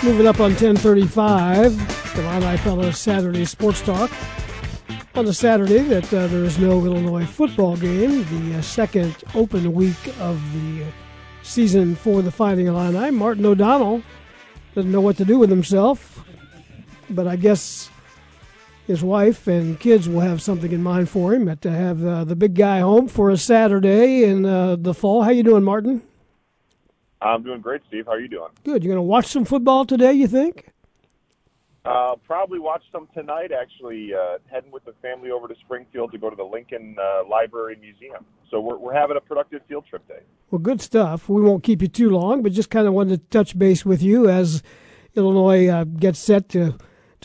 Moving 0.04 0.28
up 0.28 0.40
on 0.40 0.52
1035, 0.52 2.18
Illini 2.18 2.58
Pella 2.58 2.94
Saturday 2.94 3.46
Sports 3.46 3.82
Talk. 3.82 4.12
On 5.16 5.26
the 5.26 5.34
Saturday 5.34 5.80
that 5.80 6.14
uh, 6.14 6.28
there 6.28 6.44
is 6.44 6.60
no 6.60 6.86
Illinois 6.86 7.26
football 7.26 7.78
game, 7.78 8.26
the 8.26 8.60
uh, 8.60 8.62
second 8.62 9.16
open 9.34 9.74
week 9.74 9.96
of 10.20 10.40
the 10.54 10.86
season 11.42 11.96
for 11.96 12.22
the 12.22 12.30
Fighting 12.30 12.68
Illini, 12.68 13.12
Martin 13.12 13.46
O'Donnell 13.46 14.04
doesn't 14.76 14.92
know 14.92 15.00
what 15.02 15.16
to 15.18 15.26
do 15.26 15.40
with 15.40 15.50
himself, 15.50 16.24
but 17.10 17.28
I 17.28 17.38
guess 17.38 17.90
his 18.86 19.04
wife 19.04 19.48
and 19.48 19.80
kids 19.80 20.08
will 20.08 20.22
have 20.22 20.42
something 20.42 20.72
in 20.72 20.84
mind 20.84 21.10
for 21.10 21.34
him 21.34 21.56
to 21.58 21.72
have 21.72 22.06
uh, 22.06 22.24
the 22.24 22.36
big 22.36 22.54
guy 22.54 22.80
home 22.80 23.08
for 23.08 23.30
a 23.30 23.38
Saturday 23.38 24.24
in 24.24 24.46
uh, 24.46 24.76
the 24.76 24.94
fall. 24.94 25.24
How 25.24 25.32
you 25.32 25.44
doing, 25.44 25.64
Martin? 25.64 26.02
I'm 27.22 27.42
doing 27.44 27.62
great, 27.62 27.82
Steve. 27.88 28.06
How 28.06 28.14
are 28.14 28.20
you 28.20 28.28
doing? 28.28 28.50
Good. 28.64 28.84
You're 28.84 28.94
going 28.94 29.04
to 29.04 29.10
watch 29.10 29.28
some 29.28 29.46
football 29.46 29.86
today, 29.86 30.14
you 30.14 30.28
think? 30.28 30.72
Uh, 31.84 32.16
probably 32.26 32.60
watch 32.60 32.84
some 32.92 33.08
tonight. 33.14 33.52
Actually, 33.52 34.12
uh, 34.14 34.38
heading 34.52 34.72
with 34.72 34.84
the 34.86 34.94
family 35.02 35.30
over 35.30 35.48
to 35.48 35.56
Springfield 35.62 36.12
to 36.12 36.18
go 36.18 36.30
to 36.30 36.36
the 36.36 36.44
Lincoln 36.44 36.96
uh, 37.00 37.28
Library 37.30 37.78
Museum. 37.80 38.26
So 38.50 38.60
we're 38.60 38.78
we're 38.78 38.94
having 38.94 39.18
a 39.18 39.22
productive 39.22 39.62
field 39.68 39.86
trip 39.88 40.08
day. 40.08 40.22
Well, 40.50 40.60
good 40.60 40.82
stuff. 40.82 41.30
We 41.30 41.44
won't 41.44 41.64
keep 41.64 41.84
you 41.84 41.88
too 41.88 42.10
long, 42.10 42.42
but 42.42 42.54
just 42.54 42.72
kind 42.72 42.88
of 42.88 42.94
wanted 42.94 43.22
to 43.22 43.28
touch 43.30 43.58
base 43.58 43.86
with 43.86 44.02
you 44.02 44.28
as 44.28 44.64
Illinois 45.14 45.68
uh, 45.68 45.84
gets 45.84 46.18
set 46.18 46.50
to 46.50 46.76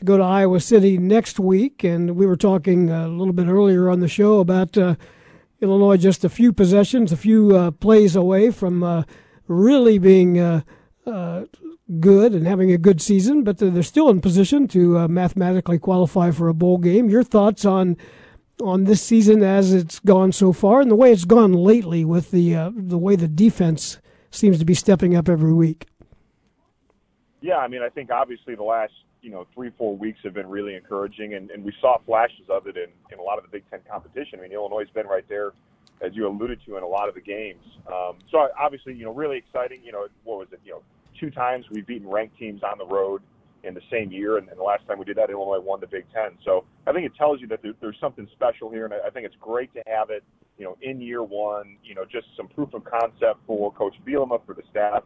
to 0.00 0.04
go 0.04 0.16
to 0.16 0.22
Iowa 0.22 0.60
City 0.60 0.98
next 0.98 1.38
week. 1.38 1.84
And 1.84 2.16
we 2.16 2.26
were 2.26 2.36
talking 2.36 2.90
a 2.90 3.06
little 3.06 3.32
bit 3.32 3.46
earlier 3.46 3.88
on 3.88 4.00
the 4.00 4.08
show 4.08 4.40
about 4.40 4.76
uh, 4.76 4.96
Illinois 5.60 5.98
just 5.98 6.24
a 6.24 6.28
few 6.28 6.52
possessions, 6.52 7.12
a 7.12 7.16
few 7.16 7.54
uh, 7.56 7.70
plays 7.70 8.16
away 8.16 8.50
from 8.50 8.82
uh, 8.82 9.04
really 9.46 9.98
being 9.98 10.38
uh, 10.38 10.62
uh, 11.06 11.44
good 12.00 12.32
and 12.32 12.46
having 12.46 12.72
a 12.72 12.78
good 12.78 13.00
season, 13.00 13.44
but 13.44 13.58
they're 13.58 13.82
still 13.82 14.08
in 14.08 14.20
position 14.20 14.66
to 14.68 14.98
uh, 14.98 15.08
mathematically 15.08 15.78
qualify 15.78 16.30
for 16.30 16.48
a 16.48 16.54
bowl 16.54 16.78
game. 16.78 17.08
Your 17.08 17.22
thoughts 17.22 17.64
on 17.64 17.96
on 18.62 18.84
this 18.84 19.02
season 19.02 19.42
as 19.42 19.72
it's 19.72 20.00
gone 20.00 20.32
so 20.32 20.52
far, 20.52 20.80
and 20.82 20.90
the 20.90 20.96
way 20.96 21.12
it's 21.12 21.24
gone 21.24 21.52
lately 21.52 22.04
with 22.04 22.30
the 22.30 22.72
the 22.74 22.98
way 22.98 23.16
the 23.16 23.28
defense 23.28 23.98
seems 24.30 24.58
to 24.58 24.64
be 24.64 24.74
stepping 24.74 25.14
up 25.14 25.28
every 25.28 25.52
week. 25.52 25.86
Yeah, 27.42 27.56
I 27.56 27.68
mean, 27.68 27.82
I 27.82 27.88
think 27.88 28.10
obviously 28.10 28.54
the 28.54 28.62
last 28.62 28.92
you 29.22 29.30
know 29.30 29.46
three 29.54 29.70
four 29.76 29.96
weeks 29.96 30.18
have 30.24 30.34
been 30.34 30.48
really 30.48 30.74
encouraging, 30.74 31.34
and, 31.34 31.50
and 31.50 31.64
we 31.64 31.72
saw 31.80 31.98
flashes 32.06 32.46
of 32.48 32.66
it 32.66 32.76
in, 32.76 32.88
in 33.12 33.18
a 33.18 33.22
lot 33.22 33.38
of 33.38 33.44
the 33.44 33.50
Big 33.50 33.64
Ten 33.70 33.80
competition. 33.90 34.38
I 34.38 34.42
mean, 34.42 34.52
Illinois 34.52 34.80
has 34.80 34.90
been 34.90 35.06
right 35.06 35.24
there, 35.28 35.52
as 36.00 36.12
you 36.14 36.26
alluded 36.26 36.60
to, 36.66 36.76
in 36.76 36.82
a 36.82 36.86
lot 36.86 37.08
of 37.08 37.14
the 37.14 37.20
games. 37.20 37.64
Um, 37.86 38.18
so 38.30 38.48
obviously, 38.58 38.94
you 38.94 39.04
know, 39.04 39.14
really 39.14 39.38
exciting. 39.38 39.80
You 39.84 39.92
know, 39.92 40.06
what 40.24 40.38
was 40.38 40.48
it? 40.52 40.60
You 40.64 40.72
know, 40.72 40.82
two 41.18 41.30
times 41.30 41.66
we've 41.70 41.86
beaten 41.86 42.08
ranked 42.08 42.38
teams 42.38 42.62
on 42.62 42.78
the 42.78 42.86
road 42.86 43.22
in 43.62 43.74
the 43.74 43.82
same 43.90 44.10
year, 44.10 44.38
and, 44.38 44.48
and 44.48 44.58
the 44.58 44.62
last 44.62 44.86
time 44.86 44.98
we 44.98 45.04
did 45.04 45.16
that, 45.16 45.30
Illinois 45.30 45.60
won 45.60 45.80
the 45.80 45.86
Big 45.86 46.04
Ten. 46.14 46.38
So 46.44 46.64
I 46.86 46.92
think 46.92 47.04
it 47.04 47.14
tells 47.16 47.40
you 47.40 47.46
that 47.48 47.62
there, 47.62 47.72
there's 47.80 47.98
something 48.00 48.26
special 48.32 48.70
here, 48.70 48.86
and 48.86 48.94
I, 48.94 49.08
I 49.08 49.10
think 49.10 49.26
it's 49.26 49.36
great 49.40 49.72
to 49.74 49.82
have 49.86 50.10
it, 50.10 50.24
you 50.56 50.64
know, 50.64 50.76
in 50.80 51.00
year 51.00 51.22
one. 51.22 51.76
You 51.84 51.94
know, 51.94 52.04
just 52.04 52.26
some 52.36 52.48
proof 52.48 52.72
of 52.74 52.84
concept 52.84 53.40
for 53.46 53.72
Coach 53.72 53.94
Bielema, 54.06 54.40
for 54.46 54.54
the 54.54 54.62
staff, 54.70 55.02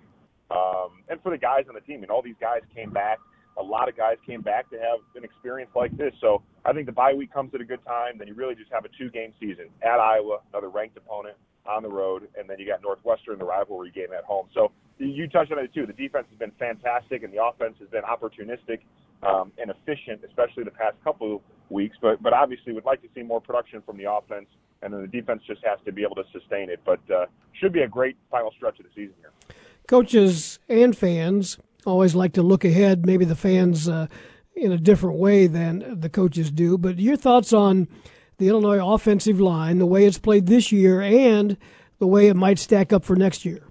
um, 0.51 1.03
and 1.09 1.21
for 1.23 1.31
the 1.31 1.39
guys 1.39 1.65
on 1.69 1.75
the 1.75 1.81
team. 1.81 2.03
And 2.03 2.11
all 2.11 2.23
these 2.23 2.39
guys 2.41 2.61
came 2.75 2.91
back. 2.91 3.19
A 3.57 3.63
lot 3.63 3.89
of 3.89 3.97
guys 3.97 4.17
came 4.27 4.41
back 4.41 4.69
to 4.71 4.77
have 4.77 5.01
an 5.15 5.25
experience 5.25 5.71
like 5.75 5.97
this. 5.97 6.13
So 6.21 6.43
I 6.65 6.73
think 6.73 6.87
the 6.87 6.93
bye 6.93 7.15
week 7.15 7.33
comes 7.33 7.55
at 7.55 7.61
a 7.61 7.65
good 7.65 7.85
time. 7.85 8.19
Then 8.19 8.29
you 8.29 8.35
really 8.35 8.55
just 8.55 8.73
have 8.73 8.85
a 8.85 8.89
two-game 8.99 9.33
season 9.41 9.67
at 9.83 10.01
Iowa, 10.01 10.39
another 10.53 10.71
ranked 10.71 10.97
opponent 10.97 11.37
on 11.67 11.83
the 11.83 11.89
road, 11.89 12.29
and 12.39 12.49
then 12.49 12.59
you 12.59 12.67
got 12.67 12.83
Northwestern, 12.83 13.39
the 13.39 13.45
rivalry 13.45 13.91
game 13.91 14.13
at 14.17 14.25
home. 14.25 14.49
So 14.55 14.73
you 14.99 15.29
touched 15.29 15.53
on 15.53 15.59
it 15.59 15.73
too. 15.73 15.87
The 15.87 15.93
defense 15.93 16.27
has 16.31 16.39
been 16.39 16.53
fantastic, 16.59 17.23
and 17.23 17.33
the 17.33 17.43
offense 17.43 17.77
has 17.81 17.89
been 17.89 18.03
opportunistic 18.03 18.81
um, 19.23 19.53
and 19.59 19.71
efficient, 19.71 20.23
especially 20.27 20.65
the 20.65 20.71
past 20.71 20.97
couple 21.03 21.43
weeks. 21.71 21.97
But 22.01 22.23
but 22.23 22.33
obviously, 22.33 22.73
would 22.73 22.85
like 22.85 23.03
to 23.03 23.09
see 23.15 23.23
more 23.23 23.41
production 23.41 23.83
from 23.83 23.97
the 23.97 24.11
offense, 24.11 24.47
and 24.83 24.93
then 24.93 25.01
the 25.01 25.09
defense 25.09 25.43
just 25.47 25.65
has 25.65 25.79
to 25.87 25.93
be 25.93 26.03
able 26.03 26.17
to 26.17 26.25
sustain 26.33 26.71
it. 26.71 26.81
But 26.85 27.01
uh, 27.11 27.27
should 27.61 27.73
be 27.73 27.81
a 27.81 27.89
great 27.89 28.17
final 28.31 28.53
stretch 28.57 28.79
of 28.79 28.87
the 28.87 28.91
season 28.95 29.15
here. 29.21 29.33
Coaches 29.89 30.59
and 30.69 30.97
fans 30.97 31.59
always 31.87 32.15
like 32.15 32.33
to 32.35 32.43
look 32.43 32.65
ahead. 32.65 33.07
Maybe 33.07 33.25
the 33.25 33.37
fans 33.37 33.89
uh, 33.89 34.07
in 34.55 34.73
a 34.73 34.79
different 34.79 35.19
way 35.19 35.47
than 35.47 36.01
the 36.01 36.09
coaches 36.09 36.51
do. 36.51 36.79
But 36.79 36.99
your 36.99 37.17
thoughts 37.17 37.53
on 37.53 37.89
the 38.39 38.49
Illinois 38.49 38.95
offensive 38.95 39.41
line, 39.41 39.79
the 39.79 39.87
way 39.87 40.05
it's 40.07 40.19
played 40.19 40.47
this 40.47 40.73
year, 40.73 41.01
and 41.01 41.57
the 41.99 42.07
way 42.07 42.29
it 42.29 42.37
might 42.37 42.59
stack 42.59 42.93
up 42.93 43.05
for 43.05 43.17
next 43.17 43.45
year? 43.45 43.63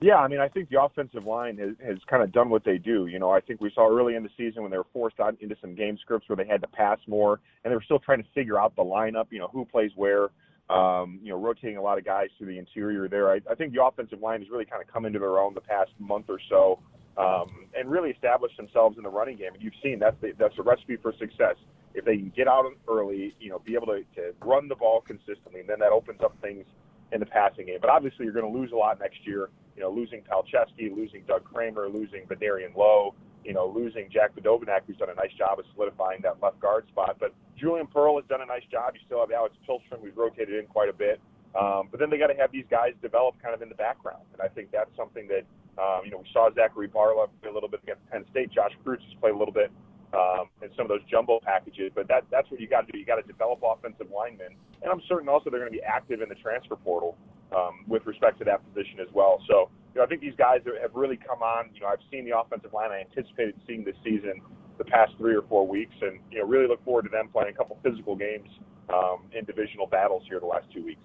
Yeah, 0.00 0.16
I 0.16 0.28
mean, 0.28 0.40
I 0.40 0.48
think 0.48 0.68
the 0.68 0.82
offensive 0.82 1.24
line 1.24 1.56
has, 1.56 1.70
has 1.82 1.96
kind 2.06 2.22
of 2.22 2.30
done 2.30 2.50
what 2.50 2.62
they 2.62 2.76
do. 2.76 3.06
You 3.06 3.18
know, 3.18 3.30
I 3.30 3.40
think 3.40 3.62
we 3.62 3.72
saw 3.74 3.88
early 3.88 4.16
in 4.16 4.22
the 4.22 4.28
season 4.36 4.62
when 4.62 4.70
they 4.70 4.76
were 4.76 4.86
forced 4.92 5.18
out 5.18 5.34
into 5.40 5.56
some 5.62 5.74
game 5.74 5.96
scripts 5.96 6.28
where 6.28 6.36
they 6.36 6.46
had 6.46 6.60
to 6.60 6.68
pass 6.68 6.98
more, 7.06 7.40
and 7.64 7.70
they 7.70 7.74
were 7.74 7.82
still 7.82 7.98
trying 7.98 8.22
to 8.22 8.28
figure 8.34 8.60
out 8.60 8.76
the 8.76 8.84
lineup. 8.84 9.28
You 9.30 9.38
know, 9.38 9.48
who 9.48 9.64
plays 9.64 9.92
where. 9.96 10.28
Um, 10.70 11.20
you 11.22 11.28
know, 11.28 11.38
rotating 11.38 11.76
a 11.76 11.82
lot 11.82 11.98
of 11.98 12.06
guys 12.06 12.28
to 12.38 12.46
the 12.46 12.58
interior 12.58 13.06
there. 13.06 13.30
I, 13.30 13.40
I 13.50 13.54
think 13.54 13.74
the 13.74 13.84
offensive 13.84 14.22
line 14.22 14.40
has 14.40 14.48
really 14.48 14.64
kind 14.64 14.80
of 14.80 14.90
come 14.90 15.04
into 15.04 15.18
their 15.18 15.38
own 15.38 15.52
the 15.52 15.60
past 15.60 15.90
month 15.98 16.26
or 16.30 16.38
so, 16.48 16.80
um, 17.18 17.66
and 17.76 17.90
really 17.90 18.08
established 18.08 18.56
themselves 18.56 18.96
in 18.96 19.02
the 19.02 19.10
running 19.10 19.36
game. 19.36 19.52
And 19.52 19.62
you've 19.62 19.74
seen 19.82 19.98
that's 19.98 20.16
the, 20.22 20.32
that's 20.38 20.56
the 20.56 20.62
recipe 20.62 20.96
for 20.96 21.12
success. 21.18 21.56
If 21.92 22.06
they 22.06 22.16
can 22.16 22.32
get 22.34 22.48
out 22.48 22.64
early, 22.88 23.36
you 23.38 23.50
know, 23.50 23.58
be 23.58 23.74
able 23.74 23.88
to, 23.88 24.04
to 24.16 24.32
run 24.42 24.68
the 24.68 24.74
ball 24.74 25.02
consistently, 25.02 25.60
and 25.60 25.68
then 25.68 25.80
that 25.80 25.92
opens 25.92 26.22
up 26.22 26.34
things 26.40 26.64
in 27.12 27.20
the 27.20 27.26
passing 27.26 27.66
game. 27.66 27.78
But 27.80 27.90
obviously, 27.90 28.24
you're 28.24 28.34
going 28.34 28.50
to 28.50 28.58
lose 28.58 28.72
a 28.72 28.76
lot 28.76 28.98
next 28.98 29.26
year. 29.26 29.50
You 29.76 29.82
know, 29.82 29.90
losing 29.90 30.22
Palczewski, 30.22 30.96
losing 30.96 31.24
Doug 31.28 31.44
Kramer, 31.44 31.88
losing 31.88 32.24
Vederian 32.26 32.74
Lowe, 32.74 33.14
you 33.44 33.52
know, 33.52 33.66
losing 33.66 34.08
Jack 34.10 34.34
Badovinac, 34.34 34.80
who's 34.86 34.96
done 34.96 35.10
a 35.10 35.14
nice 35.14 35.32
job 35.36 35.58
of 35.58 35.64
solidifying 35.74 36.20
that 36.22 36.42
left 36.42 36.60
guard 36.60 36.86
spot. 36.88 37.16
But 37.20 37.34
Julian 37.58 37.86
Pearl 37.86 38.16
has 38.16 38.24
done 38.28 38.40
a 38.40 38.46
nice 38.46 38.64
job. 38.70 38.94
You 38.94 39.00
still 39.06 39.20
have 39.20 39.30
Alex 39.30 39.54
Pihlstrom, 39.68 40.00
who's 40.02 40.16
rotated 40.16 40.58
in 40.58 40.66
quite 40.66 40.88
a 40.88 40.92
bit. 40.92 41.20
Um, 41.54 41.88
but 41.90 42.00
then 42.00 42.10
they 42.10 42.18
got 42.18 42.28
to 42.28 42.34
have 42.34 42.50
these 42.50 42.66
guys 42.68 42.98
develop 43.00 43.36
kind 43.40 43.54
of 43.54 43.62
in 43.62 43.68
the 43.68 43.76
background, 43.78 44.26
and 44.32 44.42
I 44.42 44.48
think 44.48 44.72
that's 44.72 44.90
something 44.96 45.28
that 45.28 45.46
um, 45.78 46.02
you 46.04 46.10
know 46.10 46.18
we 46.18 46.26
saw 46.32 46.50
Zachary 46.52 46.88
Barlow 46.88 47.30
play 47.40 47.50
a 47.50 47.54
little 47.54 47.68
bit 47.68 47.80
against 47.84 48.02
Penn 48.10 48.24
State. 48.30 48.50
Josh 48.50 48.72
Kreutz 48.84 49.06
has 49.06 49.14
played 49.20 49.34
a 49.34 49.38
little 49.38 49.54
bit 49.54 49.70
um, 50.12 50.50
in 50.62 50.70
some 50.74 50.82
of 50.86 50.88
those 50.88 51.04
jumbo 51.06 51.38
packages. 51.38 51.92
But 51.94 52.08
that 52.08 52.26
that's 52.30 52.50
what 52.50 52.58
you 52.58 52.66
got 52.66 52.86
to 52.86 52.92
do. 52.92 52.98
You 52.98 53.06
got 53.06 53.22
to 53.22 53.26
develop 53.26 53.62
offensive 53.62 54.10
linemen, 54.10 54.58
and 54.82 54.90
I'm 54.90 55.02
certain 55.06 55.28
also 55.28 55.50
they're 55.50 55.60
going 55.60 55.70
to 55.70 55.78
be 55.78 55.84
active 55.84 56.22
in 56.22 56.28
the 56.28 56.34
transfer 56.42 56.74
portal 56.74 57.16
um, 57.54 57.84
with 57.86 58.06
respect 58.06 58.38
to 58.38 58.44
that 58.44 58.64
position 58.72 59.00
as 59.00 59.12
well. 59.12 59.40
So 59.48 59.70
you 59.94 60.00
know, 60.00 60.04
I 60.04 60.08
think 60.08 60.20
these 60.20 60.34
guys 60.36 60.60
have 60.80 60.94
really 60.94 61.16
come 61.16 61.42
on. 61.42 61.70
You 61.74 61.82
know, 61.82 61.86
I've 61.86 62.02
seen 62.10 62.24
the 62.24 62.36
offensive 62.36 62.72
line 62.72 62.90
I 62.90 63.00
anticipated 63.00 63.54
seeing 63.66 63.84
this 63.84 63.96
season 64.02 64.40
the 64.76 64.84
past 64.84 65.12
three 65.18 65.36
or 65.36 65.42
four 65.42 65.66
weeks, 65.66 65.94
and 66.02 66.18
you 66.30 66.38
know, 66.38 66.46
really 66.46 66.66
look 66.66 66.84
forward 66.84 67.02
to 67.02 67.08
them 67.08 67.28
playing 67.28 67.50
a 67.50 67.56
couple 67.56 67.78
physical 67.82 68.16
games 68.16 68.48
um, 68.92 69.24
in 69.32 69.44
divisional 69.44 69.86
battles 69.86 70.24
here 70.28 70.40
the 70.40 70.46
last 70.46 70.66
two 70.74 70.84
weeks. 70.84 71.00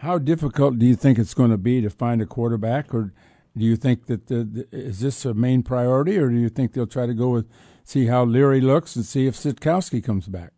How 0.00 0.18
difficult 0.18 0.78
do 0.78 0.84
you 0.84 0.94
think 0.94 1.18
it's 1.18 1.32
going 1.32 1.50
to 1.50 1.56
be 1.56 1.80
to 1.80 1.88
find 1.88 2.20
a 2.20 2.26
quarterback, 2.26 2.94
or 2.94 3.14
do 3.56 3.64
you 3.64 3.76
think 3.76 4.06
that 4.06 4.26
the, 4.26 4.44
the, 4.44 4.68
is 4.70 5.00
this 5.00 5.24
a 5.24 5.32
main 5.32 5.62
priority, 5.62 6.18
or 6.18 6.28
do 6.28 6.36
you 6.36 6.50
think 6.50 6.74
they'll 6.74 6.86
try 6.86 7.06
to 7.06 7.14
go 7.14 7.30
with 7.30 7.48
see 7.82 8.06
how 8.06 8.24
Leary 8.24 8.60
looks 8.60 8.94
and 8.94 9.06
see 9.06 9.26
if 9.26 9.34
Sitkowski 9.34 10.04
comes 10.04 10.26
back? 10.26 10.52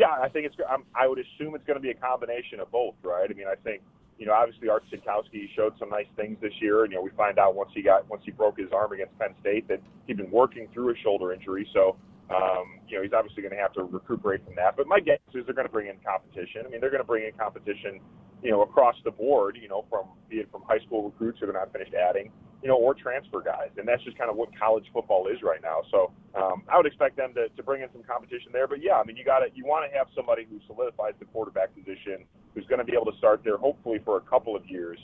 Yeah, 0.00 0.16
I 0.16 0.30
think 0.30 0.46
it's. 0.46 0.56
I'm, 0.64 0.84
I 0.96 1.06
would 1.06 1.18
assume 1.18 1.54
it's 1.54 1.66
going 1.66 1.76
to 1.76 1.84
be 1.84 1.90
a 1.90 1.94
combination 1.94 2.58
of 2.58 2.72
both, 2.72 2.94
right? 3.02 3.28
I 3.28 3.34
mean, 3.34 3.46
I 3.46 3.56
think 3.56 3.82
you 4.20 4.26
know, 4.26 4.32
obviously 4.32 4.68
Art 4.68 4.84
Sitkowski 4.92 5.48
showed 5.56 5.72
some 5.78 5.88
nice 5.88 6.06
things 6.14 6.36
this 6.40 6.52
year. 6.60 6.84
And, 6.84 6.92
you 6.92 6.98
know, 6.98 7.02
we 7.02 7.10
find 7.16 7.38
out 7.38 7.54
once 7.54 7.70
he 7.74 7.82
got 7.82 8.08
once 8.08 8.22
he 8.24 8.30
broke 8.30 8.58
his 8.58 8.68
arm 8.72 8.92
against 8.92 9.18
Penn 9.18 9.34
State 9.40 9.68
that 9.68 9.80
he'd 10.06 10.16
been 10.16 10.30
working 10.30 10.68
through 10.72 10.92
a 10.92 10.96
shoulder 11.02 11.32
injury. 11.32 11.68
So, 11.72 11.96
um, 12.30 12.78
you 12.86 12.96
know, 12.96 13.02
he's 13.02 13.12
obviously 13.12 13.42
going 13.42 13.54
to 13.54 13.60
have 13.60 13.72
to 13.74 13.82
recuperate 13.82 14.44
from 14.44 14.54
that. 14.54 14.76
But 14.76 14.86
my 14.86 15.00
guess 15.00 15.18
is 15.34 15.44
they're 15.46 15.54
going 15.54 15.66
to 15.66 15.72
bring 15.72 15.88
in 15.88 15.96
competition. 16.06 16.62
I 16.64 16.70
mean, 16.70 16.80
they're 16.80 16.90
going 16.90 17.02
to 17.02 17.06
bring 17.06 17.26
in 17.26 17.32
competition, 17.34 17.98
you 18.42 18.50
know, 18.50 18.62
across 18.62 18.94
the 19.04 19.10
board. 19.10 19.58
You 19.60 19.68
know, 19.68 19.84
from 19.90 20.06
be 20.28 20.36
it 20.36 20.48
from 20.50 20.62
high 20.62 20.78
school 20.86 21.10
recruits 21.10 21.40
who 21.40 21.46
they're 21.46 21.58
not 21.58 21.72
finished 21.72 21.92
adding, 21.92 22.30
you 22.62 22.68
know, 22.68 22.76
or 22.76 22.94
transfer 22.94 23.40
guys, 23.42 23.70
and 23.78 23.86
that's 23.86 24.02
just 24.04 24.16
kind 24.16 24.30
of 24.30 24.36
what 24.36 24.48
college 24.56 24.84
football 24.92 25.26
is 25.26 25.42
right 25.42 25.60
now. 25.60 25.82
So 25.90 26.12
um, 26.38 26.62
I 26.70 26.76
would 26.76 26.86
expect 26.86 27.16
them 27.16 27.34
to, 27.34 27.48
to 27.48 27.62
bring 27.62 27.82
in 27.82 27.88
some 27.92 28.04
competition 28.04 28.52
there. 28.52 28.68
But 28.68 28.78
yeah, 28.80 28.94
I 28.94 29.04
mean, 29.04 29.16
you 29.16 29.24
got 29.24 29.40
to 29.40 29.46
you 29.54 29.66
want 29.66 29.90
to 29.90 29.98
have 29.98 30.06
somebody 30.14 30.46
who 30.48 30.60
solidifies 30.68 31.14
the 31.18 31.26
quarterback 31.26 31.74
position, 31.74 32.24
who's 32.54 32.66
going 32.66 32.78
to 32.78 32.86
be 32.86 32.94
able 32.94 33.10
to 33.10 33.18
start 33.18 33.42
there 33.42 33.58
hopefully 33.58 33.98
for 34.04 34.18
a 34.18 34.22
couple 34.22 34.54
of 34.54 34.64
years, 34.70 34.98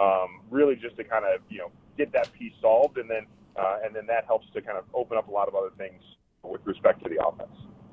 um, 0.00 0.40
really 0.48 0.76
just 0.76 0.96
to 0.96 1.04
kind 1.04 1.26
of 1.28 1.42
you 1.50 1.58
know 1.58 1.70
get 1.98 2.10
that 2.12 2.32
piece 2.32 2.56
solved, 2.62 2.96
and 2.96 3.10
then 3.10 3.26
uh, 3.60 3.84
and 3.84 3.94
then 3.94 4.06
that 4.06 4.24
helps 4.24 4.46
to 4.54 4.62
kind 4.62 4.78
of 4.78 4.84
open 4.94 5.18
up 5.18 5.28
a 5.28 5.30
lot 5.30 5.46
of 5.46 5.54
other 5.54 5.76
things 5.76 6.00
with 6.42 6.60
respect 6.64 7.02
to 7.04 7.08
the 7.08 7.24
offense. 7.24 7.50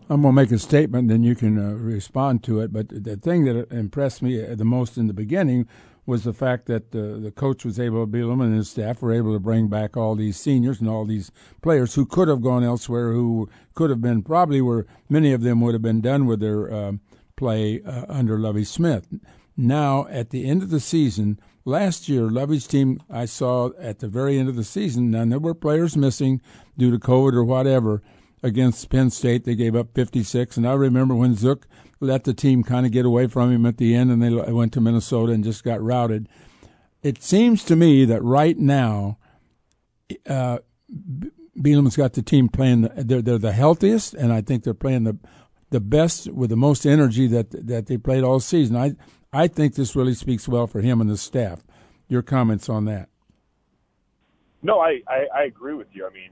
I'm 0.09 0.21
going 0.21 0.33
to 0.33 0.41
make 0.41 0.51
a 0.51 0.59
statement, 0.59 1.03
and 1.03 1.09
then 1.09 1.23
you 1.23 1.35
can 1.35 1.59
uh, 1.59 1.73
respond 1.73 2.43
to 2.45 2.61
it. 2.61 2.71
But 2.71 2.87
the 2.89 3.17
thing 3.17 3.43
that 3.45 3.71
impressed 3.71 4.21
me 4.21 4.41
the 4.41 4.63
most 4.63 4.97
in 4.97 5.07
the 5.07 5.13
beginning 5.13 5.67
was 6.05 6.23
the 6.23 6.33
fact 6.33 6.67
that 6.67 6.95
uh, 6.95 7.19
the 7.19 7.33
coach 7.35 7.65
was 7.65 7.77
able, 7.77 8.05
to 8.05 8.11
Bielema 8.11 8.45
and 8.45 8.55
his 8.55 8.69
staff 8.69 9.01
were 9.01 9.11
able 9.11 9.33
to 9.33 9.39
bring 9.39 9.67
back 9.67 9.97
all 9.97 10.15
these 10.15 10.37
seniors 10.37 10.79
and 10.79 10.89
all 10.89 11.05
these 11.05 11.31
players 11.61 11.95
who 11.95 12.05
could 12.05 12.29
have 12.29 12.41
gone 12.41 12.63
elsewhere, 12.63 13.11
who 13.11 13.49
could 13.73 13.89
have 13.89 14.01
been 14.01 14.23
probably 14.23 14.61
were 14.61 14.87
many 15.09 15.33
of 15.33 15.41
them 15.41 15.59
would 15.59 15.73
have 15.73 15.81
been 15.81 15.99
done 15.99 16.25
with 16.25 16.39
their 16.39 16.73
uh, 16.73 16.93
play 17.35 17.81
uh, 17.83 18.05
under 18.07 18.39
Lovie 18.39 18.63
Smith. 18.63 19.05
Now, 19.57 20.07
at 20.07 20.29
the 20.29 20.45
end 20.45 20.63
of 20.63 20.69
the 20.69 20.79
season, 20.79 21.39
last 21.65 22.07
year, 22.07 22.29
Lovie's 22.29 22.67
team, 22.67 23.01
I 23.09 23.25
saw 23.25 23.71
at 23.77 23.99
the 23.99 24.07
very 24.07 24.39
end 24.39 24.47
of 24.47 24.55
the 24.55 24.63
season, 24.63 25.13
and 25.13 25.29
there 25.29 25.39
were 25.39 25.53
players 25.53 25.97
missing 25.97 26.41
due 26.77 26.91
to 26.91 26.97
COVID 26.97 27.33
or 27.33 27.43
whatever. 27.43 28.01
Against 28.43 28.89
Penn 28.89 29.09
State, 29.09 29.45
they 29.45 29.55
gave 29.55 29.75
up 29.75 29.95
56, 29.95 30.57
and 30.57 30.67
I 30.67 30.73
remember 30.73 31.15
when 31.15 31.35
Zook 31.35 31.67
let 31.99 32.23
the 32.23 32.35
team 32.35 32.63
kind 32.63 32.85
of 32.85 32.91
get 32.91 33.05
away 33.05 33.25
from 33.27 33.51
him 33.51 33.65
at 33.65 33.77
the 33.77 33.95
end, 33.95 34.11
and 34.11 34.21
they 34.21 34.29
went 34.29 34.73
to 34.73 34.81
Minnesota 34.81 35.31
and 35.33 35.43
just 35.43 35.63
got 35.63 35.81
routed. 35.81 36.29
It 37.01 37.23
seems 37.23 37.63
to 37.65 37.75
me 37.75 38.05
that 38.05 38.21
right 38.23 38.57
now, 38.57 39.17
uh, 40.27 40.59
Bielema's 41.57 41.97
got 41.97 42.13
the 42.13 42.21
team 42.21 42.49
playing. 42.49 42.81
The, 42.81 42.89
they're 42.97 43.21
they're 43.21 43.37
the 43.39 43.51
healthiest, 43.51 44.13
and 44.13 44.31
I 44.31 44.41
think 44.41 44.63
they're 44.63 44.75
playing 44.75 45.05
the 45.05 45.17
the 45.71 45.79
best 45.79 46.31
with 46.31 46.49
the 46.51 46.55
most 46.55 46.85
energy 46.85 47.27
that 47.27 47.49
that 47.67 47.87
they 47.87 47.97
played 47.97 48.23
all 48.23 48.39
season. 48.39 48.75
I 48.75 48.93
I 49.33 49.47
think 49.47 49.75
this 49.75 49.95
really 49.95 50.13
speaks 50.13 50.47
well 50.47 50.67
for 50.67 50.81
him 50.81 51.01
and 51.01 51.09
the 51.09 51.17
staff. 51.17 51.63
Your 52.07 52.21
comments 52.21 52.69
on 52.69 52.85
that? 52.85 53.09
No, 54.63 54.79
I, 54.79 55.01
I, 55.07 55.27
I 55.35 55.43
agree 55.43 55.73
with 55.73 55.87
you. 55.93 56.07
I 56.07 56.13
mean, 56.13 56.31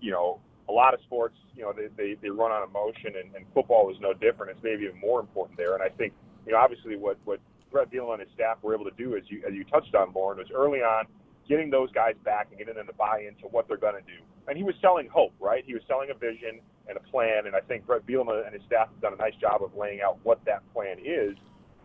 you 0.00 0.10
know, 0.10 0.40
a 0.68 0.72
lot 0.72 0.94
of 0.94 1.00
sports, 1.02 1.36
you 1.54 1.62
know, 1.62 1.72
they, 1.72 1.88
they, 1.96 2.16
they 2.22 2.30
run 2.30 2.50
on 2.50 2.66
emotion, 2.68 3.14
and, 3.20 3.34
and 3.34 3.44
football 3.52 3.90
is 3.90 3.96
no 4.00 4.12
different. 4.12 4.52
It's 4.52 4.62
maybe 4.62 4.84
even 4.84 4.98
more 4.98 5.20
important 5.20 5.58
there. 5.58 5.74
And 5.74 5.82
I 5.82 5.88
think, 5.88 6.12
you 6.46 6.52
know, 6.52 6.58
obviously 6.58 6.96
what, 6.96 7.18
what 7.24 7.40
Bret 7.70 7.90
Bielema 7.90 8.14
and 8.14 8.22
his 8.22 8.30
staff 8.34 8.58
were 8.62 8.74
able 8.74 8.84
to 8.84 8.96
do, 8.96 9.16
as 9.16 9.22
you, 9.28 9.42
as 9.46 9.54
you 9.54 9.64
touched 9.64 9.94
on, 9.94 10.12
Loren, 10.14 10.38
was 10.38 10.48
early 10.54 10.80
on 10.80 11.04
getting 11.48 11.70
those 11.70 11.92
guys 11.92 12.14
back 12.24 12.48
and 12.50 12.58
getting 12.58 12.74
them 12.74 12.86
to 12.86 12.94
buy 12.94 13.20
into 13.28 13.46
what 13.48 13.68
they're 13.68 13.76
going 13.76 13.94
to 13.94 14.08
do. 14.08 14.22
And 14.48 14.56
he 14.56 14.64
was 14.64 14.74
selling 14.80 15.08
hope, 15.08 15.32
right? 15.40 15.62
He 15.66 15.74
was 15.74 15.82
selling 15.86 16.10
a 16.10 16.14
vision 16.14 16.60
and 16.88 16.96
a 16.96 17.00
plan. 17.10 17.46
And 17.46 17.54
I 17.54 17.60
think 17.60 17.86
Bret 17.86 18.06
Bielema 18.06 18.46
and 18.46 18.54
his 18.54 18.62
staff 18.66 18.88
have 18.88 19.00
done 19.00 19.12
a 19.12 19.16
nice 19.16 19.34
job 19.40 19.62
of 19.62 19.74
laying 19.76 20.00
out 20.00 20.18
what 20.22 20.44
that 20.46 20.62
plan 20.72 20.96
is. 21.04 21.36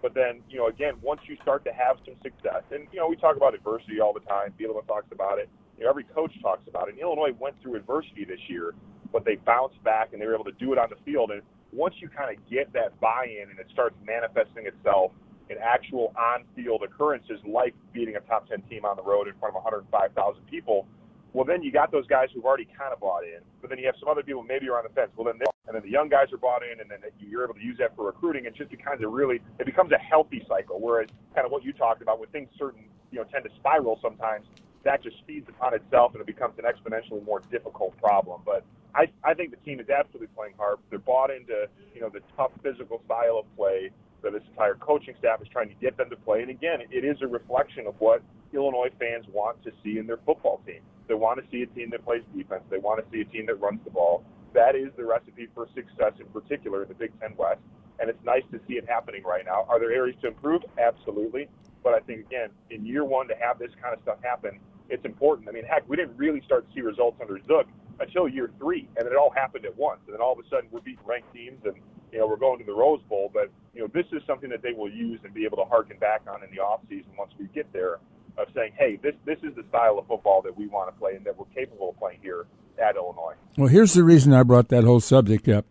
But 0.02 0.14
then, 0.14 0.42
you 0.50 0.58
know, 0.58 0.68
again, 0.68 0.94
once 1.02 1.20
you 1.28 1.36
start 1.42 1.66
to 1.66 1.74
have 1.74 1.98
some 2.06 2.16
success, 2.24 2.64
and, 2.72 2.88
you 2.94 3.00
know, 3.00 3.08
we 3.10 3.18
talk 3.18 3.36
about 3.36 3.54
adversity 3.54 4.00
all 4.00 4.14
the 4.14 4.22
time. 4.22 4.54
Bielema 4.60 4.88
talks 4.88 5.12
about 5.12 5.40
it. 5.40 5.50
You 5.80 5.86
know, 5.86 5.92
every 5.92 6.04
coach 6.04 6.34
talks 6.42 6.68
about 6.68 6.90
it. 6.90 6.96
And 6.96 7.00
Illinois 7.00 7.32
went 7.40 7.56
through 7.62 7.76
adversity 7.76 8.26
this 8.26 8.42
year, 8.50 8.76
but 9.14 9.24
they 9.24 9.38
bounced 9.38 9.82
back 9.84 10.10
and 10.12 10.22
they 10.22 10.28
were 10.28 10.36
able 10.36 10.44
to 10.46 10.58
do 10.60 10.74
it 10.74 10.78
on 10.78 10.90
the 10.90 10.98
field. 11.06 11.32
And 11.32 11.42
once 11.72 11.96
you 12.00 12.10
kind 12.10 12.36
of 12.36 12.50
get 12.50 12.72
that 12.74 13.00
buy-in 13.00 13.50
and 13.50 13.58
it 13.58 13.68
starts 13.72 13.96
manifesting 14.06 14.68
itself 14.68 15.14
in 15.50 15.58
actual 15.58 16.14
on-field 16.18 16.84
occurrences, 16.84 17.40
like 17.48 17.74
beating 17.94 18.18
a 18.18 18.20
top 18.22 18.50
10 18.50 18.62
team 18.64 18.84
on 18.84 18.98
the 18.98 19.04
road 19.04 19.28
in 19.28 19.34
front 19.40 19.56
of 19.56 19.64
105,000 19.64 20.46
people, 20.48 20.86
well, 21.32 21.46
then 21.46 21.64
you 21.64 21.72
got 21.72 21.92
those 21.92 22.08
guys 22.08 22.28
who've 22.34 22.44
already 22.44 22.68
kind 22.78 22.92
of 22.92 23.00
bought 23.00 23.24
in. 23.24 23.40
But 23.62 23.70
then 23.70 23.78
you 23.78 23.86
have 23.86 23.96
some 24.00 24.10
other 24.10 24.24
people 24.24 24.44
maybe 24.44 24.68
are 24.68 24.78
on 24.78 24.84
the 24.84 24.90
fence. 24.90 25.12
Well, 25.16 25.26
then 25.26 25.40
and 25.68 25.76
then 25.76 25.84
the 25.84 25.90
young 25.90 26.10
guys 26.10 26.34
are 26.34 26.38
bought 26.38 26.64
in, 26.64 26.82
and 26.82 26.90
then 26.90 27.00
you're 27.20 27.44
able 27.44 27.54
to 27.54 27.64
use 27.64 27.78
that 27.78 27.96
for 27.96 28.08
recruiting. 28.08 28.48
And 28.48 28.56
just 28.56 28.72
kind 28.84 29.02
of 29.02 29.12
really, 29.14 29.40
it 29.60 29.66
becomes 29.68 29.92
a 29.92 30.00
healthy 30.00 30.44
cycle. 30.50 30.82
Whereas 30.82 31.10
kind 31.36 31.46
of 31.46 31.52
what 31.52 31.64
you 31.64 31.72
talked 31.72 32.02
about, 32.02 32.20
when 32.20 32.30
things 32.30 32.50
certain 32.58 32.86
you 33.12 33.20
know 33.20 33.26
tend 33.26 33.44
to 33.46 33.52
spiral 33.58 34.00
sometimes, 34.02 34.48
that 34.84 35.04
just 35.04 35.18
feeds 35.28 35.48
upon 35.50 35.74
itself, 35.74 36.14
and 36.14 36.22
it 36.22 36.28
becomes 36.28 36.56
an 36.58 36.66
exponentially 36.66 37.24
more 37.26 37.42
difficult 37.52 37.98
problem. 37.98 38.42
But 38.46 38.64
I, 38.96 39.08
I 39.24 39.34
think 39.34 39.52
the 39.52 39.58
team 39.58 39.80
is 39.80 39.90
absolutely 39.90 40.28
playing 40.36 40.54
hard. 40.58 40.78
They're 40.90 41.00
bought 41.00 41.32
into 41.32 41.68
you 41.94 42.02
know 42.02 42.10
the 42.10 42.22
tough 42.36 42.52
physical 42.64 43.02
style 43.06 43.40
of 43.40 43.56
play 43.56 43.92
that 44.22 44.34
this 44.34 44.44
entire 44.50 44.76
coaching 44.76 45.16
staff 45.20 45.42
is 45.42 45.48
trying 45.48 45.70
to 45.70 45.76
get 45.76 45.98
them 45.98 46.10
to 46.10 46.16
play. 46.16 46.42
And 46.42 46.50
again, 46.50 46.82
it 46.92 47.06
is 47.06 47.18
a 47.22 47.28
reflection 47.28 47.88
of 47.88 47.96
what 48.00 48.22
Illinois 48.54 48.90
fans 49.00 49.26
want 49.32 49.64
to 49.64 49.72
see 49.84 49.98
in 49.98 50.08
their 50.08 50.20
football 50.26 50.62
team. 50.66 50.82
They 51.08 51.14
want 51.14 51.44
to 51.44 51.46
see 51.52 51.64
a 51.64 51.68
team 51.68 51.90
that 51.92 52.04
plays 52.04 52.22
defense. 52.36 52.64
They 52.70 52.78
want 52.78 53.04
to 53.04 53.12
see 53.12 53.22
a 53.22 53.26
team 53.26 53.46
that 53.48 53.56
runs 53.56 53.80
the 53.84 53.92
ball. 53.92 54.24
That 54.54 54.76
is 54.76 54.90
the 54.98 55.06
recipe 55.06 55.48
for 55.54 55.68
success, 55.74 56.14
in 56.20 56.26
particular 56.28 56.84
in 56.84 56.90
the 56.90 56.96
Big 56.96 57.18
Ten 57.20 57.36
West. 57.38 57.62
And 58.00 58.10
it's 58.10 58.24
nice 58.24 58.44
to 58.52 58.60
see 58.68 58.76
it 58.76 58.88
happening 58.88 59.24
right 59.24 59.46
now. 59.46 59.66
Are 59.70 59.80
there 59.80 59.92
areas 59.92 60.18
to 60.22 60.28
improve? 60.28 60.62
Absolutely. 60.78 61.48
But 61.84 61.94
I 61.94 62.00
think, 62.00 62.26
again, 62.26 62.50
in 62.70 62.86
year 62.86 63.06
one, 63.06 63.28
to 63.28 63.36
have 63.36 63.60
this 63.60 63.72
kind 63.82 63.94
of 63.96 64.02
stuff 64.04 64.18
happen, 64.24 64.60
it's 64.90 65.06
important. 65.06 65.49
I 65.49 65.52
mean, 65.52 65.66
heck, 65.66 65.88
we 65.88 65.95
didn't 65.95 66.18
really 66.18 66.41
start 66.45 66.68
to 66.68 66.74
see 66.74 66.82
results 66.82 67.18
under 67.22 67.40
Zook 67.48 67.68
until 67.99 68.28
year 68.28 68.52
three, 68.57 68.88
and 68.98 69.07
it 69.07 69.16
all 69.16 69.32
happened 69.32 69.66
at 69.66 69.78
once. 69.78 69.99
And 70.06 70.14
then 70.14 70.22
all 70.22 70.34
of 70.34 70.40
a 70.40 70.49
sudden, 70.49 70.70
we're 70.72 70.82
beating 70.82 71.03
ranked 71.06 71.34
teams, 71.34 71.60
and 71.66 71.76
you 72.11 72.20
know 72.20 72.28
we're 72.28 72.38
going 72.38 72.60
to 72.60 72.66
the 72.66 72.74
Rose 72.74 73.02
Bowl. 73.10 73.30
But 73.34 73.49
you 73.74 73.82
know, 73.82 73.88
this 73.94 74.06
is 74.11 74.22
something 74.26 74.49
that 74.49 74.61
they 74.61 74.74
will 74.74 74.90
use 74.90 75.20
and 75.24 75.34
be 75.34 75.45
able 75.45 75.57
to 75.57 75.66
harken 75.66 75.98
back 75.99 76.22
on 76.28 76.44
in 76.44 76.49
the 76.52 76.61
off 76.61 76.82
season 76.90 77.11
once 77.18 77.32
we 77.40 77.48
get 77.53 77.72
there 77.74 77.99
of 78.38 78.48
saying, 78.56 78.74
hey, 78.78 78.99
this 79.02 79.16
this 79.26 79.40
is 79.44 79.56
the 79.56 79.64
style 79.70 79.99
of 79.99 80.07
football 80.07 80.41
that 80.41 80.56
we 80.56 80.68
want 80.68 80.94
to 80.94 80.99
play 80.99 81.16
and 81.16 81.26
that 81.26 81.38
we're 81.38 81.45
capable 81.56 81.90
of 81.90 81.99
playing 81.99 82.20
here 82.22 82.45
at 82.82 82.95
Illinois. 82.95 83.34
Well, 83.57 83.68
here's 83.68 83.94
the 83.94 84.03
reason 84.03 84.34
I 84.34 84.44
brought 84.44 84.70
that 84.70 84.84
whole 84.84 85.02
subject 85.02 85.48
up. 85.48 85.66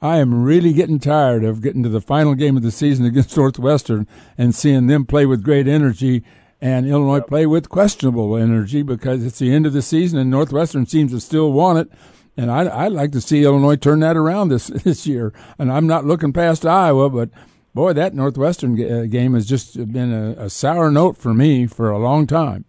I 0.00 0.18
am 0.18 0.44
really 0.44 0.72
getting 0.72 1.00
tired 1.00 1.42
of 1.42 1.60
getting 1.60 1.82
to 1.82 1.88
the 1.88 2.00
final 2.00 2.34
game 2.34 2.56
of 2.56 2.62
the 2.62 2.70
season 2.70 3.04
against 3.04 3.36
Northwestern 3.36 4.06
and 4.36 4.54
seeing 4.54 4.86
them 4.86 5.06
play 5.06 5.26
with 5.26 5.42
great 5.42 5.66
energy 5.66 6.22
and 6.60 6.86
Illinois 6.86 7.16
yep. 7.16 7.28
play 7.28 7.46
with 7.46 7.68
questionable 7.68 8.36
energy 8.36 8.82
because 8.82 9.24
it's 9.24 9.38
the 9.38 9.54
end 9.54 9.66
of 9.66 9.72
the 9.72 9.82
season 9.82 10.18
and 10.18 10.30
Northwestern 10.30 10.86
seems 10.86 11.12
to 11.12 11.20
still 11.20 11.52
want 11.52 11.78
it. 11.78 11.90
And 12.36 12.50
I, 12.52 12.84
would 12.84 12.92
like 12.92 13.12
to 13.12 13.20
see 13.20 13.42
Illinois 13.42 13.76
turn 13.76 14.00
that 14.00 14.16
around 14.16 14.48
this 14.48 14.66
this 14.84 15.06
year. 15.06 15.32
And 15.58 15.72
I'm 15.72 15.86
not 15.86 16.04
looking 16.04 16.32
past 16.32 16.64
Iowa, 16.64 17.10
but 17.10 17.30
boy, 17.74 17.92
that 17.94 18.14
Northwestern 18.14 18.80
uh, 18.80 19.06
game 19.06 19.34
has 19.34 19.46
just 19.46 19.76
been 19.92 20.12
a, 20.12 20.44
a 20.44 20.50
sour 20.50 20.90
note 20.90 21.16
for 21.16 21.34
me 21.34 21.66
for 21.66 21.90
a 21.90 21.98
long 21.98 22.26
time. 22.26 22.64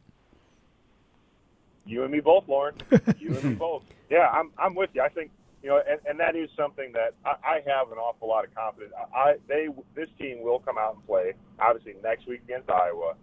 You 1.86 2.03
and 2.03 2.11
me 2.11 2.20
both, 2.20 2.48
Loren. 2.48 2.76
You 3.20 3.36
and 3.36 3.44
me 3.44 3.56
both. 3.56 3.84
Yeah, 4.10 4.30
I'm 4.32 4.52
I'm 4.57 4.76
with 4.76 4.91
you. 4.94 5.02
I 5.02 5.10
think 5.10 5.32
you 5.61 5.70
know, 5.70 5.82
and, 5.88 5.99
and 6.07 6.20
that 6.20 6.36
is 6.36 6.49
something 6.56 6.91
that 6.94 7.14
I, 7.26 7.36
I 7.44 7.53
have 7.68 7.91
an 7.91 7.98
awful 7.98 8.28
lot 8.28 8.45
of 8.45 8.53
confidence. 8.56 8.94
I 9.14 9.36
they 9.48 9.68
this 9.95 10.10
team 10.18 10.41
will 10.41 10.60
come 10.60 10.78
out 10.78 10.95
and 10.95 11.06
play 11.06 11.34
obviously 11.60 11.95
next 12.03 12.28
week 12.28 12.41
against 12.45 12.70
Iowa, 12.70 13.16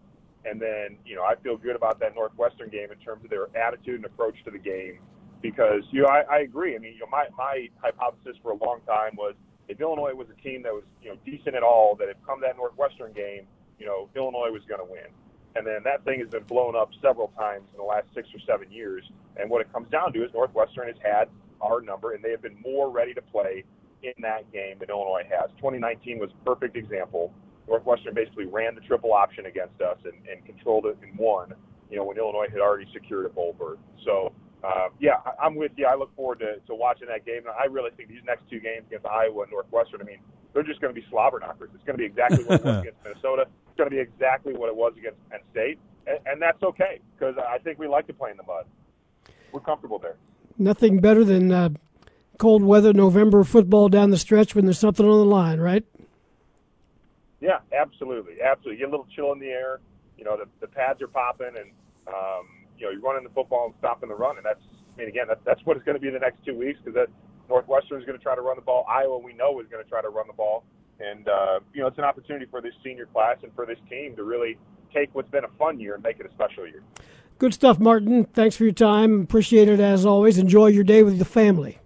and 0.49 0.61
then 0.61 0.97
you 1.05 1.17
know 1.17 1.23
I 1.23 1.35
feel 1.43 1.57
good 1.57 1.77
about 1.77 2.01
that 2.01 2.15
Northwestern 2.15 2.71
game 2.71 2.91
in 2.93 2.99
terms 2.99 3.25
of 3.25 3.31
their 3.31 3.49
attitude 3.57 3.97
and 3.97 4.05
approach 4.05 4.37
to 4.45 4.51
the 4.51 4.59
game 4.59 4.99
because 5.43 5.83
you 5.91 6.03
know 6.03 6.09
I, 6.09 6.23
I 6.31 6.39
agree. 6.41 6.75
I 6.75 6.79
mean, 6.79 6.95
you 6.95 7.01
know, 7.01 7.11
my 7.11 7.27
my 7.37 7.69
hypothesis 7.83 8.37
for 8.43 8.53
a 8.53 8.57
long 8.57 8.81
time 8.87 9.17
was 9.17 9.35
if 9.69 9.81
Illinois 9.81 10.15
was 10.15 10.29
a 10.31 10.43
team 10.43 10.63
that 10.63 10.73
was 10.73 10.85
you 11.03 11.11
know 11.11 11.17
decent 11.25 11.55
at 11.55 11.63
all, 11.63 11.97
that 11.99 12.09
had 12.09 12.17
come 12.27 12.41
that 12.43 12.57
Northwestern 12.57 13.13
game, 13.13 13.47
you 13.79 13.87
know 13.87 14.09
Illinois 14.17 14.51
was 14.51 14.63
going 14.69 14.81
to 14.81 14.91
win. 14.91 15.11
And 15.57 15.67
then 15.67 15.81
that 15.85 16.05
thing 16.05 16.21
has 16.21 16.29
been 16.29 16.45
blown 16.45 16.77
up 16.77 16.91
several 17.01 17.29
times 17.29 17.65
in 17.73 17.79
the 17.79 17.83
last 17.83 18.07
six 18.15 18.29
or 18.35 18.41
seven 18.47 18.71
years. 18.71 19.03
And 19.39 19.49
what 19.49 19.63
it 19.63 19.73
comes 19.73 19.89
down 19.89 20.13
to 20.13 20.23
is 20.23 20.31
Northwestern 20.35 20.89
has 20.89 20.97
had 21.03 21.29
our 21.63 21.81
number, 21.81 22.13
and 22.13 22.23
they 22.23 22.31
have 22.31 22.43
been 22.43 22.61
more 22.63 22.91
ready 22.91 23.15
to 23.15 23.23
play 23.23 23.65
in 24.03 24.13
that 24.21 24.53
game 24.53 24.77
than 24.79 24.91
Illinois 24.91 25.25
has. 25.31 25.49
2019 25.57 26.19
was 26.19 26.31
a 26.31 26.45
perfect 26.45 26.77
example. 26.77 27.33
Northwestern 27.69 28.15
basically 28.15 28.47
ran 28.47 28.75
the 28.75 28.81
triple 28.83 29.13
option 29.13 29.47
against 29.47 29.81
us 29.81 29.99
and, 30.05 30.15
and 30.31 30.45
controlled 30.45 30.87
it 30.87 30.97
and 31.03 31.19
won. 31.19 31.55
You 31.91 31.99
know 31.99 32.05
when 32.05 32.19
Illinois 32.19 32.49
had 32.51 32.61
already 32.61 32.87
secured 32.93 33.27
a 33.27 33.29
bowl 33.29 33.55
berth. 33.59 33.79
So 34.05 34.33
uh, 34.65 34.89
yeah, 34.99 35.19
I, 35.25 35.47
I'm 35.47 35.55
with 35.55 35.73
you. 35.77 35.87
I 35.87 35.95
look 35.95 36.15
forward 36.17 36.41
to, 36.41 36.59
to 36.67 36.75
watching 36.75 37.09
that 37.09 37.25
game. 37.25 37.39
And 37.47 37.55
I 37.59 37.65
really 37.65 37.91
think 37.97 38.09
these 38.09 38.25
next 38.27 38.49
two 38.51 38.61
games 38.61 38.85
against 38.89 39.07
Iowa 39.07 39.43
and 39.43 39.53
Northwestern, 39.53 40.01
I 40.01 40.05
mean, 40.05 40.19
they're 40.53 40.63
just 40.63 40.81
going 40.81 40.95
to 40.95 41.01
be 41.01 41.07
slobber 41.11 41.39
knockers. 41.39 41.71
It's 41.75 41.85
going 41.85 41.97
to 41.97 42.03
be 42.03 42.07
exactly 42.07 42.45
what 42.45 42.61
it 42.61 42.65
was 42.65 42.77
against 42.81 42.99
Minnesota. 43.05 43.47
It's 43.69 43.77
going 43.77 43.91
to 43.91 43.95
be 43.95 44.01
exactly 44.01 44.55
what 44.55 44.69
it 44.69 44.77
was 44.77 44.95
against 44.99 45.19
Penn 45.31 45.41
State. 45.53 45.79
And, 46.07 46.19
and 46.27 46.43
that's 46.43 46.63
okay 46.63 47.01
because 47.15 47.37
I 47.39 47.59
think 47.59 47.79
we 47.79 47.87
like 47.87 48.07
to 48.09 48.15
play 48.15 48.31
in 48.31 48.37
the 48.37 48.43
mud. 48.43 48.65
We're 49.53 49.61
comfortable 49.61 49.99
there. 49.99 50.17
Nothing 50.59 51.01
better 51.01 51.25
than 51.25 51.53
uh, 51.53 51.69
cold 52.39 52.63
weather 52.63 52.93
November 52.93 53.45
football 53.45 53.89
down 53.89 54.11
the 54.11 54.17
stretch 54.17 54.55
when 54.55 54.65
there's 54.65 54.79
something 54.79 55.07
on 55.07 55.19
the 55.19 55.25
line, 55.25 55.61
right? 55.61 55.85
Yeah, 57.41 57.59
absolutely. 57.77 58.41
Absolutely. 58.43 58.79
Get 58.79 58.89
a 58.89 58.91
little 58.91 59.09
chill 59.15 59.33
in 59.33 59.39
the 59.39 59.49
air. 59.49 59.81
You 60.17 60.25
know, 60.25 60.37
the, 60.37 60.49
the 60.61 60.67
pads 60.67 61.03
are 61.03 61.09
popping 61.09 61.53
and, 61.57 61.71
um, 62.09 62.47
you 62.79 62.87
know, 62.87 62.93
you're 62.93 63.01
running 63.01 63.25
the 63.25 63.35
football 63.35 63.67
and 63.67 63.75
stopping 63.79 64.09
the 64.09 64.15
run, 64.15 64.37
and 64.37 64.45
that's, 64.45 64.61
I 64.95 65.01
mean, 65.01 65.09
again, 65.09 65.27
that's 65.29 65.41
that's 65.45 65.61
what 65.65 65.77
it's 65.77 65.85
going 65.85 65.97
to 65.97 66.01
be 66.01 66.11
the 66.11 66.19
next 66.19 66.45
two 66.45 66.57
weeks 66.57 66.79
because 66.83 66.95
that 66.95 67.09
Northwestern 67.49 68.01
is 68.01 68.07
going 68.07 68.19
to 68.19 68.23
try 68.23 68.35
to 68.35 68.41
run 68.41 68.57
the 68.57 68.63
ball. 68.63 68.87
Iowa, 68.89 69.19
we 69.19 69.33
know, 69.33 69.61
is 69.61 69.67
going 69.69 69.83
to 69.83 69.89
try 69.89 70.03
to 70.03 70.09
run 70.09 70.27
the 70.27 70.33
ball, 70.33 70.65
and 71.01 71.29
uh, 71.29 71.61
you 71.73 71.81
know, 71.81 71.87
it's 71.87 71.99
an 71.99 72.05
opportunity 72.05 72.47
for 72.51 72.61
this 72.61 72.75
senior 72.85 73.07
class 73.07 73.37
and 73.43 73.53
for 73.55 73.67
this 73.67 73.79
team 73.89 74.17
to 74.17 74.25
really 74.25 74.59
take 74.95 75.15
what's 75.15 75.31
been 75.31 75.45
a 75.45 75.51
fun 75.59 75.81
year 75.81 75.95
and 75.95 76.03
make 76.03 76.21
it 76.21 76.27
a 76.27 76.33
special 76.33 76.67
year. 76.67 76.83
Good 77.39 77.53
stuff, 77.53 77.79
Martin. 77.79 78.25
Thanks 78.25 78.57
for 78.57 78.65
your 78.65 78.73
time. 78.73 79.23
Appreciate 79.23 79.69
it 79.69 79.81
as 79.81 80.07
always. 80.07 80.39
Enjoy 80.39 80.69
your 80.69 80.85
day 80.85 81.03
with 81.03 81.19
the 81.19 81.25
family. 81.25 81.79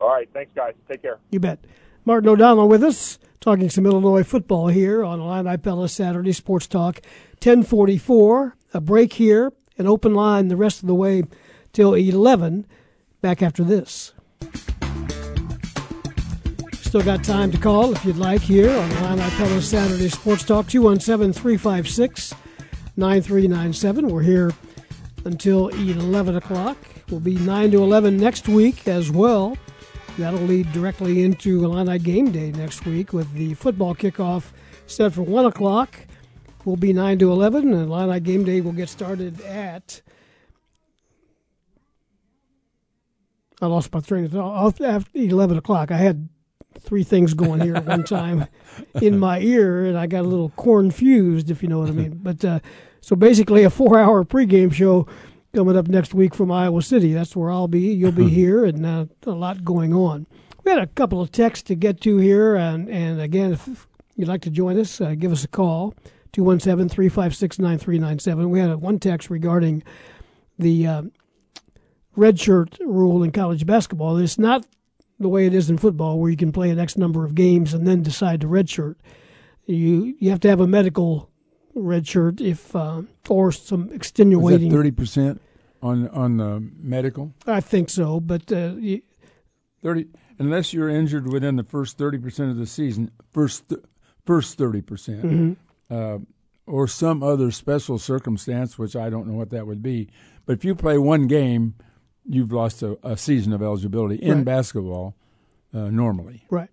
All 0.00 0.08
right. 0.08 0.28
Thanks, 0.34 0.52
guys. 0.54 0.74
Take 0.90 1.00
care. 1.00 1.18
You 1.30 1.40
bet. 1.40 1.58
Martin 2.06 2.28
O'Donnell 2.28 2.68
with 2.68 2.84
us, 2.84 3.18
talking 3.40 3.70
some 3.70 3.86
Illinois 3.86 4.22
football 4.22 4.68
here 4.68 5.02
on 5.02 5.20
Illini 5.20 5.56
Pella 5.56 5.88
Saturday 5.88 6.32
Sports 6.32 6.66
Talk. 6.66 7.00
1044, 7.42 8.56
a 8.74 8.80
break 8.80 9.14
here, 9.14 9.54
an 9.78 9.86
open 9.86 10.12
line 10.12 10.48
the 10.48 10.56
rest 10.56 10.82
of 10.82 10.86
the 10.86 10.94
way 10.94 11.22
till 11.72 11.94
11. 11.94 12.66
Back 13.22 13.42
after 13.42 13.64
this. 13.64 14.12
Still 16.74 17.02
got 17.02 17.24
time 17.24 17.50
to 17.52 17.58
call 17.58 17.94
if 17.94 18.04
you'd 18.04 18.18
like 18.18 18.42
here 18.42 18.70
on 18.70 18.90
Illini 18.90 19.30
Pella 19.30 19.62
Saturday 19.62 20.10
Sports 20.10 20.44
Talk 20.44 20.66
217 20.68 21.32
356 21.32 22.34
9397. 22.98 24.08
We're 24.08 24.20
here 24.20 24.52
until 25.24 25.68
11 25.68 26.36
o'clock. 26.36 26.76
We'll 27.08 27.20
be 27.20 27.36
9 27.36 27.70
to 27.70 27.82
11 27.82 28.18
next 28.18 28.46
week 28.46 28.86
as 28.86 29.10
well. 29.10 29.56
That'll 30.16 30.40
lead 30.40 30.72
directly 30.72 31.24
into 31.24 31.64
Illini 31.64 31.98
game 31.98 32.30
day 32.30 32.52
next 32.52 32.86
week 32.86 33.12
with 33.12 33.32
the 33.32 33.54
football 33.54 33.96
kickoff 33.96 34.52
set 34.86 35.12
for 35.12 35.22
1 35.22 35.46
o'clock. 35.46 35.98
We'll 36.64 36.76
be 36.76 36.92
9 36.92 37.18
to 37.18 37.32
11, 37.32 37.72
and 37.72 37.90
Illini 37.90 38.20
game 38.20 38.44
day 38.44 38.60
will 38.60 38.72
get 38.72 38.88
started 38.88 39.40
at. 39.40 40.02
I 43.60 43.66
lost 43.66 43.92
my 43.92 44.00
train 44.00 44.26
of 44.26 44.32
thought. 44.32 44.80
After 44.80 45.10
11 45.18 45.58
o'clock. 45.58 45.90
I 45.90 45.96
had 45.96 46.28
three 46.78 47.02
things 47.02 47.34
going 47.34 47.60
here 47.60 47.74
at 47.74 47.84
one 47.84 48.04
time 48.04 48.46
in 49.00 49.18
my 49.18 49.40
ear, 49.40 49.84
and 49.84 49.98
I 49.98 50.06
got 50.06 50.20
a 50.20 50.28
little 50.28 50.50
confused, 50.50 51.50
if 51.50 51.60
you 51.60 51.68
know 51.68 51.80
what 51.80 51.88
I 51.88 51.92
mean. 51.92 52.18
But 52.22 52.44
uh, 52.44 52.60
so 53.00 53.16
basically, 53.16 53.64
a 53.64 53.70
four-hour 53.70 54.24
pregame 54.24 54.72
show 54.72 55.08
coming 55.54 55.76
up 55.76 55.86
next 55.86 56.12
week 56.12 56.34
from 56.34 56.50
Iowa 56.50 56.82
City. 56.82 57.12
That's 57.12 57.36
where 57.36 57.50
I'll 57.50 57.68
be. 57.68 57.94
You'll 57.94 58.12
be 58.12 58.28
here, 58.30 58.64
and 58.64 58.84
uh, 58.84 59.06
a 59.24 59.30
lot 59.30 59.64
going 59.64 59.94
on. 59.94 60.26
We 60.64 60.72
had 60.72 60.80
a 60.80 60.88
couple 60.88 61.20
of 61.20 61.30
texts 61.30 61.62
to 61.68 61.74
get 61.74 62.00
to 62.02 62.18
here, 62.18 62.56
and 62.56 62.88
and 62.90 63.20
again, 63.20 63.52
if 63.52 63.86
you'd 64.16 64.28
like 64.28 64.42
to 64.42 64.50
join 64.50 64.78
us, 64.78 65.00
uh, 65.00 65.14
give 65.14 65.32
us 65.32 65.44
a 65.44 65.48
call 65.48 65.94
217-356-9397. 66.32 68.50
We 68.50 68.58
had 68.58 68.70
a, 68.70 68.76
one 68.76 68.98
text 68.98 69.30
regarding 69.30 69.84
the 70.58 70.86
uh, 70.86 71.02
red 72.16 72.40
shirt 72.40 72.76
rule 72.80 73.22
in 73.22 73.30
college 73.30 73.64
basketball. 73.64 74.16
It's 74.16 74.38
not 74.38 74.66
the 75.20 75.28
way 75.28 75.46
it 75.46 75.54
is 75.54 75.70
in 75.70 75.78
football, 75.78 76.18
where 76.18 76.30
you 76.30 76.36
can 76.36 76.50
play 76.50 76.70
an 76.70 76.80
X 76.80 76.96
number 76.96 77.24
of 77.24 77.36
games 77.36 77.72
and 77.72 77.86
then 77.86 78.02
decide 78.02 78.40
to 78.40 78.48
redshirt. 78.48 78.96
You 79.66 80.16
you 80.18 80.30
have 80.30 80.40
to 80.40 80.48
have 80.48 80.60
a 80.60 80.66
medical 80.66 81.30
redshirt 81.76 82.40
if 82.40 82.74
uh, 82.74 83.02
or 83.28 83.52
some 83.52 83.90
extenuating. 83.92 84.70
thirty 84.70 84.90
percent 84.90 85.40
on 85.82 86.08
on 86.08 86.36
the 86.36 86.70
medical? 86.78 87.34
I 87.46 87.60
think 87.60 87.90
so, 87.90 88.20
but 88.20 88.50
uh, 88.52 88.74
you, 88.78 89.02
thirty 89.82 90.06
unless 90.38 90.72
you're 90.72 90.88
injured 90.88 91.32
within 91.32 91.56
the 91.56 91.64
first 91.64 91.98
thirty 91.98 92.18
percent 92.18 92.50
of 92.50 92.56
the 92.56 92.66
season, 92.66 93.10
first 93.30 93.68
th- 93.68 93.82
first 94.24 94.58
thirty 94.58 94.80
percent, 94.80 95.22
mm-hmm. 95.22 95.94
uh, 95.94 96.18
or 96.66 96.88
some 96.88 97.22
other 97.22 97.50
special 97.50 97.98
circumstance, 97.98 98.78
which 98.78 98.96
I 98.96 99.10
don't 99.10 99.26
know 99.26 99.34
what 99.34 99.50
that 99.50 99.66
would 99.66 99.82
be. 99.82 100.08
But 100.46 100.54
if 100.54 100.64
you 100.64 100.74
play 100.74 100.98
one 100.98 101.26
game 101.26 101.74
you've 102.24 102.52
lost 102.52 102.82
a, 102.82 102.98
a 103.02 103.16
season 103.16 103.52
of 103.52 103.62
eligibility 103.62 104.16
in 104.16 104.38
right. 104.38 104.44
basketball 104.44 105.14
uh, 105.72 105.90
normally. 105.90 106.44
Right. 106.50 106.70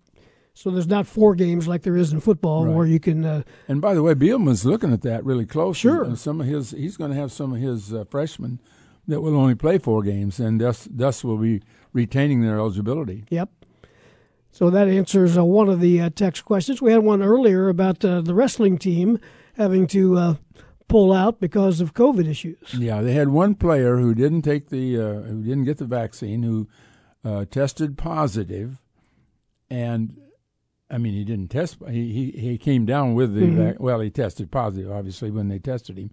So 0.54 0.70
there's 0.70 0.86
not 0.86 1.06
four 1.06 1.34
games 1.34 1.66
like 1.66 1.82
there 1.82 1.96
is 1.96 2.12
in 2.12 2.20
football 2.20 2.66
right. 2.66 2.74
where 2.74 2.86
you 2.86 3.00
can. 3.00 3.24
Uh, 3.24 3.42
and 3.68 3.80
by 3.80 3.94
the 3.94 4.02
way, 4.02 4.14
Bielema's 4.14 4.66
looking 4.66 4.92
at 4.92 5.02
that 5.02 5.24
really 5.24 5.46
close. 5.46 5.76
Sure. 5.76 6.04
And 6.04 6.18
some 6.18 6.40
of 6.40 6.46
his, 6.46 6.72
he's 6.72 6.96
going 6.96 7.10
to 7.10 7.16
have 7.16 7.32
some 7.32 7.52
of 7.54 7.60
his 7.60 7.92
uh, 7.92 8.04
freshmen 8.04 8.60
that 9.08 9.20
will 9.20 9.36
only 9.36 9.54
play 9.54 9.78
four 9.78 10.02
games, 10.02 10.38
and 10.38 10.60
thus, 10.60 10.86
thus 10.90 11.24
will 11.24 11.38
be 11.38 11.62
retaining 11.92 12.42
their 12.42 12.58
eligibility. 12.58 13.24
Yep. 13.30 13.50
So 14.50 14.68
that 14.68 14.88
answers 14.88 15.38
uh, 15.38 15.44
one 15.44 15.70
of 15.70 15.80
the 15.80 16.00
uh, 16.02 16.10
text 16.14 16.44
questions. 16.44 16.82
We 16.82 16.92
had 16.92 17.02
one 17.02 17.22
earlier 17.22 17.70
about 17.70 18.04
uh, 18.04 18.20
the 18.20 18.34
wrestling 18.34 18.76
team 18.76 19.18
having 19.54 19.86
to 19.88 20.18
uh, 20.18 20.34
pull 20.88 21.12
out 21.12 21.40
because 21.40 21.80
of 21.80 21.94
COVID 21.94 22.28
issues. 22.28 22.74
Yeah, 22.74 23.00
they 23.00 23.14
had 23.14 23.28
one 23.28 23.54
player 23.54 23.96
who 23.96 24.14
didn't 24.14 24.42
take 24.42 24.68
the 24.68 24.98
uh, 24.98 25.22
who 25.22 25.42
didn't 25.42 25.64
get 25.64 25.78
the 25.78 25.86
vaccine 25.86 26.42
who 26.42 26.68
uh, 27.24 27.46
tested 27.46 27.96
positive, 27.96 28.82
and 29.70 30.20
I 30.92 30.98
mean 30.98 31.14
he 31.14 31.24
didn't 31.24 31.48
test. 31.48 31.76
He 31.88 32.12
he, 32.12 32.30
he 32.40 32.58
came 32.58 32.84
down 32.84 33.14
with 33.14 33.34
the 33.34 33.42
mm-hmm. 33.42 33.82
well 33.82 34.00
he 34.00 34.10
tested 34.10 34.50
positive 34.50 34.90
obviously 34.90 35.30
when 35.30 35.48
they 35.48 35.58
tested 35.58 35.98
him, 35.98 36.10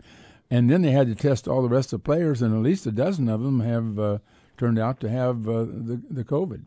and 0.50 0.70
then 0.70 0.82
they 0.82 0.92
had 0.92 1.08
to 1.08 1.16
test 1.16 1.48
all 1.48 1.62
the 1.62 1.70
rest 1.70 1.94
of 1.94 2.02
the 2.02 2.06
players, 2.06 2.42
and 2.42 2.56
at 2.56 2.62
least 2.62 2.86
a 2.86 2.92
dozen 2.92 3.30
of 3.30 3.42
them 3.44 3.60
have 3.60 4.00
uh, 4.00 4.18
turned 4.58 4.80
out 4.80 5.00
to 5.02 5.10
have 5.10 5.48
uh, 5.48 5.66
the 5.66 6.02
the 6.10 6.24
COVID. 6.24 6.64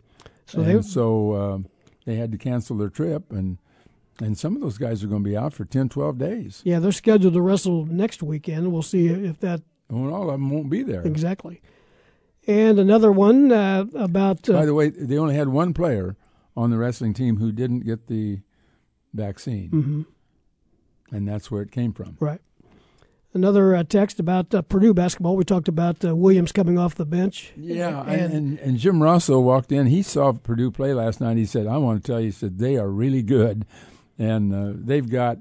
So 0.47 0.60
and 0.60 0.66
they 0.66 0.82
so 0.82 1.32
uh, 1.32 1.59
they 2.05 2.16
had 2.16 2.30
to 2.32 2.39
cancel 2.39 2.76
their 2.76 2.90
trip 2.90 3.32
and 3.32 3.59
and 4.20 4.39
some 4.39 4.55
of 4.55 4.62
those 4.62 4.78
guys 4.78 5.02
are 5.02 5.06
going 5.06 5.24
to 5.24 5.28
be 5.28 5.36
out 5.36 5.52
for 5.52 5.64
10, 5.64 5.89
12 5.89 6.18
days. 6.18 6.62
Yeah, 6.64 6.78
they're 6.78 6.93
scheduled 6.93 7.34
to 7.34 7.40
wrestle 7.40 7.86
next 7.86 8.22
weekend. 8.22 8.72
We'll 8.72 8.82
see 8.82 9.09
if 9.09 9.40
that. 9.40 9.62
Well, 9.89 10.14
all 10.14 10.30
of 10.30 10.34
them 10.34 10.51
won't 10.51 10.70
be 10.70 10.82
there. 10.82 11.02
Exactly. 11.02 11.60
And 12.47 12.78
another 12.78 13.10
one 13.12 13.52
uh, 13.52 13.86
about. 13.94 14.48
Uh, 14.48 14.55
By 14.55 14.66
the 14.66 14.74
way, 14.74 14.90
they 14.90 15.18
only 15.18 15.34
had 15.34 15.48
one 15.48 15.74
player 15.74 16.16
on 16.57 16.70
the 16.70 16.79
wrestling 16.79 17.15
team 17.15 17.39
who 17.39 17.53
didn't 17.53 17.81
get 17.81 18.07
the 18.09 18.41
vaccine. 19.12 19.70
Mm-hmm. 19.70 20.03
And 21.15 21.29
that's 21.29 21.51
where 21.51 21.62
it 21.62 21.70
came 21.70 21.93
from. 21.93 22.16
Right. 22.20 22.41
Another 23.35 23.74
uh, 23.74 23.83
text 23.83 24.20
about 24.20 24.55
uh, 24.55 24.61
Purdue 24.61 24.93
basketball. 24.93 25.37
We 25.37 25.45
talked 25.45 25.69
about 25.69 26.05
uh, 26.05 26.15
Williams 26.15 26.53
coming 26.53 26.79
off 26.79 26.95
the 26.95 27.07
bench. 27.07 27.53
Yeah, 27.57 28.03
and, 28.03 28.33
and, 28.33 28.59
and 28.59 28.79
Jim 28.79 29.03
Rosso 29.03 29.41
walked 29.41 29.73
in. 29.73 29.87
He 29.87 30.03
saw 30.03 30.33
Purdue 30.33 30.70
play 30.70 30.93
last 30.93 31.19
night. 31.19 31.39
He 31.39 31.47
said, 31.47 31.66
"I 31.66 31.79
want 31.79 32.03
to 32.03 32.07
tell 32.07 32.20
you," 32.20 32.27
he 32.27 32.33
said, 32.33 32.59
"they 32.59 32.77
are 32.77 32.91
really 32.91 33.23
good." 33.23 33.65
and 34.19 34.55
uh, 34.55 34.73
they've 34.74 35.09
got 35.09 35.39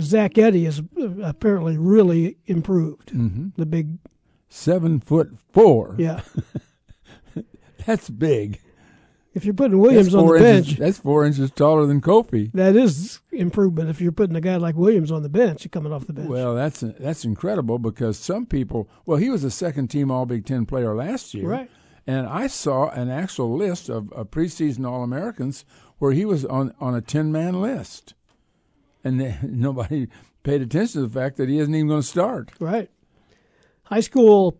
Zach 0.00 0.34
Edey 0.34 0.66
is 0.66 0.82
apparently 1.22 1.76
really 1.78 2.36
improved. 2.46 3.12
Mm-hmm. 3.12 3.48
The 3.56 3.66
big 3.66 3.98
seven 4.48 5.00
foot 5.00 5.32
four. 5.52 5.96
Yeah, 5.98 6.22
that's 7.86 8.10
big. 8.10 8.60
If 9.34 9.44
you're 9.44 9.54
putting 9.54 9.78
Williams 9.78 10.14
on 10.14 10.26
the 10.26 10.34
inches, 10.34 10.66
bench, 10.66 10.78
that's 10.78 10.98
four 10.98 11.24
inches 11.24 11.50
taller 11.50 11.86
than 11.86 12.00
Kofi. 12.00 12.52
That 12.54 12.76
is 12.76 13.20
improvement. 13.32 13.90
If 13.90 14.00
you're 14.00 14.12
putting 14.12 14.36
a 14.36 14.40
guy 14.40 14.56
like 14.56 14.76
Williams 14.76 15.10
on 15.10 15.22
the 15.22 15.28
bench, 15.28 15.64
you're 15.64 15.70
coming 15.70 15.92
off 15.92 16.06
the 16.06 16.12
bench. 16.12 16.28
Well, 16.28 16.54
that's 16.54 16.80
that's 16.80 17.24
incredible 17.24 17.78
because 17.78 18.16
some 18.16 18.46
people. 18.46 18.88
Well, 19.04 19.18
he 19.18 19.30
was 19.30 19.42
a 19.42 19.50
second 19.50 19.88
team 19.88 20.10
All 20.10 20.24
Big 20.24 20.46
Ten 20.46 20.66
player 20.66 20.94
last 20.94 21.34
year, 21.34 21.48
right? 21.48 21.70
And 22.06 22.26
I 22.26 22.46
saw 22.48 22.90
an 22.90 23.10
actual 23.10 23.56
list 23.56 23.88
of, 23.88 24.12
of 24.12 24.30
preseason 24.30 24.86
All 24.86 25.02
Americans 25.02 25.64
where 25.98 26.12
he 26.12 26.24
was 26.24 26.44
on, 26.44 26.74
on 26.80 26.94
a 26.94 27.00
10 27.00 27.32
man 27.32 27.60
list. 27.60 28.14
And 29.02 29.20
they, 29.20 29.38
nobody 29.42 30.08
paid 30.42 30.62
attention 30.62 31.00
to 31.00 31.08
the 31.08 31.20
fact 31.20 31.36
that 31.36 31.48
he 31.48 31.58
isn't 31.58 31.74
even 31.74 31.88
going 31.88 32.02
to 32.02 32.06
start. 32.06 32.50
Right. 32.58 32.90
High 33.84 34.00
school 34.00 34.58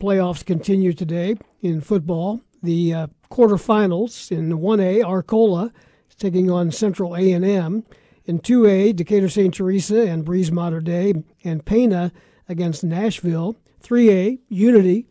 playoffs 0.00 0.44
continue 0.44 0.92
today 0.92 1.36
in 1.60 1.80
football. 1.80 2.40
The 2.62 2.94
uh, 2.94 3.06
quarterfinals 3.30 4.30
in 4.30 4.58
1A, 4.58 5.04
Arcola 5.04 5.72
taking 6.18 6.50
on 6.50 6.70
Central 6.70 7.14
A&M. 7.14 7.84
In 8.24 8.40
2A, 8.40 8.94
Decatur 8.94 9.28
St. 9.30 9.54
Teresa 9.54 10.06
and 10.06 10.24
Breese 10.24 10.50
Mater 10.50 10.80
Dei, 10.80 11.14
and 11.44 11.64
Pana 11.64 12.12
against 12.48 12.84
Nashville. 12.84 13.56
3A, 13.82 14.38
Unity 14.48 15.06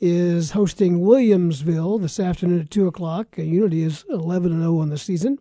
is 0.00 0.52
hosting 0.52 1.00
Williamsville 1.00 2.00
this 2.00 2.18
afternoon 2.18 2.60
at 2.60 2.70
2 2.70 2.88
o'clock. 2.88 3.36
Uh, 3.38 3.42
Unity 3.42 3.82
is 3.82 4.04
11 4.08 4.58
0 4.58 4.78
on 4.78 4.88
the 4.88 4.98
season. 4.98 5.38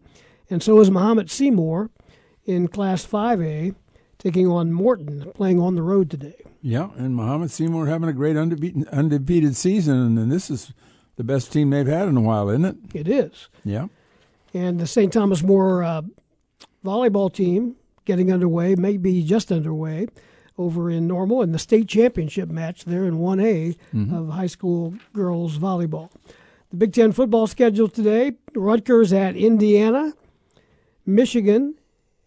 And 0.49 0.61
so 0.61 0.80
is 0.80 0.91
Mahomet 0.91 1.30
Seymour 1.30 1.90
in 2.45 2.68
Class 2.68 3.06
5A, 3.06 3.73
taking 4.18 4.48
on 4.48 4.73
Morton, 4.73 5.31
playing 5.34 5.60
on 5.60 5.76
the 5.76 5.81
road 5.81 6.11
today. 6.11 6.36
Yeah, 6.61 6.90
and 6.98 7.15
Mahomet 7.15 7.49
Seymour 7.49 7.88
having 7.88 8.10
a 8.10 8.14
great 8.14 8.36
undefeated, 8.36 8.88
undefeated 8.90 9.56
season, 9.56 10.18
and 10.18 10.31
this 10.31 10.49
is 10.49 10.73
the 11.20 11.24
best 11.26 11.52
team 11.52 11.70
they've 11.70 11.86
had 11.86 12.08
in 12.08 12.16
a 12.16 12.22
while, 12.22 12.48
isn't 12.48 12.64
it? 12.64 12.78
It 12.94 13.10
is. 13.10 13.50
Yeah. 13.66 13.88
And 14.54 14.80
the 14.80 14.88
St. 14.88 15.12
Thomas 15.12 15.44
More 15.44 15.84
uh, 15.84 16.04
volleyball 16.84 17.32
team 17.32 17.76
getting 18.06 18.32
underway, 18.32 18.76
maybe 18.76 19.22
just 19.22 19.52
underway 19.52 20.08
over 20.58 20.90
in 20.90 21.08
Normal 21.08 21.41
in 21.41 21.52
the 21.52 21.60
state 21.60 21.90
championship 21.90 22.48
match 22.48 22.86
there 22.86 23.04
in 23.04 23.16
1A 23.16 23.76
mm-hmm. 23.94 24.16
of 24.16 24.30
high 24.30 24.48
school 24.48 24.94
girls 25.12 25.58
volleyball. 25.58 26.10
The 26.70 26.78
Big 26.78 26.94
Ten 26.94 27.12
football 27.12 27.48
schedule 27.48 27.90
today 27.90 28.32
Rutgers 28.56 29.12
at 29.12 29.36
Indiana, 29.36 30.14
Michigan 31.06 31.76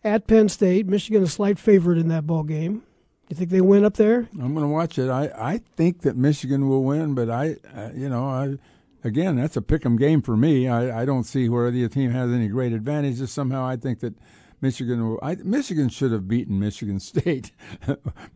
at 0.04 0.26
Penn 0.26 0.50
State. 0.50 0.86
Michigan 0.86 1.22
a 1.22 1.26
slight 1.26 1.58
favorite 1.58 1.96
in 1.96 2.08
that 2.08 2.26
ball 2.26 2.42
game. 2.42 2.82
You 3.30 3.36
think 3.36 3.48
they 3.48 3.62
win 3.62 3.86
up 3.86 3.94
there? 3.94 4.28
I'm 4.34 4.52
going 4.52 4.66
to 4.66 4.68
watch 4.68 4.98
it. 4.98 5.08
I, 5.08 5.30
I 5.34 5.60
think 5.76 6.02
that 6.02 6.14
Michigan 6.14 6.68
will 6.68 6.84
win, 6.84 7.14
but 7.14 7.30
I, 7.30 7.56
uh, 7.74 7.88
you 7.94 8.10
know, 8.10 8.26
I 8.26 8.58
again 9.04 9.36
that's 9.36 9.56
a 9.56 9.62
pick 9.62 9.84
'em 9.86 9.96
game 9.96 10.22
for 10.22 10.36
me. 10.36 10.68
I, 10.68 11.02
I 11.02 11.04
don't 11.04 11.24
see 11.24 11.48
where 11.48 11.70
the 11.70 11.88
team 11.88 12.10
has 12.10 12.30
any 12.30 12.48
great 12.48 12.72
advantages. 12.72 13.30
Somehow 13.32 13.64
I 13.64 13.76
think 13.76 14.00
that 14.00 14.14
Michigan. 14.60 15.18
I, 15.22 15.34
Michigan 15.36 15.88
should 15.88 16.12
have 16.12 16.28
beaten 16.28 16.58
Michigan 16.60 17.00
State 17.12 17.50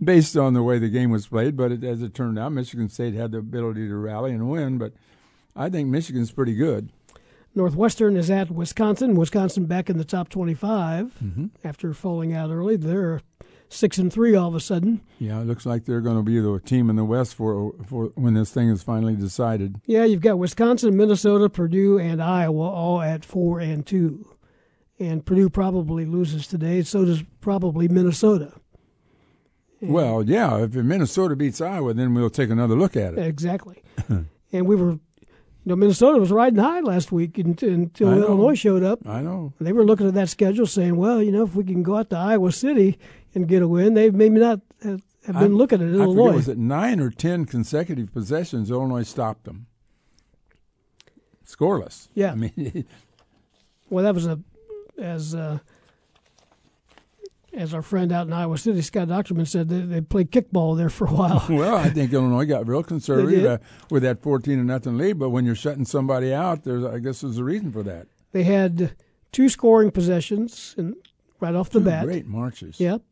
based 0.02 0.36
on 0.36 0.55
the 0.55 0.62
way 0.62 0.78
the 0.78 0.88
game 0.88 1.10
was 1.10 1.28
played, 1.28 1.56
but 1.56 1.70
it, 1.72 1.84
as 1.84 2.02
it 2.02 2.14
turned 2.14 2.38
out, 2.38 2.52
Michigan 2.52 2.88
State 2.88 3.14
had 3.14 3.30
the 3.32 3.38
ability 3.38 3.86
to 3.88 3.97
rally 3.97 4.32
and 4.32 4.51
win. 4.51 4.76
But 4.78 4.93
I 5.55 5.70
think 5.70 5.88
Michigan's 5.88 6.32
pretty 6.32 6.55
good. 6.55 6.90
Northwestern 7.55 8.16
is 8.16 8.30
at 8.30 8.51
Wisconsin. 8.51 9.14
Wisconsin 9.14 9.64
back 9.66 9.88
in 9.88 9.97
the 9.97 10.05
top 10.05 10.28
25 10.28 11.12
Mhm. 11.24 11.51
after 11.64 11.94
falling 11.94 12.34
out 12.34 12.51
early. 12.51 12.76
They're 12.76 13.22
six 13.68 13.98
and 13.98 14.12
three 14.12 14.34
all 14.34 14.48
of 14.48 14.55
a 14.55 14.60
sudden. 14.60 15.01
Yeah, 15.18 15.40
it 15.40 15.47
looks 15.47 15.66
like 15.66 15.84
they're 15.84 16.01
going 16.01 16.16
to 16.16 16.22
be 16.22 16.38
the 16.38 16.60
team 16.60 16.90
in 16.90 16.97
the 16.97 17.05
West 17.05 17.34
for 17.34 17.74
for 17.86 18.06
when 18.14 18.34
this 18.34 18.52
thing 18.52 18.68
is 18.68 18.82
finally 18.82 19.16
decided. 19.16 19.80
Yeah, 19.86 20.05
you've 20.05 20.20
got 20.20 20.38
Wisconsin, 20.38 20.97
Minnesota, 20.97 21.48
Purdue, 21.48 21.98
and 21.98 22.22
Iowa 22.22 22.68
all 22.68 23.01
at 23.01 23.24
four 23.24 23.60
and 23.60 23.86
two. 23.86 24.30
And 24.98 25.24
Purdue 25.26 25.51
probably 25.51 26.06
loses 26.06 26.47
today. 26.47 26.82
So 26.82 27.05
does 27.05 27.22
probably 27.40 27.86
Minnesota. 27.86 28.55
Well, 29.80 30.22
yeah, 30.22 30.62
if 30.62 30.74
Minnesota 30.74 31.36
beats 31.36 31.60
Iowa, 31.60 31.93
then 31.94 32.14
we'll 32.14 32.30
take 32.30 32.51
another 32.51 32.74
look 32.74 32.97
at 32.97 33.12
it. 33.14 33.18
Exactly. 33.18 33.82
and 34.09 34.66
we 34.66 34.74
were, 34.74 34.98
you 35.66 35.70
know, 35.70 35.76
Minnesota 35.76 36.20
was 36.20 36.30
riding 36.30 36.60
high 36.60 36.78
last 36.78 37.10
week 37.10 37.38
until, 37.38 37.68
until 37.74 38.12
Illinois 38.12 38.55
showed 38.55 38.84
up. 38.84 39.01
I 39.05 39.20
know. 39.20 39.52
They 39.60 39.72
were 39.72 39.84
looking 39.84 40.06
at 40.06 40.14
that 40.14 40.28
schedule, 40.28 40.64
saying, 40.66 40.94
"Well, 40.94 41.20
you 41.20 41.32
know, 41.32 41.43
if 41.43 41.56
we 41.56 41.64
can 41.64 41.82
go 41.82 41.97
out 41.97 42.09
to 42.10 42.16
Iowa 42.16 42.52
City 42.52 42.97
and 43.34 43.48
get 43.48 43.62
a 43.62 43.66
win, 43.68 43.94
they 43.94 44.10
maybe 44.10 44.38
not 44.38 44.60
have, 44.84 45.02
been 45.26 45.36
I'm- 45.36 45.56
looking 45.56 45.82
at 45.82 45.88
I 45.88 46.05
Illinois." 46.05 46.24
forget, 46.26 46.34
was 46.36 46.48
it 46.48 46.59
nine 46.59 47.01
or 47.01 47.10
ten 47.10 47.47
consecutive 47.47 48.12
possessions? 48.12 48.70
Illinois 48.70 49.02
stopped 49.02 49.43
them, 49.43 49.66
scoreless. 51.44 52.09
Yeah. 52.14 52.30
I 52.30 52.34
mean, 52.36 52.84
Well, 53.90 54.05
that 54.05 54.14
was 54.14 54.26
a 54.26 54.38
as 54.98 55.34
uh, 55.34 55.59
as 57.57 57.73
our 57.73 57.83
friend 57.83 58.12
out 58.12 58.27
in 58.27 58.33
Iowa 58.33 58.59
City, 58.59 58.83
Scott 58.83 59.09
Dochterman 59.09 59.49
said, 59.49 59.69
they, 59.69 59.81
they 59.81 60.01
played 60.01 60.31
kickball 60.31 60.77
there 60.77 60.91
for 60.91 61.07
a 61.07 61.12
while. 61.12 61.45
well, 61.51 61.77
I 61.77 61.89
think 61.89 62.12
Illinois 62.12 62.45
got 62.45 62.69
real 62.69 62.83
conservative 62.95 63.45
uh, 63.45 63.59
with 63.91 64.03
that 64.03 64.23
fourteen 64.23 64.59
and 64.59 64.69
nothing 64.69 64.99
lead. 64.99 65.19
But 65.19 65.31
when 65.31 65.45
you're 65.45 65.55
shutting 65.55 65.85
somebody 65.85 66.33
out, 66.33 66.65
there's 66.65 66.85
I 66.85 66.99
guess 66.99 67.23
there's 67.23 67.39
a 67.39 67.45
reason 67.45 67.73
for 67.73 67.83
that. 67.85 68.07
They 68.33 68.45
had 68.45 68.95
two 69.33 69.49
scoring 69.49 69.91
possessions 69.91 70.74
and 70.77 70.95
right 71.41 71.55
off 71.55 71.70
the 71.70 71.81
Two 71.81 71.87
bat. 71.87 72.05
great 72.05 72.27
marches. 72.27 72.78
Yep. 72.78 73.03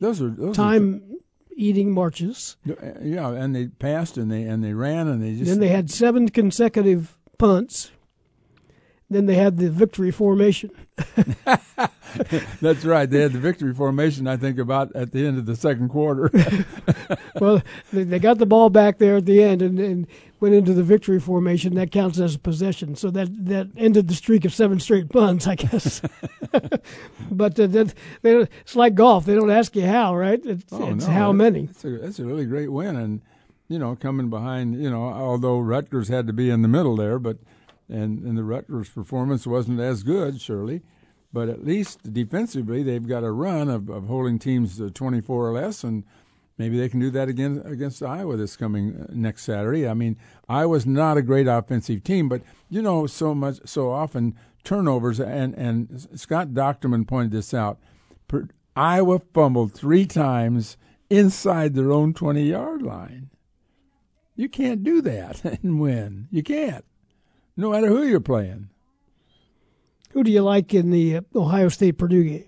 Those 0.00 0.20
are 0.20 0.28
those 0.28 0.54
Time 0.54 1.18
eating 1.56 1.92
marches. 1.92 2.56
Yeah, 2.64 3.30
and 3.30 3.54
they 3.54 3.68
passed 3.68 4.18
and 4.18 4.30
they 4.30 4.42
and 4.42 4.62
they 4.62 4.74
ran 4.74 5.08
and 5.08 5.22
they 5.22 5.34
just 5.34 5.46
then 5.50 5.60
they 5.60 5.68
had 5.68 5.90
seven 5.90 6.28
consecutive 6.28 7.16
punts. 7.38 7.90
Then 9.08 9.26
they 9.26 9.34
had 9.36 9.58
the 9.58 9.70
victory 9.70 10.10
formation. 10.10 10.70
That's 12.60 12.84
right. 12.84 13.08
They 13.08 13.20
had 13.20 13.32
the 13.32 13.38
victory 13.38 13.74
formation. 13.74 14.26
I 14.26 14.36
think 14.36 14.58
about 14.58 14.94
at 14.94 15.12
the 15.12 15.26
end 15.26 15.38
of 15.38 15.46
the 15.46 15.56
second 15.56 15.88
quarter. 15.88 16.30
well, 17.40 17.62
they, 17.92 18.18
got 18.18 18.38
the 18.38 18.46
ball 18.46 18.70
back 18.70 18.98
there 18.98 19.16
at 19.16 19.26
the 19.26 19.42
end 19.42 19.62
and, 19.62 19.78
and 19.78 20.06
went 20.40 20.54
into 20.54 20.72
the 20.72 20.82
victory 20.82 21.20
formation. 21.20 21.74
That 21.74 21.90
counts 21.90 22.18
as 22.18 22.34
a 22.34 22.38
possession. 22.38 22.96
So 22.96 23.10
that, 23.10 23.28
that 23.46 23.68
ended 23.76 24.08
the 24.08 24.14
streak 24.14 24.44
of 24.44 24.54
seven 24.54 24.80
straight 24.80 25.08
punts, 25.08 25.46
I 25.46 25.54
guess. 25.56 26.00
but 27.30 27.58
uh, 27.58 27.66
that, 27.68 27.94
they, 28.22 28.36
it's 28.36 28.76
like 28.76 28.94
golf. 28.94 29.24
They 29.24 29.34
don't 29.34 29.50
ask 29.50 29.74
you 29.76 29.86
how, 29.86 30.14
right? 30.16 30.40
It's, 30.44 30.64
Oh, 30.72 30.92
it's 30.92 31.06
no, 31.06 31.12
how 31.12 31.28
that- 31.28 31.34
many. 31.34 31.66
That's 31.66 31.84
a, 31.84 31.98
that's 31.98 32.18
a 32.18 32.24
really 32.24 32.46
great 32.46 32.70
win, 32.72 32.96
and 32.96 33.20
you 33.68 33.78
know, 33.78 33.96
coming 33.96 34.28
behind, 34.28 34.80
you 34.82 34.90
know, 34.90 35.04
although 35.04 35.58
Rutgers 35.58 36.08
had 36.08 36.26
to 36.26 36.32
be 36.34 36.50
in 36.50 36.62
the 36.62 36.68
middle 36.68 36.96
there, 36.96 37.18
but 37.18 37.38
and 37.88 38.22
and 38.22 38.36
the 38.36 38.44
Rutgers 38.44 38.88
performance 38.90 39.46
wasn't 39.46 39.80
as 39.80 40.02
good, 40.02 40.40
surely, 40.40 40.82
but 41.34 41.48
at 41.48 41.66
least 41.66 42.12
defensively 42.12 42.84
they've 42.84 43.08
got 43.08 43.24
a 43.24 43.32
run 43.32 43.68
of, 43.68 43.90
of 43.90 44.06
holding 44.06 44.38
teams 44.38 44.78
to 44.78 44.88
24 44.88 45.48
or 45.48 45.52
less, 45.52 45.82
and 45.82 46.04
maybe 46.56 46.78
they 46.78 46.88
can 46.88 47.00
do 47.00 47.10
that 47.10 47.28
again 47.28 47.60
against 47.64 48.04
Iowa 48.04 48.36
this 48.36 48.56
coming 48.56 48.94
uh, 48.94 49.06
next 49.12 49.42
Saturday. 49.42 49.86
I 49.88 49.94
mean, 49.94 50.16
Iowa's 50.48 50.86
not 50.86 51.16
a 51.16 51.22
great 51.22 51.48
offensive 51.48 52.04
team, 52.04 52.28
but 52.28 52.42
you 52.70 52.80
know, 52.80 53.08
so 53.08 53.34
much 53.34 53.58
so 53.64 53.90
often 53.90 54.36
turnovers, 54.62 55.18
and 55.18 55.54
and 55.54 56.08
Scott 56.14 56.48
Dochterman 56.48 57.06
pointed 57.06 57.32
this 57.32 57.52
out. 57.52 57.78
Per, 58.28 58.48
Iowa 58.76 59.20
fumbled 59.34 59.74
three 59.74 60.06
times 60.06 60.76
inside 61.10 61.74
their 61.74 61.92
own 61.92 62.14
20 62.14 62.44
yard 62.44 62.80
line. 62.80 63.30
You 64.36 64.48
can't 64.48 64.84
do 64.84 65.02
that 65.02 65.44
and 65.62 65.80
win. 65.80 66.28
You 66.30 66.44
can't, 66.44 66.84
no 67.56 67.72
matter 67.72 67.88
who 67.88 68.04
you're 68.04 68.20
playing. 68.20 68.68
Who 70.14 70.22
do 70.22 70.30
you 70.30 70.42
like 70.42 70.72
in 70.72 70.90
the 70.90 71.16
uh, 71.16 71.20
Ohio 71.34 71.68
State 71.68 71.98
Purdue 71.98 72.24
game? 72.24 72.44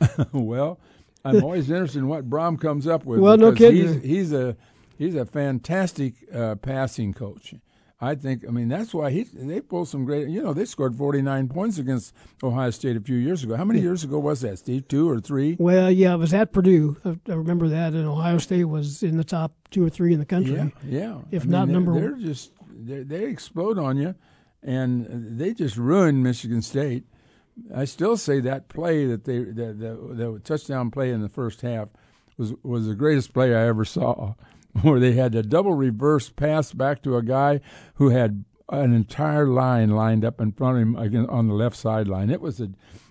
well, 0.32 0.80
I'm 1.24 1.42
always 1.44 1.70
interested 1.70 1.98
in 1.98 2.08
what 2.08 2.28
Brohm 2.28 2.60
comes 2.60 2.86
up 2.86 3.04
with. 3.04 3.20
Well, 3.20 3.36
no 3.36 3.52
kidding. 3.52 4.00
He's, 4.00 4.02
he's 4.02 4.32
a 4.32 4.56
he's 4.96 5.14
a 5.14 5.24
fantastic 5.26 6.14
uh, 6.34 6.54
passing 6.56 7.12
coach. 7.12 7.54
I 8.00 8.14
think. 8.14 8.44
I 8.46 8.50
mean, 8.50 8.68
that's 8.68 8.94
why 8.94 9.10
he 9.10 9.24
they 9.24 9.60
pulled 9.60 9.88
some 9.88 10.04
great. 10.04 10.28
You 10.28 10.42
know, 10.42 10.54
they 10.54 10.64
scored 10.64 10.94
49 10.94 11.48
points 11.48 11.78
against 11.78 12.14
Ohio 12.42 12.70
State 12.70 12.96
a 12.96 13.00
few 13.00 13.16
years 13.16 13.42
ago. 13.44 13.56
How 13.56 13.64
many 13.64 13.80
years 13.80 14.02
ago 14.04 14.18
was 14.18 14.40
that, 14.40 14.58
Steve? 14.60 14.88
Two 14.88 15.10
or 15.10 15.20
three? 15.20 15.56
Well, 15.58 15.90
yeah, 15.90 16.14
it 16.14 16.18
was 16.18 16.32
at 16.32 16.52
Purdue. 16.52 16.96
I, 17.04 17.18
I 17.30 17.34
remember 17.34 17.68
that, 17.68 17.92
and 17.92 18.06
Ohio 18.06 18.38
State 18.38 18.64
was 18.64 19.02
in 19.02 19.16
the 19.16 19.24
top 19.24 19.52
two 19.70 19.84
or 19.84 19.90
three 19.90 20.12
in 20.14 20.20
the 20.20 20.26
country. 20.26 20.54
Yeah, 20.54 20.68
yeah. 20.86 21.18
If 21.32 21.42
I 21.42 21.44
mean, 21.44 21.50
not 21.50 21.66
they're- 21.66 21.74
number 21.74 21.92
they're 22.00 22.12
just 22.12 22.52
they 22.80 23.02
they 23.02 23.24
explode 23.26 23.78
on 23.78 23.96
you, 23.98 24.14
and 24.62 25.38
they 25.38 25.54
just 25.54 25.76
ruined 25.76 26.22
Michigan 26.22 26.62
State. 26.62 27.04
I 27.74 27.84
still 27.84 28.16
say 28.16 28.40
that 28.40 28.68
play 28.68 29.06
that 29.06 29.24
they 29.24 29.38
the, 29.38 29.72
the, 29.72 30.14
the 30.14 30.40
touchdown 30.40 30.90
play 30.90 31.10
in 31.10 31.22
the 31.22 31.28
first 31.28 31.62
half 31.62 31.88
was 32.36 32.54
was 32.62 32.86
the 32.86 32.94
greatest 32.94 33.32
play 33.32 33.54
I 33.54 33.66
ever 33.66 33.84
saw, 33.84 34.34
where 34.82 35.00
they 35.00 35.12
had 35.12 35.34
a 35.34 35.42
double 35.42 35.74
reverse 35.74 36.28
pass 36.30 36.72
back 36.72 37.02
to 37.02 37.16
a 37.16 37.22
guy 37.22 37.60
who 37.94 38.10
had 38.10 38.44
an 38.70 38.94
entire 38.94 39.46
line 39.46 39.90
lined 39.90 40.24
up 40.24 40.40
in 40.40 40.52
front 40.52 40.76
of 40.76 40.82
him 40.82 40.96
again 40.96 41.26
on 41.26 41.48
the 41.48 41.54
left 41.54 41.76
sideline. 41.76 42.30
It 42.30 42.40
was 42.40 42.60
a, 42.60 42.68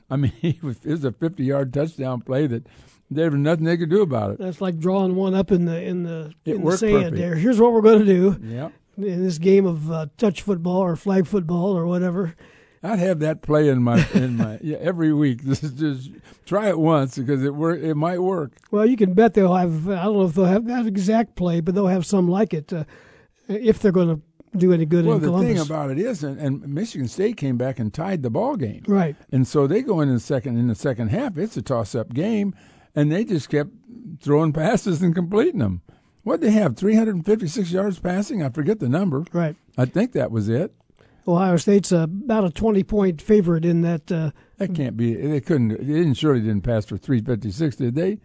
I 0.10 0.16
mean, 0.16 0.34
it 0.42 0.64
was, 0.64 0.78
it 0.86 0.92
was 0.92 1.04
a 1.04 1.12
fifty 1.12 1.44
yard 1.46 1.74
touchdown 1.74 2.22
play 2.22 2.48
that 2.48 2.68
there 3.10 3.30
was 3.32 3.40
nothing 3.40 3.66
they 3.66 3.78
could 3.78 3.90
do 3.90 4.02
about 4.02 4.32
it. 4.32 4.40
That's 4.40 4.62
like 4.62 4.80
drawing 4.80 5.16
one 5.16 5.34
up 5.34 5.52
in 5.52 5.66
the 5.66 5.82
in 5.82 6.04
the 6.04 6.34
It 6.46 6.56
in 6.56 6.64
the 6.64 6.78
sand. 6.78 6.94
perfect. 6.94 7.18
There, 7.18 7.36
here's 7.36 7.60
what 7.60 7.74
we're 7.74 7.82
going 7.82 8.00
to 8.00 8.06
do. 8.06 8.38
Yep. 8.44 8.74
In 8.98 9.24
this 9.24 9.38
game 9.38 9.66
of 9.66 9.92
uh, 9.92 10.08
touch 10.18 10.42
football 10.42 10.82
or 10.82 10.96
flag 10.96 11.28
football 11.28 11.78
or 11.78 11.86
whatever. 11.86 12.36
I'd 12.84 13.00
have 13.00 13.20
that 13.20 13.42
play 13.42 13.70
in 13.70 13.84
my 13.84 14.06
in 14.14 14.38
my 14.38 14.60
yeah, 14.64 14.78
every 14.78 15.14
week. 15.14 15.44
Just, 15.46 15.78
just 15.78 16.12
try 16.46 16.70
it 16.70 16.80
once 16.80 17.18
because 17.18 17.44
it 17.44 17.54
work. 17.54 17.82
It 17.82 17.96
might 17.96 18.20
work. 18.20 18.54
Well, 18.72 18.86
you 18.86 18.98
can 18.98 19.14
bet 19.14 19.34
they'll 19.34 19.54
have. 19.54 19.90
I 19.90 20.04
don't 20.04 20.18
know 20.18 20.26
if 20.26 20.34
they'll 20.34 20.46
have 20.46 20.66
that 20.68 20.86
exact 20.86 21.36
play, 21.36 21.60
but 21.60 21.76
they'll 21.76 21.88
have 21.88 22.06
some 22.06 22.28
like 22.28 22.54
it 22.54 22.72
uh, 22.72 22.86
if 23.48 23.80
they're 23.80 23.92
going 23.92 24.16
to 24.16 24.22
do 24.58 24.74
any 24.74 24.86
good 24.86 25.06
well, 25.06 25.16
in 25.16 25.22
the 25.22 25.28
Columbus. 25.28 25.58
thing 25.58 25.66
about 25.66 25.92
it 25.92 26.00
is, 26.00 26.24
and, 26.24 26.40
and 26.40 26.68
Michigan 26.68 27.08
State 27.08 27.38
came 27.38 27.58
back 27.58 27.80
and 27.80 27.94
tied 27.94 28.24
the 28.24 28.30
ball 28.30 28.56
game. 28.56 28.84
Right. 28.88 29.16
And 29.32 29.48
so 29.48 29.68
they 29.68 29.82
go 29.82 30.02
in 30.02 30.14
the 30.14 30.20
second 30.20 30.58
in 30.58 30.68
the 30.68 30.76
second 30.76 31.10
half. 31.10 31.38
It's 31.38 31.58
a 31.58 31.62
toss 31.62 31.96
up 31.96 32.14
game, 32.14 32.56
and 32.96 33.12
they 33.12 33.26
just 33.26 33.50
kept 33.50 33.72
throwing 34.22 34.54
passes 34.54 35.02
and 35.02 35.14
completing 35.14 35.60
them. 35.60 35.82
What 36.28 36.42
they 36.42 36.52
have? 36.52 36.76
Three 36.76 36.96
hundred 36.96 37.16
and 37.16 37.26
fifty 37.26 37.48
six 37.48 37.72
yards 37.72 38.00
passing. 38.00 38.44
I 38.44 38.50
forget 38.50 38.80
the 38.80 38.90
number. 38.90 39.24
Right. 39.32 39.56
I 39.78 39.86
think 39.86 40.12
that 40.12 40.30
was 40.30 40.50
it. 40.50 40.74
Ohio 41.26 41.56
State's 41.56 41.94
uh, 41.94 42.04
about 42.04 42.44
a 42.44 42.50
twenty 42.50 42.84
point 42.84 43.22
favorite 43.22 43.64
in 43.64 43.82
that. 43.84 44.12
Uh, 44.12 44.32
That 44.58 44.76
can't 44.76 44.98
be. 44.98 45.16
They 45.16 45.40
couldn't. 45.40 45.70
They 45.70 45.86
didn't 45.86 46.16
surely 46.16 46.42
didn't 46.42 46.64
pass 46.64 46.86
for 46.86 46.98
three 46.98 47.22
fifty 47.22 47.50
six, 47.50 47.78
did 47.78 47.96
they? 47.96 48.20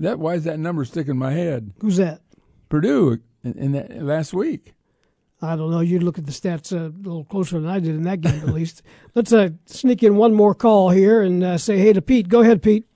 That 0.00 0.18
why 0.18 0.34
is 0.34 0.42
that 0.44 0.58
number 0.58 0.84
sticking 0.84 1.12
in 1.12 1.16
my 1.18 1.30
head? 1.30 1.72
who's 1.80 1.96
that? 1.98 2.22
Purdue 2.68 3.20
in, 3.44 3.56
in 3.56 3.72
that 3.72 4.02
last 4.02 4.34
week. 4.34 4.74
I 5.40 5.54
don't 5.54 5.70
know. 5.70 5.78
You 5.78 6.00
look 6.00 6.18
at 6.18 6.26
the 6.26 6.32
stats 6.32 6.72
uh, 6.76 6.86
a 6.86 6.92
little 7.06 7.24
closer 7.24 7.60
than 7.60 7.70
I 7.70 7.78
did 7.78 7.94
in 7.94 8.02
that 8.02 8.20
game, 8.20 8.40
at 8.40 8.48
least. 8.52 8.82
Let's 9.14 9.32
uh, 9.32 9.50
sneak 9.66 10.02
in 10.02 10.16
one 10.16 10.34
more 10.34 10.56
call 10.56 10.90
here 10.90 11.22
and 11.22 11.44
uh, 11.44 11.58
say 11.58 11.78
hey 11.78 11.92
to 11.92 12.02
Pete. 12.02 12.28
Go 12.28 12.40
ahead, 12.40 12.62
Pete. 12.64 12.88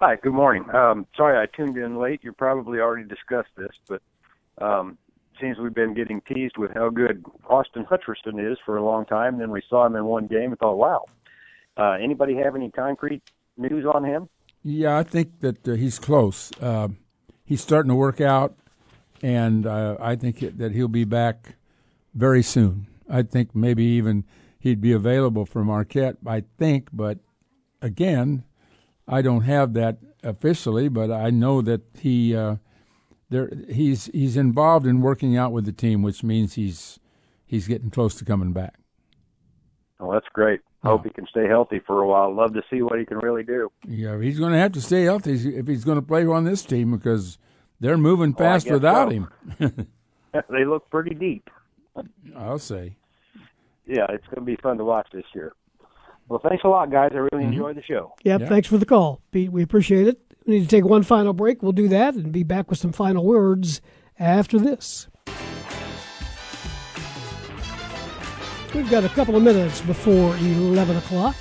Hi, 0.00 0.14
good 0.14 0.32
morning. 0.32 0.64
Um, 0.72 1.08
sorry 1.16 1.36
I 1.36 1.46
tuned 1.56 1.76
in 1.76 1.98
late. 1.98 2.20
You 2.22 2.32
probably 2.32 2.78
already 2.78 3.02
discussed 3.02 3.48
this, 3.56 3.72
but 3.88 4.00
um, 4.58 4.96
seems 5.40 5.58
we've 5.58 5.74
been 5.74 5.92
getting 5.92 6.20
teased 6.20 6.56
with 6.56 6.70
how 6.72 6.88
good 6.88 7.24
Austin 7.50 7.84
Hutcherson 7.84 8.52
is 8.52 8.58
for 8.64 8.76
a 8.76 8.84
long 8.84 9.06
time. 9.06 9.38
Then 9.38 9.50
we 9.50 9.60
saw 9.68 9.86
him 9.86 9.96
in 9.96 10.04
one 10.04 10.28
game 10.28 10.50
and 10.50 10.58
thought, 10.60 10.76
wow. 10.76 11.04
Uh, 11.76 11.96
anybody 12.00 12.36
have 12.36 12.54
any 12.54 12.70
concrete 12.70 13.24
news 13.56 13.84
on 13.92 14.04
him? 14.04 14.28
Yeah, 14.62 14.96
I 14.96 15.02
think 15.02 15.40
that 15.40 15.66
uh, 15.66 15.72
he's 15.72 15.98
close. 15.98 16.52
Uh, 16.62 16.90
he's 17.44 17.60
starting 17.60 17.88
to 17.88 17.96
work 17.96 18.20
out, 18.20 18.54
and 19.20 19.66
uh, 19.66 19.96
I 20.00 20.14
think 20.14 20.58
that 20.58 20.70
he'll 20.70 20.86
be 20.86 21.04
back 21.04 21.56
very 22.14 22.44
soon. 22.44 22.86
I 23.10 23.22
think 23.22 23.52
maybe 23.52 23.82
even 23.82 24.26
he'd 24.60 24.80
be 24.80 24.92
available 24.92 25.44
for 25.44 25.64
Marquette. 25.64 26.18
I 26.24 26.44
think, 26.56 26.90
but 26.92 27.18
again, 27.82 28.44
I 29.08 29.22
don't 29.22 29.42
have 29.42 29.72
that 29.74 29.98
officially, 30.22 30.88
but 30.88 31.10
I 31.10 31.30
know 31.30 31.62
that 31.62 31.80
he 31.98 32.36
uh, 32.36 32.56
there 33.30 33.50
he's 33.68 34.06
he's 34.12 34.36
involved 34.36 34.86
in 34.86 35.00
working 35.00 35.36
out 35.36 35.52
with 35.52 35.64
the 35.64 35.72
team, 35.72 36.02
which 36.02 36.22
means 36.22 36.54
he's 36.54 36.98
he's 37.46 37.66
getting 37.66 37.90
close 37.90 38.14
to 38.16 38.24
coming 38.24 38.52
back. 38.52 38.74
Oh, 40.00 40.12
that's 40.12 40.26
great. 40.32 40.60
I 40.84 40.88
Hope 40.88 41.04
he 41.04 41.10
can 41.10 41.26
stay 41.26 41.48
healthy 41.48 41.80
for 41.84 42.02
a 42.02 42.06
while. 42.06 42.32
Love 42.32 42.54
to 42.54 42.62
see 42.70 42.82
what 42.82 43.00
he 43.00 43.04
can 43.04 43.18
really 43.18 43.42
do. 43.42 43.68
Yeah, 43.88 44.20
he's 44.20 44.38
going 44.38 44.52
to 44.52 44.58
have 44.58 44.70
to 44.72 44.80
stay 44.80 45.02
healthy 45.02 45.32
if 45.56 45.66
he's 45.66 45.84
going 45.84 45.98
to 45.98 46.06
play 46.06 46.24
on 46.24 46.44
this 46.44 46.62
team 46.62 46.92
because 46.92 47.36
they're 47.80 47.98
moving 47.98 48.32
Oh, 48.36 48.38
fast 48.38 48.66
guess 48.66 48.74
without 48.74 49.08
so. 49.10 49.14
him. 49.14 49.28
they 50.50 50.64
look 50.64 50.88
pretty 50.88 51.16
deep. 51.16 51.50
I'll 52.36 52.60
say. 52.60 52.96
Yeah, 53.86 54.06
it's 54.10 54.24
going 54.26 54.36
to 54.36 54.40
be 54.42 54.54
fun 54.62 54.78
to 54.78 54.84
watch 54.84 55.08
this 55.12 55.24
year. 55.34 55.52
Well, 56.28 56.40
thanks 56.46 56.62
a 56.64 56.68
lot, 56.68 56.90
guys. 56.90 57.10
I 57.14 57.18
really 57.18 57.28
Mm-hmm. 57.44 57.52
enjoyed 57.52 57.76
the 57.76 57.82
show. 57.82 58.14
Yep, 58.24 58.48
thanks 58.48 58.68
for 58.68 58.76
the 58.78 58.86
call, 58.86 59.20
Pete. 59.32 59.50
We 59.50 59.62
appreciate 59.62 60.06
it. 60.08 60.18
We 60.46 60.54
need 60.58 60.62
to 60.64 60.68
take 60.68 60.84
one 60.84 61.02
final 61.02 61.32
break. 61.32 61.62
We'll 61.62 61.72
do 61.72 61.88
that 61.88 62.14
and 62.14 62.32
be 62.32 62.42
back 62.42 62.68
with 62.70 62.78
some 62.78 62.92
final 62.92 63.24
words 63.24 63.80
after 64.18 64.58
this. 64.58 65.08
We've 68.74 68.90
got 68.90 69.04
a 69.04 69.08
couple 69.08 69.34
of 69.34 69.42
minutes 69.42 69.80
before 69.80 70.36
11 70.36 70.96
o'clock 70.98 71.34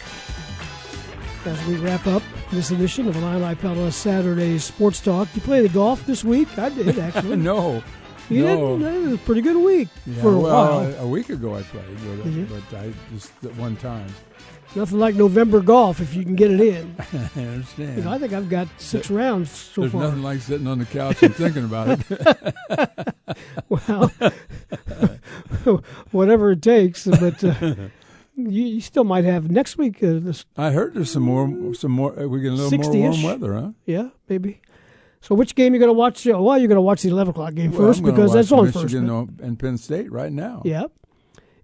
as 1.46 1.66
we 1.68 1.76
wrap 1.76 2.08
up 2.08 2.24
this 2.52 2.72
edition 2.72 3.08
of 3.08 3.16
Illini 3.18 3.54
Pella 3.56 3.92
Saturday 3.92 4.58
Sports 4.58 5.02
Talk. 5.02 5.28
You 5.36 5.42
played 5.42 5.66
the 5.66 5.70
golf 5.74 6.06
this 6.06 6.24
week? 6.24 6.58
I 6.58 6.70
did, 6.70 6.98
actually. 7.00 7.36
no. 7.38 7.84
You 8.30 8.44
no. 8.46 8.78
didn't? 8.80 8.96
It 8.96 9.08
was 9.10 9.14
a 9.14 9.18
pretty 9.20 9.42
good 9.42 9.58
week 9.58 9.88
Yeah, 10.06 10.22
for 10.22 10.34
a 10.34 10.40
well, 10.40 10.82
while. 10.82 10.94
a, 10.94 11.04
a 11.04 11.08
week 11.08 11.30
ago 11.30 11.56
I 11.56 11.62
played, 11.64 11.86
but, 12.06 12.24
Did 12.24 12.34
you? 12.34 12.46
but 12.46 12.78
I 12.80 12.92
just 13.14 13.32
at 13.44 13.56
one 13.56 13.76
time. 13.78 14.08
Nothing 14.78 15.00
like 15.00 15.16
November 15.16 15.60
golf 15.62 16.00
if 16.00 16.14
you 16.14 16.24
can 16.24 16.36
get 16.36 16.52
it 16.52 16.62
in. 16.62 16.96
I 17.36 17.40
understand. 17.42 17.98
You 17.98 18.04
know, 18.04 18.12
I 18.12 18.20
think 18.20 18.32
I've 18.32 18.48
got 18.48 18.68
six 18.78 19.10
rounds 19.10 19.50
so 19.50 19.82
There's 19.82 19.92
far. 19.92 20.02
nothing 20.04 20.22
like 20.22 20.40
sitting 20.40 20.68
on 20.68 20.78
the 20.78 20.86
couch 20.86 21.24
and 21.24 21.34
thinking 21.36 21.64
about 21.66 22.00
it. 22.00 23.06
well, 23.70 24.12
whatever 26.12 26.52
it 26.52 26.62
takes. 26.62 27.06
But 27.08 27.44
uh, 27.44 27.76
you, 28.36 28.64
you 28.66 28.82
still 28.82 29.04
might 29.04 29.26
have 29.26 29.50
next 29.50 29.80
week. 29.80 30.04
Uh, 30.04 30.20
this, 30.20 30.46
I 30.56 30.70
heard 30.70 30.94
there's 30.94 31.12
some 31.12 31.24
more, 31.24 31.74
some 31.74 31.92
more. 31.92 32.18
uh, 32.20 32.28
We 32.28 32.42
get 32.42 32.52
a 32.52 32.56
little 32.56 32.78
more 32.78 32.94
60-ish. 32.94 33.02
warm 33.02 33.24
weather, 33.24 33.54
huh? 33.60 33.72
yeah, 33.88 34.10
maybe. 34.30 34.62
So, 35.22 35.34
which 35.34 35.56
game 35.56 35.74
you 35.74 35.80
going 35.80 35.90
to 35.90 35.94
watch? 35.94 36.28
Uh, 36.28 36.40
Well, 36.40 36.60
you're 36.60 36.68
going 36.68 36.76
to 36.76 36.82
watch 36.82 37.02
the 37.02 37.10
11 37.10 37.32
o'clock 37.32 37.56
game 37.56 37.72
Well, 37.72 37.82
first 37.88 38.04
because 38.04 38.32
that's 38.32 38.52
on 38.52 38.66
Michigan 38.66 39.08
first. 39.08 39.42
and 39.42 39.58
Penn 39.58 39.78
State 39.80 40.12
right 40.12 40.32
now. 40.32 40.62
Yeah, 40.64 40.86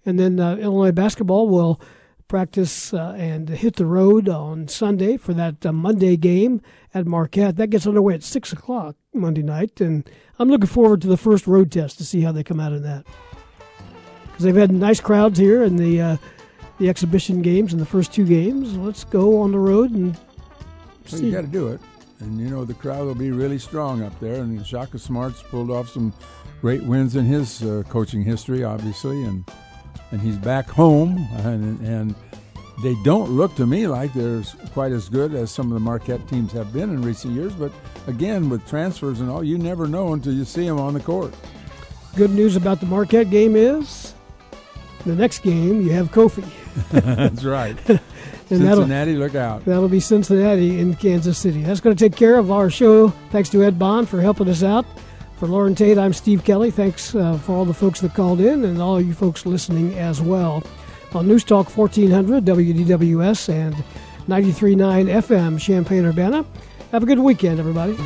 and 0.03 0.19
then 0.19 0.40
uh, 0.40 0.56
Illinois 0.56 0.91
basketball 0.91 1.48
will 1.48 1.80
practice 2.28 2.94
uh, 2.94 3.16
and 3.18 3.50
hit 3.50 3.76
the 3.76 3.86
road 3.86 4.28
on 4.30 4.68
Sunday 4.68 5.18
for 5.18 5.34
that 5.34 5.66
uh, 5.66 5.72
Monday 5.72 6.18
game 6.18 6.62
at 6.94 7.06
Marquette. 7.06 7.58
That 7.58 7.70
gets 7.70 7.86
underway 7.88 8.16
at 8.16 8.24
six 8.24 8.52
o'clock 8.52 8.95
Monday 9.14 9.44
night, 9.44 9.80
and 9.82 10.10
I'm 10.40 10.50
looking 10.50 10.68
forward 10.68 11.02
to 11.02 11.08
the 11.08 11.18
first 11.18 11.48
road 11.48 11.72
test 11.72 11.98
to 12.00 12.06
see 12.06 12.22
how 12.22 12.32
they 12.32 12.44
come 12.44 12.60
out 12.60 12.74
in 12.74 12.84
that. 12.84 13.06
Because 14.26 14.45
they've 14.45 14.56
had 14.56 14.72
nice 14.72 15.00
crowds 15.00 15.38
here 15.38 15.64
in 15.64 15.76
the 15.76 16.02
uh, 16.02 16.18
the 16.80 16.90
exhibition 16.90 17.41
games 17.41 17.72
in 17.74 17.80
the 17.80 17.86
first 17.86 18.12
two 18.14 18.26
games. 18.26 18.76
Let's 18.76 19.04
go 19.04 19.40
on 19.41 19.52
the 19.52 19.60
road 19.60 19.91
and 19.91 20.18
So 21.06 21.18
see. 21.18 21.28
you 21.28 21.32
got 21.32 21.41
to 21.41 21.48
do 21.48 21.68
it, 21.68 21.80
and 22.20 22.40
you 22.40 22.50
know 22.50 22.66
the 22.66 22.74
crowd 22.74 23.06
will 23.06 23.16
be 23.16 23.32
really 23.32 23.60
strong 23.60 24.02
up 24.02 24.20
there. 24.20 24.41
And 24.41 24.66
Shaka 24.66 24.98
Smart's 24.98 25.44
pulled 25.44 25.70
off 25.70 25.90
some 25.90 26.14
great 26.62 26.82
wins 26.84 27.16
in 27.16 27.26
his 27.26 27.62
uh, 27.62 27.84
coaching 27.90 28.24
history, 28.24 28.64
obviously, 28.64 29.24
and 29.24 29.44
and 30.14 30.22
he's 30.22 30.38
back 30.38 30.69
home, 30.69 31.27
and 31.40 31.80
and 31.81 32.15
they 32.84 32.94
don't 33.03 33.31
look 33.31 33.56
to 33.56 33.65
me 33.65 33.88
like 33.88 34.14
they're 34.14 34.44
quite 34.72 34.91
as 34.91 35.10
good 35.10 35.34
as 35.34 35.49
some 35.49 35.68
of 35.68 35.73
the 35.73 35.80
Marquette 35.80 36.27
teams 36.27 36.52
have 36.52 36.72
been 36.72 36.91
in 36.91 37.02
recent 37.02 37.34
years. 37.34 37.53
But 37.53 37.72
again, 38.06 38.48
with 38.48 38.65
transfers 38.68 39.22
and 39.22 39.30
all, 39.30 39.44
you 39.44 39.57
never 39.57 39.88
know 39.88 40.14
until 40.14 40.34
you 40.34 40.45
see 40.45 40.68
them 40.68 40.80
on 40.80 40.94
the 40.94 40.99
court. 40.99 41.34
Good 42.15 42.30
news 42.30 42.56
about 42.56 42.80
the 42.80 42.85
Marquette 42.85 43.31
game 43.31 43.56
is 43.56 44.14
the 45.03 45.15
next 45.15 45.40
game 45.40 45.81
you 45.81 45.91
have 45.94 46.11
Kofi. 46.11 46.45
That's 46.91 47.44
right. 47.44 47.77
Cincinnati, 48.48 49.15
look 49.15 49.34
out. 49.34 49.65
That'll 49.65 49.90
be 49.90 49.99
Cincinnati 49.99 50.80
in 50.80 50.95
Kansas 50.95 51.40
City. 51.40 51.64
That's 51.64 51.80
going 51.80 51.95
to 51.95 52.10
take 52.10 52.15
care 52.15 52.38
of 52.38 52.52
our 52.52 52.69
show. 52.69 53.10
Thanks 53.31 53.49
to 53.49 53.64
Ed 53.64 53.80
Bond 53.80 54.07
for 54.07 54.22
helping 54.22 54.48
us 54.48 54.61
out. 54.61 54.85
For 55.44 55.49
Loren 55.49 55.76
Tate, 55.76 55.98
I'm 55.98 56.14
Steve 56.14 56.45
Kelly. 56.45 56.72
Thanks 56.72 57.14
uh, 57.14 57.38
for 57.38 57.52
all 57.52 57.65
the 57.65 57.74
folks 57.74 57.99
that 57.99 58.14
called 58.14 58.40
in 58.40 58.64
and 58.64 58.82
all 58.82 59.02
you 59.02 59.14
folks 59.14 59.45
listening 59.45 59.94
as 59.99 60.22
well. 60.22 60.64
On 61.14 61.28
News 61.28 61.44
Talk 61.44 61.76
1400, 61.76 62.45
WDWS, 62.45 63.49
and 63.49 63.76
93.9 64.30 64.78
FM, 65.11 65.60
Champaign 65.60 66.06
Urbana. 66.06 66.45
Have 66.94 67.03
a 67.03 67.06
good 67.06 67.20
weekend, 67.20 67.60
everybody. 67.60 67.98